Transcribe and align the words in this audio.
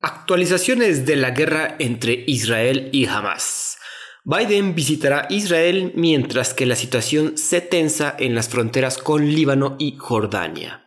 Actualizaciones 0.00 1.06
de 1.06 1.16
la 1.16 1.32
guerra 1.32 1.74
entre 1.80 2.22
Israel 2.28 2.88
y 2.92 3.06
Hamas. 3.06 3.78
Biden 4.22 4.76
visitará 4.76 5.26
Israel 5.28 5.90
mientras 5.96 6.54
que 6.54 6.66
la 6.66 6.76
situación 6.76 7.36
se 7.36 7.60
tensa 7.60 8.14
en 8.16 8.36
las 8.36 8.48
fronteras 8.48 8.98
con 8.98 9.26
Líbano 9.26 9.74
y 9.80 9.96
Jordania. 9.96 10.86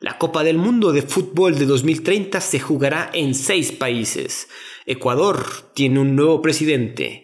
La 0.00 0.18
Copa 0.18 0.44
del 0.44 0.58
Mundo 0.58 0.92
de 0.92 1.00
Fútbol 1.00 1.58
de 1.58 1.64
2030 1.64 2.42
se 2.42 2.60
jugará 2.60 3.08
en 3.14 3.34
seis 3.34 3.72
países. 3.72 4.48
Ecuador 4.84 5.46
tiene 5.72 6.00
un 6.00 6.14
nuevo 6.14 6.42
presidente 6.42 7.21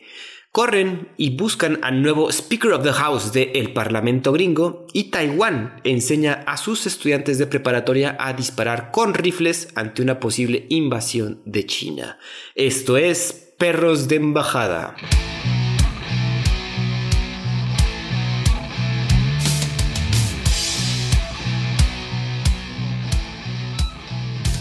corren 0.58 1.10
y 1.16 1.36
buscan 1.36 1.78
al 1.82 2.02
nuevo 2.02 2.32
Speaker 2.32 2.72
of 2.72 2.82
the 2.82 2.92
House 2.92 3.30
del 3.32 3.72
Parlamento 3.72 4.32
gringo 4.32 4.88
y 4.92 5.04
Taiwán 5.04 5.80
enseña 5.84 6.42
a 6.48 6.56
sus 6.56 6.84
estudiantes 6.84 7.38
de 7.38 7.46
preparatoria 7.46 8.16
a 8.18 8.32
disparar 8.32 8.90
con 8.90 9.14
rifles 9.14 9.68
ante 9.76 10.02
una 10.02 10.18
posible 10.18 10.66
invasión 10.68 11.42
de 11.44 11.64
China. 11.64 12.18
Esto 12.56 12.96
es 12.96 13.54
Perros 13.56 14.08
de 14.08 14.16
Embajada. 14.16 14.96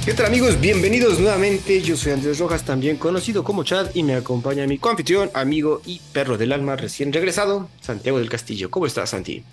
¿Qué 0.08 0.14
tal 0.14 0.28
amigos? 0.28 0.62
Bienvenidos 0.62 1.20
nuevamente. 1.20 1.82
Yo 1.82 1.98
soy 1.98 2.14
Andrés 2.14 2.40
Rojas, 2.40 2.64
también 2.64 2.96
conocido 2.96 3.44
como 3.44 3.66
Chad, 3.66 3.94
y 3.94 4.04
me 4.04 4.16
acompaña 4.16 4.66
mi 4.66 4.78
coanfitrión, 4.78 5.30
amigo 5.34 5.82
y 5.86 6.00
perro 6.14 6.38
del 6.38 6.54
alma 6.54 6.78
recién 6.78 7.12
regresado, 7.12 7.70
Santiago 7.82 8.18
del 8.18 8.30
Castillo. 8.30 8.72
¿Cómo 8.72 8.86
estás, 8.86 9.10
Santi? 9.10 9.44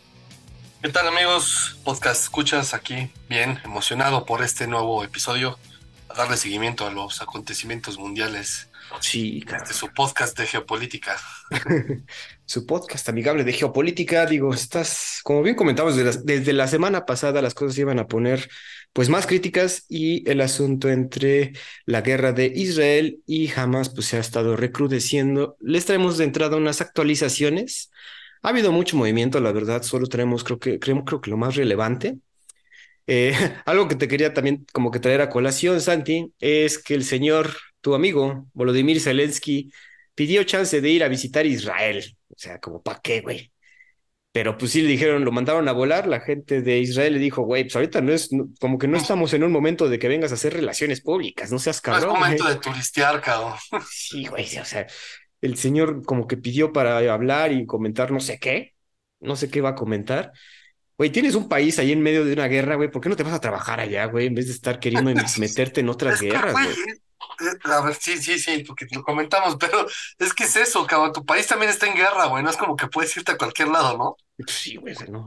¿Qué 0.80 0.88
tal 0.90 1.08
amigos? 1.08 1.76
Podcast 1.82 2.22
escuchas 2.22 2.72
aquí, 2.72 3.10
bien 3.28 3.58
emocionado 3.64 4.24
por 4.24 4.44
este 4.44 4.68
nuevo 4.68 5.02
episodio, 5.02 5.58
a 6.08 6.14
darle 6.14 6.36
seguimiento 6.36 6.86
a 6.86 6.92
los 6.92 7.20
acontecimientos 7.20 7.98
mundiales. 7.98 8.68
Sí, 9.00 9.42
claro. 9.44 9.64
Este, 9.64 9.74
su 9.74 9.92
podcast 9.92 10.38
de 10.38 10.46
geopolítica. 10.46 11.16
su 12.46 12.64
podcast 12.64 13.08
amigable 13.08 13.42
de 13.42 13.54
geopolítica. 13.54 14.24
Digo, 14.24 14.54
estás, 14.54 15.18
como 15.24 15.42
bien 15.42 15.56
comentamos, 15.56 15.96
desde 15.96 16.12
la, 16.12 16.22
desde 16.24 16.52
la 16.52 16.68
semana 16.68 17.06
pasada 17.06 17.42
las 17.42 17.54
cosas 17.54 17.76
iban 17.76 17.98
a 17.98 18.06
poner 18.06 18.48
pues 18.94 19.08
más 19.10 19.26
críticas 19.26 19.86
y 19.88 20.28
el 20.30 20.40
asunto 20.40 20.88
entre 20.88 21.52
la 21.84 22.00
guerra 22.00 22.32
de 22.32 22.46
Israel 22.46 23.20
y 23.26 23.50
Hamas 23.52 23.90
pues 23.90 24.06
se 24.06 24.16
ha 24.18 24.20
estado 24.20 24.56
recrudeciendo. 24.56 25.56
Les 25.60 25.84
traemos 25.84 26.16
de 26.16 26.24
entrada 26.24 26.56
unas 26.56 26.80
actualizaciones. 26.80 27.90
Ha 28.42 28.50
habido 28.50 28.72
mucho 28.72 28.96
movimiento, 28.96 29.40
la 29.40 29.52
verdad, 29.52 29.82
solo 29.82 30.06
tenemos 30.06 30.44
creo 30.44 30.60
que 30.60 30.78
creo, 30.78 31.04
creo 31.04 31.20
que 31.20 31.30
lo 31.30 31.36
más 31.36 31.56
relevante. 31.56 32.18
Eh, 33.06 33.32
algo 33.66 33.88
que 33.88 33.96
te 33.96 34.08
quería 34.08 34.32
también 34.32 34.66
como 34.72 34.90
que 34.92 35.00
traer 35.00 35.22
a 35.22 35.30
colación, 35.30 35.80
Santi, 35.80 36.32
es 36.40 36.78
que 36.78 36.94
el 36.94 37.04
señor, 37.04 37.50
tu 37.80 37.94
amigo, 37.94 38.46
Volodymyr 38.54 39.00
Zelensky, 39.00 39.72
pidió 40.14 40.44
chance 40.44 40.80
de 40.80 40.88
ir 40.90 41.04
a 41.04 41.08
visitar 41.08 41.46
Israel. 41.46 42.16
O 42.28 42.34
sea, 42.38 42.60
como, 42.60 42.82
¿para 42.82 43.00
qué, 43.00 43.20
güey? 43.22 43.53
Pero 44.34 44.58
pues 44.58 44.72
sí 44.72 44.82
le 44.82 44.88
dijeron, 44.88 45.24
lo 45.24 45.30
mandaron 45.30 45.68
a 45.68 45.72
volar, 45.72 46.08
la 46.08 46.18
gente 46.18 46.60
de 46.60 46.80
Israel 46.80 47.12
le 47.12 47.20
dijo, 47.20 47.42
güey, 47.42 47.62
pues 47.62 47.76
ahorita 47.76 48.00
no 48.00 48.12
es, 48.12 48.28
como 48.60 48.78
que 48.78 48.88
no 48.88 48.96
estamos 48.96 49.32
en 49.32 49.44
un 49.44 49.52
momento 49.52 49.88
de 49.88 49.96
que 50.00 50.08
vengas 50.08 50.32
a 50.32 50.34
hacer 50.34 50.54
relaciones 50.54 51.00
públicas, 51.00 51.52
no 51.52 51.60
seas 51.60 51.80
cabrón. 51.80 52.08
No 52.08 52.14
es 52.14 52.20
momento 52.20 52.48
de 52.48 52.56
turistear, 52.56 53.20
cabrón. 53.20 53.54
Sí, 53.88 54.26
güey, 54.26 54.44
o 54.58 54.64
sea, 54.64 54.88
el 55.40 55.56
señor 55.56 56.04
como 56.04 56.26
que 56.26 56.36
pidió 56.36 56.72
para 56.72 56.98
hablar 57.12 57.52
y 57.52 57.64
comentar 57.64 58.10
no 58.10 58.18
sé 58.18 58.40
qué, 58.40 58.74
no 59.20 59.36
sé 59.36 59.48
qué 59.50 59.60
va 59.60 59.68
a 59.68 59.74
comentar. 59.76 60.32
Güey, 60.98 61.10
tienes 61.10 61.36
un 61.36 61.48
país 61.48 61.78
ahí 61.78 61.92
en 61.92 62.02
medio 62.02 62.24
de 62.24 62.32
una 62.32 62.48
guerra, 62.48 62.74
güey, 62.74 62.90
¿por 62.90 63.00
qué 63.00 63.08
no 63.10 63.14
te 63.14 63.22
vas 63.22 63.34
a 63.34 63.40
trabajar 63.40 63.78
allá, 63.78 64.06
güey, 64.06 64.26
en 64.26 64.34
vez 64.34 64.46
de 64.46 64.52
estar 64.54 64.80
queriendo 64.80 65.12
meterte 65.38 65.78
en 65.78 65.90
otras 65.90 66.20
guerras, 66.20 66.54
güey? 66.54 66.74
Eh, 67.40 67.58
a 67.64 67.80
ver, 67.82 67.94
sí, 67.94 68.18
sí, 68.18 68.38
sí, 68.38 68.64
porque 68.64 68.86
lo 68.92 69.02
comentamos, 69.02 69.56
pero 69.60 69.86
es 70.18 70.34
que 70.34 70.44
es 70.44 70.56
eso, 70.56 70.86
cabrón. 70.86 71.12
Tu 71.12 71.24
país 71.24 71.46
también 71.46 71.70
está 71.70 71.86
en 71.86 71.94
guerra, 71.96 72.26
güey. 72.26 72.42
No 72.42 72.50
es 72.50 72.56
como 72.56 72.76
que 72.76 72.88
puedes 72.88 73.16
irte 73.16 73.32
a 73.32 73.38
cualquier 73.38 73.68
lado, 73.68 73.96
¿no? 73.98 74.16
Sí, 74.46 74.76
güey, 74.76 74.94
no, 75.10 75.24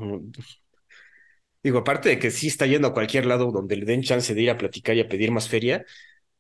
Digo, 1.63 1.79
aparte 1.79 2.09
de 2.09 2.19
que 2.19 2.31
sí 2.31 2.47
está 2.47 2.65
yendo 2.65 2.87
a 2.87 2.93
cualquier 2.93 3.25
lado 3.25 3.51
donde 3.51 3.75
le 3.75 3.85
den 3.85 4.03
chance 4.03 4.33
de 4.33 4.41
ir 4.41 4.49
a 4.49 4.57
platicar 4.57 4.95
y 4.95 5.01
a 5.01 5.09
pedir 5.09 5.31
más 5.31 5.49
feria, 5.49 5.85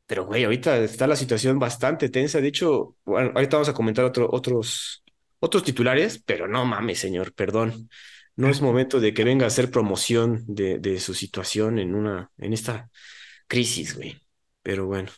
pero 0.05 0.25
güey, 0.25 0.43
ahorita 0.45 0.79
está 0.79 1.07
la 1.07 1.15
situación 1.15 1.59
bastante 1.59 2.09
tensa. 2.09 2.41
De 2.41 2.47
hecho, 2.49 2.97
bueno, 3.05 3.31
ahorita 3.35 3.57
vamos 3.57 3.69
a 3.69 3.73
comentar 3.73 4.05
otro, 4.05 4.29
otros, 4.31 5.03
otros 5.39 5.63
titulares, 5.63 6.21
pero 6.25 6.47
no 6.47 6.65
mames, 6.65 6.99
señor, 6.99 7.33
perdón. 7.33 7.89
No 8.35 8.49
es 8.49 8.61
momento 8.61 8.99
de 8.99 9.13
que 9.13 9.23
venga 9.23 9.45
a 9.45 9.47
hacer 9.47 9.71
promoción 9.71 10.43
de, 10.47 10.79
de 10.79 10.99
su 10.99 11.13
situación 11.13 11.79
en 11.79 11.95
una, 11.95 12.31
en 12.37 12.53
esta 12.53 12.89
crisis, 13.47 13.95
güey. 13.95 14.21
Pero 14.63 14.85
bueno. 14.87 15.09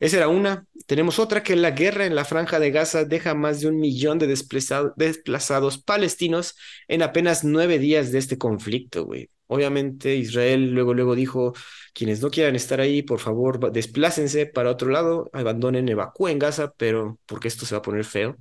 Esa 0.00 0.16
era 0.16 0.28
una. 0.28 0.66
Tenemos 0.86 1.18
otra 1.18 1.42
que 1.42 1.54
la 1.56 1.72
guerra 1.72 2.06
en 2.06 2.14
la 2.14 2.24
franja 2.24 2.58
de 2.58 2.70
Gaza 2.70 3.04
deja 3.04 3.34
más 3.34 3.60
de 3.60 3.68
un 3.68 3.78
millón 3.78 4.18
de 4.18 4.26
desplazados 4.26 5.78
palestinos 5.82 6.56
en 6.88 7.02
apenas 7.02 7.44
nueve 7.44 7.78
días 7.78 8.10
de 8.10 8.18
este 8.18 8.38
conflicto, 8.38 9.04
güey. 9.04 9.30
Obviamente 9.46 10.14
Israel 10.16 10.70
luego, 10.72 10.94
luego 10.94 11.14
dijo, 11.14 11.52
quienes 11.92 12.22
no 12.22 12.30
quieran 12.30 12.56
estar 12.56 12.80
ahí, 12.80 13.02
por 13.02 13.18
favor, 13.18 13.70
desplácense 13.72 14.46
para 14.46 14.70
otro 14.70 14.88
lado, 14.90 15.28
abandonen, 15.34 15.88
evacúen 15.88 16.38
Gaza, 16.38 16.72
pero 16.78 17.18
porque 17.26 17.48
esto 17.48 17.66
se 17.66 17.74
va 17.74 17.80
a 17.80 17.82
poner 17.82 18.04
feo. 18.04 18.36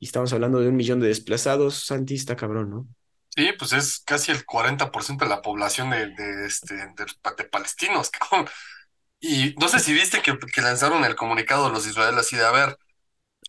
Y 0.00 0.06
estamos 0.06 0.32
hablando 0.32 0.58
de 0.58 0.68
un 0.68 0.76
millón 0.76 1.00
de 1.00 1.08
desplazados, 1.08 1.84
Santi, 1.84 2.14
está 2.14 2.34
cabrón, 2.34 2.70
¿no? 2.70 2.88
Sí, 3.36 3.52
pues 3.56 3.72
es 3.72 4.00
casi 4.00 4.32
el 4.32 4.44
40% 4.44 5.24
de 5.24 5.30
la 5.30 5.42
población 5.42 5.90
de, 5.90 6.12
este, 6.44 6.74
de, 6.74 7.06
de 7.36 7.44
palestinos. 7.44 8.10
Y 9.20 9.54
no 9.58 9.68
sé 9.68 9.80
si 9.80 9.92
viste 9.92 10.22
que, 10.22 10.36
lanzaron 10.60 11.04
el 11.04 11.16
comunicado 11.16 11.70
los 11.70 11.86
israelíes 11.86 12.20
así 12.20 12.36
de, 12.36 12.44
a 12.44 12.50
ver, 12.52 12.78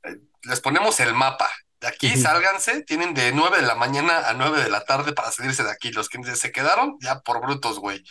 eh, 0.04 0.18
les 0.44 0.62
ponemos 0.62 1.00
el 1.00 1.14
mapa. 1.14 1.50
De 1.80 1.88
aquí 1.88 2.18
sálganse, 2.18 2.84
tienen 2.84 3.14
de 3.14 3.32
9 3.32 3.62
de 3.62 3.68
la 3.68 3.76
mañana 3.76 4.28
a 4.28 4.34
9 4.34 4.64
de 4.64 4.70
la 4.70 4.84
tarde 4.84 5.14
para 5.14 5.32
salirse 5.32 5.64
de 5.64 5.72
aquí. 5.72 5.92
Los 5.92 6.10
que 6.10 6.22
se 6.36 6.52
quedaron, 6.52 6.98
ya 7.00 7.22
por 7.22 7.40
brutos, 7.42 7.80
güey. 7.80 8.04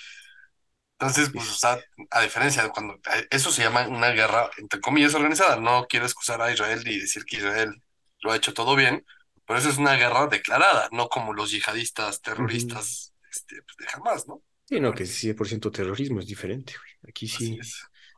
Entonces, 1.00 1.30
pues, 1.32 1.48
o 1.48 1.54
sea, 1.54 1.78
a 2.10 2.22
diferencia 2.22 2.62
de 2.62 2.70
cuando 2.70 2.94
eh, 2.94 3.26
eso 3.30 3.52
se 3.52 3.62
llama 3.62 3.86
una 3.86 4.10
guerra, 4.10 4.50
entre 4.58 4.80
comillas, 4.80 5.14
organizada. 5.14 5.56
No 5.56 5.86
quiero 5.88 6.06
excusar 6.06 6.40
a 6.42 6.52
Israel 6.52 6.82
y 6.86 6.98
decir 6.98 7.24
que 7.24 7.36
Israel 7.36 7.82
lo 8.20 8.32
ha 8.32 8.36
hecho 8.36 8.54
todo 8.54 8.74
bien, 8.74 9.04
pero 9.46 9.58
eso 9.58 9.68
es 9.68 9.78
una 9.78 9.94
guerra 9.94 10.26
declarada, 10.26 10.88
no 10.90 11.08
como 11.08 11.32
los 11.32 11.52
yihadistas 11.52 12.20
terroristas 12.20 13.12
este, 13.30 13.62
pues, 13.62 13.76
de 13.78 13.86
jamás, 13.86 14.26
¿no? 14.26 14.42
Sí, 14.64 14.80
no, 14.80 14.92
que 14.92 15.04
100% 15.04 15.70
terrorismo 15.70 16.20
es 16.20 16.26
diferente, 16.26 16.74
güey. 16.76 16.87
Aquí 17.06 17.28
sí. 17.28 17.58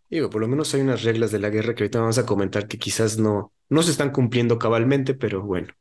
Digo, 0.08 0.28
por 0.28 0.40
lo 0.40 0.48
menos 0.48 0.74
hay 0.74 0.80
unas 0.80 1.02
reglas 1.02 1.30
de 1.30 1.38
la 1.38 1.50
guerra 1.50 1.74
que 1.74 1.84
ahorita 1.84 2.00
vamos 2.00 2.18
a 2.18 2.26
comentar 2.26 2.66
que 2.66 2.78
quizás 2.78 3.18
no, 3.18 3.52
no 3.68 3.82
se 3.82 3.92
están 3.92 4.10
cumpliendo 4.10 4.58
cabalmente, 4.58 5.14
pero 5.14 5.42
bueno. 5.42 5.72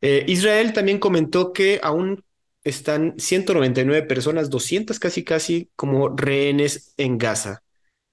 Eh, 0.00 0.24
Israel 0.26 0.72
también 0.72 0.98
comentó 0.98 1.52
que 1.52 1.78
aún 1.82 2.24
están 2.64 3.14
199 3.18 4.02
personas, 4.02 4.50
200 4.50 4.98
casi 4.98 5.24
casi 5.24 5.70
como 5.76 6.08
rehenes 6.08 6.92
en 6.96 7.18
Gaza. 7.18 7.62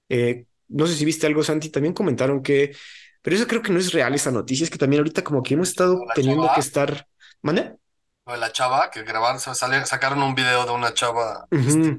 Eh, 0.08 0.46
no 0.68 0.86
sé 0.86 0.94
si 0.94 1.04
viste 1.04 1.26
algo, 1.26 1.42
Santi, 1.42 1.68
también 1.68 1.94
comentaron 1.94 2.42
que, 2.42 2.76
pero 3.22 3.34
eso 3.34 3.46
creo 3.48 3.62
que 3.62 3.72
no 3.72 3.80
es 3.80 3.92
real 3.92 4.14
esa 4.14 4.30
noticia, 4.30 4.64
es 4.64 4.70
que 4.70 4.78
también 4.78 5.00
ahorita 5.00 5.24
como 5.24 5.42
que 5.42 5.54
hemos 5.54 5.70
estado 5.70 6.00
teniendo 6.14 6.48
que 6.54 6.60
estar... 6.60 7.06
¿Mande? 7.42 7.74
de 8.26 8.36
la 8.36 8.52
chava 8.52 8.90
que 8.90 9.02
grabaron, 9.02 9.40
sacaron 9.40 10.22
un 10.22 10.34
video 10.34 10.64
de 10.64 10.72
una 10.72 10.94
chava. 10.94 11.46
Este, 11.50 11.98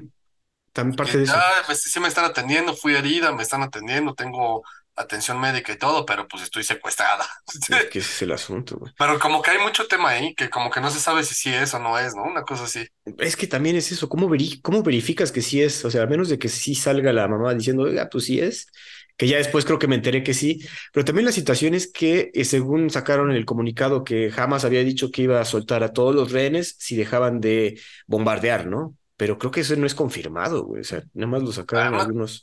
También 0.72 0.96
parte 0.96 1.18
de 1.18 1.24
eso. 1.24 1.34
Ya, 1.34 1.74
sí 1.74 2.00
me 2.00 2.08
están 2.08 2.24
atendiendo, 2.24 2.74
fui 2.74 2.94
herida, 2.94 3.32
me 3.32 3.42
están 3.42 3.62
atendiendo, 3.62 4.14
tengo 4.14 4.62
atención 4.94 5.40
médica 5.40 5.72
y 5.72 5.78
todo, 5.78 6.04
pero 6.04 6.28
pues 6.28 6.42
estoy 6.42 6.64
secuestrada. 6.64 7.26
Es 7.68 7.86
que 7.86 7.98
ese 7.98 8.10
es 8.10 8.22
el 8.22 8.32
asunto, 8.32 8.76
güey. 8.78 8.92
Pero 8.98 9.18
como 9.18 9.42
que 9.42 9.50
hay 9.50 9.58
mucho 9.58 9.86
tema 9.86 10.10
ahí, 10.10 10.34
que 10.34 10.50
como 10.50 10.70
que 10.70 10.80
no 10.80 10.90
se 10.90 11.00
sabe 11.00 11.24
si 11.24 11.34
sí 11.34 11.52
es 11.52 11.74
o 11.74 11.78
no 11.78 11.98
es, 11.98 12.14
¿no? 12.14 12.24
Una 12.24 12.42
cosa 12.42 12.64
así. 12.64 12.86
Es 13.18 13.36
que 13.36 13.46
también 13.46 13.76
es 13.76 13.90
eso, 13.92 14.08
¿cómo, 14.08 14.30
cómo 14.62 14.82
verificas 14.82 15.32
que 15.32 15.42
sí 15.42 15.62
es? 15.62 15.84
O 15.84 15.90
sea, 15.90 16.02
a 16.02 16.06
menos 16.06 16.28
de 16.28 16.38
que 16.38 16.48
sí 16.48 16.74
salga 16.74 17.12
la 17.12 17.28
mamá 17.28 17.54
diciendo, 17.54 17.84
oiga, 17.84 18.08
pues 18.10 18.24
sí 18.24 18.40
es, 18.40 18.68
que 19.16 19.28
ya 19.28 19.36
después 19.36 19.64
creo 19.64 19.78
que 19.78 19.86
me 19.88 19.96
enteré 19.96 20.22
que 20.22 20.34
sí, 20.34 20.66
pero 20.92 21.04
también 21.04 21.26
la 21.26 21.32
situación 21.32 21.74
es 21.74 21.90
que 21.90 22.30
eh, 22.34 22.44
según 22.44 22.90
sacaron 22.90 23.30
el 23.30 23.44
comunicado 23.44 24.04
que 24.04 24.30
jamás 24.30 24.64
había 24.64 24.82
dicho 24.84 25.10
que 25.10 25.22
iba 25.22 25.40
a 25.40 25.44
soltar 25.44 25.82
a 25.82 25.92
todos 25.92 26.14
los 26.14 26.32
rehenes 26.32 26.76
si 26.78 26.96
dejaban 26.96 27.40
de 27.40 27.80
bombardear, 28.06 28.66
¿no? 28.66 28.96
Pero 29.22 29.38
creo 29.38 29.52
que 29.52 29.60
eso 29.60 29.76
no 29.76 29.86
es 29.86 29.94
confirmado, 29.94 30.64
güey, 30.64 30.80
o 30.80 30.84
sea, 30.84 31.00
nada 31.14 31.30
más 31.30 31.42
lo 31.42 31.52
sacaron 31.52 31.94
algunos... 31.94 32.40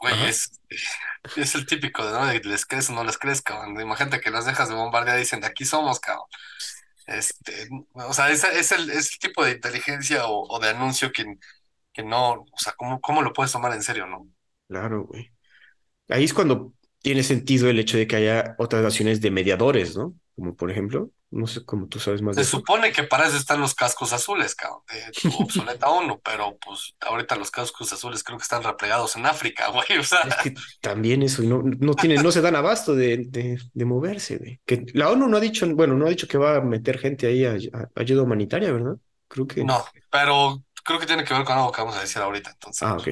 Güey, 0.00 0.14
es, 0.24 0.58
es, 1.36 1.54
el 1.56 1.66
típico, 1.66 2.02
¿no? 2.02 2.24
De 2.24 2.40
les 2.40 2.64
crees 2.64 2.88
o 2.88 2.94
no 2.94 3.04
les 3.04 3.18
crees, 3.18 3.42
cabrón. 3.42 3.78
Imagínate 3.78 4.18
que 4.18 4.30
los 4.30 4.46
dejas 4.46 4.70
de 4.70 4.76
bombardear 4.76 5.18
y 5.18 5.20
dicen, 5.20 5.42
de 5.42 5.46
aquí 5.46 5.66
somos, 5.66 6.00
cabrón. 6.00 6.24
Este, 7.06 7.68
o 7.92 8.14
sea, 8.14 8.30
es, 8.30 8.44
es, 8.44 8.72
el, 8.72 8.88
es 8.88 9.12
el 9.12 9.18
tipo 9.18 9.44
de 9.44 9.52
inteligencia 9.52 10.26
o, 10.26 10.46
o 10.48 10.58
de 10.58 10.70
anuncio 10.70 11.12
que, 11.12 11.36
que 11.92 12.02
no, 12.02 12.30
o 12.30 12.56
sea, 12.56 12.72
¿cómo, 12.78 12.98
¿cómo 13.02 13.20
lo 13.20 13.34
puedes 13.34 13.52
tomar 13.52 13.74
en 13.74 13.82
serio, 13.82 14.06
no? 14.06 14.26
Claro, 14.66 15.04
güey. 15.04 15.30
Ahí 16.08 16.24
es 16.24 16.32
cuando 16.32 16.72
tiene 17.02 17.22
sentido 17.22 17.68
el 17.68 17.78
hecho 17.78 17.98
de 17.98 18.06
que 18.06 18.16
haya 18.16 18.54
otras 18.56 18.82
naciones 18.82 19.20
de 19.20 19.30
mediadores, 19.30 19.98
¿no? 19.98 20.14
Como 20.36 20.56
por 20.56 20.70
ejemplo, 20.70 21.10
no 21.30 21.46
sé 21.46 21.64
cómo 21.64 21.88
tú 21.88 21.98
sabes 22.00 22.22
más 22.22 22.36
de 22.38 22.42
Se 22.42 22.44
supone 22.44 22.92
que 22.92 23.04
para 23.04 23.26
eso 23.28 23.36
están 23.36 23.60
los 23.60 23.74
cascos 23.76 24.12
azules, 24.12 24.54
cabrón, 24.56 24.82
de 24.92 25.14
tu 25.22 25.36
obsoleta 25.38 25.88
ONU, 25.88 26.20
pero 26.20 26.58
pues 26.58 26.94
ahorita 27.00 27.36
los 27.36 27.50
cascos 27.52 27.92
azules 27.92 28.24
creo 28.24 28.38
que 28.38 28.42
están 28.42 28.62
replegados 28.64 29.14
en 29.16 29.26
África, 29.26 29.68
güey, 29.70 29.98
o 29.98 30.02
sea, 30.02 30.20
Es 30.22 30.36
que 30.36 30.54
también 30.80 31.22
eso, 31.22 31.42
no, 31.42 31.62
no 31.62 31.96
tienen, 31.96 32.22
no 32.22 32.32
se 32.32 32.40
dan 32.40 32.56
abasto 32.56 32.94
de, 32.94 33.26
de, 33.28 33.60
de 33.72 33.84
moverse, 33.84 34.38
güey. 34.38 34.60
Que 34.64 34.86
la 34.94 35.10
ONU 35.10 35.28
no 35.28 35.36
ha 35.36 35.40
dicho, 35.40 35.66
bueno, 35.74 35.94
no 35.96 36.06
ha 36.06 36.08
dicho 36.10 36.26
que 36.26 36.38
va 36.38 36.56
a 36.56 36.60
meter 36.62 36.98
gente 36.98 37.26
ahí 37.26 37.44
a, 37.44 37.52
a- 37.78 37.90
ayuda 37.96 38.22
humanitaria, 38.22 38.72
¿verdad? 38.72 38.96
Creo 39.28 39.46
que. 39.46 39.64
no, 39.64 39.84
pero 40.10 40.64
creo 40.84 40.98
que 41.00 41.06
tiene 41.06 41.24
que 41.24 41.34
ver 41.34 41.44
con 41.44 41.56
algo 41.56 41.72
que 41.72 41.80
vamos 41.80 41.96
a 41.96 42.00
decir 42.00 42.22
ahorita, 42.22 42.50
entonces, 42.50 42.88
Ah, 42.88 42.96
ok. 42.96 43.08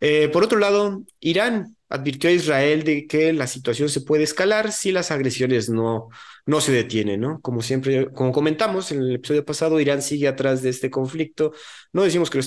Eh, 0.00 0.28
por 0.30 0.44
otro 0.44 0.58
lado, 0.58 1.04
Irán 1.20 1.75
advirtió 1.88 2.30
a 2.30 2.32
Israel 2.32 2.82
de 2.84 3.06
que 3.06 3.32
la 3.32 3.46
situación 3.46 3.88
se 3.88 4.00
puede 4.00 4.24
escalar 4.24 4.72
si 4.72 4.92
las 4.92 5.10
agresiones 5.10 5.68
no, 5.68 6.08
no 6.46 6.60
se 6.60 6.72
detienen, 6.72 7.20
¿no? 7.20 7.40
Como 7.40 7.62
siempre, 7.62 8.10
como 8.12 8.32
comentamos 8.32 8.90
en 8.92 9.00
el 9.02 9.14
episodio 9.16 9.44
pasado, 9.44 9.80
Irán 9.80 10.02
sigue 10.02 10.28
atrás 10.28 10.62
de 10.62 10.70
este 10.70 10.90
conflicto. 10.90 11.52
No 11.92 12.02
decimos 12.04 12.30
que 12.30 12.38
lo 12.38 12.42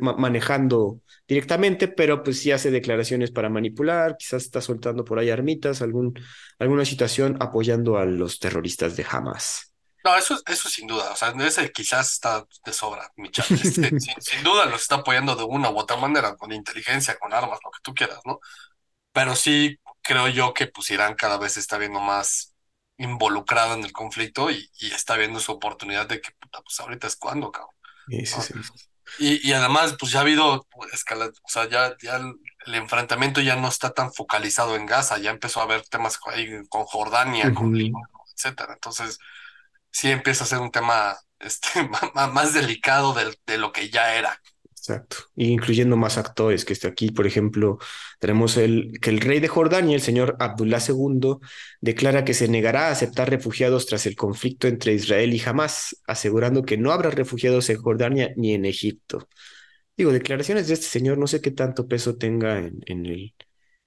ma- 0.00 0.14
manejando 0.16 1.00
directamente, 1.26 1.88
pero 1.88 2.22
pues 2.22 2.38
sí 2.40 2.50
hace 2.52 2.70
declaraciones 2.70 3.30
para 3.30 3.48
manipular, 3.48 4.16
quizás 4.18 4.44
está 4.44 4.60
soltando 4.60 5.04
por 5.04 5.18
ahí 5.18 5.30
armitas, 5.30 5.82
algún, 5.82 6.14
alguna 6.58 6.84
situación 6.84 7.36
apoyando 7.40 7.98
a 7.98 8.04
los 8.06 8.38
terroristas 8.38 8.96
de 8.96 9.06
Hamas. 9.10 9.72
No, 10.04 10.16
eso, 10.16 10.38
eso 10.46 10.68
sin 10.68 10.86
duda, 10.86 11.10
o 11.12 11.16
sea, 11.16 11.30
ese 11.46 11.72
quizás 11.72 12.12
está 12.12 12.46
de 12.64 12.72
sobra, 12.72 13.10
mi 13.16 13.30
chat. 13.30 13.52
Este, 13.58 13.94
sin, 13.98 14.14
sin 14.20 14.42
duda 14.44 14.64
los 14.66 14.82
está 14.82 14.96
apoyando 14.96 15.34
de 15.34 15.44
una 15.44 15.70
u 15.70 15.78
otra 15.78 15.96
manera, 15.96 16.36
con 16.36 16.52
inteligencia, 16.52 17.18
con 17.18 17.32
armas, 17.34 17.58
lo 17.64 17.70
que 17.70 17.80
tú 17.82 17.94
quieras, 17.94 18.20
¿no? 18.24 18.38
Pero 19.12 19.36
sí 19.36 19.78
creo 20.02 20.28
yo 20.28 20.54
que 20.54 20.68
pues 20.68 20.90
Irán 20.90 21.14
cada 21.16 21.38
vez 21.38 21.56
está 21.58 21.78
viendo 21.78 22.00
más 22.00 22.54
involucrado 22.98 23.74
en 23.74 23.84
el 23.84 23.92
conflicto 23.92 24.50
y, 24.50 24.70
y 24.80 24.88
está 24.92 25.16
viendo 25.16 25.40
su 25.40 25.52
oportunidad 25.52 26.08
de 26.08 26.20
que, 26.20 26.32
puta, 26.40 26.62
pues 26.62 26.80
ahorita 26.80 27.06
es 27.08 27.16
cuando, 27.16 27.52
cabrón. 27.52 27.74
Ese 28.08 28.40
¿no? 28.40 28.40
es 28.40 28.50
el- 28.50 28.62
Y, 29.16 29.48
y 29.48 29.52
además, 29.52 29.96
pues 29.98 30.12
ya 30.12 30.20
ha 30.20 30.22
habido 30.22 30.66
escala, 30.92 31.26
o 31.26 31.48
sea, 31.48 31.68
ya, 31.68 31.96
ya 32.02 32.16
el, 32.16 32.34
el 32.66 32.74
enfrentamiento 32.76 33.40
ya 33.40 33.56
no 33.56 33.68
está 33.68 33.92
tan 33.92 34.12
focalizado 34.12 34.76
en 34.76 34.86
Gaza, 34.86 35.18
ya 35.18 35.30
empezó 35.30 35.60
a 35.60 35.64
haber 35.64 35.82
temas 35.88 36.18
ahí 36.26 36.48
con 36.68 36.84
Jordania, 36.84 37.52
con 37.52 37.72
Ujú. 37.72 37.74
Líbano, 37.74 38.06
etcétera. 38.36 38.74
Entonces, 38.74 39.18
sí 39.92 40.10
empieza 40.10 40.44
a 40.44 40.46
ser 40.46 40.58
un 40.60 40.70
tema 40.70 41.16
este, 41.40 41.88
más, 42.14 42.54
delicado 42.54 43.14
del- 43.14 43.36
de, 43.46 43.58
lo 43.58 43.72
que 43.72 43.90
ya 43.90 44.14
era. 44.16 44.38
Exacto. 44.70 45.16
Y 45.36 45.48
incluyendo 45.50 45.96
más 45.96 46.16
actores 46.16 46.64
que 46.64 46.72
está 46.72 46.88
aquí, 46.88 47.10
por 47.10 47.26
ejemplo, 47.26 47.78
tenemos 48.20 48.56
el, 48.56 48.92
que 49.02 49.10
el 49.10 49.20
rey 49.20 49.38
de 49.40 49.48
Jordania, 49.48 49.94
el 49.94 50.00
señor 50.00 50.36
Abdullah 50.38 50.80
II, 50.80 51.40
declara 51.80 52.24
que 52.24 52.32
se 52.32 52.48
negará 52.48 52.88
a 52.88 52.92
aceptar 52.92 53.28
refugiados 53.28 53.86
tras 53.86 54.06
el 54.06 54.16
conflicto 54.16 54.66
entre 54.66 54.94
Israel 54.94 55.34
y 55.34 55.42
Hamas, 55.44 56.00
asegurando 56.06 56.62
que 56.62 56.78
no 56.78 56.92
habrá 56.92 57.10
refugiados 57.10 57.68
en 57.70 57.76
Jordania 57.82 58.30
ni 58.36 58.54
en 58.54 58.64
Egipto. 58.64 59.28
Digo, 59.96 60.12
declaraciones 60.12 60.68
de 60.68 60.74
este 60.74 60.86
señor, 60.86 61.18
no 61.18 61.26
sé 61.26 61.40
qué 61.42 61.50
tanto 61.50 61.88
peso 61.88 62.16
tenga 62.16 62.58
en, 62.58 62.80
en 62.86 63.06
el, 63.06 63.34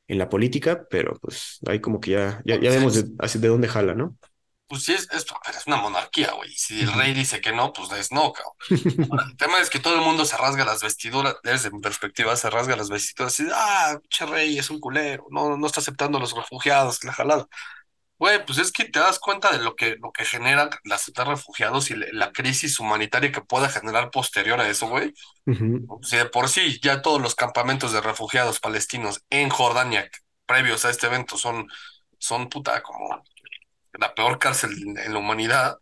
en 0.07 0.17
la 0.19 0.29
política, 0.29 0.87
pero 0.89 1.15
pues 1.21 1.59
ahí 1.67 1.79
como 1.81 1.99
que 2.01 2.11
ya, 2.11 2.41
ya, 2.45 2.59
ya 2.59 2.71
vemos 2.71 2.95
de, 2.95 3.05
así 3.19 3.39
de 3.39 3.47
dónde 3.49 3.67
jala, 3.69 3.95
¿no? 3.95 4.17
Pues 4.71 4.83
sí, 4.85 4.93
es, 4.93 5.09
es, 5.11 5.25
es 5.49 5.67
una 5.67 5.75
monarquía, 5.75 6.31
güey. 6.31 6.49
Si 6.53 6.79
el 6.79 6.93
rey 6.93 7.13
dice 7.13 7.41
que 7.41 7.51
no, 7.51 7.73
pues 7.73 7.91
es 7.91 8.13
no, 8.13 8.31
cabrón. 8.31 9.09
Ahora, 9.11 9.25
el 9.29 9.35
tema 9.35 9.59
es 9.59 9.69
que 9.69 9.79
todo 9.79 9.95
el 9.95 9.99
mundo 9.99 10.23
se 10.23 10.37
rasga 10.37 10.63
las 10.63 10.81
vestiduras, 10.81 11.35
desde 11.43 11.71
mi 11.71 11.81
perspectiva, 11.81 12.37
se 12.37 12.49
rasga 12.49 12.77
las 12.77 12.89
vestiduras 12.89 13.37
y, 13.41 13.47
ah, 13.53 13.99
che 14.07 14.25
rey, 14.25 14.57
es 14.57 14.69
un 14.69 14.79
culero, 14.79 15.25
no, 15.29 15.57
no 15.57 15.67
está 15.67 15.81
aceptando 15.81 16.19
a 16.19 16.21
los 16.21 16.33
refugiados, 16.33 17.03
la 17.03 17.11
jalada. 17.11 17.49
Güey, 18.17 18.45
pues 18.45 18.59
es 18.59 18.71
que 18.71 18.85
te 18.85 18.99
das 18.99 19.19
cuenta 19.19 19.51
de 19.51 19.61
lo 19.61 19.75
que, 19.75 19.97
lo 20.01 20.13
que 20.13 20.23
genera 20.23 20.69
el 20.85 20.91
aceptar 20.93 21.27
refugiados 21.27 21.91
y 21.91 21.95
la, 22.13 22.31
crisis 22.31 22.79
humanitaria 22.79 23.33
que 23.33 23.41
pueda 23.41 23.67
generar 23.67 24.09
posterior 24.09 24.61
a 24.61 24.69
eso, 24.69 24.87
güey. 24.87 25.13
Ujú. 25.47 25.99
Si 26.01 26.15
de 26.15 26.27
por 26.27 26.47
sí 26.47 26.79
ya 26.81 27.01
todos 27.01 27.21
los 27.21 27.35
campamentos 27.35 27.91
de 27.91 27.99
refugiados 27.99 28.61
palestinos 28.61 29.25
en 29.29 29.49
Jordania 29.49 30.09
previos 30.45 30.85
a 30.85 30.91
este 30.91 31.07
evento 31.07 31.37
son, 31.37 31.67
son 32.19 32.47
puta 32.47 32.81
como 32.81 33.21
la 33.99 34.13
peor 34.15 34.39
cárcel 34.39 34.71
en, 34.97 35.13
la 35.13 35.19
humanidad, 35.19 35.77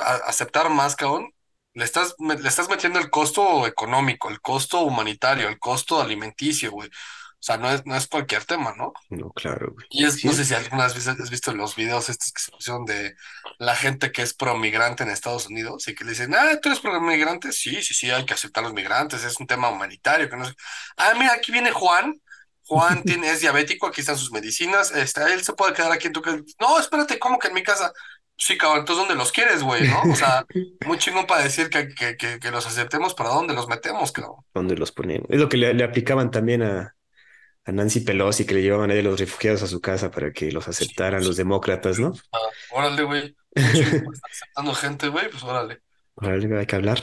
a- 0.00 0.16
aceptar 0.28 0.70
más, 0.70 0.96
cabrón, 0.96 1.30
le 1.74 1.84
estás, 1.84 2.14
le 2.18 2.48
estás 2.48 2.68
metiendo 2.68 2.98
el 2.98 3.10
costo 3.10 3.66
económico, 3.66 4.28
el 4.30 4.40
costo 4.40 4.80
humanitario, 4.82 5.48
el 5.48 5.58
costo 5.58 6.00
alimenticio, 6.00 6.70
güey. 6.72 6.88
O 6.88 7.42
sea, 7.42 7.56
no 7.58 7.70
es, 7.70 7.86
no 7.86 7.96
es 7.96 8.06
cualquier 8.08 8.44
tema, 8.44 8.74
¿no? 8.76 8.92
No, 9.10 9.30
claro, 9.32 9.72
güey. 9.72 9.86
Y 9.88 10.04
es, 10.04 10.20
Sí, 10.20 10.28
no 10.28 10.32
sé 10.32 10.44
si 10.44 10.54
algunas 10.54 10.94
veces 10.94 11.18
has 11.20 11.30
visto 11.30 11.52
los 11.52 11.74
videos 11.74 12.08
estos 12.08 12.32
que 12.32 12.40
se 12.42 12.52
pusieron 12.52 12.84
de 12.84 13.14
la 13.58 13.74
gente 13.74 14.12
que 14.12 14.22
es 14.22 14.34
pro 14.34 14.56
migrante 14.56 15.02
en 15.02 15.10
Estados 15.10 15.48
Unidos 15.48 15.88
y 15.88 15.94
que 15.96 16.04
le 16.04 16.10
dicen, 16.10 16.32
ah, 16.34 16.58
¿tú 16.62 16.68
eres 16.68 16.80
pro 16.80 17.00
migrante? 17.00 17.50
Sí, 17.52 17.82
sí, 17.82 17.94
sí, 17.94 18.10
hay 18.10 18.24
que 18.24 18.34
aceptar 18.34 18.62
los 18.62 18.72
migrantes, 18.72 19.24
es 19.24 19.40
un 19.40 19.46
tema 19.48 19.68
humanitario, 19.68 20.30
que 20.30 20.36
no 20.36 20.44
sé. 20.44 20.54
Ah, 20.96 21.12
mira, 21.18 21.32
aquí 21.34 21.50
viene 21.52 21.72
Juan. 21.72 22.20
Juan 22.70 23.04
tiene, 23.04 23.30
es 23.30 23.40
diabético, 23.40 23.86
aquí 23.88 24.00
están 24.00 24.16
sus 24.18 24.32
medicinas, 24.32 24.92
este, 24.92 25.22
él 25.32 25.42
se 25.42 25.54
puede 25.54 25.74
quedar 25.74 25.92
aquí 25.92 26.06
en 26.06 26.12
tu 26.12 26.22
casa. 26.22 26.38
No, 26.60 26.78
espérate, 26.78 27.18
¿cómo 27.18 27.38
que 27.38 27.48
en 27.48 27.54
mi 27.54 27.62
casa? 27.64 27.92
Sí, 28.36 28.56
cabrón, 28.56 28.80
entonces 28.80 29.06
¿dónde 29.06 29.16
los 29.22 29.32
quieres, 29.32 29.62
güey? 29.62 29.84
¿No? 29.84 30.06
O 30.08 30.14
sea, 30.14 30.46
muy 30.84 30.98
chingón 30.98 31.26
para 31.26 31.42
decir 31.44 31.68
que, 31.70 31.88
que, 31.94 32.16
que, 32.16 32.38
que 32.38 32.50
los 32.50 32.66
aceptemos, 32.66 33.14
¿para 33.14 33.30
dónde 33.30 33.54
los 33.54 33.68
metemos, 33.68 34.12
cabrón? 34.12 34.44
¿Dónde 34.54 34.76
los 34.76 34.92
ponemos? 34.92 35.28
Es 35.30 35.38
lo 35.40 35.48
que 35.48 35.56
le, 35.56 35.72
le 35.74 35.84
aplicaban 35.84 36.30
también 36.30 36.62
a, 36.62 36.96
a 37.64 37.72
Nancy 37.72 38.00
Pelosi, 38.00 38.46
que 38.46 38.54
le 38.54 38.62
llevaban 38.62 38.90
ahí 38.90 39.00
a 39.00 39.02
los 39.02 39.20
refugiados 39.20 39.62
a 39.62 39.68
su 39.68 39.80
casa 39.80 40.10
para 40.12 40.32
que 40.32 40.52
los 40.52 40.68
Sí, 40.68 40.86
aceptaran 40.86 41.24
los 41.24 41.36
demócratas, 41.36 41.98
¿no? 42.00 42.14
ah, 42.32 42.38
órale, 42.70 43.02
güey, 43.04 43.36
aceptando 44.30 44.74
gente, 44.74 45.08
güey, 45.08 45.30
pues 45.30 45.42
órale. 45.42 45.82
Hay 46.22 46.66
que 46.66 46.76
hablar. 46.76 47.00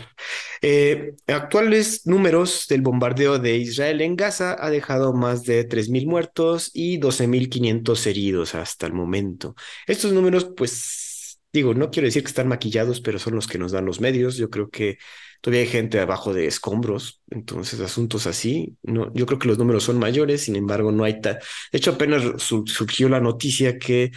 Eh, 0.61 1.15
actuales 1.27 2.05
números 2.05 2.67
del 2.69 2.81
bombardeo 2.81 3.39
de 3.39 3.57
Israel 3.57 4.01
en 4.01 4.15
Gaza 4.15 4.55
ha 4.59 4.69
dejado 4.69 5.13
más 5.13 5.43
de 5.43 5.63
3.000 5.63 6.05
muertos 6.07 6.69
y 6.73 6.97
12.500 6.97 8.05
heridos 8.05 8.53
hasta 8.53 8.85
el 8.85 8.93
momento. 8.93 9.55
Estos 9.87 10.13
números, 10.13 10.51
pues, 10.55 11.39
digo, 11.51 11.73
no 11.73 11.89
quiero 11.89 12.05
decir 12.07 12.21
que 12.23 12.27
están 12.29 12.47
maquillados, 12.47 13.01
pero 13.01 13.17
son 13.17 13.33
los 13.35 13.47
que 13.47 13.57
nos 13.57 13.71
dan 13.71 13.85
los 13.85 14.01
medios. 14.01 14.37
Yo 14.37 14.49
creo 14.51 14.69
que 14.69 14.97
todavía 15.41 15.61
hay 15.63 15.67
gente 15.69 15.99
abajo 15.99 16.31
de 16.33 16.45
escombros, 16.45 17.21
entonces 17.31 17.79
asuntos 17.79 18.27
así. 18.27 18.77
No, 18.83 19.11
yo 19.15 19.25
creo 19.25 19.39
que 19.39 19.47
los 19.47 19.57
números 19.57 19.83
son 19.83 19.97
mayores, 19.99 20.43
sin 20.43 20.55
embargo, 20.55 20.91
no 20.91 21.03
hay 21.05 21.21
ta- 21.21 21.39
De 21.71 21.77
hecho, 21.79 21.91
apenas 21.91 22.23
su- 22.43 22.65
surgió 22.67 23.09
la 23.09 23.19
noticia 23.19 23.79
que 23.79 24.11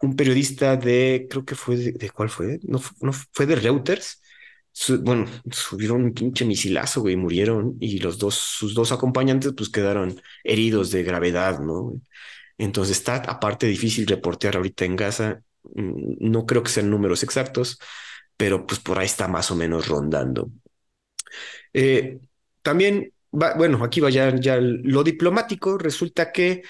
un 0.00 0.16
periodista 0.16 0.76
de, 0.76 1.26
creo 1.30 1.44
que 1.44 1.54
fue 1.54 1.76
de, 1.76 1.92
¿de 1.92 2.10
cuál 2.10 2.28
fue? 2.30 2.58
No, 2.62 2.80
no 3.00 3.12
fue 3.32 3.46
de 3.46 3.56
Reuters. 3.56 4.21
Bueno, 5.02 5.26
subieron 5.50 6.02
un 6.04 6.14
pinche 6.14 6.44
misilazo, 6.44 7.02
güey, 7.02 7.16
murieron 7.16 7.76
y 7.80 7.98
los 7.98 8.18
dos, 8.18 8.34
sus 8.36 8.74
dos 8.74 8.90
acompañantes, 8.90 9.52
pues 9.56 9.68
quedaron 9.68 10.20
heridos 10.44 10.90
de 10.90 11.02
gravedad, 11.02 11.60
¿no? 11.60 12.00
Entonces 12.58 12.98
está 12.98 13.16
aparte 13.16 13.66
difícil 13.66 14.06
reportear 14.06 14.56
ahorita 14.56 14.84
en 14.86 14.96
Gaza. 14.96 15.42
Mm, 15.74 16.16
No 16.30 16.46
creo 16.46 16.62
que 16.62 16.70
sean 16.70 16.90
números 16.90 17.22
exactos, 17.22 17.78
pero 18.36 18.66
pues 18.66 18.80
por 18.80 18.98
ahí 18.98 19.06
está 19.06 19.28
más 19.28 19.50
o 19.50 19.56
menos 19.56 19.88
rondando. 19.88 20.50
Eh, 21.72 22.18
también, 22.62 23.12
va- 23.32 23.54
bueno, 23.56 23.82
aquí 23.84 24.00
va 24.00 24.10
ya 24.10 24.30
lo 24.60 25.02
diplomático. 25.04 25.78
Resulta 25.78 26.32
que 26.32 26.62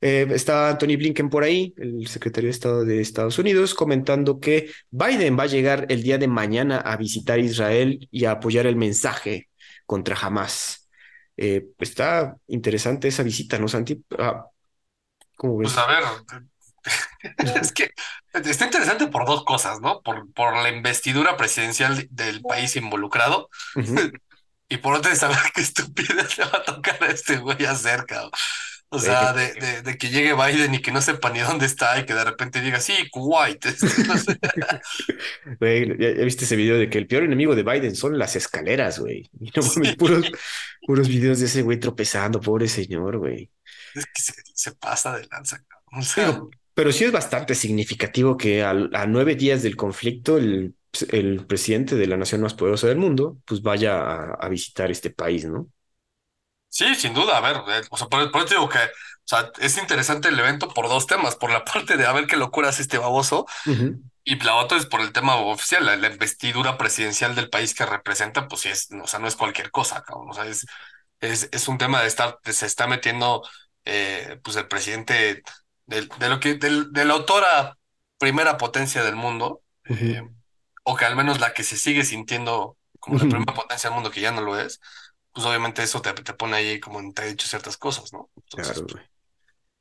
eh, 0.00 0.26
está 0.30 0.68
Anthony 0.70 0.96
Blinken 0.96 1.30
por 1.30 1.42
ahí, 1.44 1.74
el 1.76 2.06
secretario 2.08 2.48
de 2.48 2.52
Estado 2.52 2.84
de 2.84 3.00
Estados 3.00 3.38
Unidos, 3.38 3.74
comentando 3.74 4.40
que 4.40 4.70
Biden 4.90 5.38
va 5.38 5.44
a 5.44 5.46
llegar 5.46 5.86
el 5.88 6.02
día 6.02 6.18
de 6.18 6.28
mañana 6.28 6.78
a 6.78 6.96
visitar 6.96 7.38
Israel 7.40 8.08
y 8.10 8.24
a 8.24 8.32
apoyar 8.32 8.66
el 8.66 8.76
mensaje 8.76 9.48
contra 9.86 10.16
Hamas. 10.16 10.88
Eh, 11.36 11.68
está 11.78 12.36
interesante 12.48 13.08
esa 13.08 13.22
visita, 13.22 13.58
¿no, 13.58 13.68
Santi? 13.68 14.04
Ah, 14.18 14.46
¿cómo 15.36 15.58
Pues 15.60 15.76
ves? 15.76 15.78
a 15.78 15.86
ver, 15.86 16.04
es 17.60 17.72
que 17.72 17.90
está 18.32 18.64
interesante 18.66 19.08
por 19.08 19.26
dos 19.26 19.44
cosas, 19.44 19.80
¿no? 19.80 20.02
Por, 20.02 20.32
por 20.32 20.54
la 20.56 20.68
investidura 20.70 21.36
presidencial 21.36 22.06
del 22.10 22.44
país 22.44 22.76
involucrado 22.76 23.48
y 24.68 24.76
por 24.78 24.94
otra, 24.96 25.14
saber 25.16 25.38
qué 25.54 25.62
estupidez 25.62 26.38
le 26.38 26.44
va 26.44 26.58
a 26.58 26.64
tocar 26.64 27.02
a 27.02 27.08
este 27.08 27.38
güey 27.38 27.64
hacer, 27.64 28.04
cabrón. 28.06 28.30
O 28.90 28.98
sea, 28.98 29.32
de, 29.34 29.52
de, 29.54 29.82
de 29.82 29.98
que 29.98 30.08
llegue 30.08 30.32
Biden 30.34 30.74
y 30.74 30.80
que 30.80 30.90
no 30.92 31.02
sepa 31.02 31.30
ni 31.30 31.40
dónde 31.40 31.66
está 31.66 32.00
y 32.00 32.06
que 32.06 32.14
de 32.14 32.24
repente 32.24 32.60
diga, 32.62 32.80
sí, 32.80 32.94
Kuwait, 33.10 33.62
güey, 35.60 35.88
¿ya, 35.98 36.14
ya 36.16 36.24
viste 36.24 36.44
ese 36.44 36.56
video 36.56 36.78
de 36.78 36.88
que 36.90 36.98
el 36.98 37.06
peor 37.06 37.24
enemigo 37.24 37.54
de 37.54 37.62
Biden 37.62 37.94
son 37.96 38.18
las 38.18 38.36
escaleras, 38.36 38.98
güey? 38.98 39.28
Y 39.40 39.50
no 39.54 39.62
mames, 39.62 39.96
puros, 39.96 40.26
puros 40.86 41.08
videos 41.08 41.40
de 41.40 41.46
ese 41.46 41.62
güey 41.62 41.78
tropezando, 41.78 42.40
pobre 42.40 42.68
señor, 42.68 43.18
güey. 43.18 43.50
Es 43.94 44.06
que 44.06 44.22
se, 44.22 44.32
se 44.54 44.72
pasa 44.72 45.16
de 45.16 45.26
lanza. 45.30 45.62
O 45.92 46.02
sea, 46.02 46.40
pero 46.74 46.92
sí 46.92 47.04
es 47.04 47.12
bastante 47.12 47.54
significativo 47.54 48.36
que 48.36 48.62
al- 48.62 48.90
a, 48.94 49.06
nueve 49.06 49.34
días 49.34 49.62
del 49.62 49.76
conflicto 49.76 50.36
el, 50.38 50.74
el 51.10 51.46
presidente 51.46 51.96
de 51.96 52.06
la 52.06 52.16
nación 52.16 52.40
más 52.42 52.54
poderosa 52.54 52.86
del 52.88 52.98
mundo 52.98 53.38
pues 53.44 53.62
vaya 53.62 54.00
a, 54.00 54.34
a 54.34 54.48
visitar 54.48 54.90
este 54.90 55.10
país, 55.10 55.44
¿no? 55.46 55.68
Sí, 56.70 56.94
sin 56.94 57.14
duda, 57.14 57.38
a 57.38 57.40
ver, 57.40 57.56
eh, 57.68 57.86
o 57.90 57.96
sea, 57.96 58.08
por, 58.08 58.30
por 58.30 58.42
eso 58.44 58.54
digo 58.54 58.68
que, 58.68 58.78
o 58.78 58.82
sea, 59.24 59.50
es 59.58 59.78
interesante 59.78 60.28
el 60.28 60.38
evento 60.38 60.68
por 60.68 60.88
dos 60.88 61.06
temas, 61.06 61.34
por 61.36 61.50
la 61.50 61.64
parte 61.64 61.96
de 61.96 62.06
a 62.06 62.12
ver 62.12 62.26
qué 62.26 62.36
locura 62.36 62.68
hace 62.68 62.82
este 62.82 62.98
baboso, 62.98 63.46
y 64.24 64.36
la 64.44 64.56
otra 64.56 64.78
es 64.78 64.86
por 64.86 65.00
el 65.00 65.12
tema 65.12 65.36
oficial, 65.36 65.86
la, 65.86 65.96
la 65.96 66.08
investidura 66.08 66.78
presidencial 66.78 67.34
del 67.34 67.50
país 67.50 67.74
que 67.74 67.86
representa, 67.86 68.48
pues 68.48 68.62
sí 68.62 68.68
es, 68.70 68.88
o 69.02 69.06
sea, 69.06 69.20
no 69.20 69.28
es 69.28 69.36
cualquier 69.36 69.70
cosa, 69.70 70.02
cabrón, 70.02 70.30
o 70.30 70.34
sea, 70.34 70.46
es, 70.46 70.66
es, 71.20 71.48
es 71.52 71.68
un 71.68 71.78
tema 71.78 72.02
de 72.02 72.08
estar, 72.08 72.38
se 72.44 72.66
está 72.66 72.86
metiendo, 72.86 73.42
eh, 73.84 74.40
pues 74.44 74.56
el 74.56 74.68
presidente 74.68 75.42
del, 75.86 76.08
de 76.18 76.28
lo 76.28 76.40
que, 76.40 76.54
del, 76.54 76.92
de 76.92 77.04
la 77.06 77.14
autora 77.14 77.78
primera 78.18 78.58
potencia 78.58 79.02
del 79.04 79.16
mundo, 79.16 79.62
eh, 79.84 80.22
o 80.84 80.96
que 80.96 81.04
al 81.04 81.16
menos 81.16 81.40
la 81.40 81.52
que 81.54 81.64
se 81.64 81.76
sigue 81.76 82.04
sintiendo 82.04 82.76
como 83.00 83.18
la 83.18 83.28
primera 83.28 83.54
potencia 83.54 83.90
del 83.90 83.94
mundo, 83.94 84.10
que 84.10 84.20
ya 84.20 84.32
no 84.32 84.40
lo 84.42 84.58
es 84.58 84.80
pues 85.38 85.46
obviamente 85.46 85.82
eso 85.82 86.02
te, 86.02 86.12
te 86.14 86.34
pone 86.34 86.56
ahí 86.56 86.80
como 86.80 87.00
en 87.00 87.12
dicho 87.14 87.48
ciertas 87.48 87.76
cosas, 87.76 88.12
¿no? 88.12 88.30
Entonces, 88.36 88.82
Claro, 88.82 88.88
pues, 88.88 88.96
güey. 88.96 89.04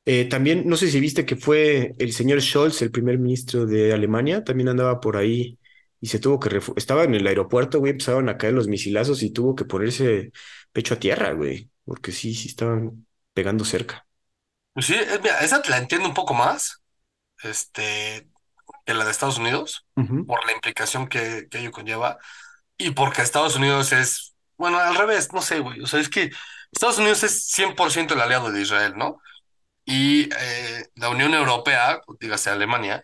Eh, 0.06 0.26
también, 0.30 0.68
no 0.68 0.78
sé 0.78 0.90
si 0.90 1.00
viste 1.02 1.26
que 1.26 1.36
fue 1.36 1.96
el 2.00 2.14
señor 2.14 2.42
Scholz, 2.42 2.82
el 2.82 2.92
primer 2.92 3.20
ministro 3.20 3.66
de 3.66 3.94
Alemania, 3.94 4.44
también 4.44 4.70
andaba 4.70 5.02
por 5.02 5.18
ahí 5.18 5.60
y 6.02 6.08
se 6.08 6.20
tuvo 6.20 6.40
que 6.40 6.50
refu- 6.50 6.74
estaba 6.78 7.04
en 7.06 7.16
el 7.16 7.28
aeropuerto, 7.28 7.80
güey, 7.80 7.92
empezaron 7.94 8.30
a 8.30 8.38
caer 8.38 8.54
los 8.54 8.68
misilazos 8.70 9.24
y 9.24 9.32
tuvo 9.32 9.56
que 9.56 9.66
ponerse 9.66 10.32
pecho 10.74 10.96
a 10.96 11.00
tierra, 11.00 11.34
güey, 11.34 11.72
porque 11.86 12.12
sí, 12.14 12.36
sí 12.36 12.50
estaban 12.50 13.08
pegando 13.34 13.66
cerca. 13.66 14.08
pues 14.74 14.86
sí, 14.88 14.96
es- 14.96 15.22
mira, 15.22 15.40
esa 15.40 15.62
la 15.70 15.78
entiendo 15.78 16.08
un 16.08 16.14
poco 16.14 16.34
más, 16.34 16.82
este, 17.44 18.30
que 18.86 18.94
la 18.94 19.06
de 19.06 19.12
Estados 19.12 19.38
Unidos, 19.40 19.88
por 20.26 20.46
la 20.46 20.54
implicación 20.54 21.08
que, 21.08 21.48
que 21.50 21.60
ello 21.60 21.72
conlleva, 21.72 22.20
y 22.78 22.92
porque 22.92 23.22
Estados 23.22 23.56
Unidos 23.56 23.92
es, 23.94 24.27
bueno, 24.58 24.80
al 24.80 24.96
revés, 24.96 25.34
no 25.34 25.42
sé, 25.42 25.60
güey, 25.60 25.82
o 25.82 25.88
sea, 25.88 26.00
es 26.00 26.10
que 26.10 26.32
Estados 26.72 26.98
Unidos 27.00 27.24
es 27.24 27.48
100% 27.48 28.14
el 28.14 28.22
aliado 28.22 28.52
de 28.52 28.62
Israel, 28.62 28.94
¿no? 28.98 29.22
Y 29.86 30.30
eh, 30.40 30.86
la 30.96 31.10
Unión 31.10 31.34
Europea, 31.34 32.02
dígase 32.20 32.50
Alemania, 32.52 33.04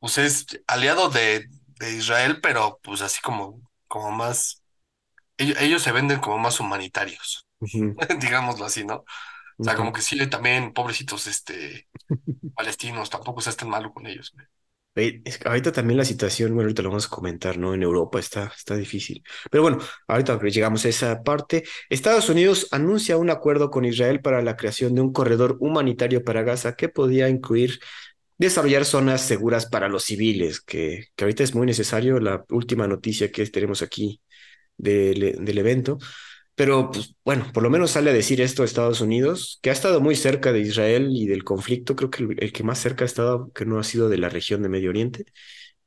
pues 0.00 0.18
es 0.18 0.46
aliado 0.66 1.10
de, 1.10 1.46
de 1.80 1.92
Israel, 1.94 2.40
pero 2.42 2.80
pues 2.82 3.02
así 3.02 3.20
como, 3.22 3.60
como 3.88 4.12
más, 4.12 4.62
ellos, 5.38 5.58
ellos 5.60 5.82
se 5.82 5.92
venden 5.92 6.20
como 6.20 6.38
más 6.38 6.60
humanitarios, 6.60 7.46
digámoslo 8.20 8.66
así, 8.66 8.84
¿no? 8.84 8.96
O 8.98 9.04
sea, 9.64 9.76
como 9.76 9.92
que 9.92 10.02
sí, 10.02 10.26
también, 10.28 10.72
pobrecitos, 10.74 11.26
este, 11.28 11.88
palestinos, 12.54 13.10
tampoco 13.10 13.40
se 13.42 13.54
tan 13.54 13.68
malo 13.70 13.92
con 13.92 14.06
ellos, 14.06 14.32
güey. 14.34 14.46
Ahorita 15.44 15.72
también 15.72 15.98
la 15.98 16.06
situación, 16.06 16.54
bueno, 16.54 16.68
ahorita 16.68 16.82
lo 16.82 16.88
vamos 16.88 17.06
a 17.06 17.10
comentar, 17.10 17.58
¿no? 17.58 17.74
En 17.74 17.82
Europa 17.82 18.18
está, 18.18 18.50
está 18.56 18.76
difícil. 18.76 19.22
Pero 19.50 19.62
bueno, 19.62 19.78
ahorita 20.08 20.38
llegamos 20.40 20.86
a 20.86 20.88
esa 20.88 21.22
parte. 21.22 21.64
Estados 21.90 22.30
Unidos 22.30 22.68
anuncia 22.70 23.18
un 23.18 23.28
acuerdo 23.28 23.70
con 23.70 23.84
Israel 23.84 24.20
para 24.22 24.40
la 24.40 24.56
creación 24.56 24.94
de 24.94 25.02
un 25.02 25.12
corredor 25.12 25.58
humanitario 25.60 26.24
para 26.24 26.42
Gaza 26.42 26.76
que 26.76 26.88
podía 26.88 27.28
incluir 27.28 27.78
desarrollar 28.38 28.84
zonas 28.86 29.22
seguras 29.22 29.66
para 29.66 29.88
los 29.88 30.04
civiles, 30.04 30.60
que, 30.62 31.06
que 31.14 31.24
ahorita 31.24 31.42
es 31.42 31.54
muy 31.54 31.66
necesario. 31.66 32.18
La 32.18 32.44
última 32.50 32.86
noticia 32.88 33.30
que 33.30 33.46
tenemos 33.46 33.82
aquí 33.82 34.22
del, 34.78 35.44
del 35.44 35.58
evento. 35.58 35.98
Pero, 36.56 36.90
pues, 36.90 37.14
bueno, 37.24 37.46
por 37.54 37.62
lo 37.62 37.70
menos 37.70 37.92
sale 37.92 38.10
a 38.10 38.14
decir 38.14 38.40
esto 38.40 38.64
Estados 38.64 39.00
Unidos, 39.02 39.60
que 39.62 39.70
ha 39.70 39.74
estado 39.74 40.00
muy 40.00 40.16
cerca 40.16 40.52
de 40.52 40.60
Israel 40.60 41.08
y 41.12 41.26
del 41.28 41.44
conflicto. 41.44 41.96
Creo 41.96 42.10
que 42.10 42.24
el, 42.24 42.36
el 42.44 42.52
que 42.52 42.64
más 42.64 42.78
cerca 42.80 43.04
ha 43.04 43.06
estado, 43.06 43.52
que 43.54 43.66
no 43.66 43.78
ha 43.78 43.84
sido 43.84 44.08
de 44.08 44.18
la 44.18 44.30
región 44.30 44.62
de 44.62 44.70
Medio 44.70 44.90
Oriente. 44.90 45.26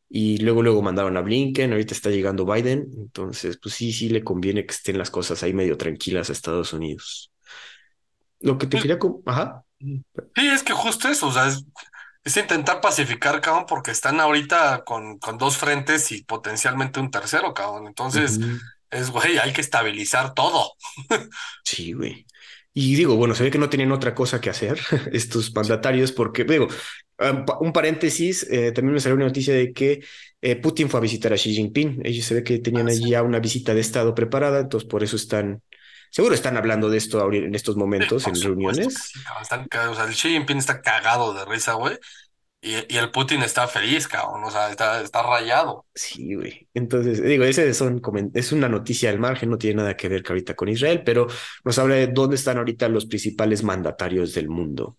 Y 0.09 0.39
luego, 0.39 0.63
luego 0.63 0.81
mandaron 0.83 1.17
a 1.17 1.21
Blinken, 1.21 1.71
ahorita 1.71 1.93
está 1.95 2.09
llegando 2.11 2.45
Biden. 2.45 2.87
Entonces, 2.97 3.59
pues 3.61 3.75
sí, 3.75 3.93
sí 3.93 4.09
le 4.09 4.23
conviene 4.23 4.65
que 4.65 4.73
estén 4.73 4.97
las 4.99 5.11
cosas 5.11 5.43
ahí 5.43 5.53
medio 5.53 5.77
tranquilas 5.77 6.29
a 6.29 6.33
Estados 6.33 6.73
Unidos. 6.73 7.31
Lo 8.41 8.57
que 8.57 8.67
te 8.67 8.77
Pues, 8.77 8.83
quería... 8.83 8.97
Ajá. 9.25 9.63
Sí, 10.35 10.47
es 10.47 10.63
que 10.63 10.73
justo 10.73 11.07
eso, 11.09 11.27
o 11.27 11.31
sea, 11.31 11.47
es, 11.47 11.63
es 12.23 12.37
intentar 12.37 12.81
pacificar, 12.81 13.41
cabrón, 13.41 13.65
porque 13.67 13.91
están 13.91 14.19
ahorita 14.19 14.83
con, 14.85 15.19
con 15.19 15.37
dos 15.37 15.57
frentes 15.57 16.11
y 16.11 16.23
potencialmente 16.23 16.99
un 16.99 17.11
tercero, 17.11 17.53
cabrón. 17.53 17.87
Entonces. 17.87 18.39
Es, 18.91 19.09
güey, 19.11 19.37
hay 19.37 19.53
que 19.53 19.61
estabilizar 19.61 20.33
todo. 20.33 20.73
Sí, 21.63 21.93
güey. 21.93 22.25
Y 22.73 22.95
digo, 22.95 23.15
bueno, 23.15 23.35
se 23.35 23.43
ve 23.43 23.51
que 23.51 23.57
no 23.57 23.69
tenían 23.69 23.91
otra 23.91 24.15
cosa 24.15 24.39
que 24.39 24.49
hacer 24.49 24.79
estos 25.11 25.53
mandatarios, 25.53 26.11
porque, 26.11 26.43
digo, 26.43 26.67
un 27.59 27.73
paréntesis, 27.73 28.47
eh, 28.49 28.71
también 28.71 28.93
me 28.93 28.99
salió 28.99 29.15
una 29.15 29.25
noticia 29.25 29.53
de 29.53 29.73
que 29.73 30.03
eh, 30.41 30.55
Putin 30.55 30.89
fue 30.89 30.99
a 30.99 31.03
visitar 31.03 31.33
a 31.33 31.35
Xi 31.37 31.53
Jinping. 31.53 32.01
Ellos 32.03 32.25
se 32.25 32.35
ve 32.35 32.43
que 32.43 32.59
tenían 32.59 32.87
Ah, 32.87 32.91
sí, 32.91 33.09
ya 33.09 33.23
una 33.23 33.39
visita 33.39 33.73
de 33.73 33.81
Estado 33.81 34.15
preparada, 34.15 34.59
entonces 34.61 34.87
por 34.87 35.03
eso 35.03 35.17
están, 35.17 35.61
seguro 36.09 36.33
están 36.33 36.55
hablando 36.57 36.89
de 36.89 36.97
esto 36.97 37.31
en 37.33 37.53
estos 37.55 37.75
sí, 37.75 37.79
momentos, 37.79 38.23
por 38.23 38.35
en 38.37 38.41
reuniones. 38.41 38.93
sí. 39.13 39.19
Están 39.41 39.67
cagados. 39.67 39.97
O 39.97 39.99
sea, 39.99 40.09
el 40.09 40.15
Xi 40.15 40.29
Jinping 40.29 40.57
está 40.57 40.81
cagado 40.81 41.33
de 41.33 41.45
risa, 41.45 41.73
güey. 41.73 41.97
Y, 42.61 42.97
el 42.97 43.11
Putin 43.11 43.41
está 43.41 43.67
feliz, 43.67 44.07
cabrón. 44.07 44.43
O 44.43 44.51
sea, 44.51 44.69
está, 44.69 45.01
está 45.01 45.23
rayado. 45.23 45.85
Sí, 45.95 46.35
güey. 46.35 46.67
Entonces, 46.73 47.23
digo, 47.23 47.45
ese 47.45 47.69
es 47.69 48.51
una 48.51 48.69
noticia 48.69 49.09
al 49.09 49.19
margen, 49.19 49.49
no 49.49 49.57
tiene 49.57 49.77
nada 49.77 49.95
que 49.95 50.09
ver 50.09 50.23
ahorita 50.27 50.55
con 50.55 50.67
Israel, 50.67 51.03
pero 51.05 51.27
nos 51.63 51.79
habla 51.79 51.95
de 51.95 52.07
dónde 52.07 52.35
están 52.35 52.57
ahorita 52.57 52.89
los 52.89 53.05
principales 53.05 53.63
mandatarios 53.63 54.33
del 54.33 54.49
mundo. 54.49 54.97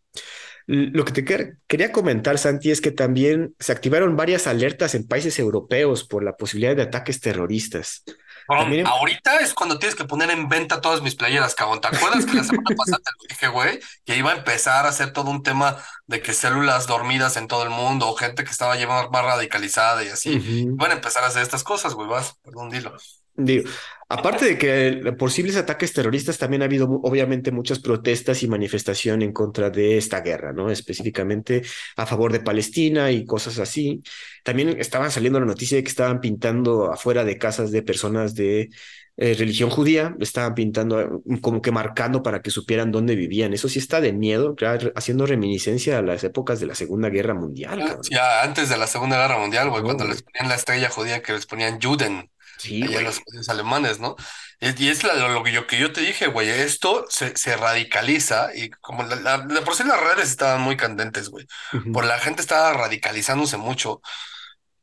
Lo 0.66 1.04
que 1.04 1.12
te 1.12 1.24
quer- 1.24 1.56
quería 1.66 1.90
comentar, 1.90 2.38
Santi, 2.38 2.70
es 2.70 2.80
que 2.80 2.92
también 2.92 3.54
se 3.58 3.72
activaron 3.72 4.16
varias 4.16 4.46
alertas 4.46 4.94
en 4.94 5.06
países 5.06 5.38
europeos 5.38 6.04
por 6.04 6.22
la 6.22 6.36
posibilidad 6.36 6.76
de 6.76 6.82
ataques 6.82 7.20
terroristas. 7.20 8.04
Cabrón, 8.50 8.86
ahorita 8.86 9.36
es 9.36 9.54
cuando 9.54 9.78
tienes 9.78 9.94
que 9.94 10.04
poner 10.04 10.30
en 10.30 10.48
venta 10.48 10.80
todas 10.80 11.02
mis 11.02 11.14
playeras, 11.14 11.54
cabrón. 11.54 11.80
¿Te 11.80 11.86
acuerdas 11.86 12.26
que 12.26 12.34
la 12.34 12.42
semana 12.42 12.74
pasada 12.76 12.98
te 12.98 13.10
lo 13.12 13.28
dije, 13.28 13.48
güey? 13.48 13.80
Que 14.04 14.16
iba 14.16 14.32
a 14.32 14.36
empezar 14.36 14.86
a 14.86 14.88
hacer 14.88 15.12
todo 15.12 15.30
un 15.30 15.44
tema 15.44 15.76
de 16.06 16.20
que 16.20 16.32
células 16.32 16.88
dormidas 16.88 17.36
en 17.36 17.46
todo 17.46 17.62
el 17.62 17.70
mundo 17.70 18.08
o 18.08 18.16
gente 18.16 18.42
que 18.42 18.50
estaba 18.50 18.76
ya 18.76 18.88
más 18.88 19.08
radicalizada 19.10 20.02
y 20.04 20.08
así. 20.08 20.30
Iban 20.30 20.90
a 20.90 20.94
empezar 20.94 21.22
a 21.22 21.28
hacer 21.28 21.42
estas 21.42 21.62
cosas, 21.62 21.94
güey. 21.94 22.08
Vas, 22.08 22.34
perdón, 22.42 22.70
dilo. 22.70 22.96
digo, 23.36 23.70
aparte 24.10 24.44
de 24.44 24.58
que 24.58 25.12
posibles 25.12 25.56
ataques 25.56 25.92
terroristas, 25.92 26.36
también 26.36 26.62
ha 26.62 26.64
habido 26.64 26.86
obviamente 27.04 27.52
muchas 27.52 27.78
protestas 27.78 28.42
y 28.42 28.48
manifestación 28.48 29.22
en 29.22 29.32
contra 29.32 29.70
de 29.70 29.96
esta 29.96 30.20
guerra, 30.20 30.52
¿no? 30.52 30.68
Específicamente 30.68 31.62
a 31.96 32.06
favor 32.06 32.32
de 32.32 32.40
Palestina 32.40 33.12
y 33.12 33.24
cosas 33.24 33.58
así. 33.60 34.02
También 34.42 34.68
estaban 34.80 35.12
saliendo 35.12 35.38
la 35.38 35.46
noticia 35.46 35.76
de 35.76 35.84
que 35.84 35.90
estaban 35.90 36.20
pintando 36.20 36.92
afuera 36.92 37.24
de 37.24 37.38
casas 37.38 37.70
de 37.70 37.82
personas 37.82 38.34
de 38.34 38.70
eh, 39.16 39.34
religión 39.34 39.70
judía, 39.70 40.16
estaban 40.18 40.54
pintando 40.54 41.00
eh, 41.00 41.08
como 41.40 41.62
que 41.62 41.70
marcando 41.70 42.22
para 42.22 42.42
que 42.42 42.50
supieran 42.50 42.90
dónde 42.90 43.14
vivían. 43.14 43.52
Eso 43.52 43.68
sí 43.68 43.78
está 43.78 44.00
de 44.00 44.12
miedo, 44.12 44.56
haciendo 44.96 45.26
reminiscencia 45.26 45.98
a 45.98 46.02
las 46.02 46.24
épocas 46.24 46.58
de 46.58 46.66
la 46.66 46.74
Segunda 46.74 47.10
Guerra 47.10 47.34
Mundial, 47.34 47.78
cabrón. 47.78 48.00
Ya 48.10 48.42
antes 48.42 48.70
de 48.70 48.76
la 48.76 48.86
Segunda 48.86 49.18
Guerra 49.18 49.38
Mundial, 49.38 49.68
güey, 49.68 49.82
No, 49.82 49.88
cuando 49.88 50.06
les 50.06 50.22
ponían 50.22 50.48
la 50.48 50.54
estrella 50.54 50.88
judía 50.88 51.22
que 51.22 51.34
les 51.34 51.46
ponían 51.46 51.78
Juden, 51.80 52.30
Sí, 52.62 52.86
güey. 52.86 53.20
los 53.32 53.48
alemanes, 53.48 54.00
¿no? 54.00 54.16
Y 54.60 54.88
es 54.88 55.04
la- 55.04 55.14
lo 55.14 55.42
que 55.42 55.52
yo, 55.52 55.66
que 55.66 55.78
yo 55.78 55.92
te 55.92 56.00
dije, 56.02 56.26
güey, 56.28 56.48
esto 56.50 57.06
se, 57.08 57.36
se 57.36 57.56
radicaliza 57.56 58.50
y 58.54 58.70
como 58.70 59.02
la, 59.04 59.16
la- 59.16 59.38
de 59.38 59.62
por 59.62 59.74
sí 59.74 59.84
las 59.84 60.00
redes 60.00 60.30
estaban 60.30 60.60
muy 60.62 60.76
candentes, 60.76 61.28
güey, 61.30 61.46
por 61.90 62.04
Ujú, 62.04 62.06
la 62.06 62.18
gente 62.18 62.42
estaba 62.42 62.72
radicalizándose 62.74 63.56
mucho 63.56 64.00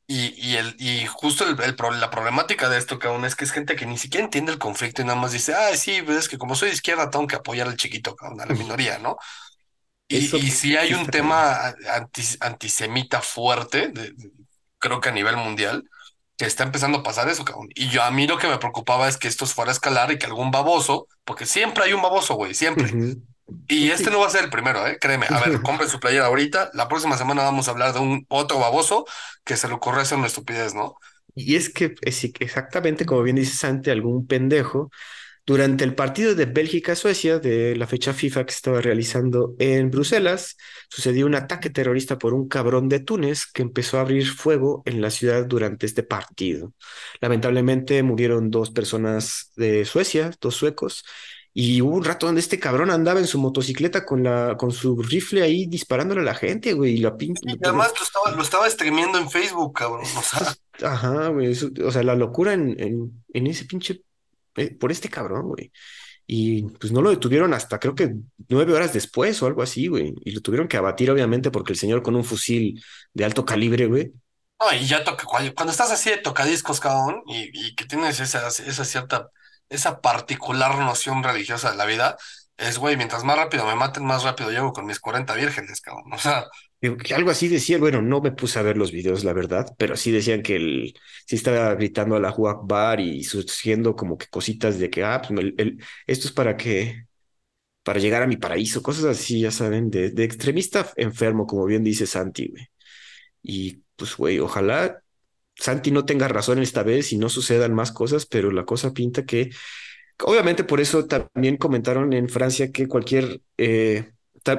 y, 0.07 0.34
y, 0.38 0.55
el, 0.57 0.75
y 0.79 1.05
justo 1.07 1.43
el, 1.46 1.60
el 1.62 1.75
la 2.00 2.10
problemática 2.10 2.69
de 2.69 2.77
esto, 2.77 2.98
cabrón, 3.00 3.25
es 3.25 3.36
que 3.36 3.43
es 3.46 3.51
gente 3.51 3.75
que 3.75 3.86
ni 3.86 3.98
siquiera 3.98 4.24
entiende 4.25 4.51
el 4.53 4.57
conflicto 4.60 5.01
y 5.01 5.05
nada 5.05 5.19
más 5.19 5.34
dice, 5.34 5.53
ah, 5.53 5.75
sí, 5.75 6.01
pues 6.01 6.17
es 6.19 6.29
que 6.29 6.38
como 6.38 6.55
soy 6.55 6.69
de 6.69 6.75
izquierda 6.75 7.10
tengo 7.10 7.27
que 7.27 7.36
apoyar 7.36 7.67
al 7.67 7.75
chiquito, 7.77 8.15
cabrón, 8.15 8.41
a 8.41 8.46
la 8.46 8.55
minoría, 8.55 9.00
¿no? 9.00 9.17
Y, 10.07 10.17
Eso 10.17 10.39
y 10.48 10.51
sí 10.51 10.77
hay 10.77 10.93
un 10.93 11.10
tema 11.10 11.74
anti- 11.93 12.38
antisemita 12.39 13.22
fuerte, 13.22 13.89
de- 13.89 14.12
de- 14.13 14.31
creo 14.79 15.01
que 15.01 15.10
a 15.10 15.12
nivel 15.12 15.38
mundial, 15.38 15.84
que 16.38 16.46
está 16.46 16.63
empezando 16.63 17.00
a 17.00 17.03
pasar 17.03 17.27
eso, 17.29 17.44
cabrón. 17.44 17.70
Y 17.75 17.89
yo 17.89 18.03
a 18.03 18.12
mí 18.12 18.27
lo 18.27 18.38
que 18.38 18.48
me 18.48 18.60
preocupaba 18.60 19.08
es 19.08 19.17
que 19.17 19.27
esto 19.27 19.46
fuera 19.48 19.72
a 19.72 19.74
escalar 19.74 20.12
y 20.12 20.20
que 20.20 20.27
algún 20.27 20.51
baboso, 20.51 21.08
porque 21.25 21.46
siempre 21.46 21.84
hay 21.84 21.94
un 21.94 22.01
baboso, 22.01 22.36
güey, 22.36 22.53
siempre. 22.53 22.94
Y 23.67 23.89
este 23.89 24.12
no 24.12 24.20
va 24.20 24.27
a 24.27 24.29
ser 24.29 24.44
el 24.44 24.50
primero, 24.50 24.86
¿eh? 24.86 24.98
Créeme. 25.01 25.25
A 25.29 25.39
ver, 25.39 25.62
compren 25.63 25.89
su 25.89 26.00
playera 26.00 26.27
ahorita. 26.27 26.70
La 26.74 26.88
próxima 26.88 27.17
semana 27.17 27.44
vamos 27.44 27.67
a 27.67 27.72
hablar 27.72 27.94
de 27.94 28.00
un 28.00 28.25
otro 28.29 28.60
baboso 28.60 29.06
que 29.44 29.58
se 29.58 29.67
le 29.67 29.74
ocurre 29.74 30.01
hacer 30.01 30.17
una 30.17 30.27
estupidez, 30.27 30.75
¿no? 30.75 30.96
Y 31.34 31.56
es 31.56 31.70
que 31.70 31.96
es 32.01 32.24
exactamente 32.24 33.06
como 33.06 33.24
bien 33.24 33.36
dices 33.36 33.63
ante 33.63 33.91
algún 33.91 34.27
pendejo, 34.27 34.91
durante 35.48 35.86
el 35.86 35.96
partido 35.96 36.36
de 36.36 36.46
Bélgica-Suecia 36.46 37.39
de 37.39 37.75
la 37.77 37.88
fecha 37.88 38.13
FIFA 38.13 38.46
que 38.46 38.54
estaba 38.54 38.82
realizando 38.82 39.56
en 39.60 39.89
Bruselas, 39.89 40.58
sucedió 40.89 41.25
un 41.25 41.36
ataque 41.36 41.70
terrorista 41.70 42.20
por 42.20 42.34
un 42.34 42.50
cabrón 42.50 42.89
de 42.89 43.00
Túnez 43.00 43.46
que 43.54 43.62
empezó 43.63 43.98
a 43.98 44.01
abrir 44.01 44.27
fuego 44.27 44.84
en 44.86 45.01
la 45.01 45.10
ciudad 45.10 45.46
durante 45.46 45.86
este 45.86 46.04
partido. 46.04 46.74
Lamentablemente 47.22 48.04
murieron 48.04 48.51
dos 48.51 48.72
personas 48.72 49.51
de 49.56 49.86
Suecia, 49.86 50.32
dos 50.42 50.56
suecos, 50.56 51.04
y 51.54 51.82
hubo 51.82 51.96
un 51.96 52.04
rato 52.04 52.27
donde 52.27 52.42
este 52.42 52.60
cabrón 52.60 52.92
andaba 52.92 53.20
en 53.20 53.25
su 53.25 53.39
motocicleta 53.39 54.06
con 54.06 54.22
la, 54.24 54.56
con 54.58 54.72
su 54.72 55.01
rifle 55.01 55.42
ahí 55.42 55.66
disparándole 55.66 56.22
a 56.22 56.25
la 56.25 56.36
gente, 56.36 56.74
güey, 56.74 56.94
y 56.96 56.98
la 56.98 57.16
pin- 57.18 57.36
Y 57.42 57.58
además 57.63 57.94
lo 57.98 58.04
estaba, 58.04 58.32
lo 58.36 58.42
estaba 58.44 58.70
streameando 58.70 59.18
en 59.18 59.30
Facebook, 59.30 59.74
cabrón. 59.74 60.06
O 60.18 60.22
sea, 60.22 60.54
ajá, 60.84 61.30
güey, 61.30 61.51
eso- 61.54 61.70
o 61.84 61.92
sea, 61.92 62.04
la 62.04 62.16
locura 62.16 62.54
en, 62.54 62.75
en, 62.80 63.24
en 63.34 63.48
ese 63.48 63.66
pinche, 63.66 64.01
eh, 64.57 64.75
por 64.75 64.91
este 64.91 65.09
cabrón, 65.09 65.47
güey. 65.47 65.71
Y 66.25 66.63
pues 66.63 66.91
no 66.91 67.01
lo 67.01 67.09
detuvieron 67.09 67.53
hasta 67.53 67.79
creo 67.79 67.95
que 67.95 68.13
nueve 68.49 68.73
horas 68.73 68.91
después 68.93 69.41
o 69.41 69.47
algo 69.47 69.61
así, 69.61 69.87
güey. 69.87 70.13
Y 70.25 70.31
lo 70.31 70.41
tuvieron 70.41 70.67
que 70.67 70.77
abatir, 70.77 71.09
obviamente, 71.09 71.51
porque 71.51 71.71
el 71.71 71.79
señor 71.79 72.03
con 72.03 72.15
un 72.15 72.25
fusil 72.25 72.83
de 73.13 73.25
alto 73.25 73.45
calibre, 73.45 73.85
güey. 73.87 74.11
No, 74.59 74.73
y 74.73 74.85
ya 74.85 75.03
toca, 75.03 75.23
cuando, 75.25 75.71
estás 75.71 75.91
así 75.91 76.09
de 76.09 76.17
tocadiscos, 76.17 76.79
cabrón, 76.79 77.21
y, 77.27 77.75
que 77.75 77.85
tienes 77.85 78.19
esa 78.19 78.49
cierta, 78.51 79.29
esa 79.69 80.01
particular 80.01 80.77
noción 80.79 81.23
religiosa 81.23 81.71
de 81.71 81.77
la 81.77 81.85
vida, 81.85 82.17
es, 82.57 82.77
güey, 82.77 82.97
mientras 82.97 83.23
más 83.23 83.37
rápido 83.37 83.65
me 83.65 83.75
maten, 83.75 84.05
más 84.05 84.23
rápido 84.23 84.51
llego 84.51 84.73
con 84.73 84.85
mis 84.85 84.99
40 84.99 85.35
vírgenes, 85.35 85.81
cabrón. 85.81 86.11
O 86.13 86.17
sea, 86.17 86.47
algo 87.15 87.31
así 87.31 87.47
decía, 87.47 87.77
bueno, 87.79 88.01
no 88.01 88.21
me 88.21 88.31
puse 88.31 88.59
a 88.59 88.61
ver 88.61 88.77
los 88.77 88.91
videos, 88.91 89.23
la 89.23 89.33
verdad, 89.33 89.67
pero 89.77 89.95
sí 89.97 90.11
decían 90.11 90.41
que 90.43 90.55
él 90.57 90.93
sí 91.25 91.35
estaba 91.35 91.73
gritando 91.75 92.15
a 92.15 92.19
la 92.19 92.29
Akbar 92.29 92.99
y 92.99 93.23
surgiendo 93.23 93.95
como 93.95 94.17
que 94.17 94.27
cositas 94.27 94.77
de 94.79 94.89
que, 94.89 95.03
ah, 95.03 95.21
pues 95.27 95.39
el- 95.57 95.83
esto 96.05 96.27
es 96.27 96.33
para 96.33 96.55
que, 96.57 97.05
para 97.83 97.99
llegar 97.99 98.23
a 98.23 98.27
mi 98.27 98.37
paraíso, 98.37 98.83
cosas 98.83 99.05
así, 99.05 99.41
ya 99.41 99.51
saben, 99.51 99.89
de, 99.91 100.11
de 100.11 100.23
extremista 100.25 100.91
enfermo, 100.97 101.47
como 101.47 101.65
bien 101.65 101.83
dice 101.83 102.07
Santi, 102.07 102.49
güey. 102.49 102.67
Y 103.41 103.83
pues, 103.95 104.15
güey, 104.17 104.39
ojalá 104.39 105.01
Santi 105.55 105.91
no 105.91 106.05
tenga 106.05 106.27
razón 106.27 106.59
esta 106.61 106.83
vez 106.83 107.13
y 107.13 107.17
no 107.17 107.29
sucedan 107.29 107.73
más 107.73 107.91
cosas, 107.91 108.25
pero 108.27 108.51
la 108.51 108.65
cosa 108.65 108.93
pinta 108.93 109.25
que 109.25 109.51
Obviamente 110.24 110.63
por 110.63 110.81
eso 110.81 111.05
también 111.05 111.57
comentaron 111.57 112.12
en 112.13 112.27
Francia 112.27 112.71
que 112.71 112.88
cualquier, 112.88 113.41
eh, 113.57 114.12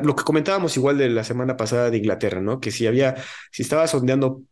lo 0.02 0.14
que 0.14 0.24
comentábamos 0.24 0.76
igual 0.76 0.98
de 0.98 1.08
la 1.08 1.24
semana 1.24 1.56
pasada 1.56 1.90
de 1.90 1.98
Inglaterra, 1.98 2.40
¿no? 2.40 2.60
Que 2.60 2.70
si 2.70 2.86
había, 2.86 3.16
si 3.50 3.62
estabas 3.62 3.90
sondeando 3.90 4.42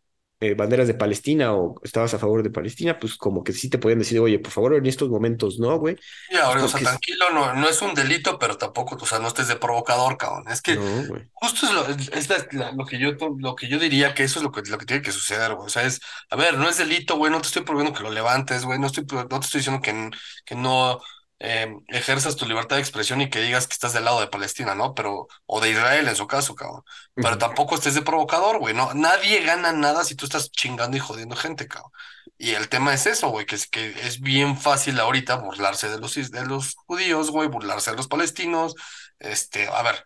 eh, 0.40 0.54
banderas 0.54 0.86
de 0.86 0.94
Palestina 0.94 1.54
o 1.54 1.74
estabas 1.82 2.14
a 2.14 2.18
favor 2.18 2.42
de 2.42 2.50
Palestina, 2.50 2.98
pues 2.98 3.16
como 3.16 3.42
que 3.44 3.52
sí 3.52 3.70
te 3.70 3.78
podían 3.78 3.98
decir, 4.00 4.20
oye, 4.20 4.38
por 4.38 4.52
favor, 4.52 4.74
en 4.74 4.86
estos 4.86 5.08
momentos 5.08 5.58
no, 5.58 5.78
güey, 5.78 5.96
y 6.42 6.46
pues 6.50 6.62
ahora, 6.62 6.64
o 6.64 6.68
sea, 6.68 6.80
tranquilo, 6.80 7.30
no, 7.30 7.54
no 7.54 7.68
es 7.68 7.80
un 7.82 7.94
delito, 7.94 8.38
pero 8.38 8.56
tampoco, 8.58 8.96
o 9.00 9.06
sea, 9.06 9.18
no 9.18 9.28
estés 9.28 9.48
de 9.48 9.56
provocador, 9.56 10.16
cabrón. 10.16 10.44
Es 10.50 10.60
que 10.62 10.80
no. 10.80 11.26
Justo 11.32 11.66
es 11.66 11.72
lo, 11.72 11.86
es 11.88 12.28
la- 12.28 12.46
la- 12.52 12.72
lo 12.72 12.84
que 12.86 12.98
yo, 12.98 13.12
lo 13.38 13.54
que 13.56 13.68
yo 13.68 13.78
diría 13.78 14.14
que 14.14 14.24
eso 14.24 14.38
es 14.38 14.42
lo 14.42 14.52
que, 14.52 14.62
lo 14.62 14.78
que 14.78 14.86
tiene 14.86 15.02
que 15.02 15.12
suceder, 15.12 15.54
güey. 15.54 15.66
O 15.66 15.68
sea, 15.70 15.84
es, 15.84 16.00
a 16.30 16.36
ver, 16.36 16.58
no 16.58 16.68
es 16.68 16.78
delito, 16.78 17.16
güey, 17.16 17.30
no 17.32 17.40
te 17.40 17.46
estoy 17.48 17.62
prohibiendo 17.62 17.96
que 17.96 18.02
lo 18.04 18.10
levantes, 18.10 18.64
güey, 18.64 18.78
no 18.78 18.86
estoy, 18.88 19.04
no 19.10 19.26
te 19.28 19.36
estoy 19.46 19.60
diciendo 19.60 19.82
que, 19.82 20.10
que 20.44 20.54
no 20.54 21.00
eh, 21.38 21.74
ejerzas 21.88 22.36
tu 22.36 22.46
libertad 22.46 22.76
de 22.76 22.82
expresión 22.82 23.20
y 23.20 23.30
que 23.30 23.40
digas 23.40 23.66
que 23.66 23.72
estás 23.74 23.92
del 23.92 24.04
lado 24.04 24.20
de 24.20 24.28
Palestina, 24.28 24.74
¿no? 24.74 24.94
Pero, 24.94 25.28
o 25.46 25.60
de 25.60 25.70
Israel 25.70 26.08
en 26.08 26.16
su 26.16 26.26
caso, 26.26 26.54
cabrón. 26.54 26.82
Pero 27.18 27.38
tampoco 27.38 27.74
estés 27.74 27.94
de 27.94 28.02
provocador, 28.02 28.58
güey, 28.58 28.74
¿no? 28.74 28.92
Nadie 28.94 29.42
gana 29.44 29.72
nada 29.72 30.04
si 30.04 30.14
tú 30.16 30.24
estás 30.26 30.50
chingando 30.50 30.96
y 30.96 31.00
jodiendo 31.00 31.36
gente, 31.36 31.68
cabrón. 31.68 31.90
Y 32.38 32.50
el 32.54 32.68
tema 32.68 32.92
es 32.94 33.06
eso, 33.06 33.28
güey, 33.30 33.46
que 33.46 33.54
es 33.56 33.66
que 33.66 33.88
es 34.06 34.20
bien 34.20 34.58
fácil 34.58 34.98
ahorita 35.00 35.36
burlarse 35.36 35.88
de 35.88 35.98
los, 35.98 36.14
de 36.14 36.44
los 36.46 36.74
judíos, 36.86 37.30
güey, 37.30 37.48
burlarse 37.48 37.90
de 37.92 37.96
los 37.96 38.08
palestinos, 38.08 38.74
este, 39.18 39.68
a 39.68 39.82
ver 39.82 40.04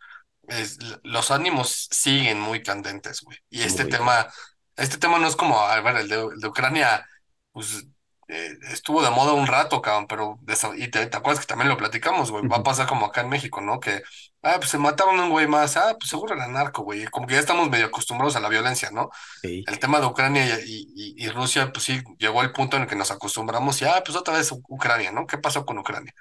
es- 0.49 0.79
los 1.05 1.31
ánimos 1.31 1.89
siguen 1.91 2.41
muy 2.41 2.63
candentes, 2.63 3.21
güey. 3.23 3.39
Y 3.51 3.63
este 3.63 3.85
Muy, 3.85 3.87
tema, 3.87 4.27
este 4.77 4.99
tema 4.99 5.19
no 5.19 5.29
es 5.29 5.37
como, 5.37 5.61
a 5.61 5.81
ver, 5.81 5.97
el 5.97 6.09
de, 6.09 6.17
el 6.35 6.41
de 6.41 6.49
Ucrania, 6.49 7.07
pues 7.53 7.85
eh, 8.31 8.59
estuvo 8.73 9.03
de 9.03 9.11
moda 9.11 9.33
un 9.35 9.47
rato, 9.47 9.83
cabrón, 9.83 10.07
pero 10.09 10.39
y 10.77 10.89
te, 10.91 11.07
te 11.07 11.17
acuerdas 11.17 11.41
que 11.41 11.47
también 11.49 11.69
lo 11.69 11.77
platicamos, 11.77 12.31
güey. 12.31 12.45
Va 12.47 12.59
a 12.59 12.63
pasar 12.63 12.87
como 12.87 13.07
acá 13.07 13.23
en 13.23 13.29
México, 13.31 13.61
¿no? 13.61 13.81
Que, 13.81 14.03
ah, 14.43 14.57
pues 14.59 14.71
se 14.71 14.79
mataron 14.79 15.19
a 15.21 15.25
un 15.25 15.31
güey 15.31 15.47
más, 15.49 15.77
ah, 15.77 15.97
pues 15.99 16.11
seguro 16.11 16.35
era 16.35 16.49
narco, 16.49 16.83
güey. 16.83 17.07
Como 17.07 17.27
que 17.27 17.35
ya 17.35 17.41
estamos 17.41 17.69
medio 17.71 17.87
acostumbrados 17.87 18.37
a 18.37 18.41
la 18.41 18.49
violencia, 18.49 18.91
¿no? 18.93 19.11
ey, 19.43 19.67
El 19.67 19.79
tema 19.79 20.01
de 20.01 20.07
Ucrania 20.07 20.61
y, 20.67 20.93
y, 20.97 21.25
y 21.25 21.29
Rusia, 21.31 21.73
pues 21.73 21.85
sí, 21.85 22.03
llegó 22.19 22.43
el 22.43 22.53
punto 22.53 22.77
en 22.77 22.85
el 22.85 22.89
que 22.89 22.97
nos 22.97 23.11
acostumbramos 23.13 23.81
y, 23.83 23.87
ah, 23.87 24.03
pues 24.05 24.17
otra 24.19 24.35
vez 24.37 24.53
Ucrania, 24.53 25.13
¿no? 25.13 25.27
¿Qué 25.27 25.39
pasó 25.39 25.65
con 25.67 25.79
Ucrania? 25.79 26.15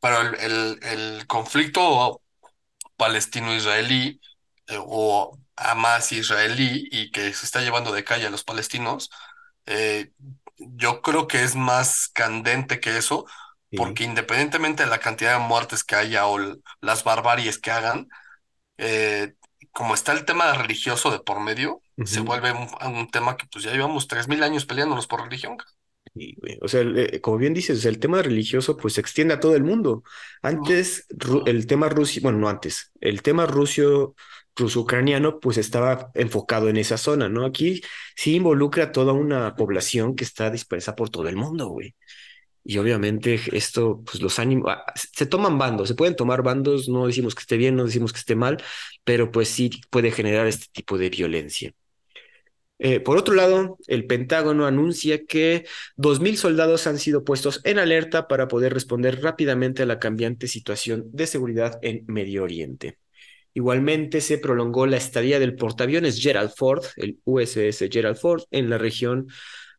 Pero 0.00 0.20
el, 0.22 0.34
el, 0.40 0.80
el 0.82 1.26
conflicto 1.26 2.22
palestino-israelí 2.96 4.20
eh, 4.68 4.78
o 4.80 5.38
Hamas 5.56 6.12
israelí 6.12 6.88
y 6.90 7.10
que 7.10 7.32
se 7.34 7.46
está 7.46 7.60
llevando 7.60 7.92
de 7.92 8.04
calle 8.04 8.26
a 8.26 8.30
los 8.30 8.44
palestinos, 8.44 9.10
eh, 9.66 10.12
yo 10.76 11.02
creo 11.02 11.26
que 11.26 11.42
es 11.42 11.56
más 11.56 12.08
candente 12.08 12.80
que 12.80 12.96
eso, 12.96 13.26
porque 13.74 14.04
independientemente 14.04 14.84
de 14.84 14.90
la 14.90 14.98
cantidad 14.98 15.38
de 15.38 15.46
muertes 15.46 15.84
que 15.84 15.94
haya 15.96 16.26
o 16.26 16.38
las 16.80 17.04
barbaries 17.04 17.58
que 17.58 17.70
hagan, 17.70 18.08
eh, 18.78 19.34
como 19.72 19.94
está 19.94 20.12
el 20.12 20.24
tema 20.24 20.52
religioso 20.54 21.10
de 21.10 21.20
por 21.20 21.40
medio, 21.40 21.80
se 22.04 22.20
vuelve 22.20 22.52
un, 22.52 22.68
un 22.94 23.10
tema 23.10 23.36
que 23.36 23.46
pues 23.50 23.64
ya 23.64 23.72
llevamos 23.72 24.08
tres 24.08 24.28
mil 24.28 24.42
años 24.42 24.66
peleándonos 24.66 25.06
por 25.06 25.22
religión. 25.22 25.56
Sí. 26.14 26.36
O 26.60 26.68
sea, 26.68 26.82
eh, 26.82 27.20
como 27.20 27.38
bien 27.38 27.54
dices, 27.54 27.84
el 27.86 27.98
tema 27.98 28.20
religioso 28.20 28.76
pues 28.76 28.94
se 28.94 29.00
extiende 29.00 29.34
a 29.34 29.40
todo 29.40 29.56
el 29.56 29.64
mundo. 29.64 30.02
Antes, 30.42 31.06
el 31.46 31.66
tema 31.66 31.88
ruso, 31.88 32.20
bueno, 32.22 32.38
no 32.38 32.48
antes, 32.48 32.92
el 33.00 33.22
tema 33.22 33.46
ruso, 33.46 34.14
ruso-ucraniano 34.56 35.40
pues 35.40 35.58
estaba 35.58 36.10
enfocado 36.14 36.68
en 36.68 36.76
esa 36.76 36.98
zona, 36.98 37.28
¿no? 37.28 37.44
Aquí 37.46 37.80
sí 38.16 38.36
involucra 38.36 38.84
a 38.84 38.92
toda 38.92 39.12
una 39.12 39.54
población 39.56 40.16
que 40.16 40.24
está 40.24 40.50
dispersa 40.50 40.94
por 40.96 41.10
todo 41.10 41.28
el 41.28 41.36
mundo, 41.36 41.68
güey. 41.68 41.94
Y 42.64 42.78
obviamente 42.78 43.40
esto, 43.52 44.02
pues 44.04 44.22
los 44.22 44.38
ánimos, 44.38 44.70
ah, 44.70 44.84
se 44.94 45.26
toman 45.26 45.58
bandos, 45.58 45.88
se 45.88 45.94
pueden 45.96 46.14
tomar 46.16 46.42
bandos, 46.42 46.88
no 46.88 47.06
decimos 47.06 47.34
que 47.34 47.40
esté 47.40 47.56
bien, 47.56 47.74
no 47.76 47.84
decimos 47.86 48.12
que 48.12 48.20
esté 48.20 48.36
mal, 48.36 48.62
pero 49.04 49.32
pues 49.32 49.48
sí 49.48 49.70
puede 49.90 50.12
generar 50.12 50.46
este 50.46 50.66
tipo 50.72 50.96
de 50.98 51.10
violencia. 51.10 51.72
Eh, 52.78 52.98
por 53.00 53.16
otro 53.16 53.34
lado, 53.34 53.78
el 53.86 54.06
Pentágono 54.06 54.66
anuncia 54.66 55.24
que 55.24 55.66
2.000 55.96 56.36
soldados 56.36 56.86
han 56.88 56.98
sido 56.98 57.22
puestos 57.22 57.60
en 57.64 57.78
alerta 57.78 58.26
para 58.26 58.48
poder 58.48 58.74
responder 58.74 59.22
rápidamente 59.22 59.84
a 59.84 59.86
la 59.86 60.00
cambiante 60.00 60.48
situación 60.48 61.04
de 61.12 61.28
seguridad 61.28 61.78
en 61.82 62.04
Medio 62.08 62.42
Oriente. 62.42 62.98
Igualmente 63.54 64.20
se 64.20 64.38
prolongó 64.38 64.86
la 64.86 64.96
estadía 64.96 65.38
del 65.38 65.56
portaaviones 65.56 66.20
Gerald 66.20 66.52
Ford, 66.56 66.84
el 66.96 67.20
USS 67.24 67.88
Gerald 67.90 68.16
Ford, 68.16 68.42
en 68.50 68.70
la 68.70 68.78
región, 68.78 69.28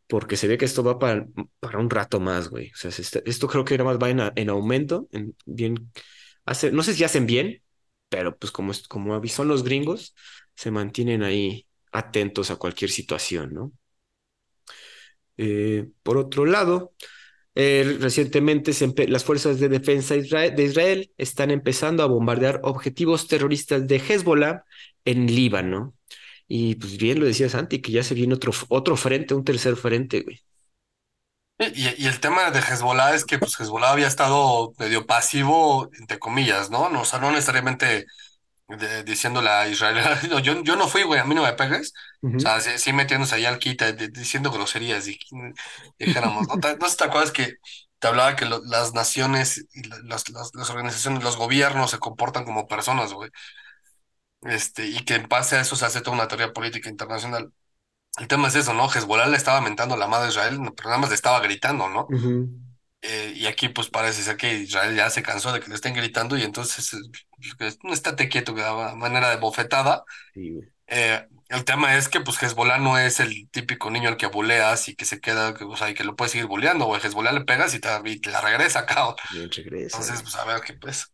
porque 0.08 0.38
se 0.38 0.48
ve 0.48 0.58
que 0.58 0.66
esto 0.66 0.84
va 0.84 1.00
para, 1.00 1.28
para 1.60 1.80
un 1.80 1.90
rato 1.90 2.20
más, 2.20 2.50
güey. 2.50 2.72
O 2.72 2.78
sea, 2.78 2.92
esto 3.26 3.48
creo 3.48 3.66
que 3.66 3.78
nada 3.78 3.90
más 3.92 4.00
va 4.02 4.10
en, 4.10 4.22
en 4.36 4.50
aumento, 4.50 5.08
en 5.12 5.36
bien, 5.46 5.92
hace, 6.46 6.72
no 6.72 6.84
sé 6.84 6.94
si 6.94 7.04
hacen 7.04 7.26
bien, 7.26 7.64
pero 8.10 8.38
pues 8.38 8.52
como, 8.52 8.72
como 8.90 9.26
son 9.28 9.48
los 9.48 9.64
gringos, 9.64 10.16
se 10.56 10.72
mantienen 10.72 11.24
ahí 11.24 11.68
atentos 11.92 12.52
a 12.52 12.58
cualquier 12.58 12.92
situación, 12.92 13.54
¿no? 13.54 13.72
Eh, 15.38 15.90
por 16.04 16.18
otro 16.18 16.46
lado, 16.46 16.94
eh, 17.56 17.98
recientemente 18.00 18.74
las 19.08 19.24
fuerzas 19.24 19.60
de 19.60 19.70
defensa 19.70 20.16
de 20.16 20.64
Israel 20.64 21.12
están 21.18 21.52
empezando 21.52 22.04
a 22.04 22.08
bombardear 22.08 22.60
objetivos 22.64 23.28
terroristas 23.28 23.88
de 23.88 23.98
Hezbollah 23.98 24.64
en 25.06 25.28
Líbano. 25.28 25.94
Y 26.48 26.76
pues 26.76 26.98
bien 26.98 27.20
lo 27.20 27.26
decía 27.26 27.50
Santi, 27.50 27.82
que 27.82 27.92
ya 27.92 28.04
se 28.04 28.16
viene 28.16 28.36
otro, 28.36 28.52
otro 28.70 28.98
frente, 28.98 29.34
un 29.34 29.44
tercer 29.44 29.76
frente, 29.76 30.22
güey. 30.22 30.42
Y, 31.60 32.04
y 32.04 32.08
el 32.08 32.20
tema 32.20 32.52
de 32.52 32.60
Hezbollah 32.60 33.16
es 33.16 33.26
que 33.26 33.40
pues 33.40 33.58
Hezbollah 33.60 33.92
había 33.92 34.08
estado 34.08 34.74
medio 34.78 35.06
pasivo, 35.06 35.90
entre 36.00 36.20
comillas, 36.20 36.70
¿no? 36.72 36.90
No, 36.90 37.02
o 37.02 37.06
sea, 37.06 37.20
no 37.20 37.32
necesariamente 37.32 38.06
de- 38.68 39.04
diciéndole 39.04 39.50
a 39.50 39.68
Israel, 39.68 39.98
"No, 40.30 40.40
yo, 40.40 40.62
yo 40.64 40.76
no 40.76 40.88
fui, 40.88 41.04
güey, 41.04 41.20
a 41.20 41.26
mí 41.26 41.36
no 41.36 41.44
me 41.44 41.54
pegues. 41.54 41.94
O 42.38 42.40
Ujú, 42.40 42.40
sea, 42.44 42.60
sí, 42.62 42.72
sí 42.78 42.94
metiéndose 42.94 43.36
ahí 43.36 43.46
al 43.46 43.60
quita, 43.60 43.92
de- 43.94 44.10
diciendo 44.10 44.52
groserías 44.52 45.08
y 45.08 45.20
dijéramos, 46.00 46.48
¿no? 46.48 46.60
te- 46.60 46.78
no 46.78 46.88
te 46.88 47.04
acuerdas 47.04 47.32
que 47.32 47.56
te 48.00 48.08
hablaba 48.08 48.36
que 48.36 48.46
lo- 48.46 48.62
las 48.66 48.94
naciones 48.94 49.66
y 49.74 49.84
la- 49.88 50.00
las, 50.04 50.30
las, 50.30 50.52
las 50.56 50.70
organizaciones, 50.70 51.24
los 51.24 51.38
gobiernos 51.38 51.92
se 51.92 52.00
comportan 52.00 52.46
como 52.46 52.68
personas, 52.68 53.14
güey. 53.14 53.30
Este, 54.42 54.88
y 54.88 55.06
que 55.06 55.16
en 55.16 55.28
base 55.30 55.56
a 55.56 55.62
eso 55.62 55.76
se 55.76 55.86
hace 55.86 56.02
toda 56.02 56.16
una 56.18 56.28
teoría 56.28 56.52
política 56.54 56.90
internacional. 56.90 57.54
El 58.20 58.28
tema 58.28 58.50
es 58.50 58.56
eso, 58.56 58.74
¿no? 58.74 58.90
Hezbollah 58.92 59.28
le 59.28 59.38
estaba 59.38 59.62
mentando 59.62 59.98
la 59.98 60.08
madre 60.08 60.28
a 60.28 60.30
Israel, 60.32 60.60
pero 60.78 60.90
nada 60.90 61.00
más 61.02 61.10
le 61.10 61.16
estaba 61.16 61.42
gritando, 61.42 61.90
¿no? 61.90 62.10
ujú, 62.10 62.48
Eh, 63.02 63.34
y 63.36 63.48
aquí 63.48 63.70
pues 63.70 63.90
parece 63.90 64.24
ser 64.24 64.38
que 64.38 64.54
Israel 64.60 64.96
ya 64.96 65.10
se 65.10 65.24
cansó 65.24 65.52
de 65.54 65.60
que 65.62 65.70
le 65.70 65.76
estén 65.76 65.94
gritando 65.96 66.38
y 66.38 66.44
entonces 66.44 66.94
eh, 66.94 66.98
estate 67.92 68.30
quieto, 68.30 68.56
que 68.56 68.62
da 68.62 68.96
manera 68.96 69.30
de 69.30 69.38
bofetada. 69.38 70.04
sí, 70.34 70.74
Eh, 70.88 71.28
el 71.50 71.66
tema 71.66 71.98
es 71.98 72.10
que 72.10 72.22
pues 72.22 72.42
Hezbollah 72.44 72.80
no 72.80 72.98
es 73.00 73.20
el 73.20 73.50
típico 73.52 73.90
niño 73.92 74.10
al 74.10 74.18
que 74.18 74.28
buleas 74.28 74.90
y 74.90 74.96
que 74.96 75.06
se 75.06 75.20
queda, 75.22 75.54
que, 75.56 75.64
o 75.66 75.76
sea, 75.78 75.90
y 75.90 75.94
que 75.96 76.04
lo 76.04 76.16
puedes 76.16 76.32
seguir 76.34 76.48
buleando, 76.48 76.86
güey. 76.86 77.02
Hezbollah 77.04 77.32
le 77.34 77.42
pegas 77.46 77.74
y 77.76 77.80
te, 77.80 77.90
y 78.06 78.20
te 78.22 78.32
la 78.32 78.42
regresa, 78.42 78.86
cabrón. 78.86 79.16
regresa, 79.56 80.04
Entonces, 80.04 80.22
pues 80.24 80.36
a 80.36 80.46
ver 80.46 80.62
qué 80.62 80.74
pues. 80.76 81.14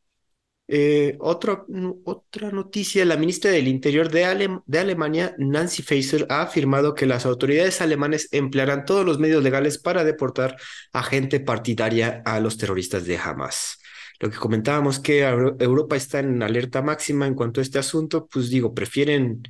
Eh, 0.71 1.17
otro- 1.19 1.65
no- 1.67 1.97
otra 2.05 2.51
noticia, 2.51 3.03
la 3.03 3.17
ministra 3.17 3.49
del 3.49 3.67
Interior 3.67 4.09
de, 4.11 4.25
Ale- 4.25 4.59
de 4.67 4.79
Alemania, 4.79 5.33
Nancy 5.39 5.81
Faeser, 5.81 6.27
ha 6.29 6.43
afirmado 6.43 6.93
que 6.93 7.07
las 7.07 7.25
autoridades 7.25 7.81
alemanes 7.81 8.27
emplearán 8.31 8.85
todos 8.85 9.03
los 9.03 9.17
medios 9.17 9.41
legales 9.43 9.79
para 9.79 10.03
deportar 10.03 10.55
a 10.93 11.01
gente 11.03 11.39
partidaria 11.39 12.21
a 12.23 12.39
los 12.39 12.57
terroristas 12.59 13.05
de 13.05 13.17
Hamas. 13.17 13.79
Lo 14.19 14.29
que 14.29 14.37
comentábamos 14.37 14.99
que 14.99 15.21
Euro- 15.23 15.55
Europa 15.59 15.95
está 15.95 16.19
en 16.19 16.43
alerta 16.43 16.81
máxima 16.81 17.27
en 17.27 17.35
cuanto 17.35 17.61
a 17.61 17.63
este 17.63 17.79
asunto, 17.79 18.27
pues 18.27 18.49
digo, 18.49 18.73
prefieren 18.73 19.43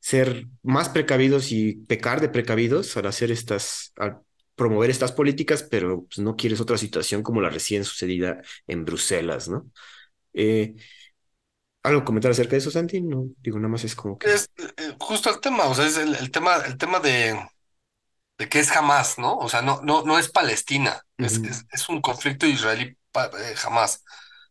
ser 0.00 0.46
más 0.62 0.88
precavidos 0.88 1.52
y 1.52 1.74
pecar 1.86 2.20
de 2.20 2.28
precavidos 2.28 2.96
al 2.96 3.06
hacer 3.06 3.30
estas, 3.30 3.92
al 3.96 4.18
promover 4.56 4.90
estas 4.90 5.12
políticas, 5.12 5.62
pero 5.62 6.04
pues, 6.06 6.18
no 6.18 6.36
quieres 6.36 6.60
otra 6.60 6.78
situación 6.78 7.22
como 7.22 7.40
la 7.40 7.50
recién 7.50 7.84
sucedida 7.84 8.42
en 8.66 8.84
Bruselas, 8.84 9.48
¿no? 9.48 9.70
Eh, 10.34 10.76
¿Algo 11.82 12.04
comentar 12.04 12.30
acerca 12.30 12.52
de 12.52 12.58
eso, 12.58 12.70
Santi? 12.70 13.00
No, 13.00 13.28
digo, 13.42 13.58
nada 13.58 13.68
más 13.70 13.84
es 13.84 13.94
como 13.96 14.18
que... 14.18 14.28
Es 14.28 14.50
eh, 14.58 14.96
justo 15.00 15.30
el 15.30 15.40
tema, 15.40 15.64
o 15.64 15.74
sea, 15.74 15.86
es 15.86 15.96
el, 15.96 16.14
el 16.16 16.30
tema, 16.30 16.56
el 16.66 16.76
tema 16.76 16.98
de, 17.00 17.38
de 18.38 18.50
que 18.50 18.60
es 18.60 18.70
Hamas, 18.76 19.18
¿no? 19.18 19.36
O 19.38 19.48
sea, 19.50 19.62
no, 19.62 19.80
no, 19.84 20.04
no 20.04 20.18
es 20.18 20.30
Palestina, 20.30 21.02
es, 21.20 21.40
es, 21.44 21.66
es 21.72 21.90
un 21.90 22.02
conflicto 22.02 22.46
israelí 22.46 22.97
eh, 23.26 23.54
Hamas. 23.64 24.04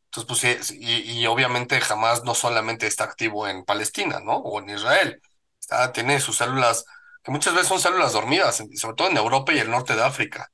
Entonces, 0.06 0.58
pues 0.68 0.72
y, 0.72 1.20
y 1.22 1.28
obviamente 1.28 1.80
Hamas 1.90 2.24
no 2.24 2.34
solamente 2.36 2.88
está 2.88 3.04
activo 3.06 3.48
en 3.48 3.66
Palestina, 3.66 4.20
¿no? 4.20 4.38
O 4.38 4.60
en 4.62 4.70
Israel. 4.70 5.22
Está, 5.60 5.92
tiene 5.92 6.20
sus 6.20 6.38
células, 6.38 6.86
que 7.24 7.32
muchas 7.32 7.54
veces 7.54 7.68
son 7.70 7.80
células 7.82 8.14
dormidas, 8.14 8.64
sobre 8.76 8.96
todo 8.96 9.10
en 9.10 9.18
Europa 9.18 9.54
y 9.54 9.60
el 9.60 9.70
norte 9.72 9.96
de 9.96 10.04
África. 10.04 10.52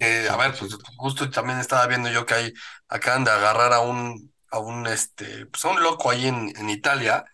Eh, 0.00 0.28
a 0.30 0.36
ver, 0.36 0.50
pues 0.58 0.70
100%. 0.72 0.92
justo 0.98 1.30
también 1.30 1.58
estaba 1.60 1.86
viendo 1.86 2.10
yo 2.10 2.26
que 2.26 2.34
hay, 2.34 2.52
acaban 2.88 3.24
de 3.24 3.30
agarrar 3.32 3.72
a 3.72 3.80
un, 3.80 4.32
a 4.50 4.58
un, 4.58 4.86
este, 4.88 5.46
pues 5.46 5.64
a 5.64 5.68
un 5.70 5.82
loco 5.82 6.10
ahí 6.10 6.26
en, 6.28 6.52
en 6.56 6.70
Italia 6.70 7.24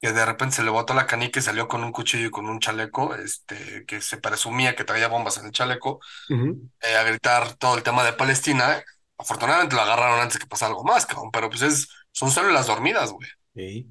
que 0.00 0.12
de 0.12 0.24
repente 0.24 0.56
se 0.56 0.62
le 0.62 0.70
botó 0.70 0.94
la 0.94 1.06
canica 1.06 1.40
y 1.40 1.42
salió 1.42 1.66
con 1.68 1.82
un 1.84 1.92
cuchillo 1.92 2.28
y 2.28 2.30
con 2.30 2.46
un 2.48 2.60
chaleco, 2.60 3.14
este, 3.16 3.84
que 3.86 4.00
se 4.00 4.18
presumía 4.18 4.76
que 4.76 4.84
traía 4.84 5.08
bombas 5.08 5.38
en 5.38 5.46
el 5.46 5.52
chaleco, 5.52 6.00
eh, 6.82 6.96
a 6.96 7.02
gritar 7.04 7.54
todo 7.56 7.76
el 7.76 7.82
tema 7.82 8.04
de 8.04 8.12
Palestina. 8.14 8.82
Afortunadamente 9.18 9.74
lo 9.76 9.82
agarraron 9.82 10.20
antes 10.20 10.38
que 10.38 10.46
pasara 10.46 10.70
algo 10.70 10.84
más, 10.84 11.06
cabrón, 11.06 11.30
pero 11.32 11.50
pues 11.50 11.62
es, 11.62 11.88
son 12.12 12.30
células 12.30 12.66
dormidas, 12.66 13.12
güey. 13.12 13.28
sí. 13.54 13.88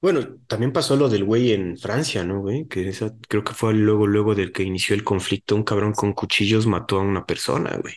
Bueno, 0.00 0.20
también 0.46 0.72
pasó 0.72 0.96
lo 0.96 1.08
del 1.08 1.24
güey 1.24 1.52
en 1.52 1.76
Francia, 1.78 2.22
¿no, 2.24 2.40
güey? 2.40 2.68
Que 2.68 2.88
esa, 2.88 3.12
creo 3.28 3.42
que 3.44 3.54
fue 3.54 3.74
luego, 3.74 4.06
luego 4.06 4.34
del 4.34 4.52
que 4.52 4.62
inició 4.62 4.94
el 4.94 5.02
conflicto, 5.04 5.56
un 5.56 5.64
cabrón 5.64 5.94
con 5.94 6.12
cuchillos 6.12 6.66
mató 6.66 6.98
a 7.00 7.02
una 7.02 7.26
persona, 7.26 7.76
güey. 7.78 7.94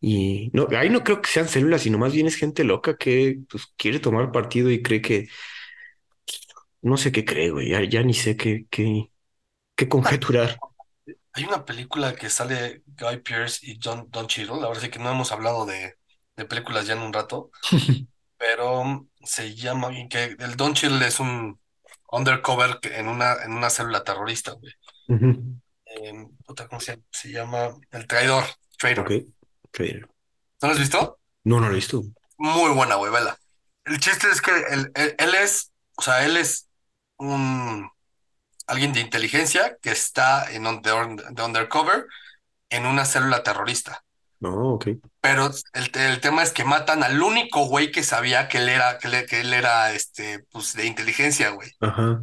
Y 0.00 0.50
no, 0.54 0.68
ahí 0.76 0.90
no 0.90 1.04
creo 1.04 1.20
que 1.22 1.30
sean 1.30 1.48
células, 1.48 1.82
sino 1.82 1.98
más 1.98 2.12
bien 2.12 2.26
es 2.26 2.36
gente 2.36 2.64
loca 2.64 2.96
que 2.96 3.40
pues, 3.50 3.66
quiere 3.76 4.00
tomar 4.00 4.32
partido 4.32 4.70
y 4.70 4.82
cree 4.82 5.02
que, 5.02 5.28
no 6.82 6.96
sé 6.96 7.12
qué 7.12 7.24
cree, 7.24 7.50
güey, 7.50 7.70
ya, 7.70 7.82
ya 7.84 8.02
ni 8.02 8.14
sé 8.14 8.36
qué, 8.36 8.66
qué, 8.70 9.10
qué 9.76 9.88
conjeturar. 9.88 10.58
Hay 11.38 11.44
una 11.44 11.64
película 11.64 12.16
que 12.16 12.30
sale 12.30 12.82
Guy 12.86 13.18
Pearce 13.18 13.60
y 13.62 13.78
John, 13.82 14.08
Don 14.10 14.26
Cheadle, 14.26 14.64
ahora 14.64 14.80
sí 14.80 14.90
que 14.90 14.98
no 14.98 15.08
hemos 15.10 15.30
hablado 15.30 15.66
de, 15.66 15.94
de 16.36 16.44
películas 16.44 16.86
ya 16.86 16.94
en 16.94 17.00
un 17.00 17.12
rato, 17.12 17.50
pero 18.36 18.82
mm, 18.84 19.08
se 19.24 19.54
llama, 19.54 19.90
que 20.10 20.36
el 20.38 20.56
Don 20.56 20.74
Cheadle 20.74 21.06
es 21.06 21.20
un 21.20 21.60
undercover 22.10 22.80
en 22.82 23.06
una, 23.06 23.34
en 23.44 23.52
una 23.52 23.70
célula 23.70 24.02
terrorista, 24.02 24.52
güey. 24.52 24.72
Puta, 26.44 26.66
¿cómo 26.68 26.80
se 26.80 26.92
llama? 26.92 27.02
Se 27.10 27.28
llama 27.30 27.68
El 27.90 28.06
Traidor, 28.06 28.42
Ok, 28.44 28.48
Traitor. 28.78 29.08
Trader. 29.70 30.08
¿No 30.60 30.68
lo 30.68 30.70
has 30.72 30.78
visto? 30.78 31.18
No, 31.44 31.60
no 31.60 31.66
lo 31.66 31.72
he 31.72 31.76
visto. 31.76 32.02
Muy 32.36 32.72
buena, 32.74 32.96
güey, 32.96 33.12
vela. 33.12 33.38
El 33.84 33.98
chiste 34.00 34.28
es 34.28 34.40
que 34.40 34.50
él, 34.70 34.90
él- 34.94 35.14
él 35.18 35.34
es, 35.36 35.72
o 35.96 36.02
sea, 36.02 36.24
él 36.24 36.36
es 36.36 36.68
un 37.16 37.88
alguien 38.68 38.92
de 38.92 39.00
inteligencia 39.00 39.76
que 39.82 39.90
está 39.90 40.50
en 40.52 40.66
un- 40.66 40.82
de, 40.82 40.92
un- 40.92 41.16
de 41.16 41.42
undercover 41.42 42.06
en 42.70 42.86
una 42.86 43.04
célula 43.04 43.42
terrorista. 43.42 44.04
No, 44.40 44.74
ok. 44.74 44.88
Pero 45.20 45.50
el, 45.72 45.90
el 45.94 46.20
tema 46.20 46.42
es 46.44 46.52
que 46.52 46.64
matan 46.64 47.02
al 47.02 47.20
único 47.20 47.64
güey 47.66 47.90
que 47.90 48.04
sabía 48.04 48.46
que 48.48 48.58
él 48.58 48.68
era, 48.68 48.98
que, 48.98 49.08
le- 49.08 49.26
que 49.26 49.40
él 49.40 49.52
era 49.52 49.92
este, 49.92 50.40
pues, 50.52 50.74
de 50.74 50.86
inteligencia, 50.86 51.50
güey. 51.50 51.72
Ajá. 51.80 52.22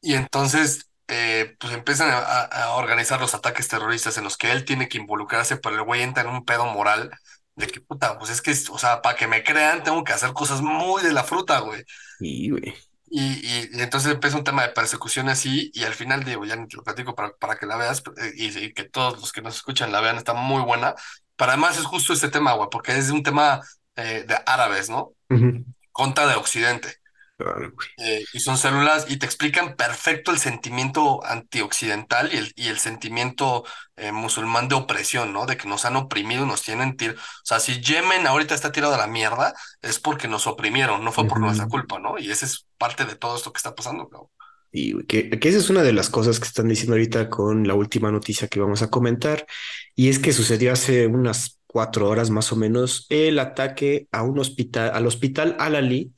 Y 0.00 0.14
entonces, 0.14 0.88
eh, 1.08 1.56
pues 1.60 1.72
empiezan 1.74 2.10
a, 2.10 2.18
a- 2.18 2.70
organizar 2.76 3.20
los 3.20 3.34
ataques 3.34 3.68
terroristas 3.68 4.16
en 4.18 4.24
los 4.24 4.36
que 4.36 4.50
él 4.52 4.64
tiene 4.64 4.88
que 4.88 4.98
involucrarse, 4.98 5.56
pero 5.58 5.74
el 5.76 5.82
güey 5.82 6.02
entra 6.02 6.22
en 6.22 6.30
un 6.30 6.44
pedo 6.44 6.64
moral 6.66 7.10
de 7.54 7.66
que, 7.66 7.80
puta, 7.80 8.18
pues 8.18 8.30
es 8.30 8.40
que, 8.42 8.52
o 8.70 8.78
sea, 8.78 9.02
para 9.02 9.16
que 9.16 9.26
me 9.26 9.42
crean, 9.42 9.82
tengo 9.82 10.04
que 10.04 10.12
hacer 10.12 10.32
cosas 10.32 10.60
muy 10.62 11.02
de 11.02 11.12
la 11.12 11.24
fruta, 11.24 11.60
güey. 11.60 11.84
Y, 12.20 12.50
güey. 12.50 12.74
Y, 13.08 13.22
y, 13.22 13.70
y 13.72 13.82
entonces 13.82 14.12
empieza 14.12 14.36
un 14.36 14.44
tema 14.44 14.62
de 14.62 14.70
persecución 14.70 15.28
así, 15.28 15.70
y 15.74 15.84
al 15.84 15.94
final, 15.94 16.24
digo, 16.24 16.44
ya 16.44 16.56
te 16.66 16.76
lo 16.76 16.82
platico 16.82 17.14
para, 17.14 17.36
para 17.36 17.56
que 17.56 17.66
la 17.66 17.76
veas, 17.76 18.02
eh, 18.16 18.32
y, 18.36 18.58
y 18.58 18.72
que 18.72 18.84
todos 18.84 19.20
los 19.20 19.32
que 19.32 19.42
nos 19.42 19.56
escuchan 19.56 19.92
la 19.92 20.00
vean, 20.00 20.16
está 20.16 20.34
muy 20.34 20.62
buena. 20.62 20.94
Pero 21.36 21.52
además 21.52 21.78
es 21.78 21.84
justo 21.84 22.12
este 22.12 22.28
tema, 22.28 22.54
güey, 22.54 22.68
porque 22.70 22.96
es 22.96 23.10
un 23.10 23.22
tema 23.22 23.60
eh, 23.94 24.24
de 24.26 24.36
árabes, 24.46 24.90
¿no? 24.90 25.12
Ujú. 25.30 25.64
Contra 25.92 26.26
de 26.26 26.34
Occidente. 26.34 26.96
Claro, 27.38 27.70
güey. 27.70 27.88
Eh, 27.98 28.24
y 28.32 28.40
son 28.40 28.56
células 28.56 29.06
y 29.10 29.18
te 29.18 29.26
explican 29.26 29.76
perfecto 29.76 30.30
el 30.30 30.38
sentimiento 30.38 31.22
antioccidental 31.22 32.32
y 32.32 32.38
el, 32.38 32.52
y 32.56 32.68
el 32.68 32.78
sentimiento 32.78 33.64
eh, 33.96 34.10
musulmán 34.10 34.68
de 34.68 34.74
opresión, 34.74 35.34
¿no? 35.34 35.44
De 35.44 35.58
que 35.58 35.68
nos 35.68 35.84
han 35.84 35.96
oprimido, 35.96 36.46
nos 36.46 36.62
tienen 36.62 36.96
tir... 36.96 37.12
O 37.12 37.44
sea, 37.44 37.60
si 37.60 37.82
Yemen 37.82 38.26
ahorita 38.26 38.54
está 38.54 38.72
tirado 38.72 38.94
a 38.94 38.98
la 38.98 39.06
mierda, 39.06 39.54
es 39.82 39.98
porque 39.98 40.28
nos 40.28 40.46
oprimieron, 40.46 41.04
no 41.04 41.12
fue 41.12 41.28
por 41.28 41.38
nuestra 41.38 41.68
culpa, 41.68 41.98
¿no? 41.98 42.18
Y 42.18 42.30
esa 42.30 42.46
es 42.46 42.66
parte 42.78 43.04
de 43.04 43.16
todo 43.16 43.36
esto 43.36 43.52
que 43.52 43.58
está 43.58 43.74
pasando, 43.74 44.08
cabrón. 44.08 44.30
Y 44.72 45.04
que, 45.04 45.30
que 45.30 45.48
esa 45.48 45.58
es 45.58 45.68
una 45.68 45.82
de 45.82 45.92
las 45.92 46.08
cosas 46.08 46.40
que 46.40 46.46
están 46.46 46.68
diciendo 46.68 46.94
ahorita 46.94 47.28
con 47.28 47.68
la 47.68 47.74
última 47.74 48.10
noticia 48.10 48.48
que 48.48 48.60
vamos 48.60 48.80
a 48.80 48.88
comentar, 48.88 49.46
y 49.94 50.08
es 50.08 50.18
que 50.18 50.32
sucedió 50.32 50.72
hace 50.72 51.06
unas 51.06 51.60
cuatro 51.66 52.08
horas 52.08 52.30
más 52.30 52.52
o 52.52 52.56
menos 52.56 53.06
el 53.10 53.38
ataque 53.38 54.08
a 54.10 54.22
un 54.22 54.38
hospital, 54.38 54.90
al 54.94 55.06
hospital 55.06 55.56
Al-Ali, 55.58 56.12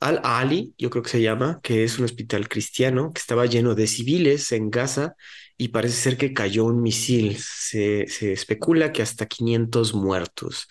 Al-Ali, 0.00 0.74
yo 0.78 0.90
creo 0.90 1.02
que 1.02 1.10
se 1.10 1.20
llama, 1.22 1.60
que 1.62 1.84
es 1.84 1.98
un 1.98 2.04
hospital 2.06 2.48
cristiano 2.48 3.12
que 3.12 3.20
estaba 3.20 3.46
lleno 3.46 3.74
de 3.74 3.86
civiles 3.86 4.50
en 4.52 4.70
Gaza 4.70 5.14
y 5.58 5.68
parece 5.68 5.94
ser 5.96 6.16
que 6.16 6.32
cayó 6.32 6.64
un 6.64 6.80
misil. 6.82 7.36
Se, 7.38 8.02
especula 8.32 8.92
que 8.92 9.02
hasta 9.02 9.26
500 9.26 9.94
muertos. 9.94 10.68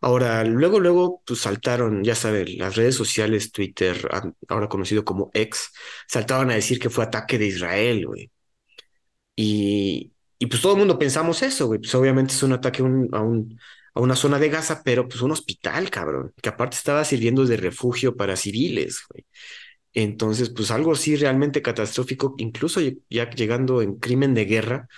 Ahora, 0.00 0.42
luego, 0.44 0.80
luego, 0.80 1.22
pues 1.26 1.40
saltaron, 1.40 2.02
ya 2.04 2.14
saben, 2.14 2.56
las 2.58 2.76
redes 2.76 2.94
sociales, 2.94 3.52
Twitter, 3.52 4.08
ahora 4.48 4.68
conocido 4.68 5.04
como 5.04 5.30
X, 5.34 5.70
saltaban 6.08 6.50
a 6.50 6.54
decir 6.54 6.78
que 6.78 6.88
fue 6.90 7.04
ataque 7.04 7.38
de 7.38 7.46
Israel, 7.48 8.06
güey. 8.06 8.30
Y, 9.36 10.12
y 10.38 10.46
pues 10.46 10.60
todo 10.62 10.72
el 10.72 10.78
mundo 10.78 10.98
pensamos 10.98 11.42
eso, 11.42 11.66
güey. 11.66 11.80
Pues 11.80 11.94
obviamente 11.94 12.34
es 12.34 12.42
un 12.42 12.52
ataque 12.52 12.82
un- 12.82 13.08
a, 13.12 13.20
un- 13.22 13.58
a 13.94 14.00
una 14.00 14.16
zona 14.16 14.38
de 14.38 14.48
Gaza, 14.50 14.82
pero 14.84 15.08
pues 15.08 15.22
un 15.22 15.32
hospital, 15.32 15.90
cabrón, 15.90 16.32
que 16.42 16.48
aparte 16.48 16.76
estaba 16.76 17.04
sirviendo 17.04 17.44
de 17.46 17.56
refugio 17.56 18.16
para 18.16 18.36
civiles, 18.36 19.02
güey. 19.10 19.26
Entonces, 19.94 20.50
pues 20.50 20.70
algo 20.70 20.92
así 20.92 21.16
realmente 21.16 21.62
catastrófico, 21.62 22.34
incluso 22.38 22.80
ya 23.10 23.30
llegando 23.30 23.82
en 23.82 23.96
crimen 23.96 24.34
de 24.34 24.44
guerra 24.46 24.88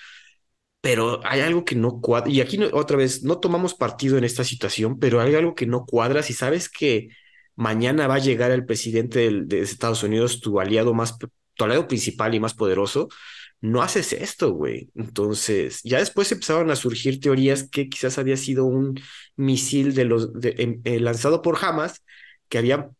pero 0.80 1.20
hay 1.24 1.40
algo 1.40 1.64
que 1.64 1.76
no 1.76 2.00
cuadra, 2.00 2.30
y 2.30 2.40
aquí 2.40 2.58
otra 2.72 2.96
vez 2.96 3.22
no 3.22 3.38
tomamos 3.38 3.74
partido 3.74 4.18
en 4.18 4.24
esta 4.24 4.42
situación, 4.44 4.98
pero 4.98 5.20
hay 5.20 5.34
algo 5.34 5.54
que 5.54 5.66
no 5.66 5.86
cuadra. 5.86 6.22
Si 6.22 6.32
sabes 6.32 6.68
que 6.68 7.08
mañana 7.54 8.08
va 8.08 8.16
a 8.16 8.18
llegar 8.18 8.50
el 8.50 8.66
presidente 8.66 9.20
del- 9.20 9.46
de 9.48 9.60
Estados 9.60 10.02
Unidos, 10.02 10.40
tu 10.40 10.58
aliado 10.60 10.92
más, 10.94 11.16
tu 11.54 11.64
aliado 11.64 11.86
principal 11.86 12.34
y 12.34 12.40
más 12.40 12.54
poderoso, 12.54 13.08
no 13.62 13.82
haces 13.82 14.12
esto, 14.14 14.52
güey. 14.54 14.90
Entonces, 14.96 15.80
ya 15.84 16.00
después 16.00 16.32
empezaron 16.32 16.70
a 16.72 16.76
surgir 16.76 17.20
teorías 17.20 17.64
que 17.70 17.88
quizás 17.90 18.18
había 18.18 18.38
sido 18.38 18.66
un 18.66 19.00
misil 19.36 19.94
de 19.94 20.06
los 20.06 20.34
de- 20.34 20.56
em- 20.58 20.82
eh, 20.84 21.00
lanzado 21.00 21.42
por 21.42 21.58
Hamas 21.64 22.04
que 22.50 22.58
había, 22.58 22.90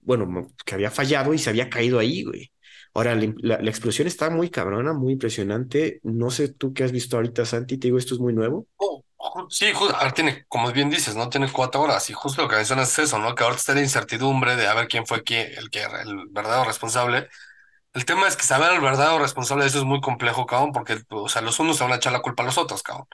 bueno, 0.00 0.52
que 0.64 0.74
había 0.74 0.90
fallado 0.90 1.34
y 1.34 1.38
se 1.38 1.50
había 1.50 1.70
caído 1.70 1.98
ahí, 1.98 2.22
güey. 2.24 2.52
Ahora, 2.94 3.14
la, 3.16 3.56
explosión 3.70 4.08
está 4.08 4.30
muy 4.30 4.50
cabrona, 4.50 4.92
muy 4.94 5.12
impresionante. 5.14 6.00
No 6.02 6.30
sé 6.30 6.48
tú 6.48 6.72
qué 6.74 6.84
has 6.84 6.92
visto 6.92 7.16
ahorita, 7.16 7.44
Santi, 7.44 7.78
te 7.78 7.88
digo, 7.88 7.98
esto 7.98 8.14
es 8.14 8.20
muy 8.20 8.32
nuevo. 8.34 8.66
Oh, 8.78 9.04
ju- 9.18 9.46
Sí, 9.50 9.72
ju- 9.74 9.90
a 9.94 10.04
ver, 10.04 10.12
tiene, 10.12 10.44
como 10.48 10.72
bien 10.72 10.90
dices, 10.90 11.14
¿no? 11.16 11.28
Tiene 11.28 11.50
cuatro 11.52 11.82
horas 11.82 12.08
y 12.10 12.12
justo 12.14 12.42
lo 12.42 12.48
que 12.48 12.56
mencionas 12.56 12.90
es 12.92 12.98
eso, 13.06 13.18
¿no? 13.18 13.34
Que 13.34 13.44
ahora 13.44 13.56
está 13.56 13.74
la 13.74 13.80
incertidumbre 13.82 14.56
de 14.56 14.66
a 14.66 14.74
ver 14.74 14.88
quién 14.88 15.06
fue 15.06 15.22
quién, 15.22 15.48
el 15.58 15.70
que 15.70 15.82
el 15.82 16.26
verdadero 16.30 16.64
responsable. 16.64 17.28
El 17.96 18.04
tema 18.06 18.28
es 18.28 18.36
que 18.36 18.44
saber 18.44 18.72
el 18.72 18.80
verdadero 18.82 19.18
responsable 19.20 19.64
de 19.64 19.70
eso 19.70 19.78
es 19.78 19.84
muy 19.84 20.00
complejo, 20.02 20.46
cabrón, 20.46 20.72
porque, 20.72 21.00
o 21.10 21.28
sea, 21.28 21.42
los 21.42 21.58
unos 21.60 21.78
se 21.78 21.84
van 21.84 21.92
a 21.94 21.96
echar 21.96 22.12
la 22.12 22.20
culpa 22.22 22.42
a 22.42 22.46
los 22.46 22.58
otros, 22.58 22.82
cabrón. 22.82 23.08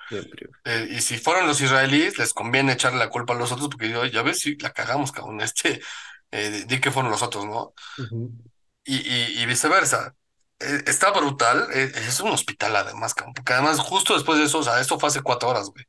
Eh, 0.65 0.89
y 0.93 1.01
si 1.03 1.19
fueron 1.19 1.47
los 1.49 1.61
israelíes, 1.61 2.19
les 2.19 2.35
conviene 2.35 2.73
echarle 2.75 2.99
la 3.01 3.11
culpa 3.11 3.35
a 3.35 3.37
los 3.39 3.53
otros 3.53 3.69
porque 3.71 3.91
yo, 3.91 4.07
ya 4.07 4.23
ves, 4.23 4.41
sí, 4.41 4.57
la 4.61 4.73
cagamos, 4.73 5.13
cabrón. 5.13 5.41
Este, 5.43 5.81
eh, 6.33 6.65
di 6.69 6.81
que 6.81 6.91
fueron 6.93 7.11
los 7.13 7.23
otros, 7.23 7.47
¿no? 7.47 7.75
Ujú, 7.99 8.31
Y, 8.85 8.97
y, 8.97 9.43
y 9.43 9.47
viceversa. 9.47 10.15
Eh, 10.59 10.83
está 10.87 11.11
brutal, 11.13 11.69
eh, 11.75 11.93
es 11.97 12.21
un 12.21 12.31
hospital 12.31 12.75
además, 12.77 13.15
cabrón, 13.15 13.35
porque 13.35 13.53
además 13.53 13.79
justo 13.81 14.15
después 14.15 14.39
de 14.39 14.45
eso, 14.47 14.59
o 14.59 14.63
sea, 14.63 14.81
esto 14.81 14.99
fue 14.99 15.09
hace 15.09 15.23
cuatro 15.23 15.49
horas, 15.51 15.71
güey, 15.71 15.85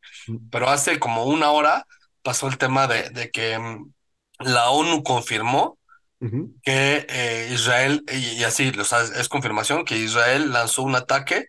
pero 0.51 0.69
hace 0.69 0.99
como 0.99 1.25
una 1.25 1.51
hora 1.51 1.87
pasó 2.23 2.47
el 2.47 2.57
tema 2.57 2.87
de, 2.87 3.09
de 3.11 3.31
que 3.31 3.57
mm, 3.59 3.91
la 4.39 4.69
ONU 4.71 5.03
confirmó 5.03 5.79
que 6.63 7.05
eh, 7.09 7.49
Israel, 7.53 8.03
y, 8.11 8.39
y 8.39 8.43
así, 8.43 8.71
o 8.79 8.83
sea, 8.85 9.01
es, 9.01 9.29
confirmación 9.29 9.85
que 9.85 9.97
Israel 9.97 10.51
lanzó 10.53 10.83
un 10.83 10.95
ataque 10.95 11.47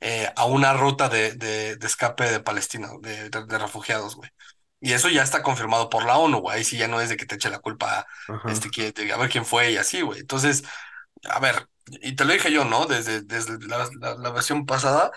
eh, 0.00 0.30
a 0.36 0.44
una 0.46 0.72
ruta 0.74 1.08
de, 1.08 1.32
de, 1.34 1.76
de 1.76 1.86
escape 1.86 2.24
de 2.30 2.40
Palestina, 2.40 2.88
de, 3.00 3.30
refugiados, 3.58 4.16
güey. 4.16 4.30
Y 4.80 4.92
eso 4.92 5.08
ya 5.08 5.22
está 5.22 5.42
confirmado 5.42 5.88
por 5.90 6.04
la 6.04 6.18
ONU, 6.18 6.38
güey. 6.40 6.58
Ahí 6.58 6.64
sí 6.64 6.76
ya 6.78 6.88
no 6.88 7.00
es 7.00 7.08
de 7.08 7.16
que 7.16 7.26
te 7.26 7.36
eche 7.36 7.50
la 7.50 7.60
culpa 7.60 8.06
este, 8.44 8.70
que, 8.70 8.92
de 8.92 9.12
a 9.12 9.16
ver 9.16 9.30
quién 9.30 9.44
fue 9.46 9.72
y 9.72 9.76
así, 9.78 10.02
güey. 10.02 10.20
Entonces, 10.20 10.64
a 11.30 11.40
ver, 11.40 11.68
y 12.02 12.14
te 12.16 12.24
lo 12.24 12.32
dije 12.32 12.52
yo, 12.52 12.64
¿no? 12.64 12.86
Desde, 12.86 13.22
desde 13.22 13.58
la, 13.66 13.88
la- 14.00 14.14
la 14.16 14.30
versión 14.30 14.66
pasada, 14.66 15.10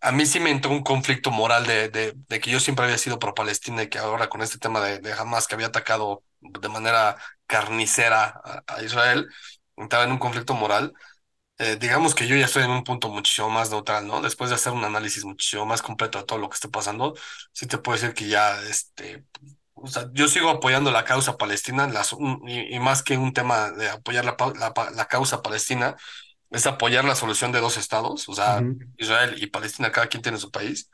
a 0.00 0.12
mí 0.12 0.26
sí 0.26 0.40
me 0.40 0.50
entró 0.50 0.70
un 0.70 0.82
conflicto 0.84 1.30
moral 1.30 1.66
de, 1.66 1.88
de, 1.88 2.14
de 2.28 2.40
que 2.40 2.50
yo 2.50 2.60
siempre 2.60 2.84
había 2.84 2.98
sido 2.98 3.18
pro-Palestina 3.18 3.82
y 3.84 3.88
que 3.88 3.98
ahora 3.98 4.28
con 4.28 4.42
este 4.42 4.58
tema 4.58 4.80
de, 4.80 4.98
de 5.00 5.12
Hamas 5.12 5.46
que 5.46 5.54
había 5.54 5.68
atacado 5.68 6.22
de 6.40 6.68
manera 6.68 7.16
carnicera 7.46 8.40
a, 8.44 8.64
a 8.66 8.82
Israel, 8.82 9.28
estaba 9.76 10.04
en 10.04 10.12
un 10.12 10.18
conflicto 10.18 10.54
moral. 10.54 10.92
Eh, 11.58 11.76
digamos 11.80 12.14
que 12.14 12.26
yo 12.28 12.36
ya 12.36 12.44
estoy 12.46 12.64
en 12.64 12.70
un 12.70 12.84
punto 12.84 13.08
muchísimo 13.08 13.48
más 13.50 13.70
neutral, 13.70 14.06
¿no? 14.06 14.20
Después 14.20 14.50
de 14.50 14.56
hacer 14.56 14.72
un 14.74 14.84
análisis 14.84 15.24
muchísimo 15.24 15.64
más 15.66 15.80
completo 15.82 16.18
de 16.18 16.24
todo 16.24 16.38
lo 16.38 16.50
que 16.50 16.54
esté 16.56 16.68
pasando, 16.68 17.14
sí 17.52 17.66
te 17.66 17.78
puedo 17.78 17.98
decir 17.98 18.14
que 18.14 18.28
ya, 18.28 18.60
este, 18.64 19.24
o 19.74 19.86
sea, 19.86 20.10
yo 20.12 20.28
sigo 20.28 20.50
apoyando 20.50 20.90
la 20.90 21.04
causa 21.04 21.38
palestina, 21.38 21.86
las, 21.88 22.12
y, 22.46 22.74
y, 22.76 22.78
más 22.80 23.02
que 23.02 23.16
un 23.18 23.32
tema 23.32 23.70
de 23.72 23.88
apoyar 23.90 24.24
la, 24.26 24.36
la, 24.58 24.90
la 24.94 25.06
causa 25.08 25.42
palestina, 25.42 25.96
es 26.50 26.66
apoyar 26.66 27.04
la 27.04 27.14
solución 27.16 27.52
de 27.52 27.60
dos 27.60 27.76
estados, 27.76 28.28
o 28.28 28.34
sea, 28.34 28.66
Ujú. 28.66 28.96
Israel 28.98 29.34
y 29.42 29.48
Palestina, 29.48 29.92
cada 29.92 30.08
quien 30.08 30.22
tiene 30.22 30.38
su 30.38 30.50
país. 30.50 30.90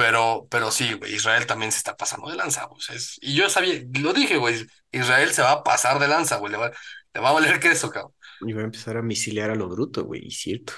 Pero, 0.00 0.48
pero 0.50 0.70
sí, 0.70 0.94
güey, 0.94 1.14
Israel 1.14 1.44
también 1.44 1.70
se 1.70 1.76
está 1.76 1.94
pasando 1.94 2.30
de 2.30 2.36
lanza, 2.36 2.64
güey. 2.64 2.80
Es, 2.94 3.18
y 3.20 3.34
yo 3.34 3.50
sabía, 3.50 3.74
lo 4.00 4.14
dije, 4.14 4.38
güey, 4.38 4.66
Israel 4.90 5.30
se 5.30 5.42
va 5.42 5.52
a 5.52 5.62
pasar 5.62 5.98
de 5.98 6.08
lanza, 6.08 6.38
güey, 6.38 6.50
le 6.50 6.56
va, 6.56 6.72
le 7.12 7.20
va 7.20 7.28
a 7.28 7.32
valer 7.32 7.60
queso, 7.60 7.90
cabrón. 7.90 8.14
Y 8.40 8.54
va 8.54 8.62
a 8.62 8.64
empezar 8.64 8.96
a 8.96 9.02
misilear 9.02 9.50
a 9.50 9.54
lo 9.54 9.68
bruto, 9.68 10.04
güey, 10.04 10.22
y 10.24 10.30
cierto. 10.30 10.72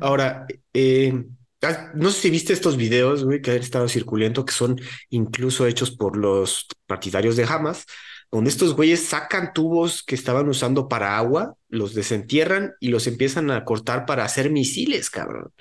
Ahora, 0.00 0.46
eh, 0.74 1.26
ah, 1.62 1.92
no 1.94 2.10
sé 2.10 2.22
si 2.22 2.30
viste 2.30 2.52
estos 2.52 2.76
videos, 2.76 3.24
güey, 3.24 3.40
que 3.40 3.52
han 3.52 3.58
estado 3.58 3.88
circulando, 3.88 4.44
que 4.44 4.52
son 4.52 4.80
incluso 5.10 5.68
hechos 5.68 5.92
por 5.92 6.16
los 6.16 6.66
partidarios 6.86 7.36
de 7.36 7.44
Hamas, 7.44 7.86
donde 8.32 8.50
estos 8.50 8.74
güeyes 8.74 9.06
sacan 9.06 9.52
tubos 9.52 10.02
que 10.02 10.16
estaban 10.16 10.48
usando 10.48 10.88
para 10.88 11.16
agua, 11.18 11.54
los 11.68 11.94
desentierran 11.94 12.72
y 12.80 12.88
los 12.88 13.06
empiezan 13.06 13.52
a 13.52 13.64
cortar 13.64 14.06
para 14.06 14.24
hacer 14.24 14.50
misiles, 14.50 15.08
cabrón. 15.08 15.52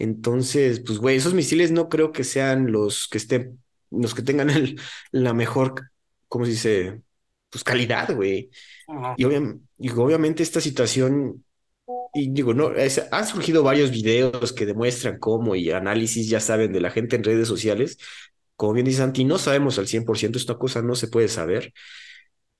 Entonces, 0.00 0.80
pues, 0.80 0.98
güey, 1.00 1.18
esos 1.18 1.34
misiles 1.34 1.72
no 1.72 1.90
creo 1.90 2.12
que 2.12 2.24
sean 2.24 2.72
los 2.72 3.08
que 3.08 3.18
estén, 3.18 3.62
los 3.92 4.14
que 4.16 4.22
tengan 4.22 4.50
el, 4.50 4.80
la 5.12 5.34
mejor, 5.34 5.92
¿cómo 6.28 6.46
se 6.46 6.52
dice? 6.52 7.02
Pues 7.50 7.64
calidad, 7.64 8.14
güey. 8.16 8.50
Y, 9.16 9.24
obvia- 9.24 9.58
y 9.78 9.90
obviamente 9.90 10.42
esta 10.42 10.60
situación 10.60 11.44
y 12.14 12.30
digo, 12.32 12.54
no, 12.54 12.72
es- 12.74 13.02
han 13.12 13.26
surgido 13.26 13.62
varios 13.62 13.90
videos 13.90 14.52
que 14.52 14.66
demuestran 14.66 15.18
cómo 15.18 15.54
y 15.56 15.70
análisis, 15.70 16.28
ya 16.28 16.40
saben, 16.40 16.72
de 16.72 16.80
la 16.80 16.90
gente 16.90 17.16
en 17.16 17.24
redes 17.24 17.48
sociales. 17.48 17.98
Como 18.56 18.74
bien 18.74 18.86
dice 18.86 18.98
Santi, 18.98 19.24
no 19.24 19.38
sabemos 19.38 19.78
al 19.78 19.88
100%, 19.88 20.38
esta 20.38 20.56
cosa 20.58 20.82
no 20.82 20.94
se 20.96 21.08
puede 21.08 21.28
saber, 21.28 21.72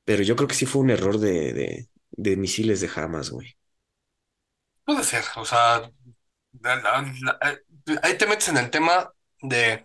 pero 0.05 0.22
yo 0.24 0.37
creo 0.37 0.48
que 0.48 0.55
sí 0.55 0.66
fue 0.66 0.83
un 0.83 0.90
error 0.90 1.18
de, 1.18 1.53
de, 1.55 1.88
de 2.12 2.37
misiles 2.37 2.81
de 2.81 2.90
Hamas, 2.94 3.31
güey. 3.31 3.57
puede 4.85 5.05
ser, 5.05 5.24
o 5.37 5.44
sea, 5.44 5.90
la- 6.61 6.77
la- 6.77 7.03
la- 7.23 7.39
eh, 7.51 7.99
ahí 8.03 8.17
te 8.19 8.27
metes 8.27 8.49
en 8.49 8.57
el 8.59 8.71
tema 8.71 9.11
de 9.43 9.85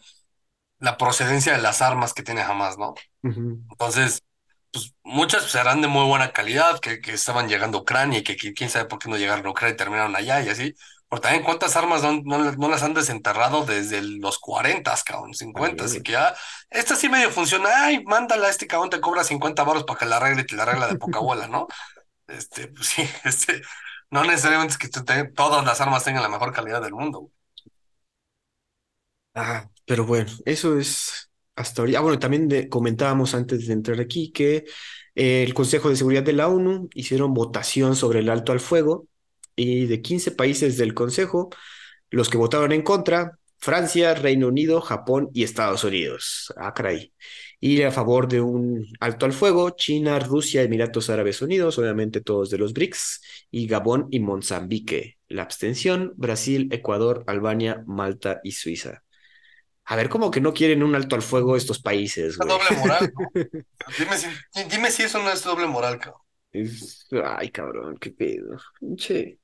la 0.79 0.97
procedencia 0.97 1.53
de 1.53 1.61
las 1.61 1.81
armas 1.81 2.13
que 2.13 2.23
tiene 2.23 2.41
Hamas, 2.43 2.77
¿no? 2.77 2.95
Entonces, 3.71 4.23
pues 4.71 4.93
muchas 5.03 5.45
serán 5.51 5.81
de 5.81 5.87
muy 5.87 6.05
buena 6.07 6.33
calidad, 6.33 6.79
que, 6.79 7.01
que 7.01 7.13
estaban 7.13 7.49
llegando 7.49 7.79
a 7.79 7.81
Ucrania 7.81 8.19
y 8.19 8.23
que, 8.23 8.35
que 8.37 8.53
quién 8.53 8.69
sabe 8.69 8.85
por 8.87 8.99
qué 8.99 9.09
no 9.09 9.17
llegaron 9.17 9.45
a 9.47 9.51
Ucrania 9.51 9.75
y 9.75 9.77
terminaron 9.77 10.15
allá 10.15 10.41
y 10.43 10.49
así. 10.49 10.75
Pero 11.09 11.21
también 11.21 11.43
cuántas 11.43 11.75
armas 11.77 12.03
no, 12.03 12.21
no, 12.23 12.51
no 12.53 12.69
las 12.69 12.83
han 12.83 12.93
desenterrado 12.93 13.65
desde 13.65 14.01
los 14.01 14.39
40, 14.39 14.95
cabrón, 15.05 15.33
50, 15.35 15.83
También, 15.83 15.85
así 15.85 16.01
que 16.03 16.13
ya, 16.13 16.35
esta 16.69 16.95
sí 16.95 17.09
medio 17.09 17.31
funciona, 17.31 17.69
ay, 17.85 18.03
mándala 18.05 18.47
a 18.47 18.49
este 18.51 18.67
cabrón, 18.67 18.89
te 18.89 19.01
cobra 19.01 19.23
50 19.23 19.63
baros 19.63 19.83
para 19.85 19.99
que 19.99 20.05
la 20.05 20.17
arregle 20.17 20.41
y 20.43 20.45
te 20.47 20.55
la 20.55 20.63
arregla 20.63 20.87
de 20.87 20.95
poca 20.97 21.19
bola, 21.19 21.47
¿no? 21.47 21.67
Este, 22.27 22.67
pues 22.69 22.87
sí, 22.89 23.09
este, 23.25 23.61
no 24.11 24.23
necesariamente 24.23 24.73
es 24.73 24.77
que 24.77 24.89
todas 24.89 25.65
las 25.65 25.81
armas 25.81 26.03
tengan 26.03 26.23
la 26.23 26.29
mejor 26.29 26.53
calidad 26.53 26.81
del 26.81 26.93
mundo. 26.93 27.31
Ah, 29.33 29.69
pero 29.85 30.05
bueno, 30.05 30.31
eso 30.45 30.77
es 30.79 31.29
hasta 31.55 31.81
ahorita. 31.81 31.99
Ah, 31.99 32.01
bueno, 32.01 32.19
también 32.19 32.69
comentábamos 32.69 33.33
antes 33.35 33.67
de 33.67 33.73
entrar 33.73 33.99
aquí 33.99 34.31
que 34.31 34.65
eh, 35.15 35.43
el 35.43 35.53
Consejo 35.53 35.89
de 35.89 35.95
Seguridad 35.97 36.23
de 36.23 36.33
la 36.33 36.47
ONU 36.47 36.89
hicieron 36.93 37.33
votación 37.33 37.95
sobre 37.95 38.19
el 38.19 38.29
alto 38.29 38.51
al 38.53 38.59
fuego 38.61 39.07
y 39.55 39.85
de 39.87 40.01
15 40.01 40.31
países 40.31 40.77
del 40.77 40.93
Consejo, 40.93 41.49
los 42.09 42.29
que 42.29 42.37
votaron 42.37 42.71
en 42.71 42.83
contra, 42.83 43.39
Francia, 43.59 44.13
Reino 44.15 44.47
Unido, 44.47 44.81
Japón 44.81 45.29
y 45.33 45.43
Estados 45.43 45.83
Unidos. 45.83 46.53
Ah, 46.57 46.73
caray. 46.73 47.13
Y 47.65 47.81
a 47.81 47.91
favor 47.91 48.27
de 48.27 48.41
un 48.41 48.85
alto 48.99 49.25
al 49.25 49.33
fuego, 49.33 49.71
China, 49.71 50.19
Rusia, 50.19 50.61
Emiratos 50.61 51.09
Árabes 51.09 51.41
Unidos, 51.41 51.79
obviamente 51.79 52.21
todos 52.21 52.51
de 52.51 52.59
los 52.59 52.73
BRICS, 52.73 53.21
y 53.49 53.65
Gabón 53.65 54.07
y 54.11 54.19
Mozambique. 54.19 55.17
La 55.27 55.41
abstención, 55.41 56.13
Brasil, 56.15 56.69
Ecuador, 56.71 57.23
Albania, 57.25 57.83
Malta 57.87 58.39
y 58.43 58.51
Suiza. 58.51 59.03
A 59.85 59.95
ver, 59.95 60.09
¿cómo 60.09 60.29
que 60.29 60.41
no 60.41 60.53
quieren 60.53 60.83
un 60.83 60.93
alto 60.93 61.15
al 61.15 61.23
fuego 61.23 61.55
estos 61.55 61.79
países, 61.79 62.37
güey? 62.37 62.49
doble 62.49 62.71
moral, 62.79 63.03
¿no? 63.15 63.31
Dime 63.97 64.17
si, 64.17 64.27
dime 64.69 64.91
si 64.91 65.03
eso 65.03 65.19
no 65.23 65.31
es 65.31 65.43
doble 65.43 65.67
moral, 65.67 65.99
cabrón. 65.99 66.21
Es- 66.51 67.07
Ay, 67.23 67.49
cabrón, 67.49 67.97
qué 67.97 68.11
pedo. 68.11 68.57
Che. 68.95 69.39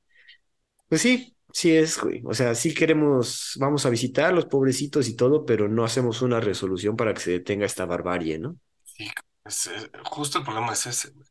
Pues 0.87 1.01
sí, 1.01 1.35
sí 1.53 1.75
es, 1.75 1.99
güey. 1.99 2.21
O 2.25 2.33
sea, 2.33 2.55
sí 2.55 2.73
queremos, 2.73 3.53
vamos 3.59 3.85
a 3.85 3.89
visitar 3.89 4.25
a 4.25 4.31
los 4.31 4.45
pobrecitos 4.45 5.07
y 5.07 5.15
todo, 5.15 5.45
pero 5.45 5.67
no 5.67 5.83
hacemos 5.83 6.21
una 6.21 6.39
resolución 6.39 6.95
para 6.95 7.13
que 7.13 7.21
se 7.21 7.31
detenga 7.31 7.65
esta 7.65 7.85
barbarie, 7.85 8.39
¿no? 8.39 8.57
Sí, 8.83 9.09
es- 9.45 9.69
justo 10.05 10.39
el 10.39 10.43
problema 10.43 10.73
es 10.73 10.85
ese. 10.85 11.11
güey. 11.11 11.27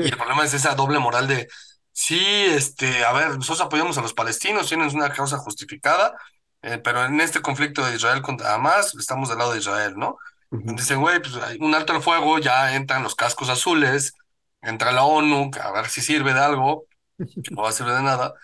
Y, 0.00 0.08
el 0.08 0.16
problema 0.16 0.44
es 0.44 0.54
esa 0.54 0.74
doble 0.74 0.98
moral 0.98 1.28
de, 1.28 1.48
sí, 1.92 2.18
este, 2.20 3.04
a 3.04 3.12
ver, 3.12 3.28
nosotros 3.36 3.60
apoyamos 3.62 3.98
a 3.98 4.02
los 4.02 4.14
palestinos, 4.14 4.68
tienen 4.68 4.94
una 4.94 5.12
causa 5.12 5.38
justificada, 5.38 6.14
eh, 6.62 6.78
pero 6.82 7.04
en 7.04 7.20
este 7.20 7.40
conflicto 7.42 7.84
de 7.84 7.96
Israel 7.96 8.22
contra 8.22 8.54
Hamas, 8.54 8.94
estamos 8.96 9.28
del 9.28 9.38
lado 9.38 9.52
de 9.52 9.58
Israel, 9.58 9.94
¿no? 9.96 10.18
Dicen, 10.50 11.00
güey, 11.00 11.20
pues 11.20 11.34
hay 11.36 11.58
un 11.60 11.74
alto 11.74 11.92
al 11.92 12.02
fuego, 12.02 12.38
ya 12.38 12.74
entran 12.74 13.02
los 13.02 13.14
cascos 13.14 13.48
azules, 13.50 14.14
entra 14.62 14.92
la 14.92 15.04
ONU, 15.04 15.50
a 15.62 15.70
ver 15.72 15.88
si 15.88 16.00
sirve 16.00 16.34
de 16.34 16.40
algo, 16.40 16.86
no 17.50 17.62
va 17.62 17.68
a 17.70 17.72
servir 17.72 17.94
de 17.94 18.02
nada, 18.02 18.34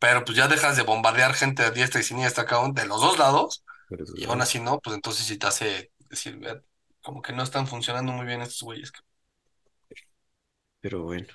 pero 0.00 0.24
pues 0.26 0.38
ya 0.38 0.48
dejas 0.48 0.76
de 0.78 0.84
bombardear 0.84 1.34
gente 1.34 1.64
de 1.64 1.72
diestra 1.72 2.00
y 2.02 2.04
siniestra, 2.04 2.46
cabrón, 2.46 2.74
de 2.74 2.86
los 2.86 3.02
dos 3.02 3.18
lados, 3.18 3.64
y 4.14 4.26
aún 4.26 4.42
así 4.42 4.60
no, 4.60 4.80
pues 4.80 4.96
entonces 4.96 5.26
sí 5.26 5.38
te 5.38 5.48
hace 5.48 5.92
decir, 6.10 6.38
"Ver, 6.38 6.64
como 7.02 7.22
que 7.22 7.34
no 7.34 7.44
están 7.44 7.68
funcionando 7.68 8.12
muy 8.12 8.26
bien 8.26 8.42
estos 8.42 8.62
güeyes. 8.64 8.92
Pero 10.80 11.02
bueno. 11.04 11.26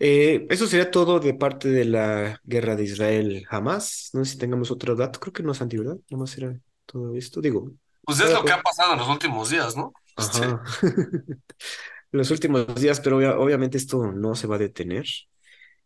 Eh, 0.00 0.46
eso 0.50 0.66
sería 0.66 0.90
todo 0.90 1.20
de 1.20 1.34
parte 1.34 1.68
de 1.70 1.84
la 1.86 2.40
guerra 2.44 2.76
de 2.76 2.84
Israel 2.84 3.44
jamás. 3.48 4.10
No 4.14 4.24
sé 4.24 4.32
si 4.34 4.38
tengamos 4.38 4.70
otro 4.70 4.96
dato. 4.96 5.20
Creo 5.20 5.32
que 5.32 5.42
no 5.42 5.52
es 5.52 5.62
antigüedad. 5.62 5.98
Nomás 6.10 6.36
era 6.38 6.58
todo 6.86 7.16
esto. 7.16 7.40
Digo, 7.40 7.72
Pues 8.04 8.20
es 8.20 8.32
lo 8.32 8.44
que 8.44 8.52
ha 8.52 8.62
pasado 8.62 8.92
en 8.92 8.98
los 8.98 9.08
últimos 9.08 9.50
días, 9.50 9.76
¿no? 9.76 9.92
Los 12.12 12.30
últimos 12.30 12.74
días, 12.76 13.00
pero 13.00 13.16
obvia- 13.18 13.38
obviamente 13.38 13.76
esto 13.78 14.12
no 14.12 14.34
se 14.34 14.46
va 14.46 14.56
a 14.56 14.58
detener. 14.58 15.04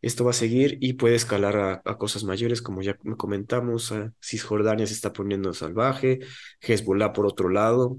Esto 0.00 0.24
va 0.24 0.30
a 0.30 0.34
seguir 0.34 0.78
y 0.80 0.94
puede 0.94 1.16
escalar 1.16 1.56
a, 1.56 1.82
a 1.84 1.98
cosas 1.98 2.24
mayores, 2.24 2.62
como 2.62 2.82
ya 2.82 2.96
comentamos. 3.16 3.92
Cisjordania 4.22 4.86
se 4.86 4.94
está 4.94 5.12
poniendo 5.12 5.52
salvaje, 5.54 6.20
Hezbollah 6.60 7.12
por 7.12 7.26
otro 7.26 7.48
lado. 7.48 7.98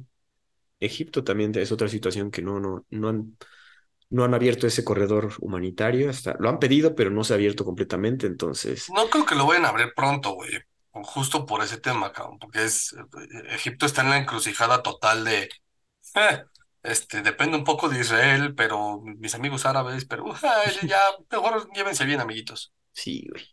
Egipto 0.80 1.24
también 1.24 1.54
es 1.56 1.72
otra 1.72 1.90
situación 1.90 2.32
que 2.32 2.42
no, 2.42 2.60
no, 2.60 2.86
no 2.90 3.10
han, 3.10 3.38
no 4.10 4.24
han 4.24 4.34
abierto 4.34 4.66
ese 4.66 4.84
corredor 4.84 5.34
humanitario. 5.40 6.10
Hasta, 6.10 6.36
lo 6.40 6.50
han 6.50 6.60
pedido, 6.60 6.96
pero 6.96 7.10
no 7.10 7.24
se 7.24 7.34
ha 7.34 7.36
abierto 7.36 7.66
completamente. 7.66 8.28
Entonces, 8.28 8.88
no 8.96 9.10
creo 9.10 9.26
que 9.26 9.36
lo 9.36 9.46
vayan 9.46 9.66
a 9.66 9.70
abrir 9.70 9.94
pronto, 9.94 10.34
güey, 10.34 10.52
justo 10.92 11.46
por 11.46 11.62
ese 11.64 11.78
tema, 11.78 12.12
cabrón, 12.12 12.40
porque 12.40 12.64
es, 12.64 12.96
Egipto 13.50 13.86
está 13.86 14.02
en 14.02 14.10
la 14.10 14.18
encrucijada 14.18 14.82
total 14.82 15.26
de, 15.26 15.50
eh, 16.16 16.44
este, 16.84 17.22
depende 17.22 17.58
un 17.58 17.64
poco 17.64 17.90
de 17.90 18.00
Israel, 18.00 18.56
pero 18.56 19.02
mis 19.02 19.36
amigos 19.36 19.66
árabes, 19.66 20.06
pero 20.06 20.26
ya, 20.88 21.00
mejor 21.32 21.70
llévense 21.74 22.06
bien, 22.06 22.22
amiguitos. 22.22 22.74
sí, 22.94 23.26
güey. 23.30 23.44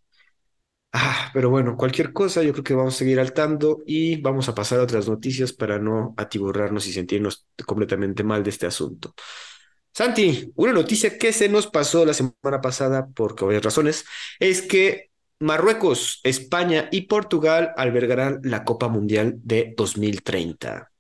Ah, 0.93 1.31
pero 1.35 1.51
bueno, 1.51 1.77
cualquier 1.77 2.13
cosa, 2.13 2.43
yo 2.43 2.53
creo 2.53 2.65
que 2.65 2.75
vamos 2.75 2.95
a 2.95 2.99
seguir 2.99 3.21
al 3.21 3.35
tanto 3.35 3.83
y 3.87 4.21
vamos 4.23 4.49
a 4.49 4.55
pasar 4.55 4.81
a 4.81 4.83
otras 4.85 5.07
noticias 5.09 5.53
para 5.53 5.79
no 5.79 6.15
atiborrarnos 6.17 6.87
y 6.87 6.93
sentirnos 6.93 7.47
completamente 7.67 8.25
mal 8.25 8.43
de 8.43 8.51
este 8.51 8.67
asunto. 8.67 9.15
Santi, 9.93 10.53
una 10.57 10.73
noticia 10.73 11.19
que 11.19 11.33
se 11.33 11.49
nos 11.49 11.67
pasó 11.69 12.05
la 12.07 12.15
semana 12.15 12.61
pasada, 12.63 13.09
por 13.09 13.43
obvias 13.43 13.63
razones, 13.65 14.05
es 14.41 14.63
que 14.63 15.11
Marruecos, 15.41 16.21
España 16.25 16.89
y 16.93 17.03
Portugal 17.03 17.73
albergarán 17.77 18.41
la 18.43 18.65
Copa 18.65 18.89
Mundial 18.89 19.35
de 19.43 19.75
2030. 19.77 20.93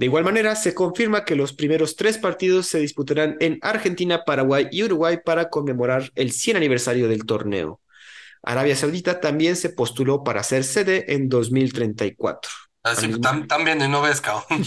De 0.00 0.06
igual 0.06 0.24
manera, 0.24 0.56
se 0.56 0.72
confirma 0.72 1.26
que 1.26 1.36
los 1.36 1.52
primeros 1.52 1.94
tres 1.94 2.16
partidos 2.16 2.64
se 2.64 2.78
disputarán 2.78 3.36
en 3.38 3.58
Argentina, 3.60 4.24
Paraguay 4.24 4.66
y 4.70 4.82
Uruguay 4.82 5.18
para 5.22 5.50
conmemorar 5.50 6.10
el 6.14 6.32
100 6.32 6.56
aniversario 6.56 7.06
del 7.06 7.26
torneo. 7.26 7.82
Arabia 8.42 8.74
Saudita 8.76 9.20
también 9.20 9.56
se 9.56 9.68
postuló 9.68 10.24
para 10.24 10.42
ser 10.42 10.64
sede 10.64 11.12
en 11.12 11.28
2034. 11.28 12.50
Al 12.82 12.92
Así, 12.96 13.08
mismo... 13.08 13.20
tan, 13.20 13.46
tan 13.46 13.62
bien 13.62 13.82
y 13.82 13.88
no 13.88 14.00
ves, 14.00 14.22
cabrón. 14.22 14.46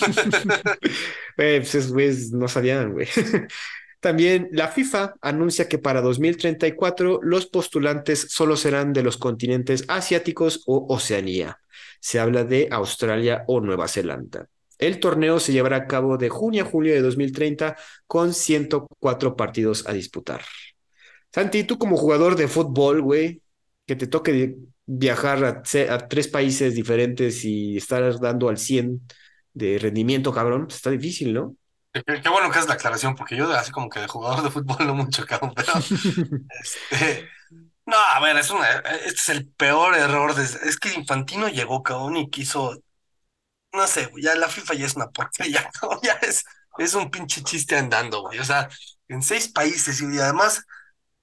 Eh, 1.39 1.65
pues 1.67 2.31
no 2.31 2.47
sabían, 2.47 2.93
güey. 2.93 3.07
También 4.01 4.49
la 4.51 4.67
FIFA 4.67 5.15
anuncia 5.19 5.67
que 5.67 5.79
para 5.79 6.01
2034 6.01 7.21
los 7.23 7.47
postulantes 7.47 8.27
solo 8.29 8.55
serán 8.55 8.93
de 8.93 9.01
los 9.01 9.17
continentes 9.17 9.83
asiáticos 9.87 10.61
o 10.67 10.85
Oceanía. 10.93 11.59
se 11.99 12.19
habla 12.19 12.43
de 12.43 12.67
Australia 12.69 13.45
o 13.47 13.61
Nueva 13.61 13.87
Zelanda. 13.87 14.47
El 14.87 14.99
torneo 14.99 15.39
se 15.39 15.53
llevará 15.53 15.77
a 15.77 15.87
cabo 15.87 16.17
de 16.17 16.29
junio 16.29 16.63
a 16.63 16.67
julio 16.67 16.93
de 16.93 17.01
2030 17.01 17.75
con 18.05 18.33
104 18.33 19.35
partidos 19.35 19.87
a 19.87 19.93
disputar. 19.93 20.41
Santi, 21.33 21.63
tú 21.63 21.77
como 21.77 21.97
jugador 21.97 22.35
de 22.35 22.47
fútbol, 22.47 23.01
güey, 23.01 23.41
que 23.85 23.95
te 23.95 24.07
toque 24.07 24.55
viajar 24.85 25.43
a, 25.45 25.63
a, 25.93 26.07
tres 26.07 26.27
países 26.27 26.75
diferentes 26.75 27.43
y 27.45 27.77
estar 27.77 28.19
dando 28.19 28.49
al 28.49 28.57
100 28.57 29.01
de 29.53 29.79
rendimiento, 29.79 30.33
cabrón, 30.33 30.65
pues 30.65 30.75
está 30.75 30.89
difícil, 30.89 31.33
¿no? 31.33 31.55
Qué, 31.93 32.03
qué, 32.21 32.29
bueno 32.29 32.49
que 32.51 32.59
es 32.59 32.67
la 32.67 32.73
aclaración, 32.73 33.15
porque 33.15 33.35
yo 33.35 33.51
así 33.51 33.71
como 33.71 33.87
que 33.87 33.99
de 33.99 34.07
jugador 34.07 34.43
de 34.43 34.49
fútbol 34.49 34.85
no 34.85 34.95
mucho, 34.95 35.25
cabrón, 35.27 35.53
pero 35.55 35.71
este, 36.61 37.29
no, 37.85 37.97
a 37.97 38.19
ver, 38.21 38.37
es 38.37 38.49
una, 38.49 38.69
este 38.69 39.09
es 39.11 39.29
el 39.29 39.47
peor 39.47 39.95
error. 39.95 40.33
De, 40.33 40.43
es 40.43 40.77
que 40.79 40.93
Infantino 40.93 41.49
llegó, 41.49 41.83
cabrón, 41.83 42.17
y 42.17 42.29
quiso, 42.29 42.81
no 43.73 43.87
sé, 43.87 44.09
ya 44.21 44.35
la 44.35 44.49
FIFA 44.49 44.73
ya 44.75 44.85
es 44.85 44.95
una 44.95 45.09
porquería, 45.09 45.69
ya 46.03 46.13
es, 46.21 46.43
es 46.77 46.93
un 46.93 47.09
pinche 47.11 47.43
chiste 47.43 47.77
andando, 47.77 48.21
güey. 48.21 48.39
O 48.39 48.45
sea, 48.45 48.69
en 49.07 49.21
seis 49.21 49.49
países 49.49 50.01
y 50.01 50.19
además 50.19 50.63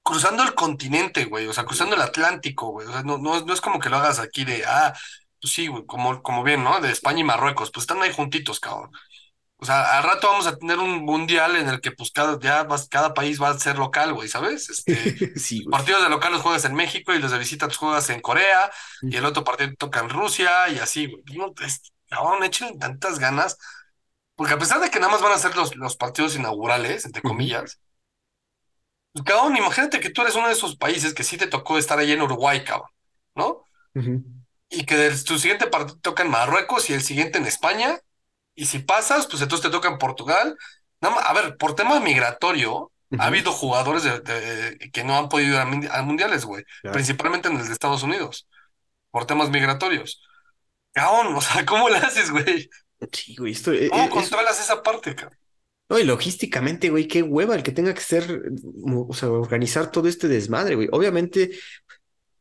cruzando 0.02 0.42
el 0.42 0.54
continente, 0.54 1.26
güey, 1.26 1.46
o 1.46 1.52
sea, 1.52 1.64
cruzando 1.64 1.96
el 1.96 2.02
Atlántico, 2.02 2.70
güey. 2.72 2.86
O 2.88 2.92
sea, 2.92 3.02
no, 3.02 3.18
no, 3.18 3.40
no 3.44 3.52
es 3.52 3.60
como 3.60 3.78
que 3.80 3.88
lo 3.90 3.96
hagas 3.98 4.18
aquí 4.18 4.44
de, 4.44 4.64
ah, 4.66 4.92
pues 5.40 5.52
sí, 5.52 5.66
güey, 5.68 5.86
como, 5.86 6.22
como 6.22 6.42
bien, 6.42 6.64
¿no? 6.64 6.80
De 6.80 6.90
España 6.90 7.20
y 7.20 7.24
Marruecos, 7.24 7.70
pues 7.72 7.84
están 7.84 8.02
ahí 8.02 8.12
juntitos, 8.12 8.60
cabrón. 8.60 8.90
O 9.62 9.66
sea, 9.66 9.98
al 9.98 10.04
rato 10.04 10.26
vamos 10.26 10.46
a 10.46 10.56
tener 10.56 10.78
un 10.78 11.04
mundial 11.04 11.54
en 11.56 11.68
el 11.68 11.82
que 11.82 11.92
pues 11.92 12.10
cada, 12.12 12.38
ya 12.40 12.62
vas, 12.64 12.88
cada 12.88 13.12
país 13.12 13.40
va 13.40 13.50
a 13.50 13.58
ser 13.58 13.76
local, 13.76 14.14
güey, 14.14 14.26
¿sabes? 14.26 14.70
Este, 14.70 14.94
sí, 15.38 15.62
güey. 15.62 15.70
partidos 15.70 16.02
de 16.02 16.08
local 16.08 16.32
los 16.32 16.40
juegas 16.40 16.64
en 16.64 16.74
México 16.74 17.12
y 17.12 17.18
los 17.18 17.30
de 17.30 17.38
visita 17.38 17.66
los 17.66 17.76
juegas 17.76 18.08
en 18.08 18.20
Corea 18.20 18.70
y 19.02 19.16
el 19.16 19.24
otro 19.26 19.44
partido 19.44 19.70
toca 19.78 20.00
en 20.00 20.08
Rusia 20.08 20.70
y 20.70 20.78
así, 20.78 21.06
güey. 21.06 21.22
No, 21.36 21.52
es, 21.62 21.92
cabrón, 22.10 22.44
echen 22.44 22.78
tantas 22.78 23.18
ganas. 23.18 23.56
Porque 24.34 24.54
a 24.54 24.58
pesar 24.58 24.80
de 24.80 24.90
que 24.90 24.98
nada 25.00 25.12
más 25.12 25.22
van 25.22 25.32
a 25.32 25.38
ser 25.38 25.56
los, 25.56 25.76
los 25.76 25.96
partidos 25.96 26.36
inaugurales, 26.36 27.04
entre 27.04 27.22
comillas, 27.22 27.80
pues, 29.12 29.24
cabrón, 29.24 29.56
imagínate 29.56 30.00
que 30.00 30.10
tú 30.10 30.22
eres 30.22 30.34
uno 30.34 30.46
de 30.46 30.52
esos 30.52 30.76
países 30.76 31.14
que 31.14 31.24
sí 31.24 31.36
te 31.36 31.46
tocó 31.46 31.78
estar 31.78 31.98
ahí 31.98 32.12
en 32.12 32.22
Uruguay, 32.22 32.64
cabrón, 32.64 32.90
¿no? 33.34 33.64
Uh 33.94 34.00
-huh. 34.00 34.24
Y 34.68 34.86
que 34.86 34.96
de, 34.96 35.10
tu 35.24 35.38
siguiente 35.38 35.66
partido 35.66 35.98
toca 36.00 36.22
en 36.22 36.30
Marruecos 36.30 36.90
y 36.90 36.94
el 36.94 37.02
siguiente 37.02 37.38
en 37.38 37.46
España 37.46 37.98
y 38.54 38.66
si 38.66 38.78
pasas, 38.80 39.26
pues 39.26 39.42
entonces 39.42 39.68
te 39.68 39.72
toca 39.76 39.88
en 39.88 39.98
Portugal. 39.98 40.56
Nada 41.00 41.14
más, 41.16 41.24
a 41.26 41.32
ver, 41.32 41.56
por 41.56 41.74
tema 41.74 41.98
migratorio, 42.00 42.72
uh 42.76 42.90
-huh. 43.10 43.20
ha 43.20 43.26
habido 43.26 43.52
jugadores 43.52 44.04
de, 44.04 44.20
de, 44.20 44.90
que 44.92 45.02
no 45.04 45.16
han 45.18 45.28
podido 45.28 45.54
ir 45.54 45.88
a, 45.90 45.98
a 45.98 46.02
mundiales, 46.02 46.44
güey. 46.44 46.64
Claro. 46.82 46.94
Principalmente 46.94 47.48
en 47.48 47.58
el 47.58 47.66
de 47.66 47.72
Estados 47.72 48.02
Unidos. 48.02 48.46
Por 49.10 49.26
temas 49.26 49.50
migratorios. 49.50 50.22
Caón, 50.92 51.34
o 51.34 51.40
sea, 51.40 51.64
¿cómo 51.64 51.88
le 51.88 51.96
haces, 51.96 52.30
güey? 52.30 52.68
Sí, 53.12 53.34
güey, 53.36 53.52
esto 53.52 53.72
¿Cómo 53.90 54.04
es, 54.04 54.10
controlas 54.10 54.60
esa 54.60 54.82
parte, 54.82 55.14
cabrón? 55.14 55.38
No, 55.88 55.98
y 55.98 56.04
logísticamente, 56.04 56.88
güey, 56.88 57.08
qué 57.08 57.22
hueva 57.22 57.56
el 57.56 57.64
que 57.64 57.72
tenga 57.72 57.92
que 57.94 58.00
ser, 58.00 58.42
o 58.72 59.12
sea, 59.12 59.28
organizar 59.28 59.90
todo 59.90 60.06
este 60.06 60.28
desmadre, 60.28 60.76
güey. 60.76 60.88
Obviamente, 60.92 61.50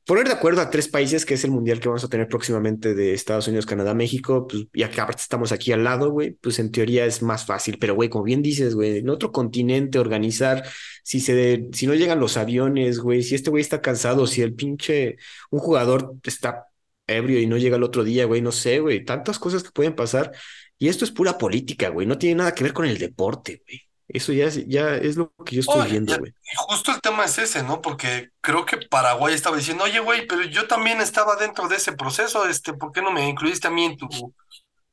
poner 0.06 0.28
de 0.28 0.34
acuerdo 0.34 0.62
a 0.62 0.70
tres 0.70 0.88
países, 0.88 1.26
que 1.26 1.34
es 1.34 1.44
el 1.44 1.52
mundial 1.52 1.80
que 1.80 1.88
vamos 1.88 2.04
a 2.04 2.10
tener 2.10 2.28
próximamente 2.28 2.94
de 2.94 3.14
Estados 3.14 3.48
Unidos, 3.48 3.66
Canadá, 3.66 3.96
México, 3.96 4.48
pues 4.48 4.68
que 4.72 5.02
aparte 5.02 5.22
estamos 5.22 5.52
aquí 5.52 5.72
al 5.72 5.84
lado, 5.84 6.12
güey, 6.12 6.32
pues 6.32 6.60
en 6.60 6.72
teoría 6.72 7.06
es 7.06 7.24
más 7.24 7.46
fácil. 7.46 7.78
Pero, 7.80 7.96
güey, 7.96 8.10
como 8.10 8.24
bien 8.24 8.44
dices, 8.44 8.76
güey, 8.76 9.00
en 9.00 9.10
otro 9.10 9.32
continente 9.32 9.98
organizar, 9.98 10.64
si 11.04 11.20
se 11.20 11.34
de, 11.34 11.70
si 11.74 11.88
no 11.88 11.96
llegan 11.96 12.20
los 12.20 12.38
aviones, 12.38 13.00
güey, 13.00 13.24
si 13.24 13.34
este 13.34 13.50
güey 13.50 13.62
está 13.62 13.82
cansado, 13.82 14.28
si 14.28 14.44
el 14.44 14.54
pinche, 14.54 15.18
un 15.50 15.60
jugador 15.60 16.14
está 16.24 16.69
ebrio 17.10 17.40
y 17.40 17.48
no 17.48 17.58
llega 17.58 17.78
el 17.78 17.84
otro 17.84 18.04
día, 18.04 18.26
güey, 18.26 18.42
no 18.42 18.52
sé, 18.52 18.80
güey, 18.80 19.04
tantas 19.06 19.40
cosas 19.40 19.64
que 19.64 19.72
pueden 19.72 19.96
pasar. 19.96 20.32
Y 20.78 20.88
esto 20.90 21.06
es 21.06 21.12
pura 21.12 21.38
política, 21.38 21.90
güey, 21.90 22.08
no 22.08 22.18
tiene 22.18 22.36
nada 22.36 22.54
que 22.56 22.64
ver 22.64 22.74
con 22.74 22.86
el 22.86 22.98
deporte, 22.98 23.62
güey. 23.66 23.82
Eso 24.08 24.34
ya 24.34 24.46
es, 24.46 24.66
ya 24.68 24.96
es 24.96 25.18
lo 25.18 25.32
que 25.46 25.56
yo 25.56 25.62
estoy 25.62 25.82
Oye, 25.82 25.92
viendo, 25.92 26.18
güey. 26.18 26.32
y 26.32 26.56
justo 26.56 26.92
el 26.92 27.00
tema 27.00 27.26
es 27.26 27.38
ese, 27.38 27.62
¿no? 27.62 27.80
Porque 27.82 28.30
creo 28.42 28.66
que 28.66 28.78
Paraguay 28.78 29.36
estaba 29.36 29.56
diciendo, 29.58 29.84
oye, 29.84 30.00
güey, 30.00 30.26
pero 30.26 30.44
yo 30.44 30.68
también 30.68 31.00
estaba 31.00 31.36
dentro 31.36 31.68
de 31.68 31.76
ese 31.76 31.94
proceso, 31.94 32.48
este, 32.48 32.74
¿por 32.74 32.92
qué 32.92 33.04
no 33.04 33.12
me 33.12 33.28
incluiste 33.30 33.68
a 33.68 33.72
mí 33.72 33.86
en 33.86 33.98
tu, 33.98 34.34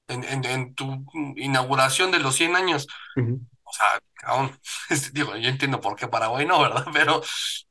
en, 0.08 0.22
en, 0.24 0.44
en 0.44 0.74
tu 0.74 1.04
inauguración 1.36 2.10
de 2.10 2.18
los 2.18 2.36
100 2.36 2.56
años? 2.56 2.86
O 3.16 3.72
sea, 3.72 4.00
cabrón, 4.14 4.58
este, 4.90 5.10
digo, 5.12 5.36
yo 5.36 5.48
entiendo 5.48 5.80
por 5.80 5.96
qué 5.96 6.08
Paraguay 6.08 6.44
no, 6.46 6.60
¿verdad? 6.60 6.86
Pero 6.92 7.22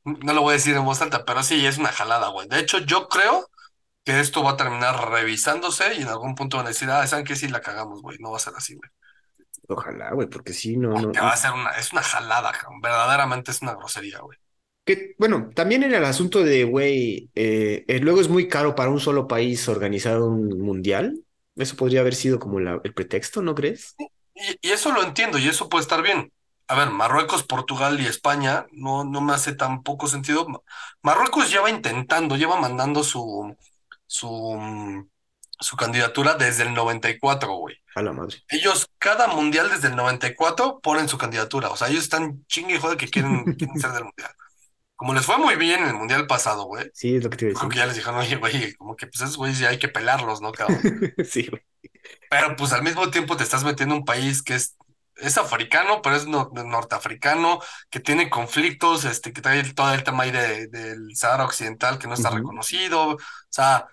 no 0.04 0.32
lo 0.32 0.42
voy 0.42 0.50
a 0.50 0.54
decir 0.54 0.74
en 0.74 0.84
voz 0.84 1.00
alta, 1.00 1.24
pero 1.24 1.42
sí, 1.42 1.64
es 1.64 1.78
una 1.78 1.92
jalada, 1.92 2.28
güey. 2.28 2.48
De 2.48 2.58
hecho, 2.58 2.78
yo 2.78 3.08
creo 3.08 3.48
que 4.06 4.20
esto 4.20 4.42
va 4.44 4.52
a 4.52 4.58
terminar 4.58 5.10
revisándose 5.10 5.96
y 5.96 6.02
en 6.04 6.08
algún 6.08 6.36
punto 6.36 6.58
van 6.58 6.66
a 6.68 6.70
decir, 6.70 6.90
ah, 6.90 7.06
¿saben 7.08 7.26
qué? 7.26 7.36
Sí, 7.36 7.48
la 7.48 7.60
cagamos, 7.62 8.02
güey, 8.02 8.18
no 8.20 8.32
va 8.32 8.38
a 8.38 8.40
ser 8.40 8.54
así, 8.56 8.76
güey. 8.76 8.90
Ojalá, 9.68 10.12
güey, 10.12 10.28
porque 10.28 10.52
sí, 10.52 10.76
no, 10.76 10.98
no, 10.98 11.12
va 11.12 11.32
a 11.32 11.36
ser 11.36 11.52
una, 11.52 11.70
es 11.72 11.92
una 11.92 12.02
jalada, 12.02 12.52
cabrón. 12.52 12.80
Verdaderamente 12.80 13.50
es 13.50 13.62
una 13.62 13.74
grosería, 13.74 14.20
güey. 14.20 14.38
Que, 14.84 15.16
bueno, 15.18 15.50
también 15.54 15.82
era 15.82 15.98
el 15.98 16.04
asunto 16.04 16.44
de, 16.44 16.62
güey, 16.64 17.30
eh, 17.34 17.84
eh, 17.88 17.98
luego 17.98 18.20
es 18.20 18.28
muy 18.28 18.46
caro 18.48 18.76
para 18.76 18.90
un 18.90 19.00
solo 19.00 19.26
país 19.26 19.68
organizar 19.68 20.20
un 20.20 20.60
mundial. 20.60 21.24
Eso 21.56 21.74
podría 21.76 22.00
haber 22.02 22.14
sido 22.14 22.38
como 22.38 22.60
la- 22.60 22.80
el 22.84 22.94
pretexto, 22.94 23.42
¿no 23.42 23.54
crees? 23.56 23.98
Y, 24.34 24.68
y 24.68 24.72
eso 24.72 24.92
lo 24.92 25.02
entiendo 25.02 25.38
y 25.38 25.48
eso 25.48 25.68
puede 25.68 25.82
estar 25.82 26.02
bien. 26.02 26.32
A 26.68 26.74
ver, 26.74 26.90
Marruecos, 26.90 27.44
Portugal 27.44 28.00
y 28.00 28.06
España 28.06 28.66
no, 28.72 29.04
no 29.04 29.20
me 29.20 29.32
hace 29.34 29.54
tan 29.54 29.82
poco 29.82 30.08
sentido. 30.08 30.48
Ma- 30.48 30.60
Marruecos 31.02 31.50
lleva 31.50 31.70
intentando, 31.70 32.36
lleva 32.36 32.60
mandando 32.60 33.04
su, 33.04 33.56
su, 34.06 34.28
mm, 34.28 35.08
su 35.58 35.76
candidatura 35.76 36.34
desde 36.34 36.64
el 36.64 36.74
94, 36.74 37.54
güey. 37.56 37.76
A 37.94 38.02
la 38.02 38.12
madre. 38.12 38.36
Ellos, 38.48 38.86
cada 38.98 39.26
mundial 39.28 39.70
desde 39.70 39.88
el 39.88 39.96
94 39.96 40.80
ponen 40.80 41.08
su 41.08 41.16
candidatura. 41.18 41.70
O 41.70 41.76
sea, 41.76 41.88
ellos 41.88 42.04
están 42.04 42.44
chingue 42.46 42.74
y 42.74 42.78
jode 42.78 42.96
que 42.96 43.08
quieren, 43.08 43.44
quieren 43.58 43.80
ser 43.80 43.92
del 43.92 44.04
mundial. 44.04 44.30
Como 44.94 45.12
les 45.14 45.26
fue 45.26 45.36
muy 45.38 45.56
bien 45.56 45.82
en 45.82 45.88
el 45.90 45.94
mundial 45.94 46.26
pasado, 46.26 46.64
güey. 46.64 46.90
Sí, 46.94 47.16
es 47.16 47.24
lo 47.24 47.28
que 47.30 47.36
te 47.36 47.44
iba 47.46 47.52
a 47.54 47.58
Creo 47.58 47.70
que 47.70 47.76
ya 47.78 47.86
les 47.86 47.96
dijeron, 47.96 48.18
oye, 48.18 48.36
güey, 48.36 48.72
como 48.74 48.96
que 48.96 49.06
pues 49.06 49.20
esos 49.20 49.36
güeyes 49.36 49.58
ya 49.58 49.68
hay 49.68 49.78
que 49.78 49.88
pelarlos, 49.88 50.40
¿no, 50.40 50.52
cabrón? 50.52 50.80
Sí, 51.30 51.46
güey. 51.48 51.62
Pero 52.30 52.56
pues 52.56 52.72
al 52.72 52.82
mismo 52.82 53.10
tiempo 53.10 53.36
te 53.36 53.42
estás 53.44 53.64
metiendo 53.64 53.94
en 53.94 54.00
un 54.00 54.04
país 54.06 54.42
que 54.42 54.54
es, 54.54 54.76
es 55.16 55.38
africano, 55.38 56.00
pero 56.02 56.16
es 56.16 56.26
no- 56.26 56.50
norteafricano, 56.54 57.60
que 57.90 58.00
tiene 58.00 58.30
conflictos, 58.30 59.04
este, 59.04 59.32
que 59.32 59.40
trae 59.42 59.62
todo 59.74 59.92
el 59.94 60.02
tema 60.04 60.24
ahí 60.24 60.30
de- 60.30 60.66
del 60.68 61.14
Sahara 61.14 61.44
Occidental 61.44 61.98
que 61.98 62.06
no 62.08 62.14
está 62.14 62.30
reconocido. 62.30 63.10
O 63.14 63.18
sea, 63.50 63.86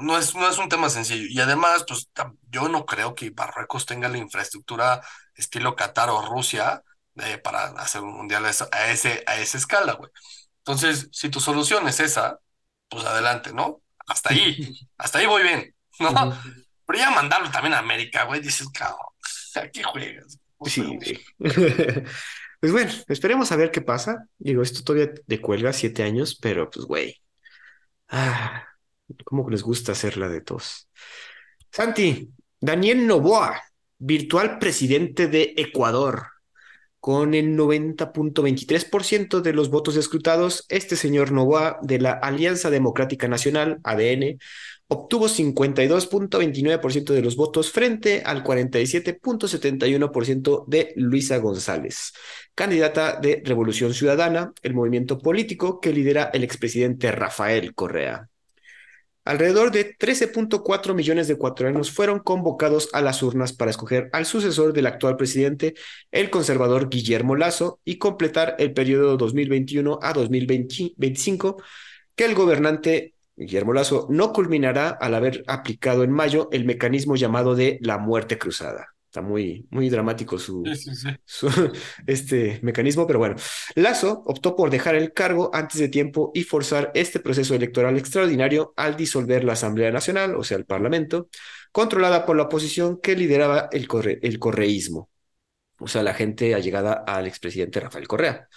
no 0.00 0.18
es, 0.18 0.34
no 0.34 0.48
es 0.48 0.58
un 0.58 0.68
tema 0.68 0.88
sencillo. 0.88 1.26
Y 1.28 1.40
además, 1.40 1.84
pues 1.86 2.08
yo 2.50 2.68
no 2.68 2.86
creo 2.86 3.14
que 3.14 3.30
Marruecos 3.30 3.86
tenga 3.86 4.08
la 4.08 4.18
infraestructura 4.18 5.00
estilo 5.34 5.74
Qatar 5.76 6.10
o 6.10 6.26
Rusia 6.26 6.82
eh, 7.16 7.38
para 7.38 7.64
hacer 7.80 8.02
un 8.02 8.14
mundial 8.14 8.44
a 8.44 8.50
esa, 8.50 8.68
a 8.72 8.90
ese, 8.90 9.22
a 9.26 9.38
esa 9.38 9.58
escala, 9.58 9.94
güey. 9.94 10.10
Entonces, 10.58 11.08
si 11.12 11.28
tu 11.28 11.40
solución 11.40 11.88
es 11.88 12.00
esa, 12.00 12.38
pues 12.88 13.04
adelante, 13.04 13.52
¿no? 13.52 13.82
Hasta 14.06 14.32
ahí, 14.32 14.74
hasta 14.98 15.18
ahí 15.18 15.26
voy 15.26 15.42
bien, 15.42 15.74
¿no? 15.98 16.12
Pero 16.86 16.98
ya 16.98 17.10
mandarlo 17.10 17.50
también 17.50 17.74
a 17.74 17.78
América, 17.78 18.24
güey, 18.24 18.40
dices, 18.40 18.68
cabrón, 18.68 18.98
aquí 19.62 19.82
juegas. 19.82 20.38
Sí, 20.66 20.82
güey. 20.82 21.24
Pues 22.60 22.72
bueno, 22.72 22.92
esperemos 23.08 23.50
a 23.52 23.56
ver 23.56 23.70
qué 23.70 23.80
pasa. 23.80 24.26
Digo, 24.36 24.62
esto 24.62 24.84
todavía 24.84 25.14
de 25.26 25.40
cuelga 25.40 25.72
siete 25.72 26.02
años, 26.02 26.36
pero 26.38 26.68
pues, 26.68 26.84
güey. 26.84 27.16
Ah, 28.10 28.66
cómo 29.24 29.48
les 29.50 29.62
gusta 29.62 29.92
hacerla 29.92 30.28
de 30.28 30.40
tos. 30.40 30.88
Santi, 31.70 32.30
Daniel 32.60 33.06
Noboa, 33.06 33.60
virtual 33.98 34.58
presidente 34.58 35.28
de 35.28 35.54
Ecuador. 35.56 36.26
Con 36.98 37.32
el 37.32 37.56
90.23% 37.56 39.40
de 39.40 39.54
los 39.54 39.70
votos 39.70 39.96
escrutados, 39.96 40.66
este 40.68 40.96
señor 40.96 41.32
Novoa 41.32 41.78
de 41.80 41.98
la 41.98 42.12
Alianza 42.12 42.68
Democrática 42.68 43.26
Nacional, 43.26 43.80
ADN, 43.84 44.38
obtuvo 44.90 45.28
52.29% 45.28 47.14
de 47.14 47.22
los 47.22 47.36
votos 47.36 47.70
frente 47.70 48.22
al 48.26 48.44
47.71% 48.44 50.64
de 50.66 50.92
Luisa 50.96 51.38
González, 51.38 52.12
candidata 52.54 53.18
de 53.20 53.40
Revolución 53.44 53.94
Ciudadana, 53.94 54.52
el 54.62 54.74
movimiento 54.74 55.18
político 55.18 55.80
que 55.80 55.92
lidera 55.92 56.30
el 56.34 56.42
expresidente 56.42 57.12
Rafael 57.12 57.72
Correa. 57.74 58.28
Alrededor 59.30 59.70
de 59.70 59.96
13.4 59.96 60.92
millones 60.92 61.28
de 61.28 61.34
ecuatorianos 61.34 61.92
fueron 61.92 62.18
convocados 62.18 62.88
a 62.92 63.00
las 63.00 63.22
urnas 63.22 63.52
para 63.52 63.70
escoger 63.70 64.10
al 64.12 64.26
sucesor 64.26 64.72
del 64.72 64.88
actual 64.88 65.16
presidente, 65.16 65.74
el 66.10 66.30
conservador 66.30 66.88
Guillermo 66.88 67.36
Lazo, 67.36 67.78
y 67.84 67.98
completar 67.98 68.56
el 68.58 68.72
periodo 68.72 69.16
2021 69.16 70.00
a 70.02 70.12
2025, 70.14 71.62
que 72.16 72.24
el 72.24 72.34
gobernante 72.34 73.14
Guillermo 73.36 73.72
Lazo 73.72 74.08
no 74.10 74.32
culminará 74.32 74.88
al 74.88 75.14
haber 75.14 75.44
aplicado 75.46 76.02
en 76.02 76.10
mayo 76.10 76.48
el 76.50 76.64
mecanismo 76.64 77.14
llamado 77.14 77.54
de 77.54 77.78
la 77.82 77.98
muerte 77.98 78.36
cruzada. 78.36 78.88
Está 79.10 79.22
muy, 79.22 79.66
muy 79.70 79.90
dramático 79.90 80.38
su, 80.38 80.62
sí, 80.72 80.94
sí. 80.94 81.08
su 81.24 81.48
este 82.06 82.60
mecanismo, 82.62 83.08
pero 83.08 83.18
bueno. 83.18 83.34
Lazo 83.74 84.22
optó 84.24 84.54
por 84.54 84.70
dejar 84.70 84.94
el 84.94 85.12
cargo 85.12 85.50
antes 85.52 85.80
de 85.80 85.88
tiempo 85.88 86.30
y 86.32 86.44
forzar 86.44 86.92
este 86.94 87.18
proceso 87.18 87.56
electoral 87.56 87.98
extraordinario 87.98 88.72
al 88.76 88.96
disolver 88.96 89.42
la 89.42 89.54
Asamblea 89.54 89.90
Nacional, 89.90 90.36
o 90.36 90.44
sea, 90.44 90.58
el 90.58 90.64
Parlamento, 90.64 91.28
controlada 91.72 92.24
por 92.24 92.36
la 92.36 92.44
oposición 92.44 93.00
que 93.00 93.16
lideraba 93.16 93.68
el, 93.72 93.88
corre 93.88 94.20
el 94.22 94.38
correísmo, 94.38 95.10
o 95.80 95.88
sea, 95.88 96.04
la 96.04 96.14
gente 96.14 96.54
allegada 96.54 97.02
al 97.04 97.26
expresidente 97.26 97.80
Rafael 97.80 98.06
Correa 98.06 98.48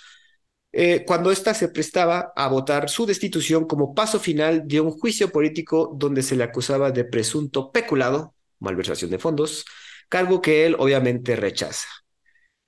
eh, 0.71 1.03
cuando 1.05 1.31
ésta 1.31 1.53
se 1.53 1.69
prestaba 1.69 2.33
a 2.35 2.47
votar 2.47 2.89
su 2.89 3.05
destitución 3.05 3.65
como 3.67 3.93
paso 3.93 4.19
final 4.19 4.67
de 4.67 4.81
un 4.81 4.91
juicio 4.91 5.31
político 5.31 5.95
donde 5.95 6.23
se 6.23 6.35
le 6.35 6.43
acusaba 6.43 6.91
de 6.91 7.05
presunto 7.05 7.71
peculado, 7.71 8.35
malversación 8.59 9.11
de 9.11 9.19
fondos, 9.19 9.65
cargo 10.13 10.41
que 10.41 10.67
él 10.67 10.75
obviamente 10.77 11.35
rechaza. 11.35 11.87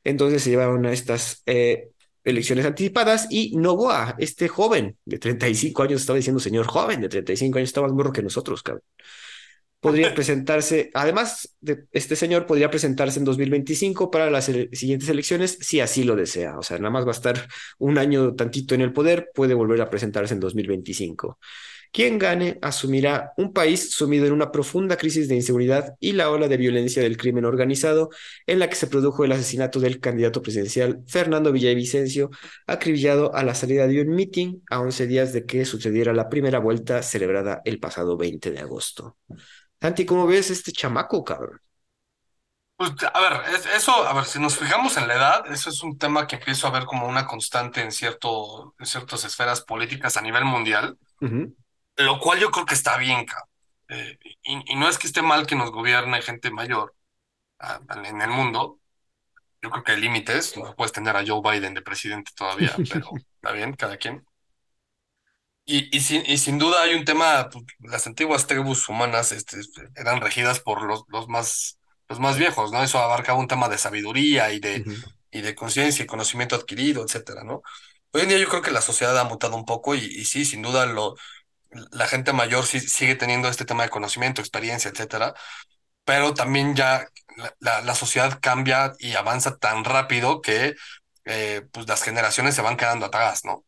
Entonces 0.03 0.41
se 0.41 0.49
llevaron 0.49 0.83
a 0.87 0.91
estas 0.91 1.43
eh, 1.45 1.89
elecciones 2.23 2.65
anticipadas 2.65 3.27
y 3.29 3.55
Novoa, 3.55 4.15
este 4.17 4.47
joven 4.47 4.97
de 5.05 5.19
35 5.19 5.83
años, 5.83 6.01
estaba 6.01 6.17
diciendo 6.17 6.39
señor 6.39 6.65
joven 6.65 7.01
de 7.01 7.09
35 7.09 7.59
años, 7.59 7.69
estaba 7.69 7.87
más 7.87 7.95
burro 7.95 8.11
que 8.11 8.23
nosotros, 8.23 8.63
cabrón 8.63 8.83
podría 9.85 10.13
presentarse, 10.15 10.89
además 10.95 11.55
de 11.61 11.85
este 11.91 12.15
señor, 12.15 12.47
podría 12.47 12.71
presentarse 12.71 13.19
en 13.19 13.25
2025 13.25 14.09
para 14.09 14.31
las 14.31 14.49
ele 14.49 14.69
siguientes 14.73 15.07
elecciones 15.09 15.59
si 15.61 15.79
así 15.79 16.03
lo 16.03 16.15
desea. 16.15 16.57
O 16.57 16.63
sea, 16.63 16.77
nada 16.79 16.89
más 16.89 17.05
va 17.05 17.11
a 17.11 17.19
estar 17.19 17.47
un 17.77 17.99
año 17.99 18.33
tantito 18.33 18.73
en 18.73 18.81
el 18.81 18.91
poder, 18.91 19.29
puede 19.33 19.53
volver 19.53 19.81
a 19.81 19.89
presentarse 19.89 20.33
en 20.33 20.39
2025. 20.39 21.37
Quien 21.95 22.19
gane 22.19 22.59
asumirá 22.61 23.31
un 23.37 23.53
país 23.53 23.91
sumido 23.91 24.25
en 24.25 24.33
una 24.33 24.51
profunda 24.51 24.97
crisis 24.97 25.29
de 25.29 25.35
inseguridad 25.35 25.95
y 26.01 26.11
la 26.11 26.29
ola 26.29 26.49
de 26.49 26.57
violencia 26.57 27.01
del 27.01 27.15
crimen 27.15 27.45
organizado 27.45 28.09
en 28.47 28.59
la 28.59 28.67
que 28.69 28.75
se 28.75 28.87
produjo 28.87 29.23
el 29.23 29.31
asesinato 29.31 29.79
del 29.79 30.01
candidato 30.01 30.41
presidencial 30.41 31.03
Fernando 31.07 31.53
Villavicencio, 31.53 32.31
acribillado 32.67 33.33
a 33.33 33.43
la 33.43 33.55
salida 33.55 33.87
de 33.87 34.01
un 34.01 34.09
mitin 34.13 34.61
a 34.69 34.81
11 34.81 35.07
días 35.07 35.31
de 35.31 35.45
que 35.45 35.63
sucediera 35.63 36.13
la 36.13 36.27
primera 36.29 36.59
vuelta 36.59 37.01
celebrada 37.01 37.61
el 37.63 37.79
pasado 37.79 38.17
20 38.17 38.51
de 38.51 38.59
agosto. 38.59 39.17
Santi, 39.81 40.05
¿cómo 40.05 40.27
ves 40.27 40.51
este 40.51 40.71
chamaco, 40.73 41.23
cabrón? 41.23 41.59
Pues, 42.77 42.91
a 43.13 43.19
ver, 43.21 43.55
es- 43.55 43.65
eso, 43.67 43.93
a 44.05 44.13
ver, 44.13 44.25
si 44.25 44.37
nos 44.39 44.57
fijamos 44.57 44.97
en 44.97 45.07
la 45.07 45.15
edad, 45.15 45.51
eso 45.51 45.69
es 45.69 45.81
un 45.81 45.97
tema 45.97 46.27
que 46.27 46.35
empiezo 46.35 46.67
a 46.67 46.71
ver 46.71 46.85
como 46.85 47.07
una 47.07 47.25
constante 47.25 47.81
en 47.81 47.91
cierto, 47.93 48.75
en 48.79 48.85
ciertas 48.85 49.23
esferas 49.23 49.61
políticas 49.61 50.17
a 50.17 50.21
nivel 50.21 50.43
mundial, 50.43 50.97
Ujú, 51.21 51.55
lo 51.97 52.19
cual 52.19 52.39
yo 52.39 52.51
creo 52.51 52.65
que 52.65 52.73
está 52.75 52.97
bien, 52.97 53.25
cabrón. 53.25 53.49
Eh, 53.89 54.17
y, 54.43 54.73
y 54.73 54.75
no 54.75 54.89
es 54.89 54.97
que 54.97 55.07
esté 55.07 55.21
mal 55.21 55.45
que 55.47 55.55
nos 55.55 55.71
gobierne 55.71 56.21
gente 56.21 56.51
mayor 56.51 56.95
ah, 57.59 57.81
en 58.05 58.21
el 58.21 58.29
mundo, 58.31 58.79
yo 59.61 59.71
creo 59.71 59.83
que 59.83 59.93
hay 59.93 60.01
límites, 60.01 60.57
no 60.57 60.75
puedes 60.75 60.91
tener 60.93 61.15
a 61.17 61.25
Joe 61.25 61.41
Biden 61.43 61.73
de 61.75 61.81
presidente 61.81 62.31
todavía, 62.35 62.83
pero 62.89 63.21
está 63.41 63.53
bien, 63.53 63.73
cada 63.75 63.97
quien. 63.97 64.25
Y, 65.67 65.95
y, 65.95 66.01
sin, 66.01 66.23
y 66.27 66.37
sin 66.37 66.59
duda 66.59 66.83
hay 66.83 66.93
un 66.93 67.05
tema, 67.05 67.49
pues, 67.49 67.65
las 67.79 68.05
antiguas 68.07 68.45
tribus 68.47 68.87
humanas 68.87 69.31
este, 69.31 69.57
eran 69.95 70.21
regidas 70.21 70.59
por 70.59 70.83
los, 70.83 71.03
los 71.07 71.27
más, 71.27 71.79
los 72.07 72.19
más 72.19 72.37
viejos, 72.37 72.71
¿no? 72.71 72.83
Eso 72.83 72.99
abarcaba 72.99 73.39
un 73.39 73.47
tema 73.47 73.67
de 73.67 73.79
sabiduría 73.79 74.53
y 74.53 74.59
de, 74.59 74.85
y 75.31 75.41
de 75.41 75.55
conciencia 75.55 76.03
y 76.03 76.07
conocimiento 76.07 76.55
adquirido, 76.55 77.03
etcétera, 77.03 77.43
¿no? 77.43 77.63
Hoy 78.11 78.21
en 78.21 78.29
día 78.29 78.37
yo 78.39 78.47
creo 78.49 78.61
que 78.61 78.71
la 78.71 78.81
sociedad 78.81 79.17
ha 79.19 79.23
mutado 79.23 79.55
un 79.55 79.65
poco 79.65 79.95
y, 79.95 79.99
y 80.05 80.25
sí, 80.25 80.45
sin 80.45 80.61
duda 80.61 80.85
lo, 80.85 81.15
la 81.91 82.07
gente 82.07 82.33
mayor 82.33 82.65
sí 82.65 82.79
sigue 82.79 83.15
teniendo 83.15 83.49
este 83.49 83.65
tema 83.65 83.83
de 83.83 83.89
conocimiento, 83.89 84.41
experiencia, 84.41 84.91
etcétera, 84.91 85.33
pero 86.05 86.33
también 86.33 86.75
ya 86.75 87.07
la, 87.37 87.55
la, 87.59 87.81
la 87.81 87.95
sociedad 87.95 88.39
cambia 88.41 88.93
y 88.99 89.15
avanza 89.15 89.57
tan 89.57 89.83
rápido 89.85 90.41
que 90.41 90.75
eh, 91.25 91.63
pues 91.71 91.87
las 91.87 92.03
generaciones 92.03 92.55
se 92.55 92.61
van 92.61 92.77
quedando 92.77 93.07
atrás, 93.07 93.45
¿no? 93.45 93.65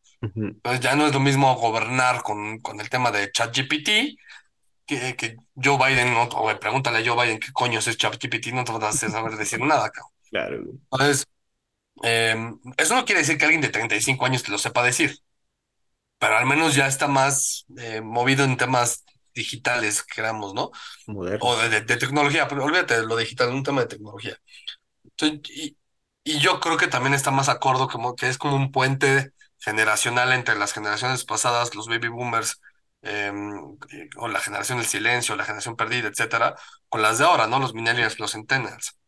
Entonces 0.64 0.80
ya 0.82 0.96
no 0.96 1.06
es 1.06 1.14
lo 1.14 1.20
mismo 1.20 1.54
gobernar 1.56 2.22
con, 2.22 2.58
con 2.60 2.80
el 2.80 2.90
tema 2.90 3.10
de 3.12 3.30
ChatGPT 3.32 4.18
que, 4.86 5.16
que 5.16 5.36
Joe 5.62 5.78
Biden, 5.78 6.14
¿no? 6.14 6.24
O 6.24 6.60
pregúntale 6.60 6.98
a 6.98 7.04
Joe 7.04 7.24
Biden 7.24 7.40
qué 7.40 7.52
coño 7.52 7.78
es 7.78 7.96
ChatGPT, 7.96 8.48
no 8.48 8.64
te 8.64 8.72
vas 8.72 9.02
a 9.02 9.10
saber 9.10 9.36
decir 9.36 9.60
nada, 9.60 9.90
cabrón. 9.90 10.12
Claro. 10.30 10.64
Entonces, 10.90 11.26
eh, 12.02 12.36
eso 12.76 12.94
no 12.94 13.04
quiere 13.04 13.20
decir 13.22 13.38
que 13.38 13.44
alguien 13.44 13.60
de 13.62 13.68
35 13.70 14.26
años 14.26 14.42
te 14.42 14.50
lo 14.52 14.58
sepa 14.58 14.82
decir, 14.82 15.18
pero 16.18 16.36
al 16.36 16.46
menos 16.46 16.74
ya 16.74 16.86
está 16.86 17.08
más 17.08 17.66
eh, 17.78 18.00
movido 18.00 18.44
en 18.44 18.56
temas 18.56 19.04
digitales, 19.34 20.02
queramos, 20.02 20.54
¿no? 20.54 20.70
O 21.06 21.12
modernos. 21.12 21.58
de, 21.58 21.68
de- 21.70 21.80
de 21.82 21.96
tecnología, 21.96 22.48
pero 22.48 22.64
olvídate 22.64 22.96
de 23.00 23.06
lo 23.06 23.16
digital, 23.16 23.50
un 23.54 23.62
tema 23.64 23.82
de 23.82 23.88
tecnología. 23.88 24.36
Entonces, 25.04 25.40
y, 25.50 25.78
y 26.24 26.38
yo 26.40 26.60
creo 26.60 26.76
que 26.76 26.88
también 26.88 27.14
está 27.14 27.30
más 27.30 27.48
acuerdo 27.48 27.88
como 27.88 28.14
que 28.16 28.28
es 28.28 28.38
como 28.38 28.56
un 28.56 28.72
puente 28.72 29.32
generacional 29.58 30.32
entre 30.32 30.58
las 30.58 30.72
generaciones 30.72 31.24
pasadas, 31.24 31.74
los 31.74 31.88
baby 31.88 32.08
boomers, 32.08 32.60
eh, 33.02 33.32
o 34.16 34.28
la 34.28 34.40
generación 34.40 34.78
del 34.78 34.86
silencio, 34.86 35.36
la 35.36 35.44
generación 35.44 35.76
perdida, 35.76 36.08
etcétera, 36.08 36.56
con 36.88 37.02
las 37.02 37.18
de 37.18 37.24
ahora, 37.24 37.46
¿no? 37.46 37.58
Los 37.60 37.74
millennials, 37.74 38.18
los 38.18 38.32
centennials. 38.32 38.98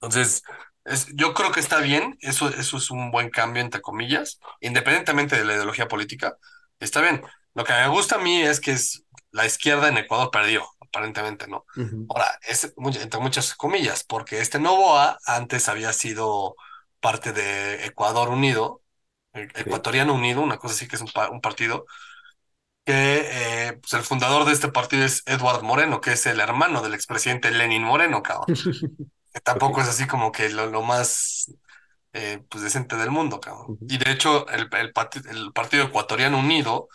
Entonces, 0.00 0.42
es, 0.86 1.08
yo 1.14 1.34
creo 1.34 1.52
que 1.52 1.60
está 1.60 1.80
bien, 1.80 2.16
eso, 2.20 2.48
eso 2.48 2.76
es 2.78 2.90
un 2.90 3.10
buen 3.10 3.30
cambio, 3.30 3.62
entre 3.62 3.80
comillas, 3.82 4.40
independientemente 4.60 5.36
de 5.36 5.44
la 5.44 5.54
ideología 5.54 5.88
política, 5.88 6.36
está 6.80 7.00
bien. 7.02 7.22
Lo 7.54 7.64
que 7.64 7.72
me 7.72 7.88
gusta 7.88 8.16
a 8.16 8.18
mí 8.18 8.42
es 8.42 8.60
que 8.60 8.72
es, 8.72 9.04
la 9.32 9.46
izquierda 9.46 9.88
en 9.88 9.98
Ecuador 9.98 10.30
perdió, 10.30 10.66
aparentemente, 10.80 11.48
¿no? 11.48 11.66
Ahora, 12.08 12.38
es 12.48 12.72
entre 13.02 13.20
muchas 13.20 13.54
comillas, 13.54 14.04
porque 14.04 14.40
este 14.40 14.58
Novoa 14.60 15.18
antes 15.26 15.68
había 15.68 15.92
sido 15.92 16.56
parte 17.00 17.32
de 17.32 17.84
Ecuador 17.86 18.28
Unido, 18.30 18.82
ok. 19.34 19.42
Ecuatoriano 19.56 20.14
Unido, 20.14 20.42
una 20.42 20.58
cosa 20.58 20.74
así 20.74 20.88
que 20.88 20.96
es 20.96 21.02
un, 21.02 21.08
pa- 21.12 21.30
un 21.30 21.40
partido, 21.40 21.86
que 22.84 23.68
eh, 23.68 23.72
pues 23.80 23.92
el 23.94 24.02
fundador 24.02 24.44
de 24.44 24.52
este 24.52 24.68
partido 24.68 25.04
es 25.04 25.22
Edward 25.26 25.62
Moreno, 25.62 26.00
que 26.00 26.12
es 26.12 26.26
el 26.26 26.40
hermano 26.40 26.82
del 26.82 26.94
expresidente 26.94 27.50
Lenin 27.50 27.82
Moreno, 27.82 28.22
cabrón. 28.22 28.50
Que 29.36 29.40
tampoco 29.42 29.82
es 29.82 29.88
así 29.88 30.06
como 30.06 30.32
que 30.32 30.48
lo, 30.48 30.64
lo 30.64 30.80
más 30.80 31.52
eh, 32.14 32.42
pues 32.48 32.64
decente 32.64 32.96
del 32.96 33.10
mundo, 33.10 33.38
cabrón. 33.38 33.76
Y 33.86 33.98
de 33.98 34.10
hecho, 34.10 34.48
el, 34.48 34.70
el, 34.72 34.94
el 35.30 35.52
Partido 35.52 35.84
Ecuatoriano 35.84 36.38
Unido 36.38 36.88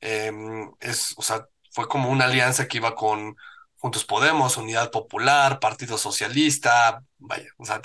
eh, 0.00 0.30
es, 0.78 1.14
o 1.16 1.22
sea, 1.22 1.48
fue 1.72 1.88
como 1.88 2.08
una 2.08 2.26
alianza 2.26 2.68
que 2.68 2.76
iba 2.76 2.94
con 2.94 3.34
Juntos 3.78 4.04
Podemos, 4.04 4.56
Unidad 4.56 4.92
Popular, 4.92 5.58
Partido 5.58 5.98
Socialista, 5.98 7.02
vaya, 7.18 7.48
o 7.56 7.64
sea, 7.64 7.82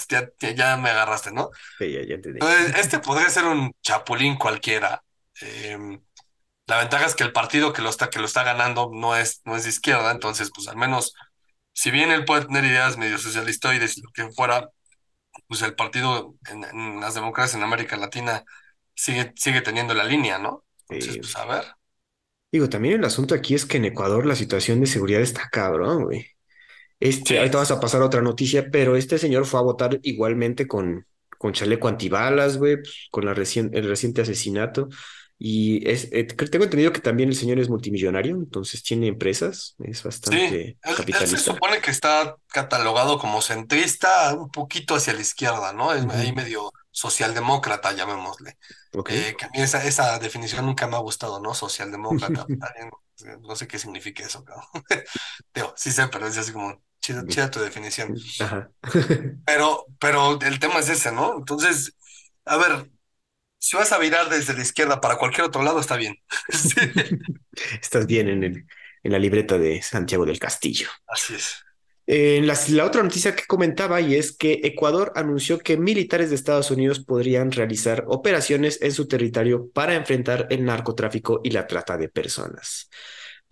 ya, 0.54 0.78
me 0.78 0.92
agarraste, 0.92 1.32
¿no? 1.32 1.50
Sí, 1.80 1.92
ya, 1.92 2.02
ya. 2.04 2.14
Entonces, 2.14 2.76
este 2.76 3.00
podría 3.00 3.32
ser 3.32 3.46
un 3.46 3.72
chapulín 3.82 4.36
cualquiera. 4.36 5.04
Eh, 5.42 6.00
la 6.68 6.78
ventaja 6.78 7.08
es 7.08 7.16
que 7.16 7.24
el 7.24 7.34
partido 7.34 7.74
que 7.74 7.82
lo 7.82 7.90
está, 7.90 8.12
que 8.12 8.20
lo 8.20 8.26
está 8.26 8.44
ganando 8.44 8.92
no 8.94 9.16
es, 9.16 9.42
no 9.46 9.56
es 9.56 9.64
de 9.64 9.70
izquierda, 9.72 10.12
entonces, 10.12 10.52
pues 10.54 10.68
al 10.68 10.78
menos, 10.78 11.16
si 11.76 11.92
bien 11.92 12.12
él 12.12 12.26
puede 12.26 12.46
tener 12.48 12.66
ideas 12.66 12.98
medio 12.98 13.20
socialistoides 13.20 14.00
y 14.00 14.04
lo 14.04 14.12
que 14.12 14.32
fuera, 14.34 14.72
pues 15.48 15.62
el 15.64 15.76
partido 15.76 16.36
en, 16.50 16.64
en 16.66 17.02
las 17.02 17.16
democracias 17.16 17.56
en 17.58 17.64
América 17.64 17.98
Latina 17.98 18.44
sigue, 18.96 19.34
sigue 19.38 19.62
teniendo 19.62 19.94
la 19.96 20.04
línea, 20.06 20.40
¿no? 20.40 20.66
Entonces, 20.90 21.20
pues 21.20 21.36
a 21.38 21.46
ver. 21.46 21.66
digo, 22.52 22.70
también 22.70 22.96
el 22.96 23.06
asunto 23.06 23.36
aquí 23.36 23.56
es 23.56 23.66
que 23.66 23.78
en 23.78 23.86
Ecuador 23.86 24.26
la 24.26 24.36
situación 24.36 24.80
de 24.82 24.88
seguridad 24.88 25.22
está 25.22 25.50
cabrón, 25.52 26.06
güey. 26.06 26.26
Este, 27.00 27.38
Sí, 27.38 27.38
ahorita 27.40 27.60
vas 27.60 27.72
a 27.72 27.80
pasar 27.82 28.02
a 28.04 28.06
otra 28.08 28.22
noticia, 28.24 28.70
pero 28.72 28.96
este 28.98 29.18
señor 29.20 29.46
fue 29.46 29.60
a 29.62 29.64
votar 29.64 30.00
igualmente 30.04 30.68
con, 30.68 31.08
con 31.38 31.54
chaleco 31.54 31.88
antibalas, 31.90 32.58
güey, 32.58 32.78
pues, 32.78 33.08
con 33.12 33.26
la 33.26 33.36
recien- 33.36 33.72
el 33.74 33.88
reciente 33.90 34.22
asesinato. 34.24 34.90
Y 35.38 35.88
es, 35.90 36.10
eh, 36.14 36.24
tengo 36.26 36.64
entendido 36.66 36.94
que 36.94 37.02
también 37.02 37.30
el 37.30 37.36
señor 37.36 37.60
es 37.60 37.70
multimillonario, 37.70 38.36
entonces 38.36 38.84
tiene 38.84 39.08
empresas, 39.08 39.76
es 39.80 40.04
Sí, 40.22 40.36
bastante 40.36 40.78
él, 40.84 40.98
él 41.12 41.28
se 41.28 41.38
capitalista. 41.38 41.40
supone 41.40 41.82
que 41.82 41.92
está 41.92 42.36
catalogado 42.48 43.20
como 43.20 43.42
centrista, 43.42 44.34
un 44.34 44.50
poquito 44.50 44.96
hacia 44.96 45.14
la 45.14 45.22
izquierda, 45.22 45.72
¿no? 45.74 45.94
Es 45.94 46.06
ahí 46.10 46.34
medio 46.34 46.72
socialdemócrata, 46.92 47.94
llamémosle. 47.94 48.58
Ok. 48.94 49.12
Eh, 49.12 49.36
que 49.38 49.46
a 49.46 49.50
mí 49.50 49.62
esa, 49.62 49.84
esa 49.86 50.18
definición 50.20 50.66
nunca 50.66 50.88
me 50.88 50.96
ha 50.96 51.00
gustado, 51.00 51.40
¿no? 51.42 51.54
Socialdemócrata, 51.54 52.46
eh, 53.26 53.38
no 53.42 53.56
sé 53.56 53.68
qué 53.68 53.80
significa 53.80 54.26
eso, 54.26 54.44
cabrón. 54.44 54.66
Digo, 55.54 55.74
sí 55.78 55.92
sé, 55.92 56.08
pero 56.10 56.28
es 56.28 56.38
así 56.38 56.54
como, 56.54 56.82
chida, 57.02 57.26
chida 57.28 57.52
tu 57.52 57.60
definición. 57.60 58.14
Ajá. 58.40 58.72
Pero, 59.46 59.86
pero 60.00 60.40
el 60.42 60.60
tema 60.60 60.80
es 60.80 60.90
ese, 60.90 61.12
¿no? 61.12 61.38
Entonces, 61.38 61.96
a 62.46 62.58
ver, 62.58 62.90
si 63.66 63.76
vas 63.76 63.92
a 63.92 63.98
virar 63.98 64.30
desde 64.30 64.54
la 64.54 64.62
izquierda 64.62 65.02
para 65.02 65.18
cualquier 65.18 65.48
otro 65.48 65.64
lado, 65.64 65.80
está 65.80 65.98
bien. 65.98 66.20
Sí, 66.54 66.76
Estás 67.82 68.06
bien 68.06 68.30
en 68.30 68.44
el, 68.44 68.66
en 69.02 69.12
la 69.12 69.18
libreta 69.18 69.58
de 69.58 69.82
Santiago 69.82 70.24
del 70.24 70.38
Castillo. 70.38 70.88
así 71.08 71.34
es. 71.34 71.64
Eh, 72.06 72.42
la, 72.44 72.56
la 72.70 72.86
otra 72.86 73.02
noticia 73.02 73.36
que 73.36 73.46
comentaba 73.48 74.00
y 74.00 74.14
es 74.14 74.38
que 74.38 74.62
Ecuador 74.64 75.12
anunció 75.16 75.58
que 75.58 75.78
militares 75.78 76.30
de 76.30 76.36
Estados 76.36 76.70
Unidos 76.70 77.00
podrían 77.00 77.52
realizar 77.52 78.04
operaciones 78.08 78.80
en 78.84 78.92
su 78.92 79.08
territorio 79.08 79.72
para 79.72 79.96
enfrentar 79.96 80.46
el 80.52 80.64
narcotráfico 80.64 81.42
y 81.44 81.50
la 81.50 81.66
trata 81.66 81.98
de 81.98 82.08
personas. 82.08 82.92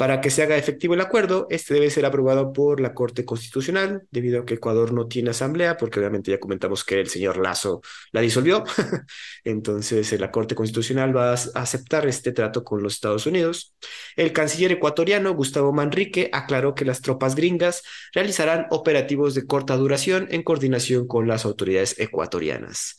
Para 0.04 0.20
que 0.20 0.30
se 0.30 0.43
haga 0.43 0.58
efectivo 0.58 0.95
el 0.95 0.99
acuerdo, 0.99 1.47
este 1.49 1.76
debe 1.76 1.89
ser 1.89 2.06
aprobado 2.06 2.51
por 2.51 2.82
la 2.82 2.93
Corte 2.93 3.24
Constitucional, 3.24 4.04
debido 4.12 4.41
a 4.41 4.45
que 4.45 4.56
Ecuador 4.56 4.91
no 4.91 5.08
tiene 5.08 5.30
asamblea, 5.30 5.78
porque 5.78 5.97
obviamente 5.97 6.30
ya 6.30 6.41
comentamos 6.41 6.84
que 6.84 6.99
el 6.99 7.08
señor 7.08 7.38
Lazo 7.38 7.82
la 8.12 8.20
disolvió. 8.20 8.66
Entonces, 9.45 10.20
la 10.20 10.30
Corte 10.30 10.56
Constitucional 10.56 11.16
va 11.16 11.32
a 11.32 11.36
aceptar 11.54 12.06
este 12.06 12.34
trato 12.34 12.66
con 12.66 12.84
los 12.84 12.95
Estados 12.95 13.26
Unidos. 13.28 13.78
El 14.18 14.34
canciller 14.34 14.74
ecuatoriano, 14.74 15.34
Gustavo 15.36 15.72
Manrique, 15.72 16.30
aclaró 16.34 16.76
que 16.76 16.84
las 16.84 16.99
tropas 16.99 17.36
gringas 17.36 17.82
realizarán 18.12 18.68
operativos 18.72 19.36
de 19.36 19.47
corta 19.47 19.78
duración 19.78 20.28
en 20.32 20.43
coordinación 20.43 21.08
con 21.08 21.30
las 21.30 21.45
autoridades 21.45 21.97
ecuatorianas. 21.97 22.97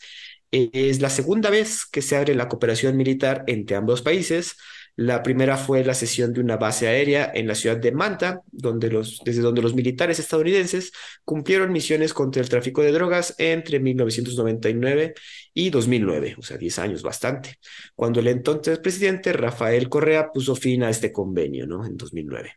Es 0.50 1.02
la 1.02 1.10
segunda 1.10 1.50
vez 1.50 1.84
que 1.84 2.00
se 2.00 2.16
abre 2.16 2.34
la 2.34 2.48
cooperación 2.48 2.96
militar 2.96 3.44
entre 3.46 3.76
ambos 3.76 4.00
países 4.00 4.56
la 4.96 5.22
primera 5.22 5.56
fue 5.56 5.84
la 5.84 5.94
sesión 5.94 6.32
de 6.32 6.40
una 6.40 6.56
base 6.56 6.86
aérea 6.86 7.30
en 7.34 7.48
la 7.48 7.54
ciudad 7.54 7.76
de 7.76 7.90
Manta, 7.92 8.42
desde 8.52 9.40
donde 9.40 9.62
los 9.62 9.74
militares 9.74 10.18
estadounidenses 10.18 10.92
cumplieron 11.24 11.72
misiones 11.72 12.14
contra 12.14 12.40
el 12.42 12.48
tráfico 12.48 12.82
de 12.82 12.92
drogas 12.92 13.34
entre 13.38 13.80
1999 13.80 15.14
y 15.52 15.70
2009, 15.70 16.36
o 16.38 16.42
sea, 16.42 16.56
10 16.56 16.78
años 16.78 17.02
bastante, 17.02 17.58
cuando 17.94 18.20
el 18.20 18.28
entonces 18.28 18.78
presidente 18.78 19.32
Rafael 19.32 19.88
Correa 19.88 20.30
puso 20.30 20.54
fin 20.54 20.84
a 20.84 20.90
este 20.90 21.10
convenio, 21.12 21.66
¿no? 21.66 21.84
En 21.84 21.96
2009. 21.96 22.52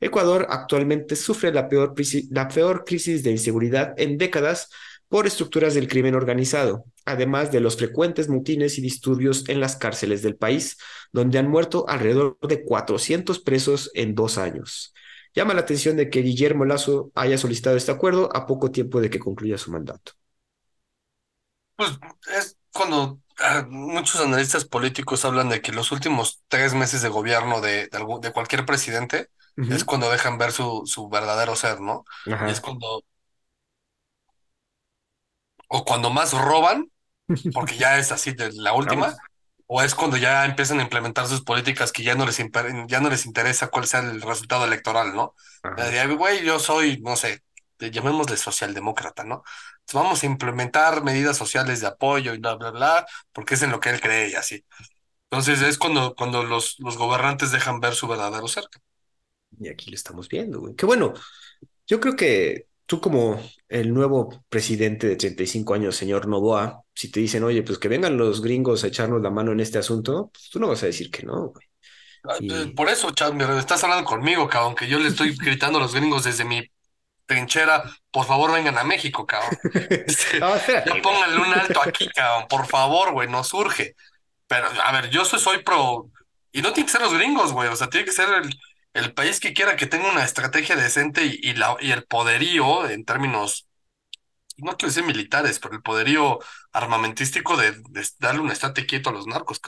Ecuador 0.00 0.46
actualmente 0.50 1.16
sufre 1.16 1.52
la 1.52 1.68
peor, 1.68 1.94
la 2.30 2.48
peor 2.48 2.84
crisis 2.84 3.22
de 3.22 3.30
inseguridad 3.30 3.94
en 3.96 4.18
décadas 4.18 4.68
por 5.08 5.26
estructuras 5.26 5.74
del 5.74 5.88
crimen 5.88 6.14
organizado, 6.14 6.84
además 7.04 7.52
de 7.52 7.60
los 7.60 7.76
frecuentes 7.76 8.28
mutines 8.28 8.78
y 8.78 8.80
disturbios 8.82 9.48
en 9.48 9.60
las 9.60 9.76
cárceles 9.76 10.22
del 10.22 10.36
país, 10.36 10.78
donde 11.12 11.38
han 11.38 11.48
muerto 11.48 11.84
alrededor 11.88 12.38
de 12.40 12.64
400 12.64 13.38
presos 13.40 13.90
en 13.94 14.14
dos 14.14 14.38
años. 14.38 14.92
Llama 15.34 15.54
la 15.54 15.60
atención 15.60 15.96
de 15.96 16.10
que 16.10 16.22
Guillermo 16.22 16.64
Lazo 16.64 17.12
haya 17.14 17.38
solicitado 17.38 17.76
este 17.76 17.92
acuerdo 17.92 18.30
a 18.34 18.46
poco 18.46 18.70
tiempo 18.70 19.00
de 19.00 19.10
que 19.10 19.18
concluya 19.18 19.58
su 19.58 19.70
mandato. 19.70 20.12
Pues 21.76 21.90
es 22.34 22.56
cuando 22.72 23.20
ah, 23.38 23.66
muchos 23.68 24.20
analistas 24.20 24.64
políticos 24.64 25.24
hablan 25.24 25.50
de 25.50 25.60
que 25.60 25.72
los 25.72 25.92
últimos 25.92 26.42
tres 26.48 26.72
meses 26.74 27.02
de 27.02 27.10
gobierno 27.10 27.60
de, 27.60 27.88
de, 27.88 28.32
cualquier 28.32 28.64
presidente 28.64 29.28
es 29.56 29.84
cuando 29.84 30.10
dejan 30.10 30.38
ver 30.38 30.52
su, 30.52 30.82
su 30.86 31.08
verdadero 31.08 31.54
ser, 31.54 31.80
¿no? 31.80 32.04
Y 32.26 32.50
es 32.50 32.60
cuando 32.60 33.02
o 35.68 35.84
cuando 35.84 36.10
más 36.10 36.32
roban, 36.32 36.90
porque 37.52 37.76
ya 37.76 37.98
es 37.98 38.12
así 38.12 38.32
de 38.32 38.52
la 38.54 38.72
última, 38.74 39.16
o 39.66 39.82
es 39.82 39.94
cuando 39.94 40.16
ya 40.16 40.44
empiezan 40.44 40.80
a 40.80 40.82
implementar 40.84 41.26
sus 41.28 41.42
políticas 41.42 41.92
que 41.92 42.02
ya 42.04 42.14
no 42.14 42.26
les, 42.26 42.38
ya 42.88 43.00
no 43.00 43.10
les 43.10 43.26
interesa 43.26 43.68
cuál 43.68 43.86
sea 43.86 44.00
el 44.00 44.22
resultado 44.22 44.64
electoral, 44.64 45.14
¿no? 45.14 45.34
Güey, 46.18 46.44
yo 46.44 46.58
soy, 46.58 47.00
no 47.02 47.16
sé, 47.16 47.42
llamémosle 47.78 48.36
socialdemócrata, 48.36 49.24
¿no? 49.24 49.42
Entonces 49.80 49.94
vamos 49.94 50.22
a 50.22 50.26
implementar 50.26 51.02
medidas 51.04 51.36
sociales 51.36 51.80
de 51.80 51.88
apoyo 51.88 52.34
y 52.34 52.38
bla, 52.38 52.54
bla, 52.54 52.70
bla, 52.70 53.06
porque 53.32 53.54
es 53.54 53.62
en 53.62 53.70
lo 53.70 53.80
que 53.80 53.90
él 53.90 54.00
cree 54.00 54.30
y 54.30 54.34
así. 54.34 54.64
Entonces 55.30 55.62
es 55.62 55.78
cuando, 55.78 56.14
cuando 56.14 56.44
los, 56.44 56.76
los 56.80 56.96
gobernantes 56.96 57.52
dejan 57.52 57.80
ver 57.80 57.94
su 57.94 58.08
verdadero 58.08 58.48
ser. 58.48 58.64
Y 59.58 59.68
aquí 59.68 59.90
lo 59.90 59.96
estamos 59.96 60.28
viendo, 60.28 60.60
güey. 60.60 60.74
Qué 60.74 60.86
bueno. 60.86 61.14
Yo 61.86 62.00
creo 62.00 62.16
que 62.16 62.68
tú 62.86 63.00
como 63.00 63.40
el 63.68 63.92
nuevo 63.92 64.44
presidente 64.48 65.08
de 65.08 65.16
35 65.16 65.74
años, 65.74 65.96
señor 65.96 66.28
Novoa, 66.28 66.82
si 66.94 67.10
te 67.10 67.20
dicen, 67.20 67.44
oye, 67.44 67.62
pues 67.62 67.78
que 67.78 67.88
vengan 67.88 68.16
los 68.16 68.40
gringos 68.40 68.84
a 68.84 68.86
echarnos 68.86 69.20
la 69.20 69.30
mano 69.30 69.52
en 69.52 69.60
este 69.60 69.78
asunto, 69.78 70.30
pues 70.32 70.48
tú 70.50 70.60
no 70.60 70.68
vas 70.68 70.82
a 70.82 70.86
decir 70.86 71.10
que 71.10 71.24
no, 71.24 71.48
güey. 71.48 71.66
Ah, 72.24 72.38
eh, 72.40 72.72
por 72.74 72.88
eso, 72.88 73.10
Chad, 73.10 73.38
estás 73.58 73.84
hablando 73.84 74.04
conmigo, 74.04 74.48
cabrón, 74.48 74.74
que 74.74 74.88
yo 74.88 74.98
le 74.98 75.08
estoy 75.08 75.36
gritando 75.36 75.78
a 75.78 75.82
los 75.82 75.94
gringos 75.94 76.24
desde 76.24 76.44
mi 76.44 76.62
trinchera, 77.26 77.82
por 78.10 78.24
favor 78.24 78.52
vengan 78.52 78.78
a 78.78 78.84
México, 78.84 79.26
cabrón. 79.26 79.58
no, 80.40 80.56
ya 80.66 81.02
pónganle 81.02 81.40
un 81.40 81.52
alto 81.52 81.80
aquí, 81.82 82.08
cabrón, 82.08 82.46
por 82.48 82.66
favor, 82.66 83.12
güey, 83.12 83.28
no 83.28 83.42
surge. 83.42 83.94
Pero, 84.46 84.68
a 84.84 84.92
ver, 84.92 85.10
yo 85.10 85.24
soy, 85.24 85.40
soy 85.40 85.62
pro, 85.64 86.08
y 86.52 86.62
no 86.62 86.72
tiene 86.72 86.86
que 86.86 86.92
ser 86.92 87.00
los 87.00 87.12
gringos, 87.12 87.52
güey, 87.52 87.68
o 87.68 87.74
sea, 87.74 87.88
tiene 87.88 88.06
que 88.06 88.12
ser 88.12 88.28
el, 88.28 88.54
el 88.96 89.12
país 89.12 89.40
que 89.40 89.52
quiera 89.52 89.76
que 89.76 89.86
tenga 89.86 90.10
una 90.10 90.24
estrategia 90.24 90.76
decente 90.76 91.24
y, 91.24 91.54
la, 91.54 91.76
y 91.80 91.90
el 91.90 92.04
poderío 92.04 92.88
en 92.88 93.04
términos, 93.04 93.68
no 94.56 94.76
quiero 94.76 94.92
decir 94.92 95.04
militares, 95.04 95.58
pero 95.58 95.74
el 95.74 95.82
poderío 95.82 96.38
armamentístico 96.72 97.56
de, 97.56 97.74
darle 98.18 98.40
un 98.40 98.50
estate 98.50 98.86
quieto 98.86 99.10
a 99.10 99.12
los 99.12 99.26
narcos. 99.26 99.60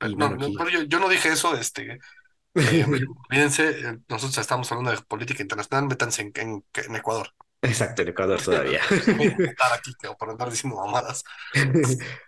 no, 0.00 0.68
yo, 0.68 1.00
no 1.00 1.08
dije 1.08 1.30
eso, 1.30 1.56
este, 1.56 1.98
eh, 2.54 2.86
olvídense, 3.28 3.70
eh, 3.70 3.98
nosotros 4.08 4.38
estamos 4.38 4.70
hablando 4.70 4.92
de 4.92 5.02
política 5.02 5.42
internacional, 5.42 5.88
métanse 5.88 6.22
en, 6.22 6.32
en, 6.34 6.96
Ecuador. 6.96 7.28
Exacto, 7.62 8.02
en 8.02 8.08
Ecuador 8.08 8.40
todavía. 8.40 8.80
aquí 9.74 9.92
por 10.18 10.30
andar 10.30 10.48
diciendo 10.48 10.76
mamadas. 10.76 11.24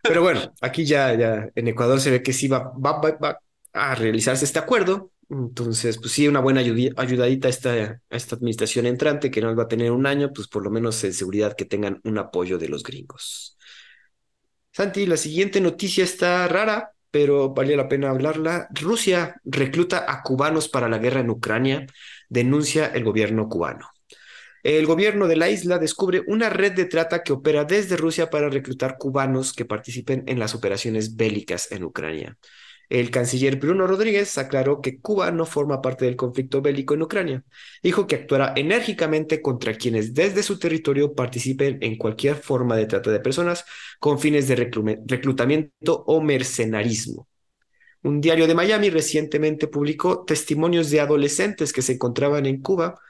Pero 0.02 0.22
bueno, 0.22 0.52
aquí 0.60 0.84
ya, 0.84 1.14
ya 1.14 1.48
en 1.54 1.68
Ecuador 1.68 2.00
se 2.00 2.10
ve 2.10 2.22
que 2.22 2.32
sí 2.32 2.48
va, 2.48 2.72
va, 2.74 3.00
va 3.00 3.38
a 3.72 3.94
realizarse 3.94 4.44
este 4.44 4.58
acuerdo. 4.58 5.12
Entonces, 5.32 5.96
pues 5.98 6.12
sí, 6.12 6.28
una 6.28 6.40
buena 6.40 6.60
ayudadita 6.60 7.48
a 7.48 7.50
esta, 7.50 8.00
esta 8.10 8.36
administración 8.36 8.84
entrante, 8.84 9.30
que 9.30 9.40
no 9.40 9.56
va 9.56 9.62
a 9.62 9.68
tener 9.68 9.90
un 9.90 10.06
año, 10.06 10.30
pues 10.30 10.46
por 10.46 10.62
lo 10.62 10.70
menos 10.70 11.02
en 11.04 11.14
seguridad 11.14 11.56
que 11.56 11.64
tengan 11.64 12.00
un 12.04 12.18
apoyo 12.18 12.58
de 12.58 12.68
los 12.68 12.82
gringos. 12.82 13.56
Santi, 14.72 15.06
la 15.06 15.16
siguiente 15.16 15.58
noticia 15.62 16.04
está 16.04 16.46
rara, 16.48 16.92
pero 17.10 17.54
vale 17.54 17.76
la 17.76 17.88
pena 17.88 18.10
hablarla. 18.10 18.68
Rusia 18.74 19.40
recluta 19.44 20.04
a 20.06 20.22
cubanos 20.22 20.68
para 20.68 20.90
la 20.90 20.98
guerra 20.98 21.20
en 21.20 21.30
Ucrania, 21.30 21.86
denuncia 22.28 22.86
el 22.88 23.02
gobierno 23.02 23.48
cubano. 23.48 23.88
El 24.62 24.84
gobierno 24.84 25.28
de 25.28 25.36
la 25.36 25.48
isla 25.48 25.78
descubre 25.78 26.22
una 26.26 26.50
red 26.50 26.72
de 26.72 26.84
trata 26.84 27.22
que 27.22 27.32
opera 27.32 27.64
desde 27.64 27.96
Rusia 27.96 28.28
para 28.28 28.50
reclutar 28.50 28.96
cubanos 28.98 29.54
que 29.54 29.64
participen 29.64 30.24
en 30.26 30.38
las 30.38 30.54
operaciones 30.54 31.16
bélicas 31.16 31.72
en 31.72 31.84
Ucrania. 31.84 32.36
El 32.92 33.10
canciller 33.10 33.56
Bruno 33.56 33.86
Rodríguez 33.86 34.36
aclaró 34.36 34.82
que 34.82 35.00
Cuba 35.00 35.30
no 35.30 35.46
forma 35.46 35.80
parte 35.80 36.04
del 36.04 36.14
conflicto 36.14 36.60
bélico 36.60 36.92
en 36.92 37.00
Ucrania. 37.00 37.42
Dijo 37.82 38.06
que 38.06 38.16
actuará 38.16 38.52
enérgicamente 38.54 39.40
contra 39.40 39.72
quienes 39.72 40.12
desde 40.12 40.42
su 40.42 40.58
territorio 40.58 41.14
participen 41.14 41.78
en 41.80 41.96
cualquier 41.96 42.36
forma 42.36 42.76
de 42.76 42.84
trata 42.84 43.10
de 43.10 43.20
personas 43.20 43.64
con 43.98 44.18
fines 44.18 44.46
de 44.46 44.56
reclutamiento 45.06 46.04
o 46.06 46.20
mercenarismo. 46.20 47.28
Un 48.02 48.20
diario 48.20 48.46
de 48.46 48.54
Miami 48.54 48.90
recientemente 48.90 49.68
publicó 49.68 50.26
testimonios 50.26 50.90
de 50.90 51.00
adolescentes 51.00 51.72
que 51.72 51.80
se 51.80 51.94
encontraban 51.94 52.44
en 52.44 52.60
Cuba 52.60 53.00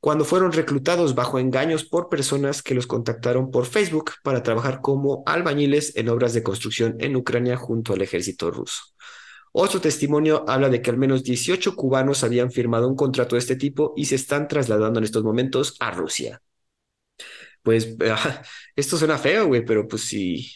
cuando 0.00 0.24
fueron 0.24 0.50
reclutados 0.50 1.14
bajo 1.14 1.38
engaños 1.38 1.84
por 1.84 2.08
personas 2.08 2.64
que 2.64 2.74
los 2.74 2.88
contactaron 2.88 3.52
por 3.52 3.66
Facebook 3.66 4.12
para 4.24 4.42
trabajar 4.42 4.80
como 4.80 5.22
albañiles 5.24 5.94
en 5.94 6.08
obras 6.08 6.32
de 6.32 6.42
construcción 6.42 6.96
en 6.98 7.14
Ucrania 7.14 7.56
junto 7.56 7.92
al 7.92 8.02
ejército 8.02 8.50
ruso. 8.50 8.82
Otro 9.52 9.80
testimonio 9.80 10.44
habla 10.48 10.68
de 10.68 10.80
que 10.80 10.90
al 10.90 10.96
menos 10.96 11.24
18 11.24 11.74
cubanos 11.74 12.22
habían 12.22 12.52
firmado 12.52 12.88
un 12.88 12.96
contrato 12.96 13.34
de 13.34 13.40
este 13.40 13.56
tipo 13.56 13.92
y 13.96 14.04
se 14.06 14.14
están 14.14 14.46
trasladando 14.46 14.98
en 14.98 15.04
estos 15.04 15.24
momentos 15.24 15.76
a 15.80 15.90
Rusia. 15.90 16.40
Pues 17.62 17.96
esto 18.76 18.96
suena 18.96 19.18
feo, 19.18 19.46
güey, 19.46 19.64
pero 19.64 19.86
pues 19.86 20.04
si 20.04 20.50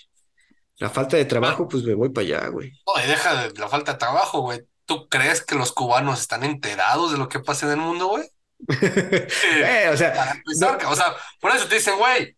la 0.78 0.90
falta 0.90 1.16
de 1.16 1.24
trabajo, 1.24 1.68
pues 1.68 1.82
me 1.84 1.94
voy 1.94 2.10
para 2.10 2.26
allá, 2.26 2.48
güey. 2.48 2.72
No, 2.86 3.02
y 3.02 3.08
deja 3.08 3.48
de 3.48 3.58
la 3.58 3.68
falta 3.68 3.92
de 3.92 3.98
trabajo, 3.98 4.40
güey. 4.40 4.62
¿Tú 4.86 5.08
crees 5.08 5.44
que 5.44 5.54
los 5.54 5.72
cubanos 5.72 6.20
están 6.20 6.44
enterados 6.44 7.12
de 7.12 7.18
lo 7.18 7.28
que 7.28 7.40
pasa 7.40 7.66
en 7.66 7.72
el 7.72 7.78
mundo, 7.78 8.08
güey? 8.08 8.24
eh, 8.80 9.90
o, 9.92 9.96
sea, 9.96 10.42
o 10.88 10.96
sea, 10.96 11.14
por 11.40 11.54
eso 11.54 11.66
te 11.66 11.76
dicen, 11.76 11.98
güey, 11.98 12.36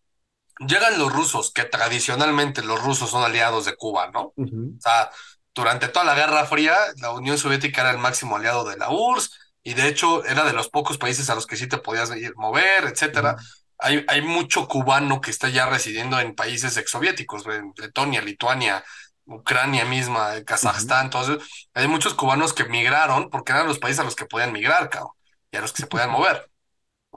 llegan 0.67 0.97
los 0.97 1.11
rusos, 1.11 1.51
que 1.51 1.63
tradicionalmente 1.65 2.63
los 2.63 2.81
rusos 2.83 3.09
son 3.09 3.23
aliados 3.23 3.65
de 3.65 3.75
Cuba, 3.75 4.11
¿no? 4.11 4.33
O 4.35 4.79
sea, 4.79 5.09
durante 5.57 5.87
toda 5.87 6.05
la 6.05 6.13
Guerra 6.13 6.45
Fría, 6.45 6.75
la 6.97 7.11
Unión 7.11 7.37
Soviética 7.37 7.81
era 7.81 7.91
el 7.91 7.97
máximo 7.97 8.37
aliado 8.37 8.63
de 8.63 8.77
la 8.77 8.91
URSS 8.91 9.31
y 9.63 9.73
de 9.73 9.87
hecho 9.87 10.23
era 10.23 10.45
de 10.45 10.53
los 10.53 10.69
pocos 10.69 10.97
países 10.99 11.29
a 11.29 11.35
los 11.35 11.47
que 11.47 11.57
sí 11.57 11.67
te 11.67 11.79
podías 11.79 12.15
ir, 12.15 12.35
mover, 12.35 12.85
etcétera. 12.85 13.35
hay, 13.79 14.05
hay 14.07 14.21
mucho 14.21 14.67
cubano 14.67 15.19
que 15.19 15.31
está 15.31 15.49
ya 15.49 15.65
residiendo 15.65 16.19
en 16.19 16.35
países 16.35 16.77
exsoviéticos, 16.77 17.45
en 17.47 17.73
Letonia, 17.75 18.21
Lituania, 18.21 18.83
Ucrania 19.25 19.83
misma, 19.83 20.43
Kazajstán, 20.45 21.05
entonces 21.05 21.39
hay 21.73 21.87
muchos 21.87 22.13
cubanos 22.13 22.53
que 22.53 22.65
migraron 22.65 23.29
porque 23.29 23.51
eran 23.51 23.67
los 23.67 23.79
países 23.79 23.99
a 23.99 24.03
los 24.03 24.15
que 24.15 24.25
podían 24.25 24.53
migrar, 24.53 24.89
cabrón, 24.89 25.11
y 25.51 25.57
a 25.57 25.61
los 25.61 25.73
que 25.73 25.81
se 25.81 25.87
podían 25.87 26.11
mover. 26.11 26.49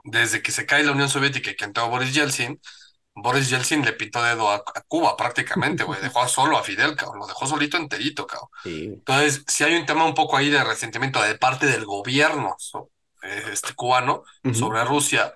Desde 0.03 0.41
que 0.41 0.51
se 0.51 0.65
cae 0.65 0.83
la 0.83 0.93
Unión 0.93 1.09
Soviética 1.09 1.51
y 1.51 1.55
que 1.55 1.65
entró 1.65 1.87
Boris 1.89 2.13
Yeltsin, 2.13 2.59
Boris 3.13 3.49
Yeltsin 3.49 3.83
le 3.83 3.93
pitó 3.93 4.23
dedo 4.23 4.49
a, 4.49 4.63
Cuba 4.87 5.17
prácticamente, 5.17 5.83
güey. 5.83 6.01
Dejó 6.01 6.27
solo 6.27 6.57
a 6.57 6.63
Fidel, 6.63 6.95
cabrón. 6.95 7.19
Lo 7.19 7.27
dejó 7.27 7.45
solito 7.45 7.77
enterito, 7.77 8.25
cabrón. 8.25 8.49
Entonces, 8.63 9.43
si 9.47 9.63
hay 9.63 9.75
un 9.75 9.85
tema 9.85 10.05
un 10.05 10.13
poco 10.13 10.37
ahí 10.37 10.49
de 10.49 10.63
resentimiento 10.63 11.21
de 11.21 11.37
parte 11.37 11.65
del 11.65 11.85
gobierno 11.85 12.55
este, 13.23 13.73
cubano 13.73 14.23
sobre 14.53 14.83
Rusia, 14.85 15.33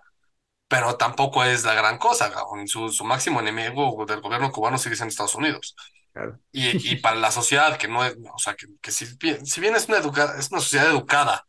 pero 0.67 0.95
tampoco 0.95 1.43
es 1.43 1.63
la 1.63 1.73
gran 1.73 1.97
cosa, 1.97 2.31
cabrón. 2.31 2.67
Su, 2.67 2.89
su 2.89 3.03
máximo 3.03 3.39
enemigo 3.39 4.05
del 4.05 4.21
gobierno 4.21 4.51
cubano 4.51 4.77
sigue 4.77 4.95
siendo 4.95 5.09
Estados 5.09 5.35
Unidos. 5.35 5.75
Claro. 6.13 6.39
Y, 6.51 6.91
y 6.91 6.95
para 6.97 7.17
la 7.17 7.29
sociedad, 7.29 7.77
que 7.77 7.89
no 7.89 8.05
es, 8.05 8.15
o 8.33 8.39
sea, 8.39 8.55
que, 8.55 8.67
que 8.81 8.91
si, 8.91 9.05
bien, 9.17 9.45
si 9.45 9.59
bien 9.59 9.75
es 9.75 9.89
una, 9.89 9.97
educa, 9.97 10.35
es 10.39 10.49
una 10.49 10.61
sociedad 10.61 10.87
educada, 10.87 11.45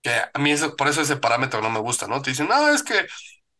que 0.00 0.12
a 0.32 0.38
mí 0.38 0.52
eso, 0.52 0.76
por 0.76 0.86
eso 0.86 1.00
ese 1.00 1.16
parámetro 1.16 1.60
no 1.60 1.70
me 1.70 1.80
gusta, 1.80 2.06
¿no? 2.06 2.22
Te 2.22 2.30
dicen, 2.30 2.46
no, 2.46 2.68
es 2.68 2.82
que 2.84 3.06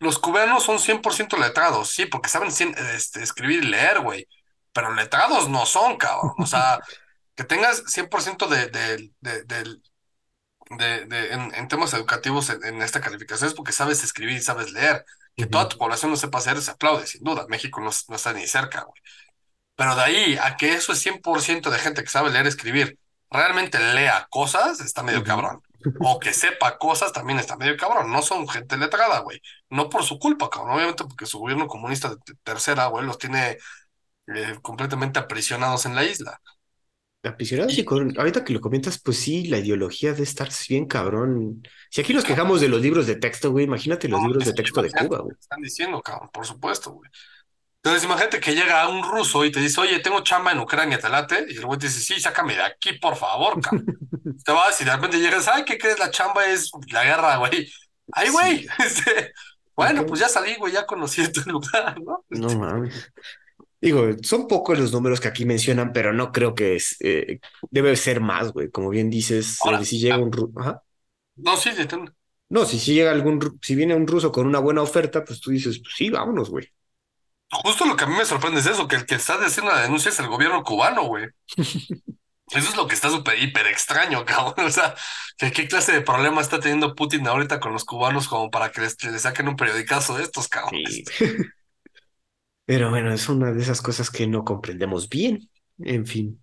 los 0.01 0.19
cubanos 0.19 0.65
son 0.65 0.79
100% 0.79 1.37
letrados, 1.39 1.91
sí, 1.91 2.07
porque 2.07 2.29
saben 2.29 2.51
este, 2.95 3.23
escribir 3.23 3.65
y 3.65 3.69
leer, 3.69 4.01
güey, 4.01 4.29
pero 4.73 4.93
letrados 4.95 5.49
no 5.49 5.67
son, 5.67 5.97
cabrón. 5.97 6.35
O 6.39 6.47
sea, 6.47 6.81
que 7.37 7.45
tengas 7.45 7.85
100% 7.89 8.49
de, 8.49 8.69
de, 8.69 9.11
de, 9.21 9.45
de, 9.45 9.65
de, 10.79 11.07
de- 11.07 11.33
en, 11.35 11.55
en 11.55 11.69
temas 11.69 11.93
educativos 11.95 12.51
en, 12.51 12.65
en 12.65 12.83
esta 12.83 13.01
calificación 13.01 13.49
es 13.49 13.55
porque 13.55 13.73
sabes 13.73 14.03
escribir 14.05 14.37
y 14.39 14.41
sabes 14.43 14.73
leer. 14.73 15.05
Que 15.37 15.47
toda 15.47 15.69
Ujú, 15.69 15.69
tu 15.69 15.77
población 15.79 16.11
no 16.13 16.17
sepa 16.17 16.39
hacer, 16.39 16.61
se 16.63 16.71
aplaude, 16.71 17.07
sin 17.09 17.23
duda. 17.25 17.47
México 17.49 17.81
no, 17.81 17.91
no 18.09 18.17
está 18.17 18.33
ni 18.33 18.47
cerca, 18.47 18.83
güey. 18.83 19.01
Pero 19.77 19.97
de 19.97 20.03
ahí 20.03 20.39
a 20.43 20.57
que 20.57 20.75
eso 20.75 20.93
es 20.93 21.01
100% 21.01 21.71
de 21.71 21.79
gente 21.79 22.03
que 22.05 22.11
sabe 22.11 22.31
leer 22.31 22.47
y 22.47 22.49
escribir, 22.49 22.99
realmente 23.31 23.79
lea 23.95 24.27
cosas, 24.31 24.81
está 24.81 25.03
medio 25.03 25.23
ujú. 25.23 25.25
cabrón. 25.25 25.63
O 26.01 26.19
que 26.21 26.33
sepa 26.33 26.79
cosas, 26.79 27.13
también 27.13 27.39
está 27.39 27.57
medio 27.57 27.77
cabrón. 27.77 28.11
No 28.13 28.23
son 28.23 28.49
gente 28.49 28.77
letrada, 28.77 29.21
güey. 29.21 29.41
No 29.71 29.89
por 29.89 30.05
su 30.05 30.19
culpa, 30.19 30.51
cabrón. 30.51 30.77
Obviamente 30.77 31.05
porque 31.05 31.27
su 31.27 31.39
gobierno 31.39 31.67
comunista 31.67 32.11
de 32.11 32.17
tercera, 32.43 32.87
güey, 32.87 33.05
los 33.05 33.19
tiene 33.19 33.59
eh, 34.27 34.57
completamente 34.63 35.19
aprisionados 35.19 35.87
en 35.87 35.95
la 35.95 36.05
isla. 36.05 36.41
Aficionados 37.23 37.79
y 37.79 37.85
con, 37.85 38.19
ahorita 38.19 38.45
que 38.45 38.53
lo 38.53 38.61
comentas, 38.61 39.01
pues 39.01 39.19
sí, 39.19 39.47
la 39.47 39.59
ideología 39.59 40.13
de 40.13 40.23
estar 40.23 40.51
bien 40.69 40.87
cabrón. 40.87 41.63
Si 41.91 42.03
aquí 42.03 42.13
nos 42.13 42.25
quejamos 42.25 42.61
de 42.61 42.69
los 42.69 42.83
libros 42.83 43.07
de 43.07 43.17
texto, 43.17 43.51
güey, 43.51 43.65
imagínate 43.65 44.09
no 44.09 44.19
los 44.19 44.27
libros 44.27 44.45
de 44.45 44.53
texto 44.53 44.83
de 44.83 44.91
Cuba, 44.91 45.21
güey. 45.21 45.37
están 45.41 45.63
diciendo, 45.63 46.03
cabrón, 46.03 46.29
por 46.33 46.47
supuesto, 46.47 46.93
güey. 46.93 47.11
Entonces, 47.85 48.05
imagínate 48.05 48.41
que 48.41 48.55
llega 48.55 48.89
un 48.89 49.03
ruso 49.03 49.45
y 49.45 49.53
te 49.53 49.61
dice, 49.61 49.79
oye, 49.81 50.01
tengo 50.01 50.23
chamba 50.23 50.53
en 50.53 50.59
Ucrania, 50.61 50.99
¿te 50.99 51.11
late? 51.11 51.45
Y 51.51 51.59
el 51.59 51.67
güey 51.67 51.79
te 51.79 51.87
dice, 51.87 52.01
sí, 52.01 52.19
sácame 52.19 52.55
de 52.55 52.63
aquí, 52.63 52.95
por 52.95 53.15
favor, 53.15 53.61
cabrón. 53.61 53.85
Te 54.45 54.53
vas 54.53 54.81
y 54.81 54.85
de 54.85 54.93
repente 54.95 55.19
llegas, 55.19 55.49
ay, 55.49 55.65
¿qué 55.67 55.77
crees? 55.77 55.99
La 55.99 56.11
chamba 56.11 56.47
es 56.47 56.71
la 56.91 57.05
guerra, 57.05 57.37
güey. 57.37 57.71
Ay, 58.13 58.31
güey. 58.31 58.59
Sí, 58.61 58.67
Este, 58.85 59.33
¿y 59.33 59.73
bueno, 59.77 60.07
pues 60.07 60.21
ya 60.21 60.29
salí, 60.29 60.55
güey, 60.57 60.73
ya 60.73 60.87
conocí 60.87 61.21
este 61.21 61.43
lugar, 61.51 62.01
¿no? 62.03 62.25
No 62.31 62.49
mames. 62.59 63.13
Digo, 63.81 64.07
son 64.23 64.49
pocos 64.49 64.79
los 64.79 64.93
números 64.93 65.21
que 65.21 65.29
aquí 65.29 65.45
mencionan, 65.45 65.93
pero 65.93 66.13
no 66.15 66.33
creo 66.33 66.55
que 66.55 66.77
es, 66.77 66.97
eh, 67.01 67.41
debe 67.71 67.97
ser 67.97 68.21
más, 68.21 68.53
güey. 68.53 68.71
Como 68.71 68.89
bien 68.89 69.11
dices, 69.11 69.59
eh, 69.67 69.85
si 69.85 69.99
llega 69.99 70.15
ah, 70.15 70.21
un... 70.21 70.33
ru- 70.33 70.53
Ajá. 70.57 70.83
no, 71.37 71.57
sí, 71.57 71.71
detén. 71.71 72.15
No, 72.49 72.65
si, 72.65 72.79
si 72.79 72.95
llega 72.95 73.11
algún, 73.11 73.59
si 73.63 73.75
viene 73.75 73.95
un 73.95 74.07
ruso 74.07 74.33
con 74.33 74.47
una 74.47 74.59
buena 74.61 74.83
oferta, 74.83 75.25
pues 75.25 75.41
tú 75.41 75.51
dices, 75.51 75.81
pues 75.81 75.95
sí, 75.97 76.09
vámonos, 76.11 76.51
güey. 76.51 76.69
Justo 77.63 77.87
lo 77.87 77.97
que 77.97 78.05
a 78.05 78.07
mí 78.07 78.15
me 78.17 78.25
sorprende 78.25 78.61
es 78.61 78.67
eso, 78.67 78.89
que 78.89 78.97
el 78.97 79.07
que 79.07 79.15
está 79.15 79.35
haciendo 79.35 79.73
la 79.73 79.83
denuncia 79.83 80.11
es 80.11 80.19
el 80.19 80.29
gobierno 80.29 80.63
cubano, 80.63 81.05
güey. 81.05 81.29
Eso 82.53 82.69
es 82.69 82.77
lo 82.77 82.87
que 82.87 82.95
está 82.95 83.09
súper, 83.09 83.43
hiper 83.43 83.67
extraño, 83.67 84.25
cabrón. 84.25 84.67
O 84.67 84.71
sea, 84.71 84.95
que 85.39 85.51
¿qué 85.51 85.67
clase 85.67 85.93
de 85.93 86.03
problema 86.03 86.43
está 86.43 86.61
teniendo 86.61 86.95
Putin 86.95 87.27
ahorita 87.27 87.59
con 87.59 87.73
los 87.73 87.85
cubanos 87.85 88.29
como 88.29 88.51
para 88.51 88.71
que 88.71 88.83
les, 88.83 89.03
les 89.03 89.23
saquen 89.23 89.49
un 89.49 89.57
periodicazo 89.57 90.17
de 90.17 90.25
estos, 90.25 90.49
cabrones? 90.49 91.05
Sí. 91.17 91.27
Pero 92.67 92.91
bueno, 92.91 93.13
es 93.13 93.29
una 93.29 93.53
de 93.53 93.63
esas 93.63 93.83
cosas 93.83 94.11
que 94.11 94.27
no 94.27 94.45
comprendemos 94.45 95.09
bien. 95.09 95.51
En 95.79 96.07
fin. 96.07 96.43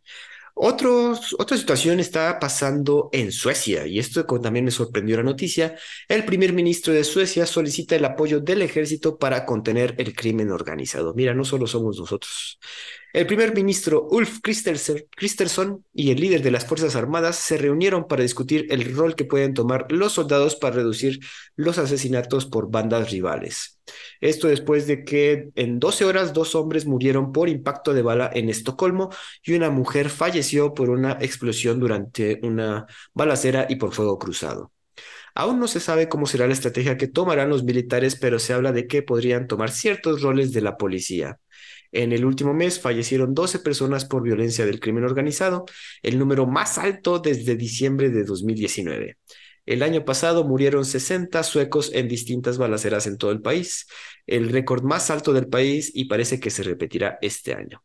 Otra 0.54 1.16
situación 1.58 2.00
está 2.00 2.40
pasando 2.40 3.10
en 3.14 3.32
Suecia, 3.32 3.88
y 3.88 4.00
esto 4.00 4.26
también 4.26 4.66
me 4.66 4.72
sorprendió 4.72 5.18
la 5.18 5.24
noticia. 5.24 5.76
El 6.08 6.26
primer 6.26 6.54
ministro 6.54 6.94
de 6.94 7.04
Suecia 7.04 7.46
solicita 7.46 7.96
el 7.96 8.06
apoyo 8.06 8.40
del 8.40 8.62
ejército 8.62 9.18
para 9.18 9.46
contener 9.46 9.96
el 9.98 10.14
crimen 10.14 10.52
organizado. 10.52 11.14
Mira, 11.14 11.34
no 11.34 11.46
solo 11.46 11.68
somos 11.68 11.98
nosotros. 11.98 12.60
El 13.14 13.28
primer 13.28 13.54
ministro 13.54 14.08
Ulf 14.10 14.40
Kristersson 14.42 15.86
y 15.94 16.12
el 16.12 16.22
líder 16.22 16.42
de 16.42 16.52
las 16.52 16.66
Fuerzas 16.66 16.96
Armadas 16.96 17.36
se 17.36 17.58
reunieron 17.58 18.08
para 18.08 18.24
discutir 18.24 18.68
el 18.70 18.96
rol 18.96 19.16
que 19.16 19.26
pueden 19.26 19.54
tomar 19.54 19.92
los 19.92 20.14
soldados 20.14 20.56
para 20.56 20.78
reducir 20.78 21.20
los 21.58 21.78
asesinatos 21.78 22.46
por 22.46 22.72
bandas 22.72 23.12
rivales. 23.12 23.80
Esto 24.22 24.48
después 24.48 24.88
de 24.88 25.04
que 25.04 25.50
en 25.56 25.80
12 25.80 26.06
horas 26.06 26.32
dos 26.32 26.56
hombres 26.56 26.86
murieron 26.86 27.34
por 27.34 27.50
impacto 27.50 27.94
de 27.94 28.02
bala 28.02 28.32
en 28.34 28.50
Estocolmo 28.50 29.10
y 29.44 29.56
una 29.56 29.70
mujer 29.70 30.10
falleció 30.10 30.74
por 30.74 30.90
una 30.90 31.18
explosión 31.20 31.82
durante 31.82 32.40
una 32.44 32.86
balacera 33.14 33.68
y 33.68 33.76
por 33.76 33.94
fuego 33.94 34.18
cruzado. 34.18 34.72
Aún 35.36 35.60
no 35.60 35.68
se 35.68 35.80
sabe 35.80 36.10
cómo 36.10 36.26
será 36.26 36.48
la 36.48 36.54
estrategia 36.54 36.98
que 36.98 37.08
tomarán 37.08 37.50
los 37.50 37.64
militares, 37.64 38.16
pero 38.16 38.40
se 38.40 38.54
habla 38.54 38.72
de 38.72 38.88
que 38.88 39.02
podrían 39.02 39.48
tomar 39.48 39.72
ciertos 39.72 40.22
roles 40.22 40.52
de 40.52 40.62
la 40.62 40.78
policía. 40.78 41.40
En 41.92 42.14
el 42.14 42.26
último 42.26 42.54
mes 42.54 42.80
fallecieron 42.80 43.34
12 43.34 43.60
personas 43.60 44.06
por 44.06 44.24
violencia 44.24 44.66
del 44.66 44.80
crimen 44.80 45.04
organizado, 45.04 45.66
el 46.02 46.18
número 46.18 46.48
más 46.48 46.78
alto 46.78 47.20
desde 47.20 47.56
diciembre 47.56 48.10
de 48.10 48.24
2019. 48.24 49.18
El 49.66 49.84
año 49.84 50.04
pasado 50.06 50.44
murieron 50.44 50.86
60 50.86 51.44
suecos 51.44 51.92
en 51.94 52.08
distintas 52.08 52.58
balaceras 52.58 53.08
en 53.08 53.18
todo 53.18 53.32
el 53.32 53.42
país, 53.42 53.88
el 54.26 54.50
récord 54.50 54.84
más 54.84 55.12
alto 55.12 55.34
del 55.34 55.48
país 55.48 55.92
y 55.94 56.06
parece 56.06 56.40
que 56.40 56.50
se 56.50 56.64
repetirá 56.64 57.20
este 57.22 57.54
año. 57.54 57.84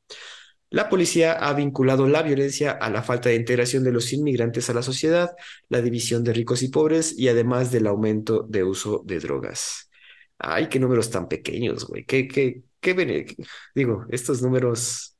La 0.71 0.89
policía 0.89 1.33
ha 1.33 1.53
vinculado 1.53 2.09
la 2.09 2.23
violencia 2.23 2.73
a 2.73 2.91
la 2.91 3.03
falta 3.03 3.29
de 3.29 3.37
integración 3.37 3.85
de 3.85 3.93
los 3.93 4.13
inmigrantes 4.13 4.69
a 4.69 4.75
la 4.75 4.83
sociedad, 4.83 5.31
la 5.69 5.81
división 5.81 6.25
de 6.25 6.33
ricos 6.33 6.63
y 6.63 6.69
pobres 6.69 7.17
y 7.17 7.29
además 7.29 7.71
del 7.71 7.87
aumento 7.87 8.43
de 8.49 8.65
uso 8.65 9.03
de 9.05 9.21
drogas. 9.21 9.91
Ay, 10.39 10.69
qué 10.69 10.81
números 10.81 11.11
tan 11.11 11.29
pequeños, 11.29 11.87
güey. 11.87 12.05
Qué, 12.05 12.27
qué, 12.27 12.63
qué 12.81 12.95
bene- 12.95 13.27
Digo, 13.75 14.05
estos 14.11 14.43
números 14.43 15.17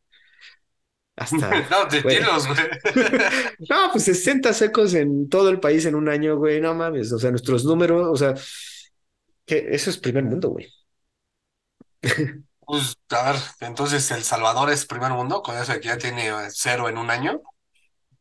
hasta, 1.17 1.37
No, 1.71 1.89
güey. 2.03 2.17
tiros, 2.19 2.47
güey. 2.47 2.59
No, 3.71 3.91
pues 3.93 4.05
60 4.05 4.53
secos 4.53 4.95
en 4.95 5.29
todo 5.29 5.49
el 5.51 5.61
país 5.61 5.85
en 5.87 5.95
un 5.95 6.09
año, 6.09 6.37
güey. 6.37 6.61
No 6.61 6.75
mames. 6.75 7.13
O 7.13 7.19
sea, 7.19 7.31
nuestros 7.31 7.65
números, 7.65 8.07
o 8.11 8.17
sea, 8.17 8.35
que 9.45 9.67
eso 9.71 9.91
es 9.91 9.99
primer 9.99 10.25
mundo, 10.25 10.51
güey. 10.51 10.67
Pues, 12.69 12.97
a 13.11 13.31
ver, 13.31 13.41
entonces 13.61 14.11
El 14.11 14.25
Salvador 14.25 14.71
es 14.71 14.87
primer 14.87 15.13
mundo, 15.13 15.41
con 15.41 15.57
eso 15.57 15.73
de 15.73 15.79
que 15.79 15.87
ya 15.87 15.99
tiene 15.99 16.27
eh, 16.31 16.33
cero 16.51 16.89
en 16.89 16.99
un 16.99 17.11
año. 17.13 17.41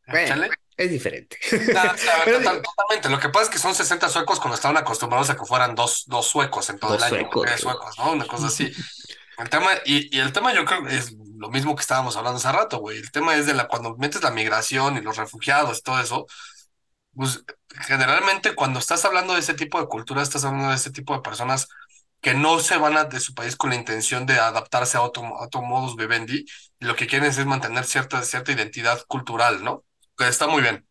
Bueno, 0.06 0.46
es 0.76 0.88
diferente. 0.88 1.36
No, 1.74 1.80
Pero 2.24 2.38
total- 2.38 2.62
totalmente. 2.62 3.08
Lo 3.08 3.18
que 3.18 3.28
pasa 3.30 3.46
es 3.46 3.50
que 3.50 3.58
son 3.58 3.74
60 3.74 4.08
suecos 4.08 4.38
cuando 4.38 4.54
estaban 4.54 4.76
acostumbrados 4.76 5.30
a 5.30 5.36
que 5.36 5.44
fueran 5.44 5.74
dos, 5.74 6.04
dos 6.06 6.28
suecos 6.28 6.70
en 6.70 6.78
todo 6.78 6.94
el 6.94 7.02
año, 7.02 7.16
suecos, 7.16 7.50
suecos, 7.60 7.98
¿no? 7.98 8.12
Una 8.12 8.24
cosa 8.28 8.46
así. 8.46 8.70
El 9.38 9.50
tema, 9.50 9.70
y, 9.84 10.16
y 10.16 10.20
el 10.20 10.32
tema 10.32 10.54
yo 10.54 10.64
creo 10.64 10.84
que 10.84 10.96
es 10.96 11.14
lo 11.36 11.50
mismo 11.50 11.74
que 11.76 11.82
estábamos 11.82 12.16
hablando 12.16 12.38
hace 12.38 12.50
rato, 12.50 12.78
güey. 12.78 12.98
El 12.98 13.10
tema 13.10 13.36
es 13.36 13.46
de 13.46 13.54
la, 13.54 13.68
cuando 13.68 13.96
metes 13.96 14.22
la 14.22 14.30
migración 14.30 14.96
y 14.96 15.02
los 15.02 15.16
refugiados 15.16 15.78
y 15.78 15.82
todo 15.82 16.00
eso, 16.00 16.26
pues 17.14 17.44
generalmente 17.86 18.54
cuando 18.54 18.78
estás 18.78 19.04
hablando 19.04 19.34
de 19.34 19.40
ese 19.40 19.54
tipo 19.54 19.80
de 19.80 19.86
cultura, 19.86 20.22
estás 20.22 20.44
hablando 20.44 20.70
de 20.70 20.76
ese 20.76 20.90
tipo 20.90 21.14
de 21.14 21.20
personas 21.20 21.68
que 22.20 22.34
no 22.34 22.58
se 22.58 22.76
van 22.76 22.96
a, 22.96 23.04
de 23.04 23.20
su 23.20 23.34
país 23.34 23.56
con 23.56 23.70
la 23.70 23.76
intención 23.76 24.26
de 24.26 24.34
adaptarse 24.34 24.96
a 24.96 25.02
otro, 25.02 25.24
a 25.24 25.44
otro 25.44 25.62
modus 25.62 25.96
vivendi, 25.96 26.44
y 26.80 26.84
lo 26.84 26.96
que 26.96 27.06
quieren 27.06 27.28
es 27.28 27.44
mantener 27.44 27.84
cierta, 27.84 28.22
cierta 28.22 28.52
identidad 28.52 29.02
cultural, 29.06 29.62
¿no? 29.62 29.84
Que 30.16 30.28
está 30.28 30.46
muy 30.46 30.62
bien, 30.62 30.86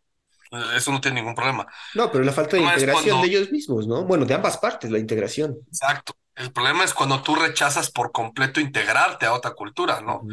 eso 0.75 0.91
no 0.91 1.01
tiene 1.01 1.19
ningún 1.19 1.35
problema. 1.35 1.65
No, 1.93 2.11
pero 2.11 2.23
la 2.23 2.31
falta 2.31 2.57
de 2.57 2.63
integración 2.63 3.03
de 3.03 3.11
cuando, 3.11 3.27
ellos 3.27 3.51
mismos, 3.51 3.87
¿no? 3.87 4.03
Bueno, 4.03 4.25
de 4.25 4.33
ambas 4.33 4.57
partes, 4.57 4.89
la 4.91 4.99
integración. 4.99 5.57
exacto, 5.67 6.15
el 6.35 6.51
problema 6.51 6.83
es 6.83 6.93
cuando 6.93 7.21
tú 7.23 7.35
rechazas 7.35 7.91
por 7.91 8.11
completo 8.11 8.59
integrarte 8.59 9.25
a 9.25 9.33
otra 9.33 9.51
cultura, 9.53 10.01
¿no? 10.01 10.25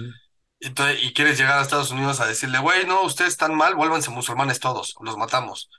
Entonces, 0.60 1.02
y 1.02 1.12
quieres 1.14 1.38
llegar 1.38 1.58
a 1.58 1.62
Estados 1.62 1.90
Unidos 1.90 2.20
a 2.20 2.26
decirle, 2.26 2.58
güey, 2.60 2.86
no, 2.86 3.02
ustedes 3.02 3.32
están 3.32 3.54
mal, 3.56 3.74
vuélvanse 3.74 4.10
musulmanes 4.10 4.60
todos, 4.60 4.94
los 5.00 5.16
matamos. 5.16 5.70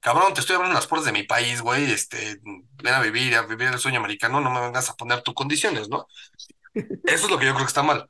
Cabrón, 0.00 0.34
te 0.34 0.40
estoy 0.40 0.56
abriendo 0.56 0.74
las 0.76 0.88
puertas 0.88 1.06
de 1.06 1.12
mi 1.12 1.24
país, 1.24 1.62
güey, 1.62 1.90
este, 1.92 2.40
ven 2.44 2.94
a 2.94 3.00
vivir, 3.00 3.36
a 3.36 3.42
vivir 3.42 3.68
el 3.68 3.78
sueño 3.78 4.00
americano, 4.00 4.40
no 4.40 4.50
me 4.50 4.60
vengas 4.60 4.90
a 4.90 4.94
poner 4.96 5.22
tus 5.22 5.34
condiciones, 5.34 5.88
¿no? 5.88 6.06
Eso 7.06 7.26
es 7.26 7.30
lo 7.30 7.38
que 7.38 7.46
yo 7.46 7.52
creo 7.54 7.66
que 7.66 7.70
está 7.70 7.82
mal. 7.82 8.08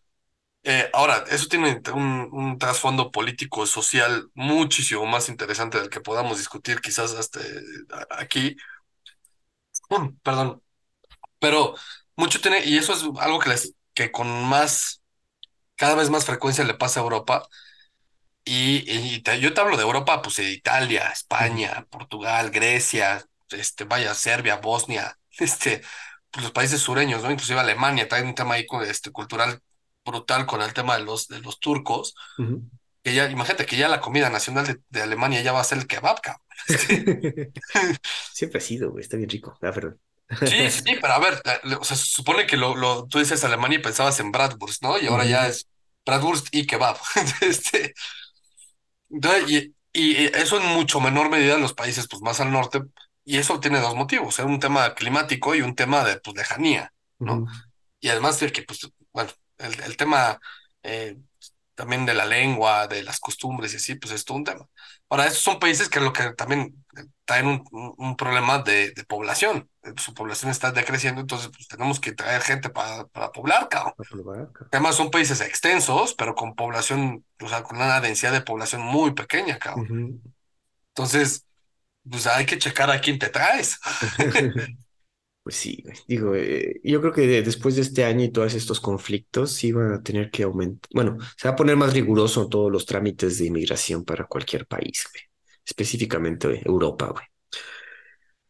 Eh, 0.64 0.90
ahora, 0.92 1.24
eso 1.30 1.48
tiene 1.48 1.82
un, 1.94 2.28
un 2.32 2.58
trasfondo 2.58 3.10
político, 3.10 3.66
social 3.66 4.30
muchísimo 4.34 5.06
más 5.06 5.28
interesante 5.28 5.78
del 5.80 5.90
que 5.90 6.00
podamos 6.00 6.38
discutir 6.38 6.80
quizás 6.80 7.14
hasta 7.14 7.40
eh, 7.40 7.62
aquí. 8.10 8.56
Mm, 9.90 10.16
Perdón, 10.22 10.62
pero 11.43 11.76
mucho 12.16 12.40
tiene, 12.43 12.64
y 12.66 12.78
eso 12.78 12.95
es 12.95 13.05
algo 13.20 13.40
que, 13.40 13.51
les, 13.51 13.74
que 13.95 14.12
con 14.12 14.28
más, 14.47 15.03
cada 15.76 15.97
vez 15.97 16.11
más 16.11 16.26
frecuencia 16.26 16.64
le 16.64 16.74
pasa 16.74 17.01
a 17.01 17.05
Europa 17.05 17.49
Y, 18.45 18.84
y 19.16 19.22
te- 19.22 19.38
yo 19.40 19.55
te 19.55 19.61
hablo 19.61 19.76
de 19.76 19.84
Europa, 19.84 20.20
pues 20.22 20.36
de 20.36 20.51
Italia. 20.51 21.07
España, 21.12 21.86
Portugal, 21.90 22.51
Grecia, 22.51 23.24
este, 23.51 23.84
vaya, 23.84 24.14
Serbia, 24.14 24.57
Bosnia, 24.57 25.16
este, 25.38 25.82
pues 26.30 26.43
los 26.45 26.53
países 26.53 26.80
sureños, 26.80 27.22
¿no? 27.22 27.30
Inclusive 27.30 27.61
Alemania, 27.61 28.09
trae 28.09 28.22
un 28.22 28.34
tema 28.34 28.55
ahí 28.55 28.66
este, 28.86 29.12
cultural 29.12 29.61
brutal 30.05 30.47
con 30.47 30.61
el 30.62 30.72
tema 30.74 30.97
de 30.99 31.05
los, 31.05 31.28
de 31.28 31.38
los 31.40 31.61
turcos, 31.61 32.14
que 33.05 33.14
ya, 33.14 33.30
imagínate 33.30 33.66
que 33.66 33.76
ya 33.76 33.88
la 33.88 34.01
comida 34.01 34.30
nacional 34.30 34.66
de, 34.66 34.80
de 34.90 35.03
Alemania 35.03 35.43
ya 35.43 35.53
va 35.53 35.61
a 35.61 35.64
ser 35.64 35.78
el 35.78 35.86
kebab, 35.88 36.20
cabrón. 36.22 36.43
Siempre 38.30 38.59
ha 38.59 38.61
sido, 38.61 38.90
güey, 38.90 39.03
está 39.03 39.16
bien 39.16 39.30
rico. 39.30 39.57
Ah, 39.62 39.72
perdón. 39.72 40.01
Sí, 40.40 40.70
sí, 40.70 40.96
pero 41.00 41.14
a 41.14 41.18
ver, 41.18 41.42
eh, 41.44 41.74
o 41.80 41.84
sea, 41.84 41.96
se 41.96 42.06
supone 42.06 42.46
que 42.46 42.56
lo, 42.56 42.76
lo, 42.76 43.06
tú 43.06 43.18
dices 43.18 43.44
Alemania 43.44 43.78
y 43.78 43.82
pensabas 43.82 44.20
en 44.20 44.32
Bratwurst, 44.32 44.82
¿no? 44.82 44.98
Y 44.98 45.06
ahora 45.06 45.24
ya 45.24 45.46
es 45.48 45.68
bratwurst 46.04 46.48
y 46.52 46.66
kebab. 46.66 46.96
Este, 47.40 47.94
y, 49.48 49.74
y 49.92 50.24
eso 50.36 50.60
en 50.60 50.66
mucho 50.68 51.00
menor 51.00 51.30
medida 51.30 51.54
en 51.54 51.60
los 51.60 51.74
países 51.74 52.08
pues, 52.08 52.22
más 52.22 52.40
al 52.40 52.52
norte, 52.52 52.82
y 53.24 53.38
eso 53.38 53.60
tiene 53.60 53.80
dos 53.80 53.94
motivos, 53.94 54.38
es 54.38 54.44
un 54.44 54.58
tema 54.60 54.94
climático 54.94 55.54
y 55.54 55.62
un 55.62 55.74
tema 55.74 56.04
de 56.04 56.18
pues, 56.20 56.36
lejanía, 56.36 56.92
¿no? 57.18 57.44
Y 58.00 58.08
además 58.08 58.40
de 58.40 58.50
que, 58.50 58.62
pues, 58.62 58.90
bueno, 59.12 59.30
el, 59.58 59.80
el 59.82 59.96
tema 59.96 60.40
eh, 60.82 61.16
también 61.74 62.04
de 62.06 62.14
la 62.14 62.26
lengua, 62.26 62.88
de 62.88 63.02
las 63.02 63.20
costumbres 63.20 63.72
y 63.72 63.76
así, 63.76 63.94
pues 63.94 64.12
es 64.12 64.24
todo 64.24 64.38
un 64.38 64.44
tema. 64.44 64.66
Ahora, 65.08 65.26
estos 65.26 65.42
son 65.42 65.60
países 65.60 65.88
que 65.88 66.00
lo 66.00 66.12
que 66.12 66.32
también 66.34 66.81
traen 67.24 67.47
un, 67.47 67.64
un- 67.72 67.95
un 67.99 68.16
problema 68.16 68.59
de, 68.61 68.93
de 68.93 69.05
población. 69.05 69.70
Su 69.97 70.14
población 70.14 70.51
está 70.51 70.72
decreciendo, 70.72 71.20
entonces 71.20 71.49
pues 71.51 71.68
tenemos 71.68 72.01
que 72.01 72.12
traer 72.12 72.43
gente 72.43 72.70
para, 72.70 73.07
para 73.09 73.32
poblar, 73.32 73.68
cabrón. 73.68 73.95
Además, 74.72 74.97
son 74.97 75.11
países 75.11 75.40
extensos, 75.43 76.14
pero 76.14 76.34
con 76.34 76.55
población, 76.57 77.24
o 77.43 77.49
sea, 77.49 77.62
con 77.64 77.76
una 77.78 78.01
densidad 78.01 78.32
de 78.32 78.43
población 78.43 78.82
muy 78.82 79.12
pequeña, 79.14 79.59
cabrón. 79.59 79.86
Entonces, 80.90 81.47
pues 82.11 82.26
hay 82.26 82.47
que 82.47 82.59
checar 82.59 82.90
a 82.90 83.01
quién 83.01 83.18
te 83.18 83.28
traes. 83.30 83.78
Pues 85.43 85.57
sí, 85.57 85.82
digo, 86.07 86.36
eh, 86.36 86.80
yo 86.84 87.01
creo 87.01 87.12
que 87.12 87.22
de- 87.22 87.43
después 87.43 87.74
de 87.74 87.82
este 87.82 88.05
año 88.05 88.24
y 88.24 88.30
todos 88.30 88.55
estos 88.55 88.78
conflictos, 88.80 89.51
sí 89.53 89.72
van 89.72 89.93
a 89.93 90.03
tener 90.03 90.30
que 90.30 90.45
aumentar, 90.45 90.88
bueno, 90.95 91.18
se 91.36 91.49
va 91.49 91.55
a 91.55 91.57
poner 91.57 91.76
más 91.76 91.93
riguroso 91.95 92.49
todos 92.49 92.70
los 92.70 92.86
trámites 92.86 93.38
de 93.38 93.47
inmigración 93.47 94.05
para 94.05 94.26
cualquier 94.26 94.66
país, 94.68 95.05
güey. 95.12 95.22
Específicamente 95.64 96.60
Europa, 96.64 97.06
güey. 97.06 97.24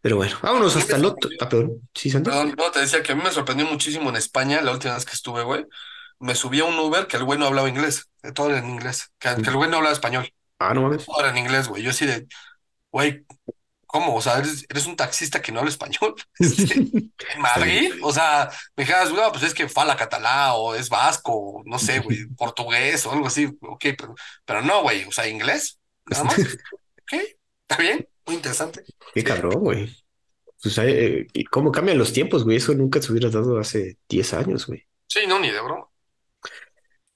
Pero 0.01 0.17
bueno, 0.17 0.37
vámonos 0.43 0.75
hasta 0.77 0.97
el 0.97 1.05
otro. 1.05 1.31
Ah, 1.41 1.49
perdón. 1.49 1.89
Sí, 1.95 2.11
perdón, 2.11 2.55
no, 2.59 2.71
te 2.73 2.81
decía 2.81 3.03
que 3.03 3.13
a 3.13 3.15
mí 3.15 3.23
me 3.23 3.31
sorprendió 3.31 3.67
muchísimo 3.67 4.11
en 4.11 4.17
España 4.17 4.61
la 4.61 4.73
última 4.73 4.95
vez 4.95 5.05
que 5.05 5.13
estuve, 5.13 5.45
güey. 5.45 5.65
Me 6.19 6.35
subí 6.35 6.61
a 6.61 6.65
un 6.65 6.79
Uber 6.79 7.07
que 7.07 7.17
el 7.17 7.25
güey 7.25 7.39
no 7.39 7.47
hablaba 7.47 7.69
inglés, 7.69 8.09
eh, 8.23 8.33
todo 8.33 8.49
era 8.51 8.59
en 8.59 8.71
inglés, 8.71 9.11
que, 9.19 9.35
que 9.43 9.51
el 9.51 9.57
güey 9.57 9.69
no 9.71 9.77
hablaba 9.79 9.93
español, 9.95 10.29
Ah, 10.59 10.73
no 10.75 10.83
mames. 10.83 11.07
todo 11.07 11.21
era 11.21 11.31
en 11.31 11.39
inglés, 11.39 11.69
güey. 11.69 11.83
Yo 11.83 11.91
así 11.91 12.07
de, 12.07 12.27
güey, 12.93 13.25
¿cómo? 13.87 14.15
O 14.17 14.23
sea, 14.23 14.39
eres, 14.39 14.65
eres 14.69 14.87
un 14.87 14.97
taxista 14.97 15.43
que 15.43 15.53
no 15.53 15.61
habla 15.61 15.71
español. 15.71 16.15
En. 17.35 17.41
Madrid, 17.41 17.93
o 18.03 18.13
sea, 18.13 18.51
me 18.77 18.85
dijeras, 18.85 19.13
no, 19.13 19.31
pues 19.33 19.45
es 19.45 19.55
que 19.55 19.69
fala 19.69 19.97
catalá 19.97 20.55
o 20.55 20.75
es 20.75 20.89
vasco, 20.89 21.33
o 21.35 21.63
no 21.65 21.79
sé, 21.79 22.01
güey, 22.01 22.27
portugués 22.37 23.07
o 23.07 23.13
algo 23.13 23.27
así, 23.29 23.47
ok, 23.61 23.85
pero, 23.99 24.15
pero 24.45 24.63
no, 24.63 24.83
güey, 24.83 25.05
o 25.05 25.13
sea, 25.13 25.29
inglés, 25.29 25.79
nada 26.07 26.25
más, 26.27 26.37
ok, 27.03 27.13
está 27.69 27.83
bien, 27.83 28.09
muy 28.27 28.37
interesante. 28.37 28.85
Qué 29.15 29.25
cabrón, 29.25 29.61
güey. 29.61 29.91
Pues, 30.63 30.79
eh, 30.79 31.27
¿y 31.33 31.45
¿cómo 31.45 31.73
cambian 31.73 31.99
los 31.99 32.13
tiempos, 32.13 32.45
güey? 32.45 32.57
Eso 32.59 32.75
nunca 32.75 33.03
se 33.03 33.13
hubiera 33.13 33.31
dado 33.31 33.59
hace 33.59 33.99
10 34.09 34.33
años, 34.35 34.67
güey. 34.67 34.87
Sí, 35.09 35.21
no, 35.27 35.39
ni 35.39 35.51
de 35.51 35.61
broma. 35.61 35.87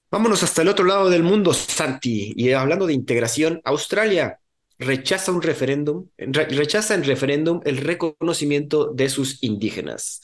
Vámonos 0.09 0.41
hasta 0.43 0.61
el 0.61 0.69
otro 0.69 0.85
lado 0.85 1.09
del 1.09 1.23
mundo, 1.23 1.53
Santi. 1.53 2.33
Y 2.35 2.51
hablando 2.53 2.87
de 2.87 2.93
integración, 2.93 3.61
Australia 3.65 4.39
rechaza 4.79 5.31
un 5.31 5.41
referéndum, 5.41 6.07
re- 6.17 6.45
rechaza 6.45 6.93
en 6.95 7.03
referéndum 7.03 7.61
el 7.65 7.77
reconocimiento 7.77 8.93
de 8.93 9.09
sus 9.09 9.43
indígenas. 9.43 10.21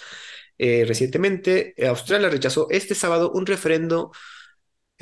Eh, 0.57 0.85
recientemente, 0.87 1.73
eh, 1.75 1.87
Australia 1.87 2.29
rechazó 2.29 2.67
este 2.69 2.95
sábado 2.95 3.31
un 3.33 3.45
referendo, 3.45 4.11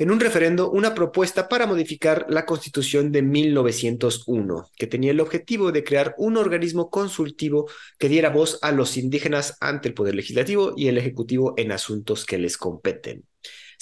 en 0.02 0.10
un 0.10 0.18
referendo, 0.18 0.68
una 0.70 0.94
propuesta 0.94 1.48
para 1.48 1.66
modificar 1.66 2.26
la 2.28 2.44
Constitución 2.44 3.12
de 3.12 3.22
1901, 3.22 4.68
que 4.76 4.88
tenía 4.88 5.12
el 5.12 5.20
objetivo 5.20 5.70
de 5.70 5.84
crear 5.84 6.16
un 6.18 6.36
organismo 6.36 6.90
consultivo 6.90 7.70
que 7.98 8.08
diera 8.08 8.30
voz 8.30 8.58
a 8.62 8.72
los 8.72 8.96
indígenas 8.96 9.56
ante 9.60 9.86
el 9.86 9.94
Poder 9.94 10.16
Legislativo 10.16 10.74
y 10.76 10.88
el 10.88 10.98
Ejecutivo 10.98 11.54
en 11.56 11.70
asuntos 11.70 12.24
que 12.26 12.38
les 12.38 12.56
competen. 12.56 13.24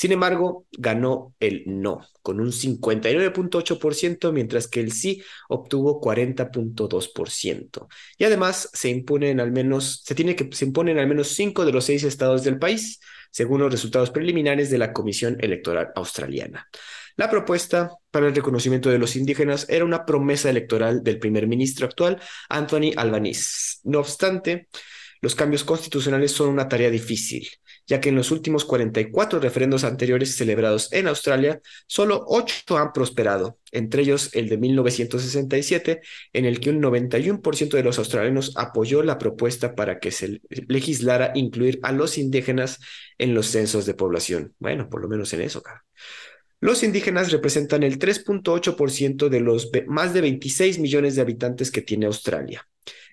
Sin 0.00 0.12
embargo, 0.12 0.66
ganó 0.72 1.34
el 1.40 1.64
no, 1.66 2.00
con 2.22 2.40
un 2.40 2.52
59.8%, 2.52 4.32
mientras 4.32 4.66
que 4.66 4.80
el 4.80 4.92
sí 4.92 5.22
obtuvo 5.50 6.00
40.2%. 6.00 7.86
Y 8.16 8.24
además 8.24 8.70
se 8.72 8.88
imponen 8.88 9.40
al 9.40 9.52
menos, 9.52 10.00
se 10.02 10.14
tiene 10.14 10.34
que, 10.34 10.48
se 10.52 10.64
imponen 10.64 10.98
al 10.98 11.06
menos 11.06 11.28
cinco 11.28 11.66
de 11.66 11.72
los 11.72 11.84
seis 11.84 12.02
estados 12.04 12.44
del 12.44 12.58
país, 12.58 12.98
según 13.30 13.60
los 13.60 13.70
resultados 13.70 14.10
preliminares 14.10 14.70
de 14.70 14.78
la 14.78 14.94
Comisión 14.94 15.36
Electoral 15.38 15.90
Australiana. 15.94 16.66
La 17.16 17.28
propuesta 17.28 17.90
para 18.10 18.28
el 18.28 18.34
reconocimiento 18.34 18.88
de 18.88 18.96
los 18.96 19.16
indígenas 19.16 19.66
era 19.68 19.84
una 19.84 20.06
promesa 20.06 20.48
electoral 20.48 21.02
del 21.02 21.18
primer 21.18 21.46
ministro 21.46 21.84
actual, 21.84 22.18
Anthony 22.48 22.92
Albanese. 22.96 23.80
No 23.84 23.98
obstante, 23.98 24.68
los 25.20 25.34
cambios 25.34 25.64
constitucionales 25.64 26.32
son 26.32 26.48
una 26.48 26.68
tarea 26.68 26.90
difícil, 26.90 27.48
ya 27.86 28.00
que 28.00 28.08
en 28.08 28.14
los 28.14 28.30
últimos 28.30 28.64
44 28.64 29.38
referendos 29.38 29.84
anteriores 29.84 30.36
celebrados 30.36 30.92
en 30.92 31.08
Australia, 31.08 31.60
solo 31.86 32.24
8 32.26 32.78
han 32.78 32.92
prosperado, 32.92 33.58
entre 33.70 34.02
ellos 34.02 34.30
el 34.32 34.48
de 34.48 34.56
1967, 34.56 36.00
en 36.32 36.44
el 36.44 36.60
que 36.60 36.70
un 36.70 36.80
91% 36.80 37.70
de 37.70 37.82
los 37.82 37.98
australianos 37.98 38.52
apoyó 38.56 39.02
la 39.02 39.18
propuesta 39.18 39.74
para 39.74 39.98
que 39.98 40.10
se 40.10 40.40
legislara 40.68 41.32
incluir 41.34 41.78
a 41.82 41.92
los 41.92 42.16
indígenas 42.16 42.78
en 43.18 43.34
los 43.34 43.46
censos 43.46 43.86
de 43.86 43.94
población. 43.94 44.54
Bueno, 44.58 44.88
por 44.88 45.02
lo 45.02 45.08
menos 45.08 45.32
en 45.34 45.42
eso, 45.42 45.62
cara. 45.62 45.84
Los 46.62 46.82
indígenas 46.82 47.32
representan 47.32 47.82
el 47.82 47.98
3.8% 47.98 49.30
de 49.30 49.40
los 49.40 49.70
más 49.86 50.12
de 50.12 50.20
26 50.20 50.78
millones 50.78 51.14
de 51.16 51.22
habitantes 51.22 51.70
que 51.70 51.80
tiene 51.80 52.04
Australia. 52.04 52.66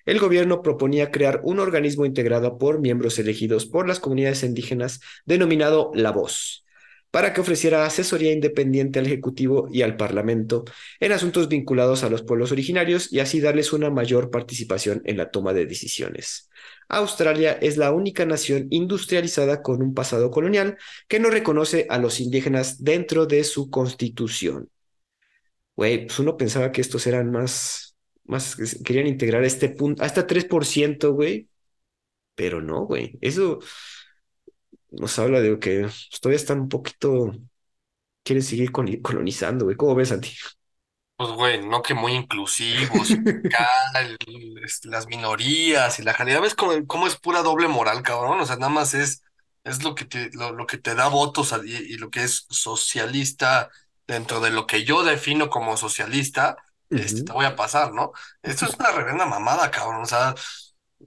El 0.08 0.20
gobierno 0.20 0.62
proponía 0.62 1.10
crear 1.10 1.42
un 1.44 1.58
organismo 1.58 2.06
integrado 2.06 2.56
por 2.56 2.80
miembros 2.80 3.18
elegidos 3.18 3.66
por 3.66 3.86
las 3.86 4.00
comunidades 4.00 4.42
indígenas 4.42 5.00
denominado 5.26 5.90
La 5.92 6.12
Voz, 6.12 6.64
para 7.10 7.34
que 7.34 7.42
ofreciera 7.42 7.84
asesoría 7.84 8.32
independiente 8.32 8.98
al 8.98 9.04
Ejecutivo 9.04 9.68
y 9.70 9.82
al 9.82 9.98
Parlamento 9.98 10.64
en 10.98 11.12
asuntos 11.12 11.48
vinculados 11.48 12.04
a 12.04 12.08
los 12.08 12.22
pueblos 12.22 12.52
originarios 12.52 13.12
y 13.12 13.20
así 13.20 13.38
darles 13.38 13.74
una 13.74 13.90
mayor 13.90 14.30
participación 14.30 15.02
en 15.04 15.18
la 15.18 15.30
toma 15.30 15.52
de 15.52 15.66
decisiones. 15.66 16.48
Australia 16.88 17.58
es 17.60 17.76
la 17.76 17.92
única 17.92 18.24
nación 18.24 18.66
industrializada 18.70 19.60
con 19.60 19.82
un 19.82 19.92
pasado 19.92 20.30
colonial 20.30 20.78
que 21.06 21.20
no 21.20 21.28
reconoce 21.28 21.86
a 21.90 21.98
los 21.98 22.18
indígenas 22.20 22.82
dentro 22.82 23.26
de 23.26 23.44
su 23.44 23.68
constitución. 23.68 24.70
Güey, 25.76 26.06
pues 26.06 26.18
uno 26.18 26.38
pensaba 26.38 26.72
que 26.72 26.80
estos 26.80 27.06
eran 27.06 27.30
más, 27.30 27.87
más, 28.28 28.56
querían 28.84 29.06
integrar 29.06 29.44
este 29.44 29.68
punto, 29.70 30.02
hasta 30.02 30.26
3%, 30.26 31.12
güey, 31.12 31.48
pero 32.34 32.60
no, 32.62 32.86
güey, 32.86 33.18
eso 33.20 33.58
nos 34.90 35.18
habla 35.18 35.40
de 35.40 35.58
que 35.58 35.82
pues, 35.82 36.08
todavía 36.20 36.36
están 36.36 36.60
un 36.60 36.68
poquito, 36.68 37.32
quieren 38.22 38.42
seguir 38.42 38.70
colonizando, 38.70 39.64
güey, 39.64 39.76
¿cómo 39.76 39.94
ves, 39.94 40.08
Santi? 40.10 40.30
Pues, 41.16 41.30
güey, 41.30 41.66
no 41.66 41.82
que 41.82 41.94
muy 41.94 42.12
inclusivos, 42.12 43.08
las 44.84 45.06
minorías 45.08 45.98
y 45.98 46.02
la 46.02 46.14
calidad. 46.14 46.40
¿Ves 46.40 46.54
cómo, 46.54 47.06
es 47.08 47.16
pura 47.16 47.42
doble 47.42 47.66
moral, 47.66 48.02
cabrón? 48.02 48.40
O 48.40 48.46
sea, 48.46 48.54
nada 48.54 48.70
más 48.70 48.94
es, 48.94 49.24
es 49.64 49.82
lo 49.82 49.96
que 49.96 50.04
te, 50.04 50.30
lo, 50.34 50.52
lo 50.52 50.66
que 50.66 50.78
te 50.78 50.94
da 50.94 51.08
votos 51.08 51.52
y 51.64 51.96
lo 51.96 52.10
que 52.10 52.22
es 52.22 52.46
socialista 52.50 53.68
dentro 54.06 54.40
de 54.40 54.50
lo 54.50 54.66
que 54.68 54.84
yo 54.84 55.02
defino 55.02 55.50
como 55.50 55.76
socialista, 55.76 56.56
este, 56.94 57.22
te 57.22 57.32
voy 57.32 57.44
a 57.46 57.56
pasar, 57.56 57.92
¿no? 57.94 58.12
Esto 58.42 58.66
es 58.66 58.74
una 58.78 58.90
reverenda 58.92 59.26
mamada, 59.26 59.70
cabrón. 59.70 60.02
O 60.02 60.06
sea, 60.06 60.34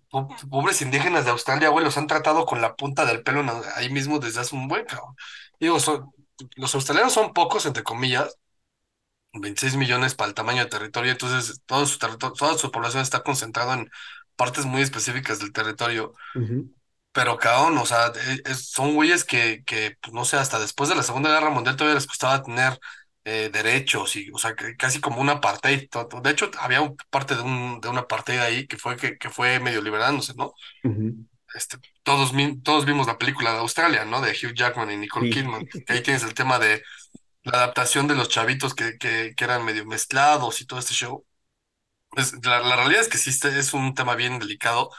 po- 0.09 0.29
pobres 0.49 0.81
indígenas 0.81 1.25
de 1.25 1.31
Australia, 1.31 1.69
güey, 1.69 1.85
los 1.85 1.97
han 1.97 2.07
tratado 2.07 2.45
con 2.45 2.61
la 2.61 2.75
punta 2.75 3.05
del 3.05 3.23
pelo 3.23 3.43
ahí 3.75 3.89
mismo 3.89 4.19
desde 4.19 4.41
hace 4.41 4.55
un 4.55 4.67
buen, 4.67 4.85
cabrón. 4.85 5.15
Digo, 5.59 5.79
son, 5.79 6.11
los 6.55 6.75
australianos 6.75 7.13
son 7.13 7.33
pocos, 7.33 7.65
entre 7.65 7.83
comillas 7.83 8.37
26 9.33 9.75
millones 9.77 10.15
para 10.15 10.29
el 10.29 10.35
tamaño 10.35 10.63
de 10.63 10.69
territorio, 10.69 11.11
entonces 11.11 11.61
todo 11.65 11.85
su 11.85 11.99
territorio, 11.99 12.33
toda 12.35 12.57
su 12.57 12.71
población 12.71 13.01
está 13.03 13.23
concentrada 13.23 13.75
en 13.75 13.89
partes 14.35 14.65
muy 14.65 14.81
específicas 14.81 15.39
del 15.39 15.53
territorio, 15.53 16.13
pero 17.11 17.37
cabrón, 17.37 17.77
o 17.77 17.85
sea, 17.85 18.07
e- 18.15 18.41
es- 18.51 18.69
son 18.71 18.95
güeyes 18.95 19.23
que, 19.25 19.63
que, 19.65 19.97
pues, 20.01 20.13
no 20.13 20.25
sé, 20.25 20.37
hasta 20.37 20.59
después 20.59 20.89
de 20.89 20.95
la 20.95 21.03
Segunda 21.03 21.29
Guerra 21.31 21.49
Mundial 21.49 21.75
todavía 21.75 21.95
les 21.95 22.07
costaba 22.07 22.41
tener 22.43 22.79
eh, 23.25 23.49
derechos 23.53 24.15
y, 24.15 24.29
o 24.33 24.37
sea, 24.37 24.55
que- 24.55 24.75
casi 24.77 24.99
como 25.01 25.21
un 25.21 25.29
apartheid. 25.29 25.89
De 26.23 26.29
hecho, 26.31 26.51
había 26.59 26.81
un- 26.81 26.95
parte 27.09 27.35
de 27.35 27.41
un, 27.41 27.79
de 27.81 27.89
un 27.89 27.97
apartheid 27.97 28.39
ahí 28.39 28.67
que 28.67 28.77
fue, 28.77 28.97
que, 28.97 29.17
que 29.17 29.29
fue 29.29 29.59
medio 29.59 29.81
liberándose, 29.81 30.33
¿no? 30.35 30.53
ujú. 30.83 31.15
Este, 31.53 31.77
todos, 32.03 32.31
todos 32.63 32.85
vimos 32.85 33.07
la 33.07 33.17
película 33.17 33.51
de 33.51 33.57
Australia, 33.59 34.05
¿no? 34.05 34.21
De 34.21 34.31
Hugh 34.31 34.53
Jackman 34.55 34.89
y 34.91 34.97
Nicole 34.97 35.27
Sí. 35.27 35.29
Kidman, 35.29 35.65
que 35.85 35.93
ahí 35.93 36.01
tienes 36.01 36.23
el 36.23 36.33
tema 36.33 36.59
de 36.59 36.81
la 37.43 37.59
adaptación 37.59 38.07
de 38.07 38.15
los 38.15 38.29
chavitos 38.29 38.75
que, 38.75 38.97
que, 38.99 39.33
que 39.35 39.45
eran 39.45 39.65
medio 39.65 39.85
mezclados 39.85 40.61
y 40.61 40.65
todo 40.67 40.79
este 40.79 40.93
show. 40.93 41.25
Pues, 42.09 42.33
la, 42.45 42.61
la 42.61 42.75
realidad 42.77 43.01
es 43.01 43.09
que 43.09 43.17
sí 43.19 43.31
este 43.31 43.57
es 43.59 43.73
un 43.73 43.95
tema 43.95 44.15
bien 44.15 44.39
delicado, 44.39 44.91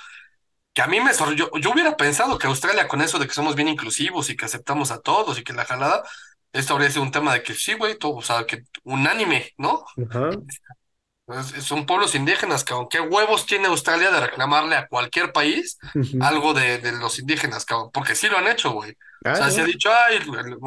que 0.75 0.83
a 0.83 0.87
mí 0.89 1.01
me 1.01 1.15
sor... 1.15 1.35
yo, 1.37 1.51
yo 1.61 1.71
hubiera 1.73 1.97
pensado 1.97 2.39
que 2.39 2.47
Australia 2.49 2.89
con 2.89 3.03
eso 3.03 3.19
de 3.19 3.27
que 3.29 3.35
somos 3.35 3.57
bien 3.57 3.69
inclusivos 3.69 4.31
y 4.31 4.37
que 4.37 4.47
aceptamos 4.47 4.91
a 4.93 5.01
todos 5.03 5.39
y 5.39 5.45
que 5.45 5.53
la 5.55 5.65
jalada, 5.67 6.03
esto 6.53 6.75
habría 6.75 6.91
sido 6.91 7.03
un 7.03 7.13
tema 7.13 7.35
de 7.35 7.43
que 7.43 7.55
sí, 7.55 7.75
güey, 7.75 7.99
todo, 7.99 8.17
o 8.17 8.23
sea, 8.23 8.47
que 8.47 8.65
unánime, 8.85 9.53
¿no? 9.59 9.85
Ajá. 9.97 10.43
Es- 11.29 11.65
Son 11.65 11.87
pueblos 11.87 12.15
indígenas, 12.15 12.65
cabrón. 12.65 12.89
¿Qué 12.91 13.01
huevos 13.01 13.47
tiene 13.47 13.69
Australia 13.69 14.11
de 14.11 14.21
reclamarle 14.21 14.77
a 14.77 14.87
cualquier 14.89 15.33
país 15.33 15.79
algo 16.19 16.53
de, 16.55 16.79
de 16.79 16.93
los 16.93 17.19
indígenas, 17.19 17.65
cabrón? 17.65 17.91
Porque 17.93 18.15
sí 18.15 18.29
lo 18.29 18.39
han 18.39 18.49
hecho, 18.49 18.73
güey. 18.73 18.93
O 18.93 19.35
sea, 19.35 19.51
se 19.51 19.63
ha 19.63 19.65
dicho, 19.65 19.89
ay, 19.91 20.17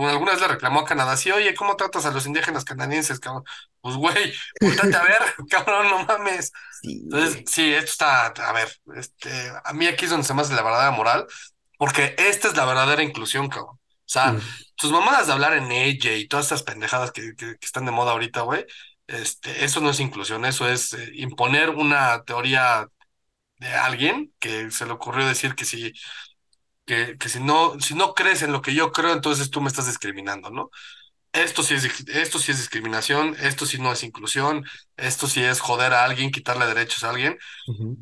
alguna 0.09 0.31
vez 0.31 0.41
le 0.41 0.47
reclamó 0.47 0.79
a 0.79 0.85
Canadá, 0.85 1.15
sí, 1.17 1.29
oye, 1.31 1.53
¿cómo 1.53 1.75
tratas 1.75 2.05
a 2.05 2.11
los 2.11 2.25
indígenas 2.25 2.65
canadienses, 2.65 3.19
cabrón? 3.19 3.43
Pues, 3.81 3.95
güey, 3.95 4.33
voltate 4.59 4.95
a 4.97 5.03
ver, 5.03 5.21
cabrón, 5.49 5.89
no 5.89 6.03
mames. 6.05 6.51
Sí, 6.69 7.03
Entonces, 7.11 7.43
sí, 7.47 7.73
esto 7.73 7.91
está, 7.91 8.27
a 8.27 8.53
ver, 8.53 8.69
este, 8.95 9.29
a 9.63 9.73
mí 9.73 9.85
aquí 9.87 10.05
es 10.05 10.11
donde 10.11 10.25
se 10.25 10.33
me 10.33 10.41
hace 10.41 10.55
la 10.55 10.63
verdadera 10.63 10.91
moral, 10.91 11.27
porque 11.77 12.15
esta 12.17 12.47
es 12.47 12.57
la 12.57 12.65
verdadera 12.65 13.03
inclusión, 13.03 13.49
cabrón. 13.49 13.79
O 14.07 14.09
sea, 14.09 14.37
Mm, 14.37 14.65
tus 14.75 14.91
mamadas 14.91 15.27
de 15.27 15.33
hablar 15.33 15.53
en 15.53 15.71
ella 15.71 16.13
y 16.15 16.27
todas 16.27 16.45
estas 16.45 16.63
pendejadas 16.63 17.11
que, 17.11 17.35
que, 17.35 17.57
que 17.57 17.65
están 17.65 17.85
de 17.85 17.91
moda 17.91 18.11
ahorita, 18.11 18.41
güey, 18.41 18.65
este, 19.07 19.65
eso 19.65 19.81
no 19.81 19.89
es 19.91 19.99
inclusión, 19.99 20.45
eso 20.45 20.67
es 20.69 20.93
eh, 20.93 21.11
imponer 21.15 21.69
una 21.71 22.23
teoría 22.23 22.87
de 23.59 23.69
alguien 23.75 24.33
que 24.39 24.71
se 24.71 24.85
le 24.87 24.93
ocurrió 24.93 25.27
decir 25.27 25.55
que 25.55 25.65
si, 25.65 25.93
que, 26.85 27.17
que 27.17 27.29
si 27.29 27.39
no, 27.39 27.79
si 27.79 27.95
no 27.95 28.13
crees 28.13 28.41
en 28.43 28.51
lo 28.51 28.61
que 28.61 28.73
yo 28.75 28.91
creo, 28.91 29.13
entonces 29.13 29.49
tú 29.49 29.61
me 29.61 29.67
estás 29.69 29.87
discriminando, 29.87 30.49
¿no? 30.49 30.69
Esto 31.33 31.63
sí 31.63 31.75
es, 31.75 31.85
esto 32.09 32.39
sí 32.39 32.51
es 32.51 32.59
discriminación, 32.59 33.35
esto 33.41 33.65
sí 33.65 33.79
no 33.79 33.93
es 33.93 34.03
inclusión, 34.03 34.65
esto 34.97 35.27
sí 35.27 35.43
es 35.43 35.61
joder 35.61 35.93
a 35.93 36.05
alguien, 36.05 36.31
quitarle 36.31 36.65
derechos 36.67 37.03
a 37.05 37.11
alguien. 37.11 37.37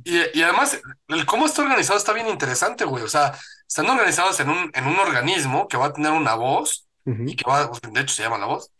Y, 0.04 0.18
y 0.40 0.44
además, 0.44 0.82
el 1.10 1.26
cómo 1.26 1.46
está 1.48 1.64
organizado 1.64 1.98
está 2.00 2.14
bien 2.14 2.28
interesante, 2.30 2.86
güey. 2.86 3.04
O 3.04 3.10
sea, 3.10 3.38
están 3.74 3.90
organizados 3.90 4.40
en 4.40 4.50
un, 4.50 4.72
en 4.74 4.88
un 4.88 4.98
organismo 5.00 5.68
que 5.68 5.78
va 5.78 5.88
a 5.88 5.94
tener 5.94 6.12
una 6.12 6.36
voz 6.36 6.88
y 7.26 7.36
que 7.36 7.50
va, 7.50 7.70
de 7.92 8.02
hecho 8.02 8.14
se 8.16 8.24
llama 8.24 8.38
la 8.38 8.46
voz, 8.48 8.72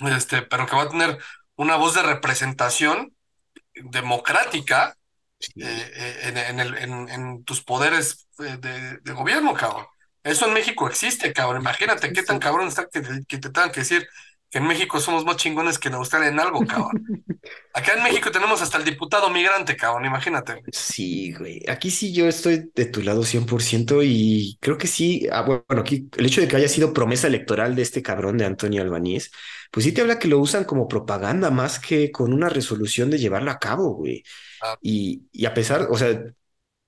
este, 0.00 0.42
pero 0.42 0.66
que 0.66 0.76
va 0.76 0.82
a 0.84 0.90
tener 0.90 1.18
una 1.56 1.76
voz 1.76 1.94
de 1.94 2.02
representación 2.02 3.14
democrática 3.74 4.96
Sí, 5.40 5.60
eh, 5.60 5.90
eh, 5.94 6.18
en, 6.28 6.38
en 6.38 6.60
el- 6.60 6.78
en- 6.78 7.08
en 7.08 7.44
tus 7.44 7.62
poderes 7.62 8.28
eh, 8.40 8.56
de, 8.60 8.98
de 8.98 9.12
gobierno, 9.12 9.54
cabrón. 9.54 9.86
Eso 10.22 10.46
en 10.46 10.54
México 10.54 10.88
existe, 10.88 11.32
cabrón. 11.32 11.62
Imagínate 11.62 12.08
sí, 12.08 12.14
qué 12.14 12.22
tan 12.22 12.38
cabrón 12.38 12.68
está 12.68 12.88
que, 12.88 13.00
te- 13.00 13.24
que 13.26 13.38
te 13.38 13.50
tengan 13.50 13.72
que 13.72 13.80
decir 13.80 14.08
en 14.52 14.66
México 14.66 15.00
somos 15.00 15.24
más 15.24 15.36
chingones 15.36 15.78
que 15.78 15.88
en 15.88 15.94
Australia 15.94 16.28
en 16.28 16.40
algo, 16.40 16.66
cabrón. 16.66 16.92
Acá 17.72 17.94
en 17.94 18.02
México 18.02 18.30
tenemos 18.30 18.62
hasta 18.62 18.78
el 18.78 18.84
diputado 18.84 19.30
migrante, 19.30 19.76
cabrón, 19.76 20.04
imagínate. 20.06 20.64
Sí, 20.72 21.32
güey. 21.32 21.62
Aquí 21.68 21.90
sí 21.90 22.12
yo 22.12 22.28
estoy 22.28 22.70
de 22.74 22.84
tu 22.86 23.02
lado 23.02 23.24
100% 23.24 24.02
y 24.04 24.56
creo 24.60 24.78
que 24.78 24.86
sí. 24.86 25.26
Ah, 25.32 25.42
bueno, 25.42 25.64
aquí 25.82 26.08
el 26.16 26.26
hecho 26.26 26.40
de 26.40 26.46
que 26.48 26.56
haya 26.56 26.68
sido 26.68 26.92
promesa 26.92 27.26
electoral 27.26 27.74
de 27.74 27.82
este 27.82 28.02
cabrón 28.02 28.38
de 28.38 28.44
Antonio 28.44 28.82
Albanís, 28.82 29.32
pues 29.72 29.84
sí 29.84 29.92
te 29.92 30.00
habla 30.02 30.18
que 30.18 30.28
lo 30.28 30.38
usan 30.38 30.64
como 30.64 30.86
propaganda 30.86 31.50
más 31.50 31.80
que 31.80 32.12
con 32.12 32.32
una 32.32 32.48
resolución 32.48 33.10
de 33.10 33.18
llevarlo 33.18 33.50
a 33.50 33.58
cabo, 33.58 33.94
güey. 33.94 34.22
Ah, 34.60 34.76
Y, 34.80 35.24
y 35.32 35.46
a 35.46 35.54
pesar, 35.54 35.88
o 35.90 35.96
sea, 35.98 36.22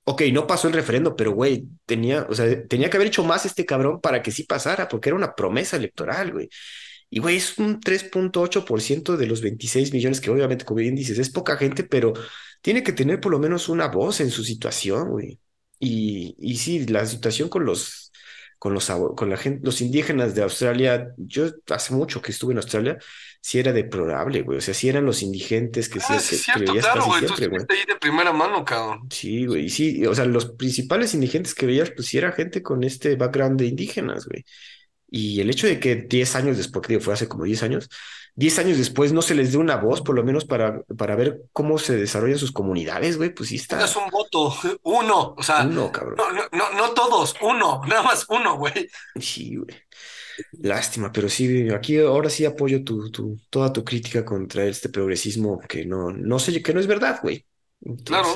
ok, 0.04 0.22
no 0.32 0.46
pasó 0.46 0.68
el 0.68 0.74
referendo, 0.74 1.16
pero 1.16 1.32
güey, 1.32 1.68
tenía, 1.86 2.26
o 2.28 2.34
sea, 2.34 2.66
tenía 2.66 2.90
que 2.90 2.96
haber 2.96 3.08
hecho 3.08 3.24
más 3.24 3.46
este 3.46 3.66
cabrón 3.66 4.00
para 4.00 4.22
que 4.22 4.32
sí 4.32 4.44
pasara, 4.44 4.88
porque 4.88 5.08
era 5.10 5.16
una 5.16 5.34
promesa 5.34 5.76
electoral, 5.76 6.32
güey. 6.32 6.48
Y 7.14 7.20
güey, 7.20 7.36
es 7.36 7.58
un 7.58 7.78
tres 7.78 8.04
punto 8.04 8.40
ocho 8.40 8.64
por 8.64 8.80
ciento 8.80 9.18
de 9.18 9.26
los 9.26 9.42
26 9.42 9.92
millones, 9.92 10.18
que 10.18 10.30
obviamente, 10.30 10.64
como 10.64 10.78
bien 10.78 10.94
dices, 10.94 11.18
es 11.18 11.28
poca 11.28 11.58
gente, 11.58 11.84
pero 11.84 12.14
tiene 12.62 12.82
que 12.82 12.94
tener 12.94 13.20
por 13.20 13.30
lo 13.32 13.38
menos 13.38 13.68
una 13.68 13.88
voz 13.88 14.22
en 14.22 14.30
su 14.30 14.42
situación, 14.42 15.10
güey. 15.10 15.38
Y, 15.78 16.34
y 16.38 16.56
sí, 16.56 16.86
la 16.86 17.04
situación 17.04 17.50
con 17.50 17.66
los, 17.66 18.12
con 18.58 18.72
los, 18.72 18.90
con 19.14 19.28
la 19.28 19.36
gente, 19.36 19.60
los 19.62 19.82
indígenas 19.82 20.34
de 20.34 20.42
Australia, 20.42 21.12
yo 21.18 21.50
hace 21.68 21.92
mucho 21.92 22.22
que 22.22 22.32
estuve 22.32 22.52
en 22.52 22.58
Australia, 22.60 22.96
sí 23.42 23.58
era 23.58 23.74
deplorable, 23.74 24.40
güey. 24.40 24.56
O 24.56 24.62
sea, 24.62 24.72
sí 24.72 24.88
eran 24.88 25.04
los 25.04 25.22
indigentes 25.22 25.90
que 25.90 25.98
ah, 25.98 26.02
sí, 26.02 26.14
es 26.14 26.30
que, 26.30 26.36
cierto, 26.36 26.72
claro, 26.72 27.04
güey. 27.04 27.26
Tú 27.26 27.36
siempre, 27.36 27.66
güey. 27.66 27.78
ahí 27.78 27.84
de 27.86 27.96
primera 27.96 28.32
mano, 28.32 28.64
cabrón. 28.64 29.06
Sí, 29.10 29.44
güey, 29.44 29.68
sí, 29.68 30.06
o 30.06 30.14
sea, 30.14 30.24
los 30.24 30.52
principales 30.52 31.12
indigentes 31.12 31.54
que 31.54 31.66
veías, 31.66 31.90
pues 31.90 32.08
sí 32.08 32.16
era 32.16 32.32
gente 32.32 32.62
con 32.62 32.82
este 32.84 33.16
background 33.16 33.60
de 33.60 33.66
indígenas, 33.66 34.24
güey. 34.24 34.46
Y 35.14 35.42
el 35.42 35.50
hecho 35.50 35.66
de 35.66 35.78
que 35.78 35.94
10 35.94 36.36
años 36.36 36.56
después, 36.56 36.80
que 36.86 36.94
digo, 36.94 37.04
fue 37.04 37.12
hace 37.12 37.28
como 37.28 37.44
10 37.44 37.62
años, 37.64 37.90
10 38.34 38.58
años 38.60 38.78
después 38.78 39.12
no 39.12 39.20
se 39.20 39.34
les 39.34 39.52
dé 39.52 39.58
una 39.58 39.76
voz, 39.76 40.00
por 40.00 40.16
lo 40.16 40.24
menos 40.24 40.46
para, 40.46 40.80
para 40.96 41.16
ver 41.16 41.42
cómo 41.52 41.78
se 41.78 41.96
desarrollan 41.96 42.38
sus 42.38 42.50
comunidades, 42.50 43.18
güey, 43.18 43.34
pues 43.34 43.50
sí 43.50 43.56
está 43.56 43.84
un 44.02 44.10
voto, 44.10 44.56
uno, 44.84 45.34
o 45.36 45.42
sea, 45.42 45.66
uno, 45.66 45.92
cabrón. 45.92 46.14
no, 46.16 46.32
no, 46.32 46.42
no, 46.50 46.72
no 46.72 46.94
todos, 46.94 47.34
uno, 47.42 47.82
nada 47.86 48.02
más 48.02 48.24
uno, 48.30 48.56
güey. 48.56 48.88
Sí, 49.20 49.56
güey. 49.56 49.76
Lástima, 50.62 51.12
pero 51.12 51.28
sí, 51.28 51.68
aquí 51.68 51.98
ahora 51.98 52.30
sí 52.30 52.46
apoyo 52.46 52.82
tu, 52.82 53.10
tu, 53.10 53.38
toda 53.50 53.70
tu 53.70 53.84
crítica 53.84 54.24
contra 54.24 54.64
este 54.64 54.88
progresismo 54.88 55.60
que 55.60 55.84
no, 55.84 56.10
no 56.10 56.38
sé, 56.38 56.62
que 56.62 56.72
no 56.72 56.80
es 56.80 56.86
verdad, 56.86 57.20
güey. 57.22 57.44
Claro. 58.02 58.34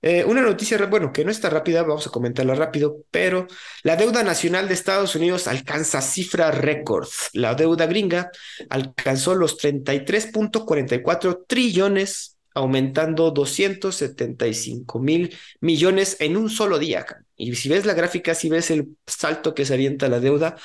Eh, 0.00 0.24
una 0.24 0.42
noticia, 0.42 0.78
bueno, 0.86 1.12
que 1.12 1.24
no 1.24 1.30
está 1.30 1.50
rápida, 1.50 1.82
vamos 1.82 2.06
a 2.06 2.10
comentarla 2.10 2.54
rápido, 2.54 2.98
pero 3.10 3.48
la 3.82 3.96
deuda 3.96 4.22
nacional 4.22 4.68
de 4.68 4.74
Estados 4.74 5.16
Unidos 5.16 5.48
alcanza 5.48 6.00
cifra 6.00 6.52
récord. 6.52 7.08
La 7.32 7.54
deuda 7.54 7.86
gringa 7.86 8.30
alcanzó 8.70 9.34
los 9.34 9.56
treinta 9.56 9.92
y 9.94 10.04
tres 10.04 10.26
punto 10.26 10.64
cuarenta 10.64 10.94
y 10.94 11.02
cuatro 11.02 11.44
trillones, 11.48 12.36
aumentando 12.54 13.32
doscientos 13.32 13.96
setenta 13.96 14.46
y 14.46 14.54
cinco 14.54 15.00
mil 15.00 15.36
millones 15.60 16.16
en 16.20 16.36
un 16.36 16.48
solo 16.48 16.78
día. 16.78 17.04
Y 17.36 17.54
si 17.56 17.68
ves 17.68 17.84
la 17.84 17.94
gráfica, 17.94 18.34
si 18.34 18.48
ves 18.48 18.70
el 18.70 18.96
salto 19.06 19.52
que 19.52 19.64
se 19.64 19.74
avienta 19.74 20.08
la 20.08 20.20
deuda 20.20 20.56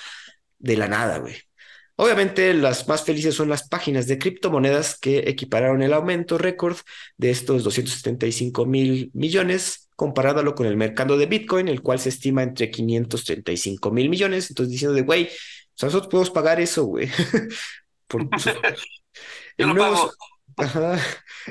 de 0.59 0.77
la 0.77 0.87
nada, 0.87 1.17
güey. 1.17 1.35
Obviamente 2.03 2.53
las 2.53 2.85
más 2.89 3.05
felices 3.05 3.33
son 3.33 3.47
las 3.47 3.69
páginas 3.69 4.07
de 4.07 4.17
criptomonedas 4.17 4.99
que 4.99 5.19
equipararon 5.19 5.81
el 5.81 5.93
aumento 5.93 6.37
récord 6.37 6.75
de 7.15 7.31
estos 7.31 7.63
doscientos 7.63 7.95
setenta 7.95 8.25
y 8.25 8.33
cinco 8.33 8.65
mil 8.65 9.09
millones 9.13 9.89
comparándolo 9.95 10.53
con 10.53 10.65
el 10.65 10.75
mercado 10.75 11.17
de 11.17 11.27
Bitcoin, 11.27 11.69
el 11.69 11.81
cual 11.81 11.99
se 11.99 12.09
estima 12.09 12.43
entre 12.43 12.69
quinientos 12.69 13.23
treinta 13.23 13.53
y 13.53 13.57
cinco 13.57 13.89
mil 13.89 14.09
millones. 14.09 14.49
Entonces 14.49 14.73
diciendo 14.73 14.93
de, 14.93 15.03
güey, 15.03 15.27
o 15.27 15.29
sea, 15.75 15.87
nosotros 15.87 16.11
podemos 16.11 16.29
pagar 16.31 16.59
eso, 16.59 16.83
güey. 16.83 17.07
Por, 18.07 18.27
el 19.57 19.73
nuevo, 19.73 20.11
ajá, 20.57 20.99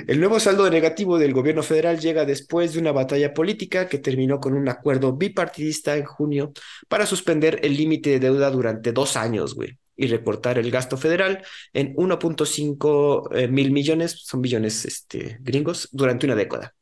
el 0.07 0.20
nuevo 0.20 0.38
saldo 0.38 0.68
negativo 0.68 1.18
del 1.18 1.32
gobierno 1.32 1.62
federal 1.62 1.98
llega 1.98 2.26
después 2.26 2.74
de 2.74 2.80
una 2.80 2.92
batalla 2.92 3.32
política 3.32 3.88
que 3.88 3.96
terminó 3.96 4.38
con 4.38 4.53
un 4.53 4.68
acuerdo 4.68 5.14
bipartidista 5.16 5.96
en 5.96 6.05
junio 6.05 6.53
para 6.88 7.07
suspender 7.07 7.59
el 7.62 7.74
límite 7.74 8.11
de 8.11 8.20
deuda 8.20 8.50
durante 8.50 8.92
dos 8.92 9.16
años, 9.16 9.55
güey, 9.55 9.78
y 10.03 10.09
recortar 10.09 10.59
el 10.59 10.70
gasto 10.70 10.96
federal 10.96 11.44
en 11.72 11.94
1.5 11.94 13.28
eh, 13.36 13.48
mil 13.48 13.70
millones, 13.70 14.22
son 14.24 14.42
billones 14.42 14.84
este, 14.84 15.38
gringos, 15.40 15.88
durante 15.92 16.26
una 16.26 16.34
década. 16.34 16.74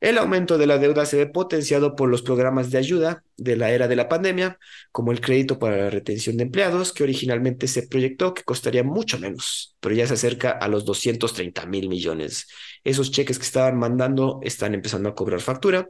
El 0.00 0.18
aumento 0.18 0.58
de 0.58 0.66
la 0.66 0.78
deuda 0.78 1.06
se 1.06 1.16
ve 1.16 1.26
potenciado 1.26 1.96
por 1.96 2.08
los 2.08 2.22
programas 2.22 2.70
de 2.70 2.78
ayuda 2.78 3.24
de 3.36 3.56
la 3.56 3.70
era 3.70 3.88
de 3.88 3.96
la 3.96 4.08
pandemia, 4.08 4.58
como 4.92 5.10
el 5.10 5.20
crédito 5.20 5.58
para 5.58 5.76
la 5.76 5.90
retención 5.90 6.36
de 6.36 6.44
empleados, 6.44 6.92
que 6.92 7.02
originalmente 7.02 7.66
se 7.66 7.86
proyectó 7.88 8.34
que 8.34 8.44
costaría 8.44 8.84
mucho 8.84 9.18
menos, 9.18 9.76
pero 9.80 9.94
ya 9.94 10.06
se 10.06 10.14
acerca 10.14 10.50
a 10.50 10.68
los 10.68 10.84
230 10.84 11.66
mil 11.66 11.88
millones. 11.88 12.46
Esos 12.84 13.10
cheques 13.10 13.38
que 13.38 13.44
estaban 13.44 13.76
mandando 13.76 14.40
están 14.42 14.74
empezando 14.74 15.08
a 15.08 15.14
cobrar 15.14 15.40
factura. 15.40 15.88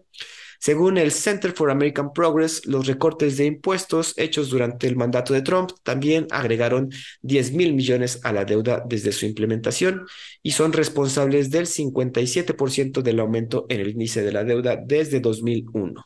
Según 0.59 0.99
el 0.99 1.13
Center 1.13 1.53
for 1.53 1.71
American 1.71 2.13
Progress, 2.13 2.67
los 2.67 2.87
recortes 2.87 3.37
de 3.37 3.47
impuestos 3.47 4.15
hechos 4.17 4.51
durante 4.51 4.87
el 4.87 4.97
mandato 4.97 5.33
de 5.33 5.43
Trump 5.43 5.71
también 5.83 6.27
agregaron 6.31 6.91
10 7.23 7.53
mil 7.53 7.75
millones 7.75 8.21
a 8.25 8.33
la 8.33 8.45
deuda 8.45 8.83
desde 8.87 9.13
su 9.13 9.27
implementación 9.27 10.07
y 10.43 10.51
son 10.51 10.73
responsables 10.73 11.51
del 11.51 11.67
57% 11.67 13.03
del 13.03 13.21
aumento 13.21 13.67
en 13.69 13.81
el 13.81 13.91
índice 13.91 14.23
de 14.23 14.33
la 14.33 14.45
deuda 14.45 14.77
desde 14.77 15.21
2001 15.21 16.05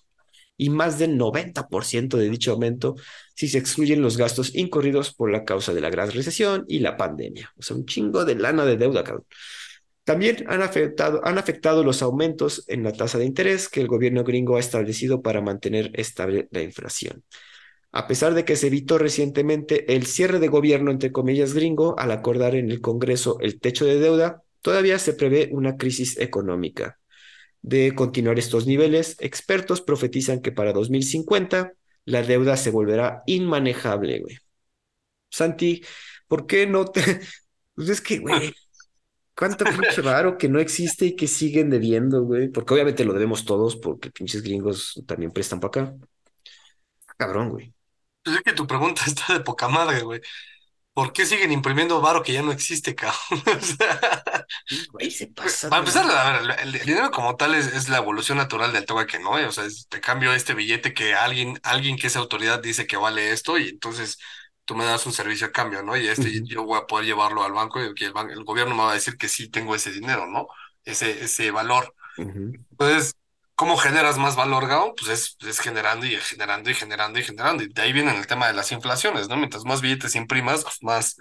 y 0.56 0.70
más 0.70 0.98
del 0.98 1.18
90% 1.18 2.16
de 2.16 2.30
dicho 2.30 2.52
aumento 2.52 2.94
si 3.34 3.48
se 3.48 3.58
excluyen 3.58 4.02
los 4.02 4.16
gastos 4.16 4.54
incurridos 4.54 5.12
por 5.12 5.30
la 5.30 5.44
causa 5.44 5.72
de 5.72 5.80
la 5.80 5.90
gran 5.90 6.10
recesión 6.10 6.64
y 6.68 6.78
la 6.80 6.96
pandemia. 6.96 7.52
O 7.56 7.62
sea, 7.62 7.76
un 7.76 7.86
chingo 7.86 8.24
de 8.24 8.36
lana 8.36 8.64
de 8.64 8.76
deuda, 8.76 9.02
cabrón. 9.02 9.26
También 10.04 10.44
han 10.48 10.62
afectado, 10.62 11.84
los 11.84 12.02
aumentos 12.02 12.64
en 12.66 12.82
la 12.82 12.92
tasa 12.92 13.18
de 13.18 13.24
interés 13.24 13.68
que 13.68 13.80
el 13.80 13.86
gobierno 13.86 14.24
gringo 14.24 14.56
ha 14.56 14.60
establecido 14.60 15.22
para 15.22 15.40
mantener 15.40 15.90
estable 15.94 16.48
la 16.50 16.62
inflación. 16.62 17.22
A 17.92 18.08
pesar 18.08 18.34
de 18.34 18.44
que 18.44 18.56
se 18.56 18.66
evitó 18.68 18.98
recientemente 18.98 19.94
el 19.94 20.06
cierre 20.06 20.40
de 20.40 20.48
gobierno, 20.48 20.90
entre 20.90 21.12
comillas, 21.12 21.54
gringo, 21.54 21.94
al 21.98 22.10
acordar 22.10 22.56
en 22.56 22.70
el 22.70 22.80
Congreso 22.80 23.38
el 23.40 23.60
techo 23.60 23.84
de 23.84 23.98
deuda, 23.98 24.42
todavía 24.60 24.98
se 24.98 25.12
prevé 25.12 25.50
una 25.52 25.76
crisis 25.76 26.18
económica. 26.18 26.98
De 27.60 27.94
continuar 27.94 28.38
estos 28.40 28.66
niveles, 28.66 29.16
expertos 29.20 29.82
profetizan 29.82 30.40
que 30.40 30.50
para 30.50 30.72
2050 30.72 31.74
la 32.06 32.22
deuda 32.22 32.56
se 32.56 32.70
volverá 32.70 33.22
inmanejable, 33.26 34.20
güey. 34.20 34.38
Santi, 35.30 35.84
¿por 36.26 36.46
qué 36.46 36.66
no 36.66 36.86
te... 36.86 37.02
Pues 37.74 37.88
es 37.88 38.00
que, 38.02 38.18
güey, 38.18 38.52
cuánto 39.36 39.70
pinche 39.70 40.00
varo 40.02 40.38
que 40.38 40.48
no 40.48 40.58
existe 40.60 41.06
y 41.06 41.16
que 41.16 41.26
siguen 41.28 41.70
debiendo, 41.70 42.22
güey. 42.24 42.48
Porque 42.48 42.74
obviamente 42.74 43.04
lo 43.04 43.12
debemos 43.14 43.44
todos 43.44 43.76
porque 43.76 44.10
pinches 44.10 44.42
gringos 44.42 45.02
también 45.06 45.32
prestan 45.32 45.60
para 45.60 45.68
acá. 45.86 45.96
Cabrón, 47.16 47.50
güey. 47.50 47.72
Pues 48.24 48.36
es 48.36 48.42
que 48.42 48.52
tu 48.52 48.66
pregunta 48.66 49.02
está 49.06 49.34
de 49.34 49.40
poca 49.40 49.68
madre, 49.68 50.02
güey. 50.02 50.20
¿Por 50.94 51.12
qué 51.12 51.26
siguen 51.26 51.52
imprimiendo 51.52 52.00
varo 52.02 52.22
que 52.22 52.32
ya 52.34 52.42
no 52.42 52.52
existe, 52.52 52.94
cabrón? 52.96 53.18
O 53.46 53.60
sea, 53.62 54.00
Güey, 54.92 55.10
se 55.10 55.28
pasa. 55.28 55.68
Para 55.70 55.80
empezar, 55.80 56.06
a 56.10 56.40
ver, 56.42 56.60
el, 56.60 56.74
el 56.76 56.86
dinero 56.86 57.10
como 57.10 57.36
tal 57.36 57.54
es, 57.54 57.66
es 57.68 57.88
la 57.88 57.98
evolución 57.98 58.38
natural 58.38 58.72
del 58.72 58.86
toque 58.86 59.06
que 59.06 59.18
no, 59.18 59.32
o 59.32 59.52
sea, 59.52 59.64
es- 59.66 59.88
te 59.88 60.00
cambio 60.00 60.32
este 60.34 60.54
billete 60.54 60.94
que 60.94 61.14
alguien, 61.14 61.58
alguien 61.62 61.96
que 61.98 62.08
es 62.08 62.16
autoridad 62.16 62.60
dice 62.62 62.86
que 62.86 62.96
vale 62.96 63.32
esto 63.32 63.58
y 63.58 63.68
entonces 63.70 64.18
tú 64.72 64.78
me 64.78 64.84
das 64.86 65.04
un 65.06 65.12
servicio 65.12 65.46
a 65.46 65.52
cambio, 65.52 65.82
¿no? 65.82 65.96
Y 65.96 66.08
este 66.08 66.42
yo 66.44 66.64
voy 66.64 66.78
a 66.78 66.86
poder 66.86 67.04
llevarlo 67.04 67.44
al 67.44 67.52
banco 67.52 67.82
y 67.82 67.94
que 67.94 68.06
el, 68.06 68.12
el 68.30 68.44
gobierno 68.44 68.74
me 68.74 68.82
va 68.82 68.92
a 68.92 68.94
decir 68.94 69.18
que 69.18 69.28
sí 69.28 69.50
tengo 69.50 69.74
ese 69.74 69.92
dinero, 69.92 70.26
¿no? 70.26 70.48
Ese, 70.84 71.24
ese 71.24 71.50
valor. 71.50 71.94
Entonces, 72.78 73.14
¿cómo 73.54 73.76
generas 73.76 74.18
más 74.18 74.34
valor, 74.34 74.66
Gao? 74.66 74.94
Pues 74.94 75.10
es, 75.10 75.36
es 75.46 75.60
generando 75.60 76.06
y 76.06 76.16
generando 76.16 76.70
y 76.70 76.74
generando 76.74 77.18
y 77.18 77.22
generando. 77.22 77.62
Y 77.62 77.68
de 77.68 77.82
ahí 77.82 77.92
viene 77.92 78.16
el 78.16 78.26
tema 78.26 78.46
de 78.46 78.54
las 78.54 78.72
inflaciones, 78.72 79.28
¿no? 79.28 79.36
Mientras 79.36 79.64
más 79.64 79.82
billetes 79.82 80.14
imprimas, 80.16 80.64
pues 80.64 80.82
más 80.82 81.16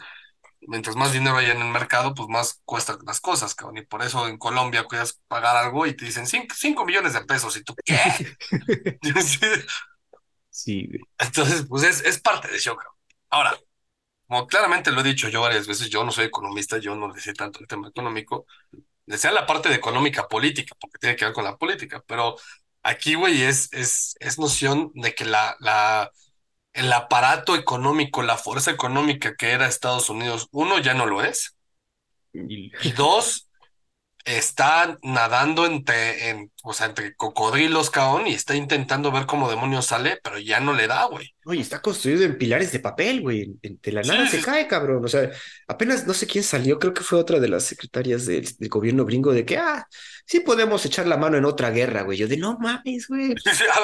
mientras 0.67 0.95
más 0.95 1.11
dinero 1.11 1.37
hay 1.37 1.49
en 1.49 1.61
el 1.61 1.69
mercado, 1.69 2.13
pues 2.13 2.29
más 2.29 2.61
cuestan 2.65 2.99
las 3.05 3.19
cosas, 3.19 3.53
cabrón. 3.55 3.77
Y 3.77 3.85
por 3.85 4.01
eso 4.01 4.27
en 4.27 4.37
Colombia 4.37 4.87
puedes 4.87 5.19
pagar 5.27 5.57
algo 5.57 5.85
y 5.87 5.95
te 5.95 6.05
dicen 6.05 6.25
5 6.27 6.85
millones 6.85 7.13
de 7.13 7.25
pesos. 7.25 7.57
¿Y 7.57 7.63
tú 7.63 7.75
qué? 7.83 7.99
Sí, 10.51 10.85
güey. 10.85 11.01
Entonces, 11.17 11.65
pues 11.67 11.83
es, 11.83 12.01
es 12.01 12.19
parte 12.19 12.49
de 12.49 12.57
eso, 12.57 12.75
cabrón. 12.75 13.00
Ahora, 13.31 13.57
como 14.27 14.47
claramente 14.47 14.91
lo 14.91 15.01
he 15.01 15.03
dicho 15.05 15.29
yo 15.29 15.41
varias 15.41 15.67
veces, 15.67 15.89
yo 15.89 16.03
no 16.05 16.11
soy 16.11 16.25
economista, 16.25 16.77
yo 16.79 16.95
no 16.95 17.13
le 17.13 17.19
sé 17.21 17.33
tanto 17.33 17.59
el 17.61 17.67
tema 17.67 17.89
económico, 17.89 18.45
le 19.07 19.17
sé 19.17 19.31
la 19.31 19.45
parte 19.47 19.69
de 19.69 19.75
económica 19.75 20.27
política, 20.29 20.75
porque 20.79 20.99
tiene 20.99 21.15
que 21.17 21.25
ver 21.25 21.33
con 21.35 21.45
la 21.45 21.57
política, 21.57 22.03
pero 22.07 22.37
aquí, 22.83 23.15
güey, 23.15 23.43
es, 23.43 23.71
es, 23.73 24.15
es 24.19 24.39
noción 24.39 24.91
de 24.95 25.15
que 25.15 25.25
la, 25.25 25.55
la, 25.59 26.11
el 26.73 26.93
aparato 26.93 27.55
económico, 27.57 28.23
la 28.23 28.37
fuerza 28.37 28.71
económica 28.71 29.35
que 29.37 29.51
era 29.51 29.67
Estados 29.67 30.09
Unidos, 30.11 30.49
uno, 30.51 30.79
ya 30.79 30.93
no 30.95 31.05
lo 31.07 31.23
es, 31.23 31.57
Y- 32.33 32.71
y 32.79 32.91
dos, 32.93 33.49
está 34.25 34.97
nadando 35.03 35.65
entre, 35.65 36.29
en, 36.29 36.51
o 36.63 36.73
sea, 36.73 36.87
entre 36.87 37.15
cocodrilos, 37.15 37.89
cabrón, 37.89 38.27
y 38.27 38.33
está 38.33 38.55
intentando 38.55 39.11
ver 39.11 39.25
cómo 39.25 39.49
demonios 39.49 39.87
sale, 39.87 40.19
pero 40.23 40.39
ya 40.39 40.59
no 40.59 40.73
le 40.73 40.87
da, 40.87 41.05
güey. 41.05 41.33
Oye, 41.45 41.61
está 41.61 41.81
construido 41.81 42.23
en 42.23 42.37
pilares 42.37 42.71
de 42.71 42.79
papel, 42.79 43.21
güey. 43.21 43.53
De 43.61 43.91
la 43.91 44.01
nada 44.03 44.25
Sí, 44.25 44.31
se 44.31 44.37
sí, 44.37 44.43
cae, 44.43 44.67
cabrón. 44.67 45.03
O 45.03 45.07
sea, 45.07 45.29
apenas 45.67 46.05
no 46.05 46.13
sé 46.13 46.27
quién 46.27 46.43
salió, 46.43 46.77
creo 46.77 46.93
que 46.93 47.03
fue 47.03 47.19
otra 47.19 47.39
de 47.39 47.47
las 47.47 47.63
secretarias 47.63 48.25
del, 48.25 48.47
del 48.57 48.69
gobierno 48.69 49.05
gringo 49.05 49.33
de 49.33 49.45
que, 49.45 49.57
ah, 49.57 49.87
sí 50.31 50.39
podemos 50.39 50.85
echar 50.85 51.07
la 51.07 51.17
mano 51.17 51.37
en 51.37 51.45
otra 51.45 51.71
guerra, 51.71 52.03
güey. 52.03 52.17
Yo 52.17 52.27
de, 52.27 52.37
no 52.37 52.57
mames, 52.57 53.07
güey. 53.07 53.35
a 53.75 53.79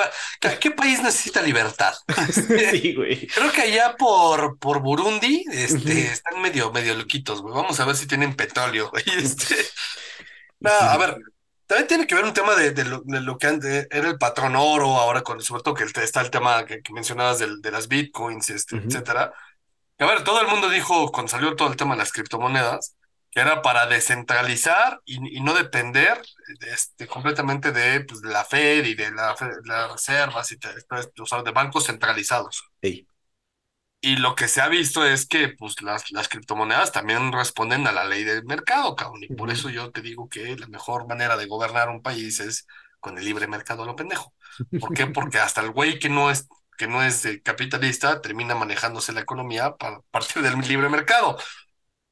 ver, 0.48 0.60
¿qué, 0.60 0.72
país 0.72 1.02
necesita 1.02 1.42
libertad? 1.42 1.94
Sí, 2.72 2.94
güey. 2.96 3.28
creo 3.36 3.52
que 3.52 3.62
allá 3.62 3.96
por, 3.98 4.58
por 4.58 4.82
Burundi, 4.82 5.44
este, 5.52 6.08
están 6.08 6.42
medio, 6.42 6.72
medio 6.72 6.96
loquitos, 6.96 7.42
güey. 7.42 7.54
Vamos 7.54 7.80
a 7.80 7.86
ver 7.86 7.96
si 7.96 8.08
tienen 8.08 8.36
petróleo, 8.36 8.90
güey. 8.90 9.04
Este, 9.18 9.56
no, 10.60 10.70
sí, 10.70 10.86
a 10.86 10.98
ver, 10.98 11.18
también 11.66 11.88
tiene 11.88 12.08
que 12.08 12.16
ver 12.16 12.26
un 12.26 12.34
tema 12.34 12.56
de, 12.56 12.72
de 12.72 12.86
lo, 12.86 13.02
de 13.06 13.22
lo 13.22 13.38
que 13.38 13.48
antes 13.48 13.88
era 13.92 14.08
el 14.10 14.18
patrón 14.18 14.56
oro, 14.56 14.98
ahora 14.98 15.22
con, 15.24 15.42
sobre 15.42 15.64
todo 15.64 15.74
que 15.76 15.84
está 15.86 16.22
el 16.22 16.32
tema 16.32 16.66
que, 16.66 16.82
que 16.82 16.94
mencionabas 16.94 17.40
del- 17.40 17.62
de 17.62 17.72
las 17.72 17.88
bitcoins, 17.88 18.50
este, 18.50 18.76
ujú. 18.76 18.86
etcétera 18.88 19.34
A 20.00 20.06
ver, 20.06 20.24
todo 20.24 20.42
el 20.42 20.48
mundo 20.48 20.70
dijo, 20.70 21.12
cuando 21.12 21.32
salió 21.32 21.56
todo 21.56 21.70
el 21.70 21.78
tema 21.78 21.96
de 21.96 22.00
las 22.00 22.12
criptomonedas, 22.12 22.96
que 23.32 23.42
era 23.42 23.62
para 23.62 23.88
descentralizar 23.88 25.02
y, 25.06 25.38
y 25.40 25.42
no 25.42 25.54
depender 25.56 26.22
este, 26.62 27.08
completamente 27.08 27.72
de, 27.72 28.02
pues, 28.06 28.22
de 28.22 28.30
la 28.30 28.46
Fed 28.46 28.86
y 28.86 28.96
de 28.96 29.12
la, 29.12 29.36
las 29.66 29.92
reservas 29.92 30.52
y 30.52 30.58
te- 30.60 30.70
o 31.22 31.26
sea, 31.26 31.44
de 31.44 31.52
bancos 31.52 31.86
centralizados. 31.88 32.64
Ey. 32.82 33.08
Y 34.00 34.18
lo 34.18 34.36
que 34.36 34.48
se 34.48 34.62
ha 34.62 34.68
visto 34.68 35.06
es 35.06 35.28
que 35.28 35.50
pues, 35.50 35.82
las, 35.82 36.12
las 36.12 36.30
criptomonedas 36.30 36.92
también 36.92 37.32
responden 37.32 37.88
a 37.88 37.92
la 37.92 38.06
ley 38.06 38.24
del 38.24 38.46
mercado, 38.46 38.96
cabrón. 38.96 39.24
Y 39.24 39.34
por 39.34 39.50
eso 39.50 39.70
yo 39.70 39.92
te 39.92 40.02
digo 40.02 40.30
que 40.30 40.56
la 40.56 40.68
mejor 40.68 41.08
manera 41.08 41.36
de 41.36 41.48
gobernar 41.48 41.90
un 41.90 42.02
país 42.02 42.40
es 42.40 42.68
con 43.00 43.18
el 43.18 43.26
libre 43.26 43.48
mercado 43.48 43.84
a 43.84 43.86
lo 43.86 43.96
pendejo. 43.96 44.34
¿Por 44.80 44.94
qué? 44.94 45.08
Porque 45.14 45.40
hasta 45.40 45.62
el 45.62 45.72
güey 45.72 46.00
que 46.00 46.10
no 46.10 46.30
es, 46.30 46.48
que 46.78 46.88
no 46.88 47.04
es 47.04 47.28
capitalista 47.44 48.22
termina 48.22 48.56
manejándose 48.56 49.14
la 49.14 49.22
economía 49.22 49.76
para 49.76 50.00
partir 50.12 50.44
del 50.44 50.60
libre 50.62 50.90
mercado. 50.90 51.38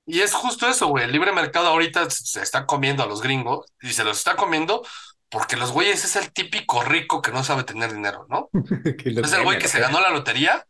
Y 0.07 0.21
es 0.21 0.33
justo 0.33 0.67
eso, 0.67 0.87
güey. 0.87 1.05
El 1.05 1.11
libre 1.11 1.31
mercado 1.31 1.67
ahorita 1.67 2.09
se 2.09 2.41
está 2.41 2.65
comiendo 2.65 3.03
a 3.03 3.07
los 3.07 3.21
gringos 3.21 3.65
y 3.81 3.89
se 3.93 4.03
los 4.03 4.17
está 4.17 4.35
comiendo 4.35 4.83
porque 5.29 5.57
los 5.57 5.71
güeyes 5.71 6.05
es 6.05 6.15
el 6.15 6.31
típico 6.31 6.83
rico 6.83 7.21
que 7.21 7.31
no 7.31 7.43
sabe 7.43 7.63
tener 7.63 7.93
dinero, 7.93 8.25
¿no? 8.29 8.49
Es 9.05 9.33
el 9.33 9.43
güey 9.43 9.57
que 9.57 9.67
se 9.67 9.79
ganó 9.79 9.99
la 9.99 10.11
lotería, 10.11 10.65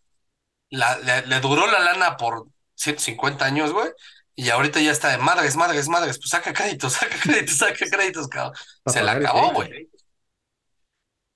la, 0.70 0.98
le, 1.00 1.28
le 1.28 1.40
duró 1.40 1.68
la 1.68 1.80
lana 1.80 2.18
por 2.18 2.48
150 2.76 3.46
años, 3.46 3.72
güey, 3.74 3.90
y 4.36 4.50
ahorita 4.50 4.82
ya 4.82 4.92
está 4.92 5.10
de 5.12 5.18
madres, 5.18 5.56
madres, 5.56 5.88
madres, 5.88 6.18
pues 6.18 6.30
saca 6.30 6.54
créditos, 6.54 6.94
saca 6.96 7.16
créditos, 7.22 7.58
saca 7.58 7.86
créditos, 7.90 8.28
cabrón. 8.28 8.54
Se 8.86 9.02
la 9.02 9.14
acabó, 9.14 9.52
güey. 9.54 9.90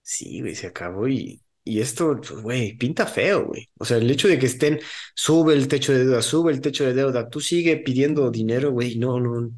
Sí, 0.02 0.42
güey, 0.42 0.56
se 0.56 0.68
acabó 0.68 1.08
y, 1.08 1.42
y 1.64 1.82
esto, 1.82 2.16
pues, 2.18 2.32
güey, 2.42 2.78
pinta 2.78 3.06
feo, 3.06 3.46
güey. 3.46 3.70
O 3.78 3.86
sea, 3.86 3.98
el 3.98 4.10
hecho 4.10 4.28
de 4.28 4.40
que 4.40 4.48
estén, 4.48 4.80
sube 5.14 5.54
el 5.54 5.68
techo 5.68 5.94
de 5.94 6.00
deuda, 6.06 6.22
sube 6.22 6.52
el 6.52 6.62
techo 6.62 6.84
de 6.86 6.94
deuda, 6.94 7.30
tú 7.30 7.40
sigue 7.40 7.78
pidiendo 7.78 8.32
dinero, 8.32 8.72
güey, 8.72 8.98
no, 8.98 9.20
no, 9.20 9.52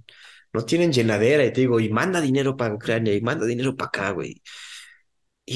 no 0.54 0.66
tienen 0.66 0.92
llenadera, 0.92 1.46
y 1.46 1.54
te 1.54 1.62
digo, 1.62 1.80
y 1.80 1.90
manda 1.90 2.20
dinero 2.20 2.58
para 2.58 2.76
Ucrania, 2.76 3.14
y 3.16 3.22
manda 3.22 3.46
dinero 3.46 3.76
para 3.78 3.88
acá, 3.88 4.12
güey. 4.12 4.42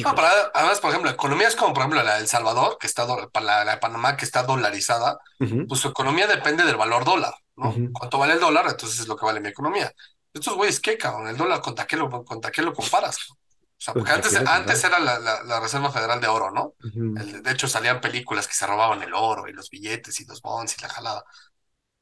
No, 0.03 0.13
para, 0.13 0.29
además, 0.53 0.79
por 0.79 0.89
ejemplo, 0.91 1.09
economías 1.09 1.55
como, 1.55 1.73
por 1.73 1.81
ejemplo, 1.81 2.03
la 2.03 2.15
de 2.15 2.21
El 2.21 2.27
Salvador, 2.27 2.77
que 2.79 2.86
está, 2.88 3.05
la, 3.07 3.63
la 3.65 3.71
de 3.71 3.77
Panamá, 3.77 4.15
que 4.17 4.25
está 4.25 4.43
dolarizada, 4.43 5.17
Ujú, 5.39 5.61
pues 5.67 5.81
su 5.81 5.88
economía 5.88 6.27
depende 6.27 6.63
del 6.63 6.75
valor 6.75 7.05
dólar, 7.05 7.33
¿no? 7.55 7.81
ujú. 7.81 7.89
¿Cuánto 7.91 8.17
vale 8.19 8.33
el 8.33 8.39
dólar? 8.39 8.65
Entonces 8.69 8.99
es 8.99 9.07
lo 9.07 9.15
que 9.17 9.25
vale 9.25 9.39
mi 9.39 9.49
economía. 9.49 9.91
Estos 10.33 10.55
güeyes, 10.55 10.79
¿qué, 10.79 10.97
cabrón? 10.97 11.27
¿El 11.27 11.38
dólar 11.38 11.61
contra 11.61 11.88
qué 11.88 11.97
lo, 11.97 12.09
contra 12.25 12.51
qué 12.51 12.61
lo 12.61 12.73
comparas? 12.73 13.17
O 13.31 13.36
sea, 13.77 13.95
porque 13.95 14.11
¿Contra 14.11 14.11
antes, 14.11 14.36
antes 14.45 14.83
era 14.83 14.99
la, 14.99 15.17
la, 15.19 15.43
la 15.43 15.59
Reserva 15.59 15.91
Federal 15.91 16.21
de 16.21 16.27
Oro, 16.27 16.51
¿no? 16.51 16.75
El- 17.15 17.41
de 17.41 17.51
hecho, 17.51 17.67
salían 17.67 18.01
películas 18.01 18.47
que 18.47 18.53
se 18.53 18.67
robaban 18.67 19.01
el 19.01 19.13
oro 19.13 19.47
y 19.47 19.53
los 19.53 19.69
billetes 19.69 20.19
y 20.19 20.25
los 20.25 20.41
bonds 20.41 20.77
y 20.77 20.81
la 20.81 20.89
jalada. 20.89 21.23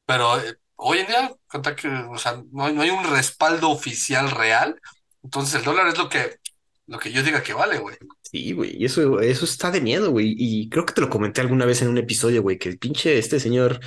Pero 0.06 0.38
eh, 0.40 0.56
hoy 0.76 0.98
en 1.00 1.06
día, 1.06 1.32
contra 1.46 1.74
que, 1.76 1.88
o 1.88 2.18
sea, 2.18 2.42
no 2.52 2.64
hay, 2.66 2.74
no 2.74 2.82
hay 2.82 2.90
un 2.90 3.04
respaldo 3.04 3.70
oficial 3.70 4.30
real. 4.30 4.80
Entonces 5.22 5.54
el 5.54 5.64
dólar 5.64 5.88
es 5.88 5.98
lo 5.98 6.08
que, 6.08 6.38
lo 6.86 6.98
que 6.98 7.10
yo 7.12 7.22
diga 7.22 7.42
que 7.42 7.54
vale, 7.54 7.78
güey. 7.78 7.96
Sí, 8.22 8.52
güey, 8.52 8.76
y 8.76 8.84
eso, 8.84 9.20
eso 9.20 9.44
está 9.44 9.70
de 9.70 9.80
miedo, 9.80 10.10
güey. 10.10 10.34
Y 10.36 10.68
creo 10.68 10.84
que 10.84 10.92
te 10.92 11.00
lo 11.00 11.08
comenté 11.10 11.40
alguna 11.40 11.64
vez 11.66 11.82
en 11.82 11.88
un 11.88 11.98
episodio, 11.98 12.42
güey, 12.42 12.58
que 12.58 12.68
el 12.68 12.78
pinche 12.78 13.18
este 13.18 13.38
señor, 13.40 13.80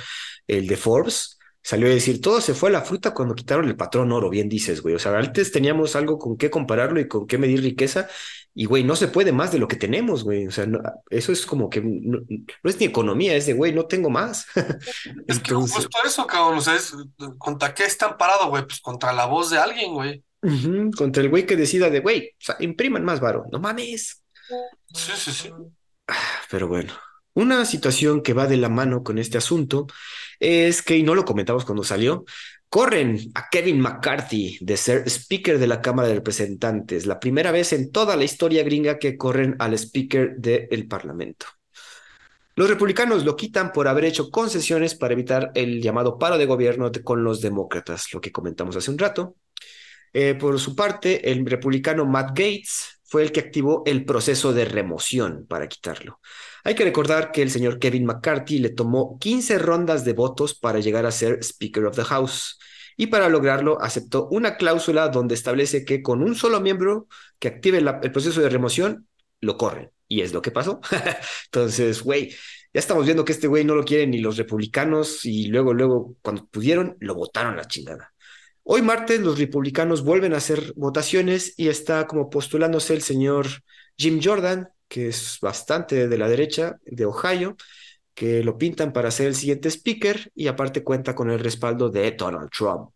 el 0.46 0.66
de 0.66 0.76
Forbes, 0.76 1.38
salió 1.62 1.86
a 1.86 1.90
decir, 1.90 2.20
todo 2.20 2.40
se 2.40 2.54
fue 2.54 2.70
a 2.70 2.72
la 2.72 2.80
fruta 2.82 3.12
cuando 3.12 3.34
quitaron 3.34 3.66
el 3.68 3.76
patrón 3.76 4.10
oro, 4.12 4.30
bien 4.30 4.48
dices, 4.48 4.80
güey. 4.80 4.94
O 4.94 4.98
sea, 4.98 5.16
antes 5.18 5.52
teníamos 5.52 5.96
algo 5.96 6.18
con 6.18 6.36
qué 6.36 6.50
compararlo 6.50 6.98
y 7.00 7.08
con 7.08 7.26
qué 7.26 7.36
medir 7.38 7.62
riqueza, 7.62 8.08
y 8.54 8.64
güey, 8.64 8.82
no 8.84 8.96
se 8.96 9.08
puede 9.08 9.32
más 9.32 9.52
de 9.52 9.58
lo 9.58 9.68
que 9.68 9.76
tenemos, 9.76 10.24
güey. 10.24 10.46
O 10.46 10.50
sea, 10.50 10.66
no- 10.66 10.80
eso 11.10 11.30
es 11.32 11.46
como 11.46 11.68
que 11.70 11.80
no, 11.82 12.18
no 12.62 12.70
es 12.70 12.80
ni 12.80 12.86
economía, 12.86 13.36
es 13.36 13.46
de, 13.46 13.52
güey, 13.52 13.72
no 13.72 13.86
tengo 13.86 14.10
más. 14.10 14.46
Es 15.28 15.38
que 15.40 15.50
Entonces, 15.50 15.76
justo 15.76 15.98
eso, 16.06 16.26
cabrón, 16.26 16.58
o 16.58 16.60
sea, 16.60 16.74
es, 16.74 16.92
¿contra 17.38 17.74
qué 17.74 17.84
están 17.84 18.16
parados, 18.16 18.48
güey? 18.48 18.64
Pues 18.66 18.80
contra 18.80 19.12
la 19.12 19.26
voz 19.26 19.50
de 19.50 19.58
alguien, 19.58 19.92
güey. 19.92 20.24
Contra 20.96 21.22
el 21.22 21.28
güey 21.28 21.46
que 21.46 21.56
decida 21.56 21.90
de, 21.90 22.00
güey, 22.00 22.30
o 22.30 22.40
sea, 22.40 22.56
impriman 22.60 23.04
más 23.04 23.20
varo, 23.20 23.46
no 23.50 23.58
mames. 23.58 24.22
Sí, 24.94 25.12
sí, 25.16 25.32
sí. 25.32 25.50
Pero 26.50 26.68
bueno, 26.68 26.92
una 27.34 27.64
situación 27.64 28.22
que 28.22 28.32
va 28.32 28.46
de 28.46 28.56
la 28.56 28.68
mano 28.68 29.02
con 29.02 29.18
este 29.18 29.38
asunto 29.38 29.86
es 30.40 30.82
que, 30.82 30.96
y 30.96 31.02
no 31.02 31.14
lo 31.14 31.24
comentamos 31.24 31.64
cuando 31.64 31.84
salió, 31.84 32.24
corren 32.68 33.18
a 33.34 33.48
Kevin 33.48 33.80
McCarthy 33.80 34.58
de 34.60 34.76
ser 34.76 35.08
Speaker 35.08 35.58
de 35.58 35.66
la 35.66 35.80
Cámara 35.80 36.08
de 36.08 36.14
Representantes, 36.14 37.06
la 37.06 37.18
primera 37.18 37.50
vez 37.50 37.72
en 37.72 37.90
toda 37.90 38.16
la 38.16 38.24
historia 38.24 38.62
gringa 38.62 38.98
que 38.98 39.16
corren 39.16 39.56
al 39.58 39.74
Speaker 39.74 40.36
del 40.36 40.86
Parlamento. 40.86 41.46
Los 42.56 42.68
republicanos 42.68 43.24
lo 43.24 43.36
quitan 43.36 43.70
por 43.70 43.86
haber 43.86 44.04
hecho 44.04 44.30
concesiones 44.30 44.96
para 44.96 45.14
evitar 45.14 45.52
el 45.54 45.80
llamado 45.80 46.18
paro 46.18 46.38
de 46.38 46.46
gobierno 46.46 46.90
con 47.04 47.22
los 47.22 47.40
demócratas, 47.40 48.12
lo 48.12 48.20
que 48.20 48.32
comentamos 48.32 48.74
hace 48.74 48.90
un 48.90 48.98
rato. 48.98 49.36
Eh, 50.20 50.34
por 50.34 50.58
su 50.58 50.74
parte, 50.74 51.30
el 51.30 51.46
republicano 51.46 52.04
Matt 52.04 52.30
Gates 52.30 53.00
fue 53.04 53.22
el 53.22 53.30
que 53.30 53.38
activó 53.38 53.84
el 53.86 54.04
proceso 54.04 54.52
de 54.52 54.64
remoción 54.64 55.46
para 55.48 55.68
quitarlo. 55.68 56.18
Hay 56.64 56.74
que 56.74 56.82
recordar 56.82 57.30
que 57.30 57.40
el 57.40 57.52
señor 57.52 57.78
Kevin 57.78 58.04
McCarthy 58.04 58.58
le 58.58 58.70
tomó 58.70 59.16
15 59.20 59.60
rondas 59.60 60.04
de 60.04 60.14
votos 60.14 60.58
para 60.58 60.80
llegar 60.80 61.06
a 61.06 61.12
ser 61.12 61.38
Speaker 61.44 61.84
of 61.86 61.94
the 61.94 62.02
House 62.02 62.58
y 62.96 63.06
para 63.06 63.28
lograrlo 63.28 63.80
aceptó 63.80 64.26
una 64.32 64.56
cláusula 64.56 65.06
donde 65.06 65.36
establece 65.36 65.84
que 65.84 66.02
con 66.02 66.24
un 66.24 66.34
solo 66.34 66.60
miembro 66.60 67.06
que 67.38 67.46
active 67.46 67.78
el 67.78 68.10
proceso 68.10 68.40
de 68.40 68.48
remoción, 68.48 69.06
lo 69.40 69.56
corren. 69.56 69.92
Y 70.08 70.22
es 70.22 70.32
lo 70.32 70.42
que 70.42 70.50
pasó. 70.50 70.80
Entonces, 71.44 72.02
güey, 72.02 72.30
ya 72.74 72.80
estamos 72.80 73.04
viendo 73.04 73.24
que 73.24 73.30
este 73.30 73.46
güey 73.46 73.62
no 73.62 73.76
lo 73.76 73.84
quieren 73.84 74.10
ni 74.10 74.18
los 74.18 74.36
republicanos 74.36 75.24
y 75.24 75.46
luego, 75.46 75.74
luego, 75.74 76.16
cuando 76.22 76.44
pudieron, 76.48 76.96
lo 76.98 77.14
votaron 77.14 77.56
la 77.56 77.68
chingada. 77.68 78.12
Hoy 78.70 78.82
martes 78.82 79.18
los 79.20 79.38
republicanos 79.38 80.04
vuelven 80.04 80.34
a 80.34 80.36
hacer 80.36 80.74
votaciones 80.76 81.54
y 81.56 81.68
está 81.68 82.06
como 82.06 82.28
postulándose 82.28 82.92
el 82.92 83.00
señor 83.00 83.46
Jim 83.96 84.20
Jordan, 84.22 84.68
que 84.88 85.08
es 85.08 85.38
bastante 85.40 86.06
de 86.06 86.18
la 86.18 86.28
derecha 86.28 86.78
de 86.84 87.06
Ohio, 87.06 87.56
que 88.12 88.44
lo 88.44 88.58
pintan 88.58 88.92
para 88.92 89.10
ser 89.10 89.28
el 89.28 89.34
siguiente 89.36 89.70
speaker 89.70 90.30
y 90.34 90.48
aparte 90.48 90.84
cuenta 90.84 91.14
con 91.14 91.30
el 91.30 91.38
respaldo 91.38 91.88
de 91.88 92.10
Donald 92.12 92.50
Trump. 92.50 92.90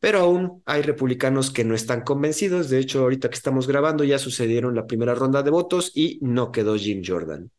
pero 0.00 0.20
aún 0.20 0.62
hay 0.66 0.82
republicanos 0.82 1.50
que 1.50 1.64
no 1.64 1.74
están 1.74 2.02
convencidos. 2.02 2.68
De 2.68 2.78
hecho, 2.78 3.00
ahorita 3.00 3.30
que 3.30 3.36
estamos 3.36 3.66
grabando 3.66 4.04
ya 4.04 4.18
sucedieron 4.18 4.74
la 4.74 4.86
primera 4.86 5.14
ronda 5.14 5.42
de 5.42 5.50
votos 5.50 5.92
y 5.94 6.18
no 6.22 6.52
quedó 6.52 6.76
Jim 6.76 7.02
Jordan. 7.06 7.50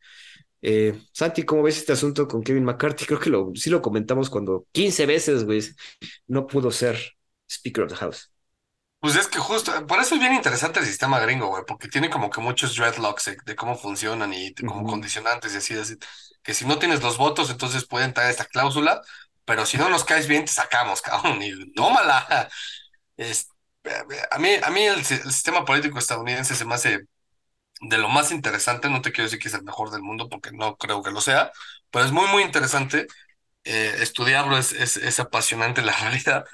Eh, 0.62 0.94
Santi, 1.12 1.42
¿cómo 1.44 1.64
ves 1.64 1.78
este 1.78 1.92
asunto 1.92 2.28
con 2.28 2.42
Kevin 2.44 2.64
McCarthy? 2.64 3.04
Creo 3.06 3.20
que 3.20 3.30
lo, 3.30 3.52
sí 3.56 3.70
lo 3.70 3.82
comentamos 3.82 4.30
cuando 4.30 4.66
15 4.72 5.06
veces, 5.06 5.44
güey, 5.44 5.60
no 6.28 6.46
pudo 6.46 6.70
ser 6.70 6.98
Speaker 7.52 7.84
of 7.84 7.90
the 7.90 7.96
House. 7.96 8.30
Pues 9.00 9.16
es 9.16 9.26
que 9.26 9.40
justo, 9.40 9.84
por 9.88 9.98
eso 10.00 10.14
es 10.14 10.20
bien 10.20 10.32
interesante 10.32 10.78
el 10.78 10.86
sistema 10.86 11.18
gringo, 11.18 11.48
güey, 11.48 11.64
porque 11.66 11.88
tiene 11.88 12.08
como 12.08 12.30
que 12.30 12.40
muchos 12.40 12.76
dreadlocks 12.76 13.24
de, 13.24 13.36
de 13.44 13.56
cómo 13.56 13.76
funcionan 13.76 14.32
y 14.32 14.54
como 14.54 14.84
condicionantes 14.84 15.54
y 15.54 15.56
así, 15.56 15.74
así, 15.74 15.96
que 16.42 16.54
si 16.54 16.64
no 16.66 16.78
tienes 16.78 17.02
los 17.02 17.18
votos, 17.18 17.50
entonces 17.50 17.84
pueden 17.84 18.14
traer 18.14 18.30
esta 18.30 18.44
cláusula, 18.44 19.00
pero 19.44 19.66
si 19.66 19.76
no 19.76 19.88
nos 19.88 20.04
caes 20.04 20.28
bien, 20.28 20.44
te 20.44 20.52
sacamos, 20.52 21.02
cabrón, 21.02 21.42
y 21.42 21.72
tómala. 21.74 22.48
Es, 23.16 23.48
a 24.30 24.38
mí, 24.38 24.50
a 24.62 24.70
mí 24.70 24.82
el 24.84 25.04
sistema 25.04 25.64
político 25.64 25.98
estadounidense 25.98 26.54
se 26.56 26.64
me 26.66 26.74
hace 26.74 27.00
de 27.82 27.98
lo 27.98 28.08
más 28.08 28.32
interesante, 28.32 28.90
no 28.90 29.02
te 29.02 29.12
quiero 29.12 29.24
decir 29.24 29.38
que 29.40 29.48
es 29.48 29.54
el 29.54 29.64
mejor 29.64 29.90
del 29.90 30.02
mundo, 30.02 30.28
porque 30.28 30.52
no 30.52 30.76
creo 30.76 31.02
que 31.02 31.10
lo 31.10 31.20
sea, 31.20 31.52
pero 31.90 32.04
es 32.04 32.12
muy, 32.12 32.26
muy 32.28 32.42
interesante. 32.44 33.06
eh, 33.64 33.96
estudiarlo 34.00 34.58
es, 34.58 34.72
es, 34.72 34.96
es 34.98 35.20
apasionante 35.20 35.82
la 35.84 35.92
realidad 35.98 36.46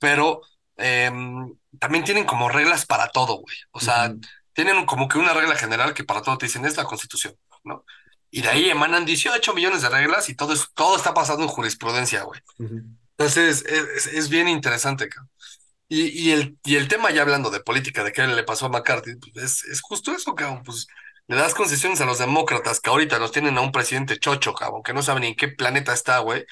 pero 0.00 0.42
em, 0.78 1.54
también 1.80 2.04
tienen 2.04 2.26
como 2.26 2.50
reglas 2.50 2.86
para 2.86 3.10
todo, 3.10 3.36
güey. 3.38 3.56
O 3.72 3.80
sea, 3.80 4.12
ujú, 4.12 4.20
tienen 4.54 4.86
como 4.86 5.08
que 5.08 5.18
una 5.18 5.34
regla 5.34 5.56
general 5.56 5.94
que 5.94 6.04
para 6.04 6.22
todo 6.22 6.38
te 6.38 6.46
dicen 6.48 6.66
es 6.66 6.78
la 6.78 6.84
Constitución, 6.86 7.36
¿no? 7.64 7.86
Y 8.32 8.42
de 8.42 8.50
ahí 8.50 8.70
emanan 8.70 9.06
18 9.06 9.54
millones 9.54 9.82
de 9.82 9.90
reglas 9.90 10.30
y 10.30 10.36
todo, 10.36 10.54
es, 10.54 10.68
todo 10.74 10.96
está 10.96 11.14
pasando 11.14 11.44
en 11.44 11.50
jurisprudencia, 11.50 12.24
güey. 12.24 12.40
ujú, 12.58 12.76
Entonces, 13.18 13.64
es, 13.66 14.06
es- 14.06 14.28
bien 14.28 14.48
interesante, 14.48 15.08
cabrón. 15.08 15.30
Y, 15.88 16.06
y, 16.28 16.32
el, 16.32 16.58
y 16.64 16.76
el 16.76 16.88
tema, 16.88 17.10
ya 17.12 17.22
hablando 17.22 17.50
de 17.50 17.60
política, 17.62 18.04
de 18.04 18.12
qué 18.12 18.26
le 18.26 18.44
pasó 18.44 18.66
a 18.66 18.70
McCarthy, 18.70 19.16
pues 19.16 19.44
es, 19.44 19.64
es 19.66 19.80
justo 19.82 20.12
eso, 20.14 20.34
cabrón. 20.34 20.62
Pues 20.64 20.86
le 21.28 21.36
das 21.36 21.54
concesiones 21.54 22.00
a 22.02 22.06
los 22.06 22.18
demócratas 22.18 22.80
que 22.80 22.90
ahorita 22.90 23.18
nos 23.20 23.32
tienen 23.32 23.58
a 23.58 23.62
un 23.62 23.72
presidente 23.72 24.18
chocho, 24.18 24.54
cabrón, 24.54 24.82
que 24.84 24.94
no 24.94 25.02
saben 25.02 25.22
ni 25.22 25.28
en 25.30 25.36
qué 25.36 25.48
planeta 25.48 25.92
está, 25.94 26.20
güey. 26.20 26.46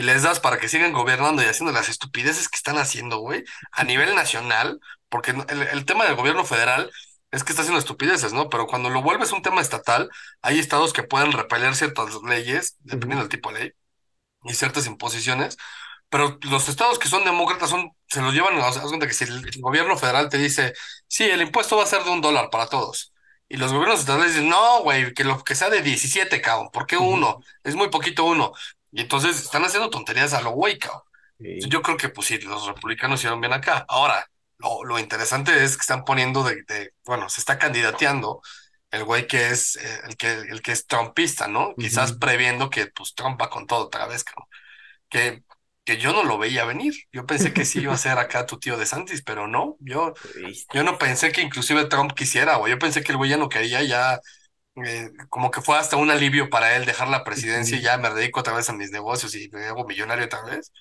Y 0.00 0.02
les 0.02 0.22
das 0.22 0.40
para 0.40 0.58
que 0.58 0.66
sigan 0.70 0.94
gobernando 0.94 1.42
y 1.42 1.44
haciendo 1.44 1.72
las 1.72 1.90
estupideces 1.90 2.48
que 2.48 2.56
están 2.56 2.78
haciendo, 2.78 3.18
güey, 3.18 3.44
a 3.70 3.84
nivel 3.84 4.14
nacional, 4.14 4.80
porque 5.10 5.32
el, 5.32 5.62
el 5.62 5.84
tema 5.84 6.06
del 6.06 6.16
gobierno 6.16 6.46
federal 6.46 6.90
es 7.30 7.44
que 7.44 7.52
está 7.52 7.60
haciendo 7.60 7.78
estupideces, 7.78 8.32
¿no? 8.32 8.48
Pero 8.48 8.66
cuando 8.66 8.88
lo 8.88 9.02
vuelves 9.02 9.30
un 9.32 9.42
tema 9.42 9.60
estatal, 9.60 10.08
hay 10.40 10.58
estados 10.58 10.94
que 10.94 11.02
pueden 11.02 11.32
repeler 11.32 11.74
ciertas 11.76 12.14
leyes, 12.26 12.78
dependiendo 12.80 13.24
ujú, 13.24 13.28
del 13.28 13.28
tipo 13.28 13.52
de 13.52 13.60
ley, 13.60 13.72
y 14.44 14.54
ciertas 14.54 14.86
imposiciones, 14.86 15.58
pero 16.08 16.38
los 16.44 16.70
estados 16.70 16.98
que 16.98 17.08
son 17.08 17.24
demócratas 17.26 17.68
son, 17.68 17.92
se 18.08 18.22
los 18.22 18.32
llevan, 18.32 18.58
haz 18.60 18.78
cuenta 18.78 19.06
que 19.06 19.12
si 19.12 19.24
el, 19.24 19.50
gobierno 19.60 19.98
federal 19.98 20.30
te 20.30 20.38
dice, 20.38 20.72
sí, 21.08 21.24
el 21.24 21.42
impuesto 21.42 21.76
va 21.76 21.84
a 21.84 21.86
ser 21.86 22.04
de 22.04 22.10
un 22.10 22.22
dólar 22.22 22.48
para 22.50 22.68
todos, 22.68 23.12
y 23.50 23.58
los 23.58 23.72
gobiernos 23.72 24.00
estatales 24.00 24.34
dicen, 24.34 24.48
no, 24.48 24.82
güey, 24.82 25.12
que 25.12 25.24
lo 25.24 25.44
que 25.44 25.54
sea 25.54 25.68
de 25.68 25.82
17, 25.82 26.40
cabrón, 26.40 26.70
¿por 26.72 26.86
qué 26.86 26.96
uno? 26.96 27.40
Es 27.64 27.74
muy 27.74 27.90
poquito 27.90 28.24
uno. 28.24 28.52
Y 28.92 29.02
entonces 29.02 29.40
están 29.40 29.64
haciendo 29.64 29.90
tonterías 29.90 30.34
a 30.34 30.42
lo 30.42 30.50
güey, 30.52 30.78
cabrón. 30.78 31.02
Sí, 31.38 31.70
Yo 31.70 31.82
creo 31.82 31.96
que, 31.96 32.08
pues 32.08 32.28
sí, 32.28 32.38
los 32.40 32.66
republicanos 32.66 33.20
hicieron 33.20 33.40
bien 33.40 33.52
acá. 33.52 33.84
Ahora, 33.88 34.26
lo, 34.58 34.84
lo 34.84 34.98
interesante 34.98 35.64
es 35.64 35.76
que 35.76 35.82
están 35.82 36.04
poniendo 36.04 36.42
de, 36.44 36.62
de- 36.68 36.94
bueno, 37.04 37.28
se 37.28 37.40
está 37.40 37.58
candidateando 37.58 38.40
el 38.90 39.04
güey 39.04 39.26
que 39.26 39.50
es, 39.50 39.76
eh, 39.76 40.00
el 40.08 40.16
que, 40.16 40.32
el 40.32 40.62
que 40.62 40.72
es 40.72 40.86
trumpista, 40.86 41.48
¿no? 41.48 41.76
Quizás 41.76 42.12
ujú. 42.12 42.18
previendo 42.18 42.70
que, 42.70 42.86
pues, 42.88 43.14
Trump 43.14 43.40
va 43.40 43.50
con 43.50 43.66
todo 43.66 43.86
otra 43.86 44.06
vez, 44.06 44.24
cabrón 44.24 44.46
que, 45.08 45.44
que 45.84 45.98
yo 45.98 46.12
no 46.12 46.24
lo 46.24 46.38
veía 46.38 46.64
venir. 46.64 46.94
Yo 47.12 47.26
pensé 47.26 47.52
que 47.52 47.64
sí 47.64 47.80
iba 47.82 47.94
a 47.94 47.96
ser 47.98 48.18
acá 48.18 48.46
tu 48.46 48.58
tío 48.58 48.76
de 48.76 48.86
Santis, 48.86 49.22
pero 49.22 49.46
no, 49.48 49.76
yo, 49.80 50.14
yo 50.72 50.82
no 50.84 50.98
pensé 50.98 51.32
que 51.32 51.42
inclusive 51.42 51.86
Trump 51.86 52.12
quisiera, 52.14 52.56
güey. 52.56 52.72
Yo 52.72 52.78
pensé 52.78 53.02
que 53.02 53.12
el 53.12 53.18
güey 53.18 53.30
ya 53.30 53.36
no 53.36 53.48
quería, 53.48 53.82
ya 53.82 54.20
eh, 54.76 55.10
como 55.28 55.50
que 55.50 55.60
fue 55.60 55.76
hasta 55.76 55.96
un 55.96 56.10
alivio 56.10 56.48
para 56.50 56.76
él 56.76 56.86
dejar 56.86 57.08
la 57.08 57.24
presidencia 57.24 57.76
y 57.78 57.82
ya 57.82 57.98
me 57.98 58.10
dedico 58.14 58.40
otra 58.40 58.54
vez 58.54 58.68
a 58.70 58.72
mis 58.74 58.90
negocios 58.92 59.34
y 59.34 59.48
me 59.50 59.64
hago 59.66 59.86
millonario 59.86 60.24
otra 60.26 60.42
vez. 60.44 60.72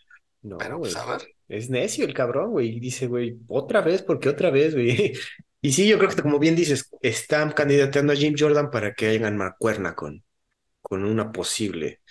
No, 0.41 0.57
Pero 0.57 0.79
pues 0.79 0.95
a 0.97 1.05
güey. 1.05 1.17
ver, 1.17 1.21
Es 1.47 1.69
necio 1.69 2.05
el 2.05 2.13
cabrón, 2.13 2.51
güey. 2.51 2.77
Y 2.77 2.79
dice, 2.79 3.07
güey, 3.07 3.39
otra 3.47 3.81
vez, 3.81 4.03
porque 4.03 4.29
otra 4.29 4.51
vez, 4.51 4.73
güey. 4.75 5.13
Y 5.61 5.73
sí, 5.73 5.87
yo 5.87 5.97
creo 5.97 6.09
que 6.09 6.21
como 6.21 6.39
bien 6.39 6.55
dices, 6.55 6.89
están 7.01 7.51
candidateando 7.51 8.13
a 8.13 8.15
Jim 8.15 8.33
Jordan 8.37 8.69
para 8.71 8.93
que 8.93 9.09
hagan 9.09 9.35
mancuerna 9.37 9.93
con, 9.95 10.23
con 10.81 11.05
una 11.05 11.31
posible 11.31 12.01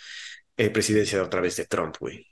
eh, 0.56 0.70
presidencia 0.70 1.22
otra 1.22 1.40
vez 1.42 1.56
de 1.56 1.66
Trump, 1.66 1.96
güey. 2.00 2.26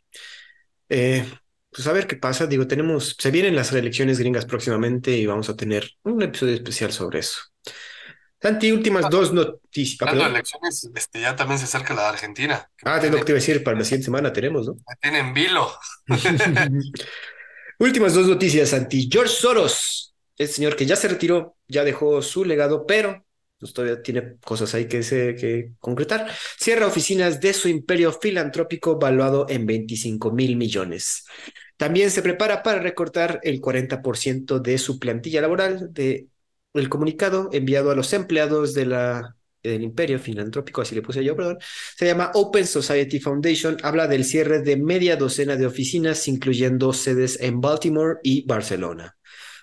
Eh, 0.88 1.26
pues 1.70 1.86
a 1.88 1.92
ver 1.92 2.06
qué 2.06 2.16
pasa. 2.16 2.46
Digo, 2.46 2.66
tenemos, 2.68 3.16
se 3.18 3.30
vienen 3.30 3.56
las 3.56 3.72
elecciones 3.72 4.18
gringas 4.20 4.46
próximamente 4.46 5.12
y 5.16 5.26
vamos 5.26 5.48
a 5.50 5.56
tener 5.56 5.88
un 6.04 6.22
episodio 6.22 6.54
especial 6.54 6.92
sobre 6.92 7.20
eso. 7.20 7.40
Santi, 8.40 8.72
últimas 8.72 9.08
dos 9.10 9.32
noticias. 9.32 9.98
Ah, 10.04 10.10
hablando 10.10 10.24
de 10.24 10.30
perdón. 10.30 10.36
elecciones, 10.36 10.90
este, 10.94 11.20
ya 11.20 11.36
también 11.36 11.58
se 11.58 11.64
acerca 11.64 11.94
la 11.94 12.02
de 12.02 12.08
Argentina, 12.08 12.70
Ah, 12.84 13.00
lo 13.08 13.18
que 13.18 13.24
tiene, 13.24 13.24
te 13.24 13.32
iba 13.32 13.36
a 13.38 13.40
decir, 13.40 13.62
para 13.64 13.78
la 13.78 13.84
siguiente 13.84 14.06
semana 14.06 14.32
tenemos, 14.32 14.66
¿no? 14.66 14.78
me 14.88 14.96
tiene 15.00 15.18
en 15.20 15.34
vilo. 15.34 15.72
Últimas 17.78 18.14
dos 18.14 18.26
noticias, 18.28 18.70
Santi. 18.70 19.08
George 19.10 19.32
Soros, 19.34 20.14
el 20.38 20.48
señor 20.48 20.76
que 20.76 20.86
ya 20.86 20.96
se 20.96 21.08
retiró, 21.08 21.56
ya 21.68 21.84
dejó 21.84 22.22
su 22.22 22.44
legado, 22.44 22.86
pero 22.86 23.24
pues, 23.58 23.72
todavía 23.72 24.02
tiene 24.02 24.36
cosas 24.44 24.74
ahí 24.74 24.86
que, 24.88 25.02
se, 25.02 25.34
que 25.34 25.72
concretar. 25.78 26.30
Cierra 26.58 26.86
oficinas 26.86 27.40
de 27.40 27.52
su 27.52 27.68
imperio 27.68 28.12
filantrópico 28.12 28.98
valuado 28.98 29.46
en 29.48 29.66
25 29.66 30.32
mil 30.32 30.56
millones. 30.56 31.24
También 31.76 32.10
se 32.10 32.22
prepara 32.22 32.62
para 32.62 32.80
recortar 32.80 33.40
el 33.42 33.60
40% 33.60 34.58
de 34.60 34.78
su 34.78 34.98
plantilla 34.98 35.42
laboral 35.42 35.92
de 35.92 36.28
el 36.76 36.88
comunicado 36.88 37.48
enviado 37.52 37.90
a 37.90 37.94
los 37.94 38.12
empleados 38.12 38.74
del 38.74 39.24
imperio 39.64 40.18
filantrópico, 40.18 40.80
así 40.80 40.94
le 40.94 41.02
puse 41.02 41.24
yo, 41.24 41.34
perdón, 41.34 41.58
se 41.96 42.06
llama 42.06 42.30
Open 42.34 42.66
Society 42.66 43.18
Foundation, 43.18 43.76
habla 43.82 44.06
del 44.06 44.24
cierre 44.24 44.62
de 44.62 44.76
media 44.76 45.16
docena 45.16 45.56
de 45.56 45.66
oficinas, 45.66 46.28
incluyendo 46.28 46.92
sedes 46.92 47.40
en 47.40 47.60
Baltimore 47.60 48.18
y 48.22 48.46
Barcelona. 48.46 49.16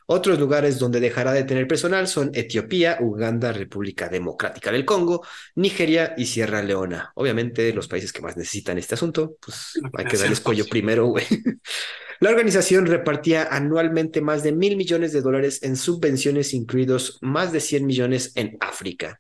Otros 0.06 0.40
lugares 0.40 0.80
donde 0.80 1.00
dejará 1.00 1.34
de 1.34 1.44
tener 1.44 1.68
personal 1.68 2.08
son 2.08 2.32
Etiopía, 2.34 2.98
Uganda, 3.02 3.52
República 3.54 4.10
Democrática 4.10 4.72
del 4.72 4.86
Congo, 4.86 5.26
Nigeria 5.56 6.14
y 6.18 6.26
Sierra 6.26 6.62
Leona. 6.62 7.12
Obviamente, 7.16 7.74
los 7.74 7.88
países 7.88 8.12
que 8.12 8.22
más 8.22 8.38
necesitan 8.38 8.78
este 8.78 8.96
asunto, 8.96 9.38
pues 9.40 9.80
hay 9.98 10.06
que 10.06 10.18
darles 10.18 10.40
el 10.40 10.44
cuello 10.44 10.66
primero, 10.66 11.08
güey. 11.08 11.26
La 12.20 12.30
organización 12.30 12.86
repartía 12.86 13.50
anualmente 13.52 14.22
más 14.22 14.44
de 14.44 14.54
mil 14.54 14.78
millones 14.78 15.12
de 15.12 15.22
dólares 15.22 15.62
en 15.64 15.76
subvenciones, 15.76 16.54
incluidos 16.54 17.18
más 17.22 17.52
de 17.52 17.60
100 17.60 17.86
millones 17.86 18.32
en 18.36 18.56
África. 18.62 19.20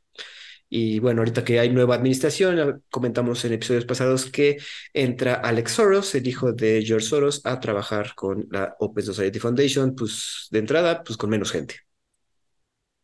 Y 0.76 0.97
bueno, 0.97 1.21
ahorita 1.21 1.43
que 1.43 1.59
hay 1.59 1.69
nueva 1.69 1.93
administración, 1.93 2.84
comentamos 2.89 3.45
en 3.45 3.53
episodios 3.53 3.86
pasados 3.86 4.26
que 4.26 4.57
entra 4.91 5.36
Alex 5.36 5.74
Soros, 5.74 6.15
el 6.15 6.28
hijo 6.28 6.51
de 6.51 6.82
George 6.84 7.05
Soros, 7.05 7.41
a 7.45 7.59
trabajar 7.59 8.15
con 8.15 8.47
la 8.49 8.76
Open 8.80 9.05
Society 9.05 9.38
Foundation, 9.38 9.93
pues 9.93 10.47
de 10.49 10.57
entrada, 10.57 11.03
pues 11.03 11.15
con 11.15 11.30
menos 11.30 11.51
gente. 11.51 11.76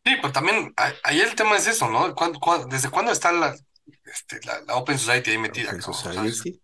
Sí, 0.04 0.14
pues 0.20 0.32
también 0.32 0.74
ahí 1.04 1.20
el 1.20 1.36
tema 1.36 1.56
es 1.58 1.68
eso, 1.68 1.88
¿no? 1.88 2.12
¿Cuándo- 2.12 2.40
cuándo- 2.40 2.66
desde 2.66 2.90
cuándo 2.90 3.12
está 3.12 3.30
la, 3.30 3.54
este, 4.04 4.40
la, 4.46 4.62
la 4.66 4.74
Open 4.74 4.98
Society 4.98 5.30
ahí 5.30 5.38
metida, 5.38 5.68
Open 5.70 5.82
Society. 5.82 6.60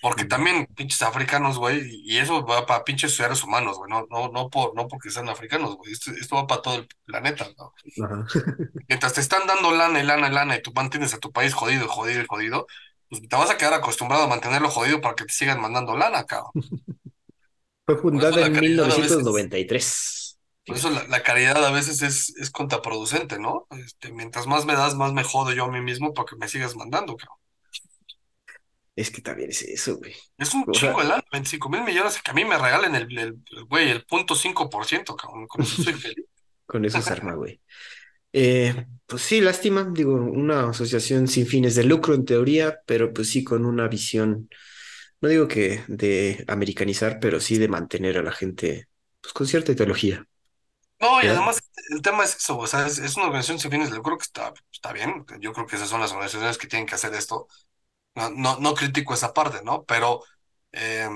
Porque 0.00 0.24
también 0.24 0.66
pinches 0.74 1.02
africanos, 1.02 1.58
güey, 1.58 1.82
y 2.04 2.16
eso 2.16 2.44
va 2.44 2.64
para 2.64 2.84
pinches 2.84 3.14
seres 3.16 3.42
humanos, 3.44 3.76
güey, 3.76 3.90
no, 3.90 4.06
no, 4.10 4.28
no, 4.28 4.48
por, 4.48 4.74
no 4.74 4.88
porque 4.88 5.10
sean 5.10 5.28
africanos, 5.28 5.76
güey, 5.76 5.92
esto, 5.92 6.10
esto 6.12 6.36
va 6.36 6.46
para 6.46 6.62
todo 6.62 6.74
el 6.76 6.88
planeta, 7.04 7.46
¿no? 7.58 7.72
Ajá. 8.02 8.24
Mientras 8.88 9.12
te 9.12 9.20
están 9.20 9.46
dando 9.46 9.72
lana 9.72 10.00
y 10.00 10.04
lana 10.04 10.28
y 10.28 10.32
lana 10.32 10.56
y 10.56 10.62
tú 10.62 10.72
mantienes 10.74 11.12
a 11.12 11.18
tu 11.18 11.32
país 11.32 11.52
jodido, 11.52 11.86
jodido 11.86 12.22
y 12.22 12.26
jodido, 12.26 12.66
pues 13.10 13.28
te 13.28 13.36
vas 13.36 13.50
a 13.50 13.58
quedar 13.58 13.74
acostumbrado 13.74 14.24
a 14.24 14.28
mantenerlo 14.28 14.70
jodido 14.70 15.00
para 15.02 15.14
que 15.14 15.26
te 15.26 15.32
sigan 15.32 15.60
mandando 15.60 15.96
lana, 15.96 16.24
cabrón. 16.24 16.52
Fue 17.86 17.98
fundada 17.98 18.46
en 18.46 18.54
caridad 18.54 18.86
a 18.86 18.88
veces, 18.88 19.02
1993. 19.02 20.38
por 20.66 20.76
eso 20.76 20.88
la, 20.88 21.06
la 21.08 21.22
caridad 21.22 21.62
a 21.62 21.70
veces 21.70 22.00
es, 22.00 22.34
es 22.36 22.50
contraproducente, 22.50 23.38
¿no? 23.38 23.66
Este, 23.70 24.10
mientras 24.10 24.46
más 24.46 24.64
me 24.64 24.72
das, 24.74 24.94
más 24.94 25.12
me 25.12 25.22
jodo 25.22 25.52
yo 25.52 25.64
a 25.64 25.70
mí 25.70 25.82
mismo 25.82 26.14
para 26.14 26.24
que 26.24 26.36
me 26.36 26.48
sigas 26.48 26.74
mandando, 26.74 27.14
cabrón. 27.16 27.43
Es 28.96 29.10
que 29.10 29.22
también 29.22 29.50
es 29.50 29.62
eso, 29.62 29.96
güey. 29.98 30.14
Es 30.38 30.54
un 30.54 30.70
O 30.70 30.72
chingo 30.72 31.00
sea, 31.00 31.02
de 31.02 31.08
lana, 31.08 31.24
25 31.32 31.68
mil 31.68 31.82
millones, 31.82 32.20
que 32.22 32.30
a 32.30 32.34
mí 32.34 32.44
me 32.44 32.56
regalen 32.58 32.94
el, 32.94 33.18
el, 33.18 33.42
el, 33.50 33.64
güey, 33.66 33.90
el 33.90 34.04
punto 34.06 34.34
cinco 34.36 34.68
por 34.70 34.86
ciento, 34.86 35.16
cabrón, 35.16 35.46
con 35.48 35.62
eso 35.62 35.76
soy 35.78 35.94
feliz. 35.94 36.26
con 36.66 36.84
eso 36.84 37.02
se 37.02 37.12
arma, 37.12 37.34
güey. 37.34 37.60
Eh, 38.32 38.86
pues 39.06 39.22
sí, 39.22 39.40
lástima, 39.40 39.84
digo, 39.94 40.14
una 40.14 40.70
asociación 40.70 41.28
sin 41.28 41.46
fines 41.46 41.74
de 41.76 41.84
lucro 41.84 42.14
en 42.14 42.24
teoría, 42.24 42.80
pero 42.86 43.12
pues 43.14 43.30
sí 43.30 43.44
con 43.44 43.64
una 43.66 43.88
visión, 43.88 44.50
no 45.20 45.28
digo 45.30 45.48
que 45.48 45.82
de 45.88 46.44
americanizar, 46.48 47.20
pero 47.20 47.40
sí 47.40 47.58
de 47.58 47.68
mantener 47.68 48.18
a 48.18 48.22
la 48.24 48.32
gente 48.32 48.88
pues 49.22 49.34
con 49.34 49.46
cierta 49.48 49.72
ideología, 49.72 50.26
No, 51.00 51.22
y 51.22 51.26
¿verdad? 51.26 51.28
además 51.28 51.60
el 51.90 52.00
tema 52.02 52.24
es 52.24 52.36
eso, 52.36 52.56
o 52.58 52.66
sea, 52.66 52.86
es, 52.86 52.98
es 52.98 53.16
una 53.16 53.26
organización 53.26 53.58
sin 53.58 53.70
fines 53.70 53.90
de 53.90 53.96
lucro 53.96 54.16
que 54.16 54.22
está, 54.22 54.52
está 54.72 54.92
bien, 54.92 55.24
yo 55.40 55.52
creo 55.52 55.66
que 55.66 55.76
esas 55.76 55.88
son 55.88 56.00
las 56.00 56.12
organizaciones 56.12 56.56
que 56.56 56.66
tienen 56.68 56.86
que 56.86 56.94
hacer 56.94 57.12
esto, 57.14 57.46
no, 58.14 58.30
no, 58.30 58.58
no 58.60 58.74
critico 58.74 59.14
esa 59.14 59.32
parte, 59.32 59.58
¿no? 59.64 59.84
Pero, 59.84 60.22
eh, 60.72 61.08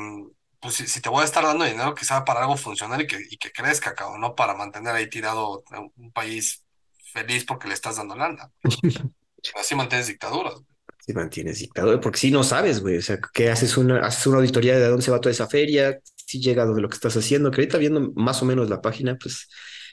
pues 0.61 0.75
si, 0.75 0.87
si 0.87 1.01
te 1.01 1.09
voy 1.09 1.23
a 1.23 1.25
estar 1.25 1.45
dando 1.45 1.65
dinero, 1.65 1.95
que 1.95 2.05
sea 2.05 2.25
para 2.25 2.41
algo 2.41 2.57
funcional 2.57 3.01
y 3.01 3.07
que, 3.07 3.19
y 3.31 3.37
que 3.39 3.53
crezca, 3.53 3.95
cabrón, 3.95 4.20
no 4.20 4.35
para 4.35 4.55
mantener 4.55 4.95
ahí 4.95 5.09
tirado 5.09 5.62
un 5.97 6.12
país 6.12 6.65
feliz 7.12 7.45
porque 7.45 7.69
le 7.69 7.75
estás 7.75 7.97
dando 7.97 8.16
lana. 8.16 8.51
Así 9.55 9.75
mantienes 9.75 10.09
dictaduras. 10.09 10.55
Si 11.01 11.12
mantienes 11.15 11.61
dictador, 11.61 12.01
porque 12.01 12.19
si 12.19 12.31
no 12.31 12.43
sabes, 12.43 12.81
güey, 12.81 12.99
o 12.99 13.03
sea, 13.03 13.19
¿qué 13.33 13.51
haces 13.51 13.77
una, 13.79 14.07
haces 14.07 14.27
una 14.27 14.39
auditoría 14.39 14.79
de 14.79 14.89
dónde 14.89 15.03
se 15.03 15.11
va 15.11 15.20
toda 15.20 15.33
esa 15.33 15.49
feria? 15.49 15.99
Si 16.15 16.41
llega 16.41 16.66
de 16.66 16.81
lo 16.83 16.89
que 16.89 16.97
estás 16.97 17.16
haciendo, 17.16 17.51
que 17.51 17.62
ahorita 17.62 17.79
viendo 17.79 18.12
más 18.15 18.43
o 18.43 18.45
menos 18.45 18.69
la 18.69 18.83
página, 18.83 19.16
pues 19.16 19.49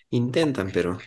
intentan, 0.10 0.72
pero 0.74 0.98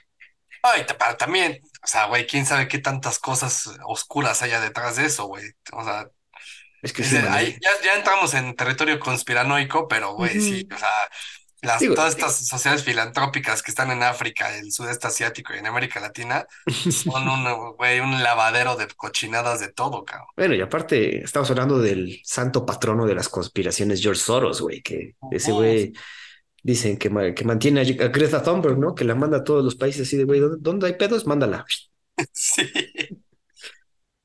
Ay, 0.63 0.85
también, 1.19 1.61
o 1.83 1.87
sea, 1.87 2.07
güey, 2.07 2.27
quién 2.27 2.47
sabe 2.47 2.69
qué 2.69 2.79
tantas 2.79 3.19
cosas 3.19 3.71
oscuras 3.87 4.43
haya 4.43 4.61
detrás 4.61 4.97
de 4.97 5.07
eso, 5.07 5.27
güey. 5.27 5.45
O 5.73 5.85
sea, 5.85 6.09
es 6.83 6.93
que 6.93 7.03
es 7.03 7.09
sí 7.09 7.15
de- 7.17 7.29
ahí 7.29 7.29
maneja. 7.29 7.59
ya, 7.61 7.71
ya 7.85 7.93
entramos 7.99 8.35
en 8.35 8.55
territorio 8.57 8.99
conspiranoico, 9.01 9.89
pero, 9.89 10.15
güey, 10.15 10.41
sí, 10.41 10.69
o 10.75 10.79
sea, 10.79 10.89
las, 11.61 11.81
Digo, 11.81 11.95
todas 11.97 12.11
estas 12.15 12.37
sociedades 12.47 12.85
filantrópicas 12.85 13.65
que 13.65 13.73
están 13.73 13.91
en 13.91 14.05
África, 14.05 14.57
el 14.57 14.71
sudeste 14.71 15.09
asiático 15.09 15.53
y 15.53 15.59
en 15.59 15.67
América 15.67 15.99
Latina 15.99 16.47
son 16.91 17.29
un, 17.29 17.73
güey, 17.77 17.99
un 17.99 18.23
lavadero 18.23 18.77
de 18.77 18.87
cochinadas 18.89 19.59
de 19.59 19.73
todo, 19.73 20.05
cabrón. 20.05 20.29
bueno, 20.37 20.55
y 20.55 20.61
aparte, 20.61 21.25
estamos 21.25 21.51
hablando 21.51 21.81
del 21.81 22.21
santo 22.25 22.65
patrono 22.65 23.07
de 23.07 23.17
las 23.17 23.29
conspiraciones, 23.29 24.01
George 24.01 24.21
Soros, 24.23 24.61
güey, 24.61 24.83
que 24.83 25.17
ese 25.33 25.51
güey 25.51 25.93
dicen 26.69 26.99
que, 26.99 27.11
que 27.35 27.45
mantiene 27.45 27.81
a 27.81 27.85
a 28.07 28.09
Greta 28.09 28.43
Thunberg, 28.43 28.79
¿no? 28.79 28.95
Que 28.95 29.05
la 29.05 29.15
manda 29.15 29.39
a 29.39 29.45
todos 29.45 29.65
los 29.65 29.77
países 29.77 30.03
así 30.07 30.17
de, 30.17 30.25
güey, 30.25 30.41
¿dónde, 30.41 30.59
dónde 30.61 30.87
hay 30.87 30.95
pedos? 30.95 31.27
Mándala. 31.27 31.65
Sí, 32.33 32.63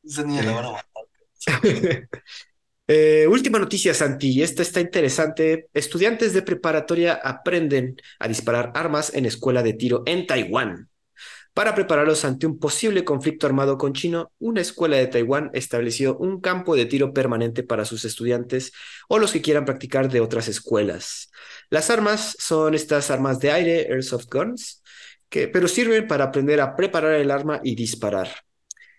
esa 0.04 0.24
niña 0.24 0.44
la 0.44 0.52
van 0.54 0.66
a 0.66 0.70
Eh, 1.64 1.82
matar. 1.82 2.08
Eh, 2.88 3.28
última 3.30 3.60
noticia, 3.60 3.94
Santi, 3.94 4.32
y 4.32 4.44
esta 4.44 4.62
está 4.62 4.82
interesante. 4.82 5.70
Estudiantes 5.74 6.34
de 6.34 6.42
preparatoria 6.42 7.14
aprenden 7.16 7.98
a 8.20 8.28
disparar 8.28 8.74
armas 8.76 9.14
en 9.16 9.26
escuela 9.26 9.64
de 9.64 9.74
tiro 9.74 10.04
en 10.06 10.28
Taiwán. 10.28 10.90
Para 11.54 11.76
prepararlos 11.76 12.26
ante 12.26 12.48
un 12.48 12.58
posible 12.58 13.04
conflicto 13.04 13.46
armado 13.46 13.78
con 13.78 13.94
China, 13.94 14.28
una 14.40 14.62
escuela 14.62 14.98
de 14.98 15.06
Taiwán 15.06 15.52
estableció 15.54 16.18
un 16.18 16.42
campo 16.42 16.76
de 16.76 16.88
tiro 16.88 17.14
permanente 17.14 17.62
para 17.62 17.86
sus 17.86 18.06
estudiantes 18.06 18.72
o 19.08 19.20
los 19.20 19.32
que 19.32 19.42
quieran 19.44 19.66
practicar 19.66 20.10
de 20.10 20.20
otras 20.20 20.48
escuelas. 20.48 21.30
Las 21.70 21.92
armas 21.92 22.36
son 22.40 22.74
estas 22.74 23.12
armas 23.12 23.40
de 23.40 23.52
aire, 23.52 23.88
airsoft 23.92 24.26
guns, 24.32 24.82
que, 25.30 25.48
pero 25.48 25.68
sirven 25.68 26.08
para 26.08 26.26
aprender 26.26 26.60
a 26.60 26.76
preparar 26.76 27.14
el 27.14 27.30
arma 27.30 27.62
y 27.64 27.76
disparar. 27.76 28.30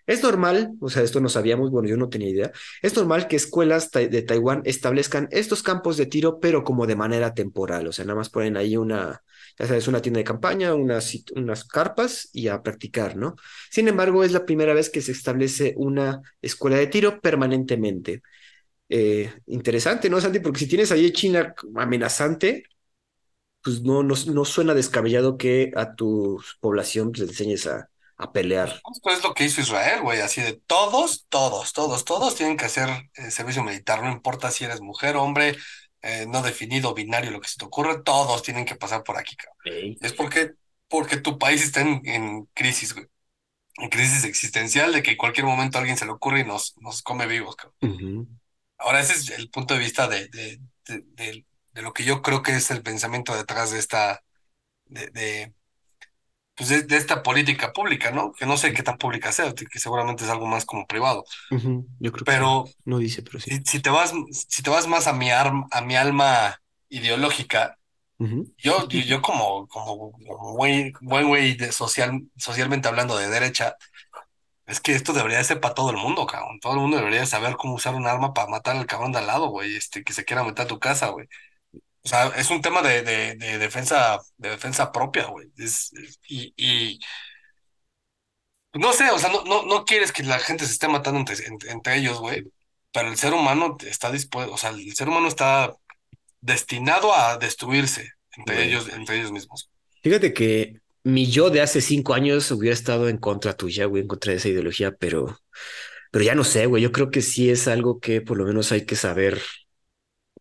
Es 0.07 0.23
normal, 0.23 0.75
o 0.79 0.89
sea, 0.89 1.03
esto 1.03 1.19
no 1.19 1.27
sabíamos, 1.27 1.71
bueno, 1.71 1.89
yo 1.89 1.97
no 1.97 2.07
tenía 2.07 2.29
idea. 2.29 2.51
Es 2.81 2.95
normal 2.95 3.27
que 3.27 3.35
escuelas 3.35 3.91
de 3.91 4.21
Taiwán 4.21 4.61
establezcan 4.63 5.27
estos 5.31 5.61
campos 5.61 5.97
de 5.97 6.05
tiro, 6.05 6.39
pero 6.39 6.63
como 6.63 6.87
de 6.87 6.95
manera 6.95 7.33
temporal, 7.33 7.87
o 7.87 7.91
sea, 7.91 8.05
nada 8.05 8.19
más 8.19 8.29
ponen 8.29 8.55
ahí 8.55 8.77
una, 8.77 9.23
ya 9.57 9.67
sabes, 9.67 9.87
una 9.87 10.01
tienda 10.01 10.19
de 10.19 10.23
campaña, 10.23 10.73
unas, 10.73 11.15
unas 11.35 11.63
carpas 11.65 12.29
y 12.33 12.47
a 12.49 12.61
practicar, 12.61 13.15
¿no? 13.15 13.35
Sin 13.71 13.87
embargo, 13.87 14.23
es 14.23 14.31
la 14.31 14.45
primera 14.45 14.73
vez 14.73 14.89
que 14.89 15.01
se 15.01 15.11
establece 15.13 15.73
una 15.77 16.21
escuela 16.41 16.77
de 16.77 16.87
tiro 16.87 17.21
permanentemente. 17.21 18.21
Eh, 18.89 19.33
interesante, 19.47 20.09
¿no, 20.09 20.21
Santi? 20.21 20.39
Porque 20.39 20.59
si 20.59 20.67
tienes 20.67 20.91
ahí 20.91 21.11
China 21.11 21.55
amenazante, 21.75 22.63
pues 23.63 23.81
no, 23.81 24.03
no, 24.03 24.15
no 24.27 24.45
suena 24.45 24.73
descabellado 24.73 25.37
que 25.37 25.71
a 25.75 25.95
tu 25.95 26.41
población 26.59 27.11
pues, 27.11 27.21
le 27.21 27.27
enseñes 27.27 27.67
a, 27.67 27.89
a 28.17 28.31
pelear. 28.31 28.81
Esto 28.93 29.09
es 29.09 29.23
lo 29.23 29.33
que 29.33 29.45
hizo 29.45 29.61
Israel, 29.61 30.01
güey, 30.01 30.21
así 30.21 30.41
de 30.41 30.53
todos, 30.67 31.25
todos, 31.29 31.73
todos, 31.73 32.05
todos 32.05 32.35
tienen 32.35 32.55
que 32.57 32.65
hacer 32.65 32.87
eh, 33.15 33.31
servicio 33.31 33.63
militar, 33.63 34.03
no 34.03 34.11
importa 34.11 34.51
si 34.51 34.63
eres 34.63 34.79
mujer, 34.81 35.15
hombre, 35.15 35.57
eh, 36.05 36.25
no 36.27 36.41
definido, 36.43 36.93
binario, 36.95 37.31
lo 37.31 37.41
que 37.41 37.49
se 37.49 37.57
te 37.57 37.65
ocurre, 37.65 38.03
todos 38.03 38.43
tienen 38.43 38.65
que 38.65 38.75
pasar 38.75 39.03
por 39.03 39.17
aquí, 39.17 39.35
cabrón. 39.37 39.57
Es 39.99 40.13
porque, 40.13 40.53
porque 40.89 41.17
tu 41.17 41.39
país 41.39 41.63
está 41.63 41.81
en, 41.81 42.01
en 42.05 42.45
crisis, 42.53 42.93
güey, 42.95 43.07
en 43.77 43.89
crisis 43.89 44.25
existencial 44.25 44.93
de 44.93 45.03
que 45.03 45.11
en 45.13 45.17
cualquier 45.17 45.45
momento 45.47 45.77
a 45.77 45.81
alguien 45.81 45.97
se 45.97 46.05
le 46.05 46.11
ocurre 46.13 46.41
y 46.41 46.45
nos, 46.45 46.75
nos 46.79 47.01
come 47.03 47.27
vivos, 47.27 47.55
cabrón. 47.57 47.77
Ahora, 48.77 48.99
ese 48.99 49.13
es 49.13 49.29
el 49.31 49.49
punto 49.49 49.73
de 49.73 49.79
vista 49.79 50.07
de, 50.07 50.27
de, 50.29 50.59
de, 50.87 51.03
de- 51.73 51.81
lo 51.81 51.93
que 51.93 52.05
yo 52.05 52.21
creo 52.21 52.41
que 52.41 52.53
es 52.55 52.71
el 52.71 52.83
pensamiento 52.83 53.35
detrás 53.35 53.71
de 53.71 53.79
esta, 53.79 54.23
de, 54.85 55.53
pues 56.55 56.69
de, 56.69 56.83
de 56.83 56.97
esta 56.97 57.21
política 57.23 57.73
pública, 57.73 58.11
¿no? 58.11 58.31
Que 58.33 58.45
no 58.45 58.57
sé 58.57 58.73
qué 58.73 58.83
tan 58.83 58.97
pública 58.97 59.31
sea, 59.31 59.53
que 59.53 59.79
seguramente 59.79 60.23
es 60.23 60.29
algo 60.29 60.45
más 60.47 60.65
como 60.65 60.87
privado. 60.87 61.25
Yo 61.99 62.11
creo 62.11 62.25
que. 62.25 62.31
Pero 62.31 62.65
No 62.85 62.97
dice, 62.99 63.21
pero 63.23 63.39
sí. 63.39 63.51
si, 63.51 63.63
si 63.65 63.79
te 63.81 63.89
vas, 63.89 64.13
si 64.31 64.63
te 64.63 64.69
vas 64.69 64.87
más 64.87 65.07
a 65.07 65.13
mi, 65.13 65.29
arm- 65.31 65.67
a 65.71 65.81
mi 65.81 65.95
alma 65.95 66.59
ideológica, 66.89 67.77
yo, 68.57 68.87
yo, 68.87 68.99
yo 69.01 69.21
como, 69.21 69.67
como, 69.67 70.11
como 70.13 70.55
güey- 70.57 70.93
buen 71.01 71.27
güey 71.27 71.55
de 71.55 71.71
social, 71.71 72.21
socialmente 72.37 72.87
hablando 72.87 73.17
de 73.17 73.29
derecha, 73.29 73.75
es 74.65 74.79
que 74.79 74.93
esto 74.93 75.13
debería 75.13 75.37
de 75.37 75.43
ser 75.43 75.61
para 75.61 75.75
todo 75.75 75.91
el 75.91 75.97
mundo, 75.97 76.25
cabrón. 76.25 76.59
Todo 76.59 76.73
el 76.73 76.79
mundo 76.79 76.97
debería 76.97 77.19
de 77.21 77.27
saber 77.27 77.55
cómo 77.55 77.75
usar 77.75 77.93
un 77.95 78.07
arma 78.07 78.33
para 78.33 78.47
matar 78.49 78.75
al 78.77 78.85
cabrón 78.87 79.11
de 79.11 79.19
al 79.19 79.27
lado, 79.27 79.49
güey, 79.49 79.75
este, 79.75 80.03
que 80.03 80.13
se 80.13 80.25
quiera 80.25 80.43
meter 80.43 80.65
a 80.65 80.67
tu 80.67 80.79
casa, 80.79 81.09
güey. 81.09 81.27
O 82.05 82.09
sea, 82.09 82.27
es 82.37 82.49
un 82.51 82.61
tema 82.61 82.81
de, 82.83 83.01
de, 83.03 83.35
de 83.35 83.57
defensa, 83.57 84.19
de 84.37 84.49
defensa 84.51 84.91
propia, 84.91 85.25
güey. 85.27 85.47
Es, 85.57 85.91
es- 85.93 86.19
y, 86.27 86.53
y 86.57 86.99
no 88.73 88.91
sé, 88.93 89.09
o 89.11 89.19
sea, 89.19 89.29
no, 89.31 89.43
no, 89.45 89.63
no 89.65 89.85
quieres 89.85 90.11
que 90.11 90.23
la 90.23 90.39
gente 90.39 90.65
se 90.65 90.73
esté 90.73 90.87
matando 90.87 91.19
entre, 91.19 91.35
entre, 91.47 91.71
entre 91.71 91.97
ellos, 91.97 92.19
güey. 92.19 92.43
Pero 92.91 93.09
el 93.09 93.17
ser 93.17 93.33
humano 93.33 93.77
está 93.85 94.11
dispuesto, 94.11 94.53
o 94.53 94.57
sea, 94.57 94.69
el 94.71 94.95
ser 94.95 95.09
humano 95.09 95.27
está 95.27 95.73
destinado 96.41 97.13
a 97.15 97.37
destruirse 97.37 98.11
entre 98.37 98.63
güey. 98.63 98.67
ellos, 98.67 98.89
entre 98.89 99.17
ellos 99.17 99.31
mismos. 99.31 99.69
Fíjate 100.03 100.33
que 100.33 100.81
mi 101.03 101.27
yo 101.31 101.49
de 101.49 101.61
hace 101.61 101.81
cinco 101.81 102.13
años 102.13 102.51
hubiera 102.51 102.73
estado 102.73 103.09
en 103.09 103.17
contra 103.17 103.55
tuya, 103.55 103.85
güey, 103.85 104.01
en 104.03 104.07
contra 104.07 104.31
de 104.31 104.37
esa 104.37 104.49
ideología, 104.49 104.91
pero, 104.95 105.37
pero 106.11 106.25
ya 106.25 106.35
no 106.35 106.43
sé, 106.43 106.65
güey. 106.67 106.83
Yo 106.83 106.91
creo 106.91 107.11
que 107.11 107.21
sí 107.21 107.49
es 107.49 107.67
algo 107.67 107.99
que 107.99 108.21
por 108.21 108.37
lo 108.37 108.45
menos 108.45 108.71
hay 108.71 108.85
que 108.85 108.95
saber, 108.95 109.41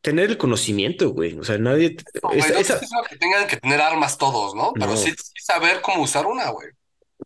tener 0.05 0.31
el 0.31 0.39
conocimiento, 0.39 1.11
güey. 1.11 1.39
O 1.39 1.43
sea, 1.45 1.57
nadie, 1.57 1.97
No, 2.23 2.29
güey, 2.29 2.41
que 2.43 3.17
tengan 3.19 3.47
que 3.49 3.57
tener 3.57 3.81
armas 3.81 4.19
todos, 4.19 4.55
¿no? 4.55 4.73
Pero 4.75 4.89
no. 4.89 4.97
sí, 4.97 5.11
sí 5.11 5.33
saber 5.43 5.81
cómo 5.81 6.03
usar 6.03 6.27
una, 6.27 6.51
güey. 6.51 6.69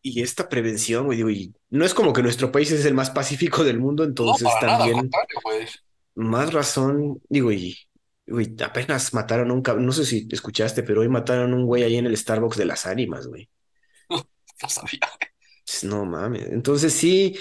Y 0.01 0.23
esta 0.23 0.49
prevención, 0.49 1.07
güey, 1.07 1.17
digo, 1.17 1.29
y 1.29 1.53
no 1.71 1.85
es 1.85 1.93
como 1.93 2.13
que 2.13 2.23
nuestro 2.23 2.53
país 2.53 2.71
es 2.71 2.85
el 2.85 2.95
más 2.95 3.11
pacífico 3.11 3.65
del 3.65 3.81
mundo, 3.81 4.05
No, 4.05 4.09
entonces 4.11 4.49
para 4.61 4.79
también 4.79 5.11
güey. 5.43 5.67
más 6.15 6.53
razón, 6.53 7.21
digo, 7.29 7.51
y, 7.51 7.77
güey, 8.27 8.55
apenas 8.65 9.13
mataron 9.13 9.51
a 9.51 9.55
un 9.55 9.63
cabrón, 9.63 9.85
no 9.87 9.93
sé 9.93 10.07
si 10.07 10.29
escuchaste, 10.31 10.85
pero 10.85 11.01
hoy 11.01 11.09
mataron 11.09 11.53
a 11.53 11.57
un 11.57 11.67
güey 11.67 11.83
ahí 11.83 11.97
en 11.97 12.07
el 12.07 12.17
Starbucks 12.17 12.57
de 12.59 12.65
las 12.67 12.87
ánimas, 12.87 13.27
güey. 13.27 13.49
No 14.63 14.69
sabía. 14.69 15.01
Pues, 15.67 15.85
No 15.85 16.05
mames. 16.05 16.47
Entonces 16.51 16.93
sí, 16.93 17.37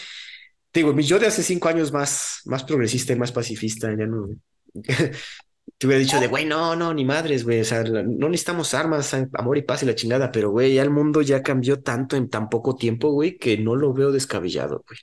digo, 0.73 0.97
yo 0.99 1.19
de 1.19 1.27
hace 1.27 1.43
cinco 1.43 1.69
años 1.69 1.91
más, 1.91 2.41
más 2.45 2.64
progresista 2.64 3.14
y 3.14 3.18
más 3.18 3.31
pacifista, 3.31 3.89
ya 3.97 4.05
no. 4.07 4.30
Te 5.77 5.85
hubiera 5.88 5.99
dicho 6.02 6.19
de, 6.19 6.27
güey, 6.27 6.45
no, 6.45 6.76
no, 6.76 6.94
ni 6.94 7.06
madres, 7.06 7.44
güey. 7.44 7.61
O 7.61 7.65
sea, 7.65 7.84
no 7.84 8.30
necesitamos 8.30 8.73
armas, 8.73 9.14
amor 9.34 9.57
y 9.57 9.61
paz 9.64 9.84
y 9.84 9.85
la 9.85 9.95
chingada, 9.95 10.31
pero, 10.31 10.49
güey, 10.52 10.76
ya 10.76 10.81
el 10.84 10.89
mundo 10.89 11.22
ya 11.22 11.44
cambió 11.44 11.81
tanto 11.81 12.15
en 12.15 12.30
tan 12.30 12.49
poco 12.49 12.76
tiempo, 12.76 13.11
güey, 13.11 13.38
que 13.38 13.57
no 13.57 13.76
lo 13.76 13.94
veo 13.94 14.11
descabellado, 14.11 14.84
güey. 14.88 14.99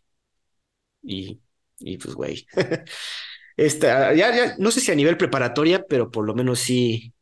Y, 1.02 1.40
y 1.78 1.98
pues, 1.98 2.14
güey. 2.14 2.46
Esta, 3.56 4.14
ya, 4.14 4.34
ya, 4.34 4.56
no 4.58 4.70
sé 4.70 4.80
si 4.80 4.90
a 4.92 4.94
nivel 4.96 5.16
preparatoria, 5.16 5.86
pero 5.86 6.10
por 6.10 6.26
lo 6.26 6.34
menos 6.34 6.60
sí. 6.60 7.14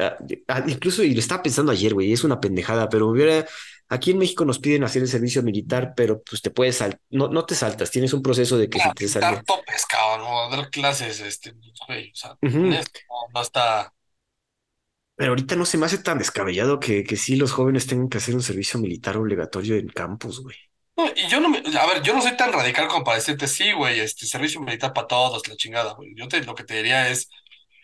ah, 0.00 0.16
ah, 0.48 0.64
incluso, 0.66 1.02
y 1.04 1.14
lo 1.14 1.20
estaba 1.20 1.42
pensando 1.42 1.72
ayer, 1.72 1.94
güey, 1.94 2.12
es 2.12 2.24
una 2.24 2.40
pendejada, 2.40 2.88
pero 2.88 3.08
hubiera. 3.08 3.46
Aquí 3.94 4.10
en 4.10 4.18
México 4.18 4.44
nos 4.44 4.58
piden 4.58 4.82
hacer 4.84 5.02
el 5.02 5.08
servicio 5.08 5.42
militar, 5.42 5.94
pero 5.96 6.20
pues 6.22 6.42
te 6.42 6.50
puedes 6.50 6.78
sal, 6.78 6.98
no, 7.10 7.28
no 7.28 7.46
te 7.46 7.54
saltas, 7.54 7.92
tienes 7.92 8.12
un 8.12 8.22
proceso 8.22 8.58
de 8.58 8.68
que 8.68 8.80
si 8.80 8.88
Mira, 8.88 8.94
te 8.94 9.06
pintar 9.06 9.08
sale. 9.08 9.44
topes, 9.46 9.86
cabrón, 9.86 10.26
o 10.28 10.50
dar 10.50 10.68
clases, 10.70 11.20
este, 11.20 11.52
güey, 11.86 12.10
o 12.10 12.14
sea, 12.14 12.36
esto 12.70 13.00
no, 13.32 13.40
está. 13.40 13.94
Pero 15.16 15.30
ahorita 15.30 15.54
no 15.54 15.64
se 15.64 15.78
me 15.78 15.86
hace 15.86 15.98
tan 15.98 16.18
descabellado 16.18 16.80
que, 16.80 17.04
que 17.04 17.16
sí 17.16 17.36
los 17.36 17.52
jóvenes 17.52 17.86
tengan 17.86 18.08
que 18.08 18.18
hacer 18.18 18.34
un 18.34 18.42
servicio 18.42 18.80
militar 18.80 19.16
obligatorio 19.16 19.76
en 19.76 19.88
campus, 19.88 20.40
güey. 20.42 20.56
No, 20.96 21.06
y 21.14 21.28
yo 21.28 21.40
no 21.40 21.48
me, 21.48 21.58
a 21.58 21.86
ver, 21.86 22.02
yo 22.02 22.14
no 22.14 22.22
soy 22.22 22.36
tan 22.36 22.52
radical 22.52 22.88
como 22.88 23.04
para 23.04 23.18
decirte, 23.18 23.46
sí, 23.48 23.72
güey, 23.72 24.00
este 24.00 24.26
servicio 24.26 24.60
militar 24.60 24.92
para 24.92 25.06
todos, 25.08 25.46
la 25.48 25.56
chingada, 25.56 25.94
güey. 25.94 26.14
Yo 26.16 26.28
te, 26.28 26.42
lo 26.42 26.54
que 26.56 26.64
te 26.64 26.74
diría 26.76 27.08
es, 27.08 27.28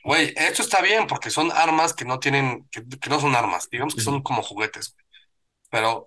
güey, 0.05 0.33
esto 0.37 0.63
está 0.63 0.83
bien 0.83 1.07
porque 1.07 1.31
son 1.31 1.53
armas 1.53 1.95
que 1.95 2.05
no 2.05 2.19
tienen, 2.21 2.69
que, 2.71 2.85
que 2.85 3.11
no 3.11 3.21
son 3.21 3.37
armas, 3.37 3.69
digamos 3.71 3.95
que 3.95 4.03
son 4.03 4.23
como 4.23 4.43
juguetes, 4.43 4.93
güey. 4.95 5.10
Pero, 5.71 6.07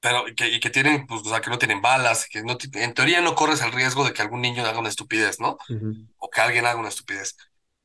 pero, 0.00 0.28
y 0.28 0.34
que, 0.34 0.48
y 0.48 0.60
que 0.60 0.70
tienen, 0.70 1.06
pues, 1.06 1.22
o 1.22 1.30
sea, 1.30 1.40
que 1.40 1.50
no 1.50 1.58
tienen 1.58 1.80
balas, 1.82 2.26
que 2.28 2.42
no, 2.42 2.56
en 2.74 2.94
teoría 2.94 3.20
no 3.20 3.34
corres 3.36 3.62
el 3.62 3.72
riesgo 3.72 4.04
de 4.04 4.12
que 4.12 4.22
algún 4.22 4.42
niño 4.42 4.64
haga 4.66 4.78
una 4.80 4.88
estupidez, 4.88 5.40
¿no? 5.40 5.58
ujú, 5.68 6.06
O 6.18 6.30
que 6.30 6.40
alguien 6.40 6.66
haga 6.66 6.78
una 6.80 6.88
estupidez. 6.90 7.36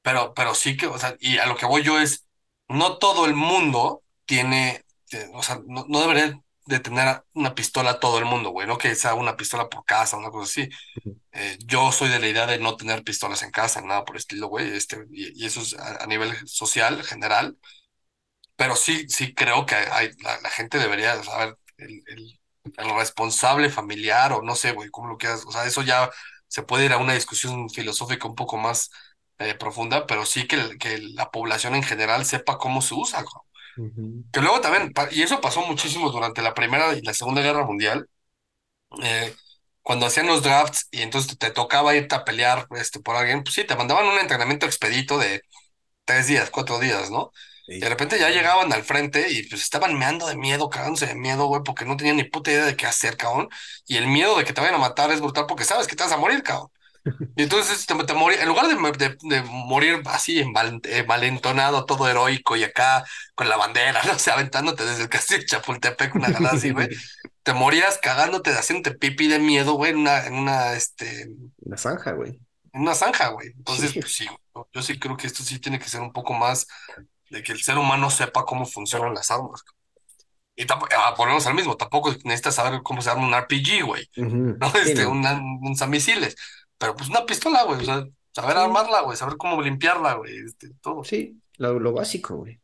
Pero, 0.01 0.34
pero 0.34 0.55
sí 0.55 0.77
que, 0.77 0.88
o 0.88 0.97
sea, 0.99 1.15
y 1.19 1.38
a 1.38 1.45
lo 1.47 1.57
que 1.57 1.65
voy 1.65 1.84
yo 1.84 1.99
es, 1.99 2.27
no 2.69 2.97
todo 2.97 3.26
el 3.26 3.35
mundo 3.35 4.03
tiene, 4.26 4.84
te- 5.09 5.30
o 5.34 5.43
sea, 5.43 5.59
no, 5.68 5.85
no 5.89 6.01
debería, 6.01 6.39
de 6.65 6.80
tener 6.80 7.23
una 7.34 7.55
pistola 7.55 7.91
a 7.91 7.99
todo 7.99 8.19
el 8.19 8.26
mundo, 8.26 8.51
güey, 8.51 8.68
no 8.68 8.77
que 8.77 8.95
sea 8.95 9.14
una 9.15 9.38
pistola 9.38 9.69
por 9.69 9.85
casa, 9.85 10.18
una 10.18 10.30
cosa 10.31 10.45
así. 10.64 10.69
Eh, 11.34 11.57
yo 11.65 11.91
soy 11.91 12.09
de 12.09 12.19
la 12.19 12.27
idea 12.27 12.45
de 12.47 12.57
no 12.59 12.77
tener 12.77 13.03
pistolas 13.03 13.43
en 13.43 13.51
casa, 13.51 13.81
nada 13.81 14.05
por 14.05 14.15
el 14.15 14.19
estilo, 14.19 14.47
güey, 14.47 14.69
este, 14.76 15.05
y, 15.11 15.43
y 15.43 15.45
eso 15.45 15.61
es 15.61 15.76
a, 15.77 16.03
a 16.03 16.07
nivel 16.07 16.35
social, 16.47 17.03
general, 17.03 17.57
pero 18.58 18.78
sí, 18.78 19.08
sí 19.10 19.36
creo 19.36 19.68
que 19.68 19.76
hay, 19.76 20.12
la, 20.24 20.42
la 20.42 20.52
gente 20.52 20.80
debería 20.80 21.24
saber 21.24 21.58
el, 21.80 22.04
el, 22.08 22.42
el 22.78 22.96
responsable 22.98 23.70
familiar 23.72 24.34
o 24.34 24.44
no 24.44 24.56
sé, 24.56 24.74
güey, 24.74 24.92
cómo 24.92 25.10
lo 25.10 25.18
quieras, 25.20 25.46
o 25.48 25.54
sea, 25.54 25.66
eso 25.68 25.84
ya 25.84 26.12
se 26.50 26.64
puede 26.64 26.86
ir 26.86 26.94
a 26.94 27.00
una 27.00 27.16
discusión 27.16 27.70
filosófica 27.72 28.28
un 28.30 28.36
poco 28.36 28.58
más 28.58 28.92
eh, 29.40 29.56
profunda, 29.56 30.08
pero 30.08 30.26
sí 30.26 30.48
que, 30.48 30.78
que 30.80 31.00
la 31.00 31.32
población 31.32 31.76
en 31.76 31.84
general 31.84 32.26
sepa 32.26 32.60
cómo 32.60 32.82
se 32.84 32.96
usa, 32.96 33.22
güey. 33.24 33.34
ujú. 33.78 34.24
Que 34.32 34.42
luego 34.42 34.62
también, 34.62 34.94
y 35.12 35.24
eso 35.24 35.42
pasó 35.42 35.62
muchísimo 35.66 36.12
durante 36.12 36.42
la 36.42 36.54
Primera 36.54 36.94
y 36.94 37.02
la 37.02 37.14
Segunda 37.14 37.42
Guerra 37.42 37.66
Mundial, 37.66 38.10
eh, 39.04 39.36
cuando 39.82 40.06
hacían 40.06 40.28
los 40.28 40.44
drafts 40.44 40.88
y 40.92 41.02
entonces 41.02 41.38
te 41.38 41.52
tocaba 41.52 41.96
irte 41.96 42.16
a 42.16 42.26
pelear 42.26 42.68
este, 42.78 43.00
por 43.00 43.16
alguien, 43.16 43.44
pues 43.44 43.56
sí, 43.56 43.64
te 43.66 43.76
mandaban 43.76 44.06
un 44.08 44.20
entrenamiento 44.20 44.66
expedito 44.66 45.18
de 45.18 45.42
tres 46.06 46.28
días, 46.28 46.50
cuatro 46.52 46.80
días, 46.80 47.12
¿no? 47.12 47.32
De 47.68 47.89
repente 47.89 48.18
ya 48.19 48.30
llegaban 48.30 48.72
al 48.73 48.84
frente 48.84 49.30
y 49.31 49.44
pues 49.49 49.61
estaban 49.61 49.98
meando 49.99 50.27
de 50.27 50.38
miedo, 50.38 50.69
cagándose 50.69 51.07
de 51.07 51.15
miedo, 51.15 51.48
güey, 51.48 51.61
porque 51.65 51.85
no 51.85 51.98
tenían 51.98 52.15
ni 52.18 52.23
puta 52.23 52.52
idea 52.52 52.65
de 52.65 52.76
qué 52.77 52.85
hacer, 52.88 53.18
cabrón. 53.18 53.49
Y 53.85 53.98
el 53.98 54.07
miedo 54.07 54.38
de 54.38 54.45
que 54.45 54.53
te 54.53 54.61
vayan 54.61 54.76
a 54.76 54.80
matar 54.80 55.11
es 55.11 55.19
brutal 55.22 55.45
porque 55.48 55.65
sabes 55.65 55.85
que 55.88 55.95
te 55.95 56.03
vas 56.03 56.14
a 56.14 56.18
morir, 56.18 56.44
cabrón. 56.44 56.69
Y 57.38 57.44
entonces 57.44 57.85
te, 57.85 57.94
te 57.95 58.14
morí- 58.14 58.38
en 58.39 58.48
lugar 58.49 58.68
de, 58.68 58.76
de- 58.98 59.18
de 59.22 59.41
morir 59.44 60.02
así 60.06 60.41
enval- 60.41 60.81
envalentonado, 60.85 61.85
todo 61.85 62.07
heroico 62.10 62.56
y 62.57 62.64
acá 62.64 63.03
con 63.35 63.48
la 63.49 63.57
bandera, 63.57 64.02
no 64.07 64.18
sé, 64.19 64.31
aventándote 64.31 64.85
desde 64.85 65.03
el 65.03 65.10
castillo 65.10 65.39
de 65.39 65.45
Chapultepec, 65.45 66.15
una 66.15 66.31
jalada 66.31 66.56
así, 66.57 66.72
güey, 66.72 66.89
te 67.44 67.53
morías 67.53 67.98
cagándote, 68.02 68.52
haciéndote 68.52 68.98
pipí 68.98 69.27
de 69.27 69.39
miedo, 69.39 69.73
güey, 69.73 69.91
en 69.91 69.98
una, 69.99 70.26
en 70.26 70.34
una, 70.35 70.73
este, 70.73 71.22
en 71.23 71.53
La 71.65 71.77
zanja, 71.77 72.11
güey. 72.11 72.39
una 72.73 72.94
zanja, 72.95 73.30
güey. 73.30 73.49
Entonces, 73.57 73.91
Sí. 73.91 73.99
pues 74.02 74.14
sí, 74.14 74.27
yo 74.73 74.81
sí 74.81 74.99
creo 74.99 75.15
que 75.18 75.27
esto 75.27 75.44
sí 75.44 75.60
tiene 75.60 75.80
que 75.80 75.88
ser 75.89 76.02
un 76.02 76.11
poco 76.11 76.34
más 76.34 76.68
de 77.30 77.44
que 77.44 77.52
el 77.52 77.62
ser 77.62 77.78
humano 77.78 78.10
sepa 78.10 78.45
cómo 78.45 78.66
funcionan 78.66 79.14
las 79.14 79.32
armas. 79.32 79.64
Y 80.56 80.66
tampoco, 80.66 80.91
ah, 80.98 81.16
al 81.45 81.54
mismo, 81.54 81.78
tampoco 81.78 82.12
necesitas 82.24 82.56
saber 82.56 82.82
cómo 82.84 83.02
se 83.02 83.10
arma 83.12 83.28
un 83.28 83.34
RPG, 83.34 83.84
güey. 83.86 84.10
¿no? 84.16 84.72
Sí, 84.72 84.78
Este, 84.86 85.04
no. 85.04 85.12
una- 85.12 85.34
un 85.34 85.60
lanzamisiles. 85.64 86.36
Pero 86.78 86.95
pues 86.95 87.10
una 87.10 87.26
pistola, 87.26 87.64
güey, 87.64 87.82
o 87.82 87.86
sea, 87.86 88.06
saber 88.34 88.58
armarla, 88.58 89.02
güey, 89.02 89.18
saber 89.18 89.38
cómo 89.38 89.62
limpiarla, 89.62 90.16
güey, 90.16 90.38
este, 90.45 90.70
todo. 90.82 91.04
sí, 91.04 91.40
lo, 91.58 91.80
lo 91.80 91.94
básico, 91.94 92.36
güey. 92.38 92.60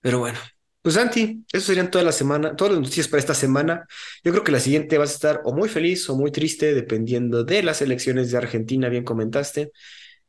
Pero 0.00 0.18
bueno, 0.18 0.38
pues 0.82 0.96
Santi, 0.96 1.44
eso 1.52 1.66
serían 1.66 1.90
toda 1.90 2.04
la 2.04 2.12
semana, 2.12 2.56
todas 2.56 2.72
las 2.74 2.82
noticias 2.82 3.08
para 3.08 3.20
esta 3.20 3.34
semana. 3.34 3.86
Yo 4.24 4.32
creo 4.32 4.44
que 4.44 4.52
la 4.52 4.60
siguiente 4.60 4.98
vas 4.98 5.10
a 5.10 5.14
estar 5.14 5.40
o 5.44 5.52
muy 5.54 5.68
feliz 5.68 6.08
o 6.10 6.16
muy 6.16 6.32
triste, 6.32 6.74
dependiendo 6.74 7.44
de 7.44 7.62
las 7.62 7.82
elecciones 7.82 8.30
de 8.30 8.38
Argentina, 8.38 8.88
bien 8.88 9.04
comentaste. 9.04 9.72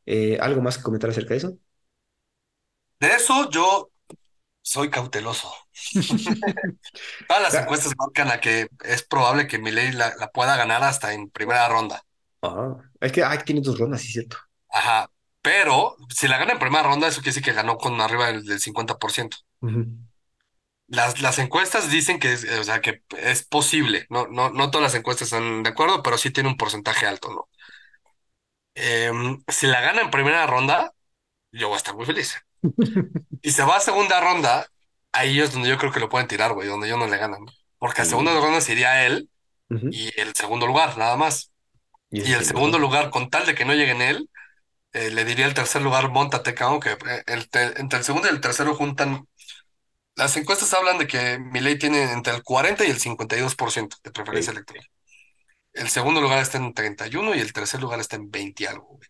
Eh, 0.06 0.38
¿algo 0.40 0.60
más 0.62 0.76
que 0.78 0.84
comentar 0.84 1.10
acerca 1.10 1.30
de 1.34 1.38
eso? 1.38 1.58
De 3.00 3.08
eso 3.14 3.50
yo 3.50 3.90
soy 4.62 4.90
cauteloso. 4.90 5.52
Todas 7.28 7.42
las 7.42 7.56
Ah, 7.56 7.58
encuestas 7.58 7.92
marcan 7.98 8.30
a 8.30 8.40
que 8.40 8.68
es 8.84 9.02
probable 9.04 9.46
que 9.46 9.58
Milei 9.58 9.92
la, 9.92 10.14
la 10.18 10.28
pueda 10.30 10.56
ganar 10.56 10.82
hasta 10.84 11.12
en 11.14 11.30
primera 11.30 11.68
ronda. 11.68 12.02
ah, 12.42 12.76
es 13.00 13.12
que 13.12 13.22
ah, 13.24 13.36
tiene 13.44 13.60
dos 13.60 13.78
rondas, 13.78 14.02
sí, 14.02 14.08
cierto. 14.12 14.36
Ajá. 14.68 15.10
Pero 15.42 15.96
si 16.10 16.28
la 16.28 16.36
gana 16.38 16.52
en 16.52 16.58
primera 16.58 16.82
ronda, 16.84 17.08
eso 17.08 17.20
quiere 17.20 17.30
decir 17.30 17.42
que 17.44 17.52
ganó 17.52 17.76
con 17.78 17.98
arriba 18.00 18.26
del, 18.28 18.44
del 18.44 18.60
50%. 18.60 19.38
Ujú. 19.62 19.80
Las, 20.86 21.20
las 21.22 21.38
encuestas 21.38 21.90
dicen 21.90 22.18
que 22.18 22.32
es, 22.32 22.44
o 22.44 22.64
sea, 22.64 22.80
que 22.80 23.02
es 23.18 23.44
posible. 23.44 24.06
No, 24.10 24.26
no, 24.28 24.50
no 24.50 24.70
todas 24.70 24.82
las 24.92 24.94
encuestas 24.94 25.26
están 25.28 25.62
de 25.62 25.70
acuerdo, 25.70 26.02
pero 26.02 26.18
sí 26.18 26.30
tiene 26.30 26.48
un 26.50 26.56
porcentaje 26.56 27.06
alto, 27.06 27.30
¿no? 27.30 27.48
Em, 28.74 29.42
si 29.48 29.66
la 29.66 29.80
gana 29.80 30.02
en 30.02 30.10
primera 30.10 30.46
ronda, 30.46 30.94
yo 31.52 31.68
voy 31.68 31.76
a 31.76 31.78
estar 31.78 31.96
muy 31.96 32.06
feliz. 32.06 32.36
Y 33.42 33.50
se 33.50 33.62
va 33.62 33.76
a 33.76 33.80
segunda 33.80 34.20
ronda, 34.20 34.66
ahí 35.12 35.40
es 35.40 35.52
donde 35.52 35.68
yo 35.68 35.78
creo 35.78 35.92
que 35.92 36.00
lo 36.00 36.08
pueden 36.08 36.28
tirar, 36.28 36.52
güey, 36.54 36.68
donde 36.68 36.88
yo 36.88 36.96
no 36.96 37.06
le 37.06 37.16
ganan. 37.18 37.44
Porque 37.78 38.02
a 38.02 38.04
segunda 38.04 38.32
Sí. 38.32 38.38
ronda 38.40 38.60
se 38.60 38.72
iría 38.72 39.06
él 39.06 39.28
y 39.90 40.10
el 40.20 40.34
segundo 40.34 40.66
lugar, 40.66 40.96
nada 40.98 41.16
más. 41.16 41.50
Y 42.10 42.32
el 42.32 42.44
segundo 42.44 42.78
lugar, 42.78 43.10
con 43.10 43.28
tal 43.28 43.44
de 43.46 43.54
que 43.54 43.64
no 43.64 43.74
llegue 43.74 43.90
en 43.92 44.02
él, 44.02 44.30
eh, 44.92 45.10
le 45.10 45.24
diría 45.24 45.46
el 45.46 45.54
tercer 45.54 45.82
lugar, 45.82 46.10
montate, 46.10 46.54
cabrón, 46.54 46.80
que 46.80 46.90
eh, 46.92 47.22
el 47.26 47.48
te- 47.50 47.80
entre 47.80 47.98
el 47.98 48.04
segundo 48.04 48.28
y 48.28 48.30
el 48.30 48.40
tercero 48.40 48.74
juntan. 48.74 49.26
Las 50.14 50.36
encuestas 50.36 50.72
hablan 50.74 50.98
de 50.98 51.08
que 51.08 51.38
Milei 51.40 51.76
tiene 51.76 52.12
entre 52.12 52.34
el 52.34 52.44
40 52.44 52.84
y 52.84 52.90
el 52.90 53.00
52% 53.00 53.96
de 54.04 54.12
preferencia 54.12 54.52
Ey, 54.52 54.56
electoral. 54.56 54.86
El 55.72 55.88
segundo 55.88 56.20
lugar 56.20 56.38
está 56.38 56.58
en 56.58 56.72
31 56.72 57.34
y 57.34 57.40
el 57.40 57.52
tercer 57.52 57.80
lugar 57.80 57.98
está 57.98 58.14
en 58.14 58.30
20 58.30 58.62
y 58.62 58.66
algo, 58.66 58.86
güey. 58.86 59.08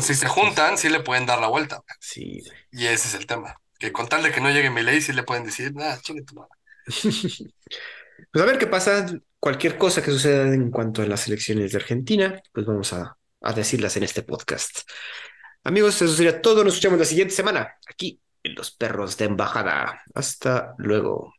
Si 0.00 0.14
se 0.14 0.26
juntan, 0.28 0.78
sí 0.78 0.88
le 0.88 1.00
pueden 1.00 1.26
dar 1.26 1.40
la 1.40 1.48
vuelta. 1.48 1.76
güey. 1.76 1.86
sí, 2.00 2.40
güey. 2.40 2.58
Y 2.72 2.86
ese 2.86 3.08
es 3.08 3.14
el 3.14 3.26
tema. 3.26 3.60
Que 3.78 3.92
con 3.92 4.08
tal 4.08 4.22
de 4.22 4.32
que 4.32 4.40
no 4.40 4.50
llegue 4.50 4.70
Milei, 4.70 5.00
sí 5.00 5.12
le 5.12 5.22
pueden 5.24 5.44
decir, 5.44 5.74
nada, 5.74 6.00
chingue 6.00 6.22
tu 6.22 6.34
madre. 6.34 6.50
Pues 8.30 8.42
a 8.42 8.46
ver 8.46 8.58
qué 8.58 8.66
pasa. 8.66 9.06
Cualquier 9.40 9.76
cosa 9.76 10.02
que 10.02 10.10
suceda 10.10 10.46
en 10.54 10.70
cuanto 10.70 11.02
a 11.02 11.06
las 11.06 11.26
elecciones 11.26 11.72
de 11.72 11.78
Argentina, 11.78 12.40
pues 12.52 12.64
vamos 12.64 12.92
a, 12.92 13.16
a 13.42 13.52
decirlas 13.52 13.96
en 13.96 14.04
este 14.04 14.22
podcast. 14.22 14.80
Amigos, 15.64 16.00
eso 16.00 16.14
sería 16.14 16.40
todo. 16.40 16.64
Nos 16.64 16.74
escuchamos 16.74 16.98
la 16.98 17.04
siguiente 17.04 17.34
semana 17.34 17.76
aquí 17.88 18.20
en 18.42 18.54
Los 18.54 18.70
Perros 18.70 19.16
de 19.16 19.26
Embajada. 19.26 20.02
Hasta 20.14 20.74
luego. 20.78 21.34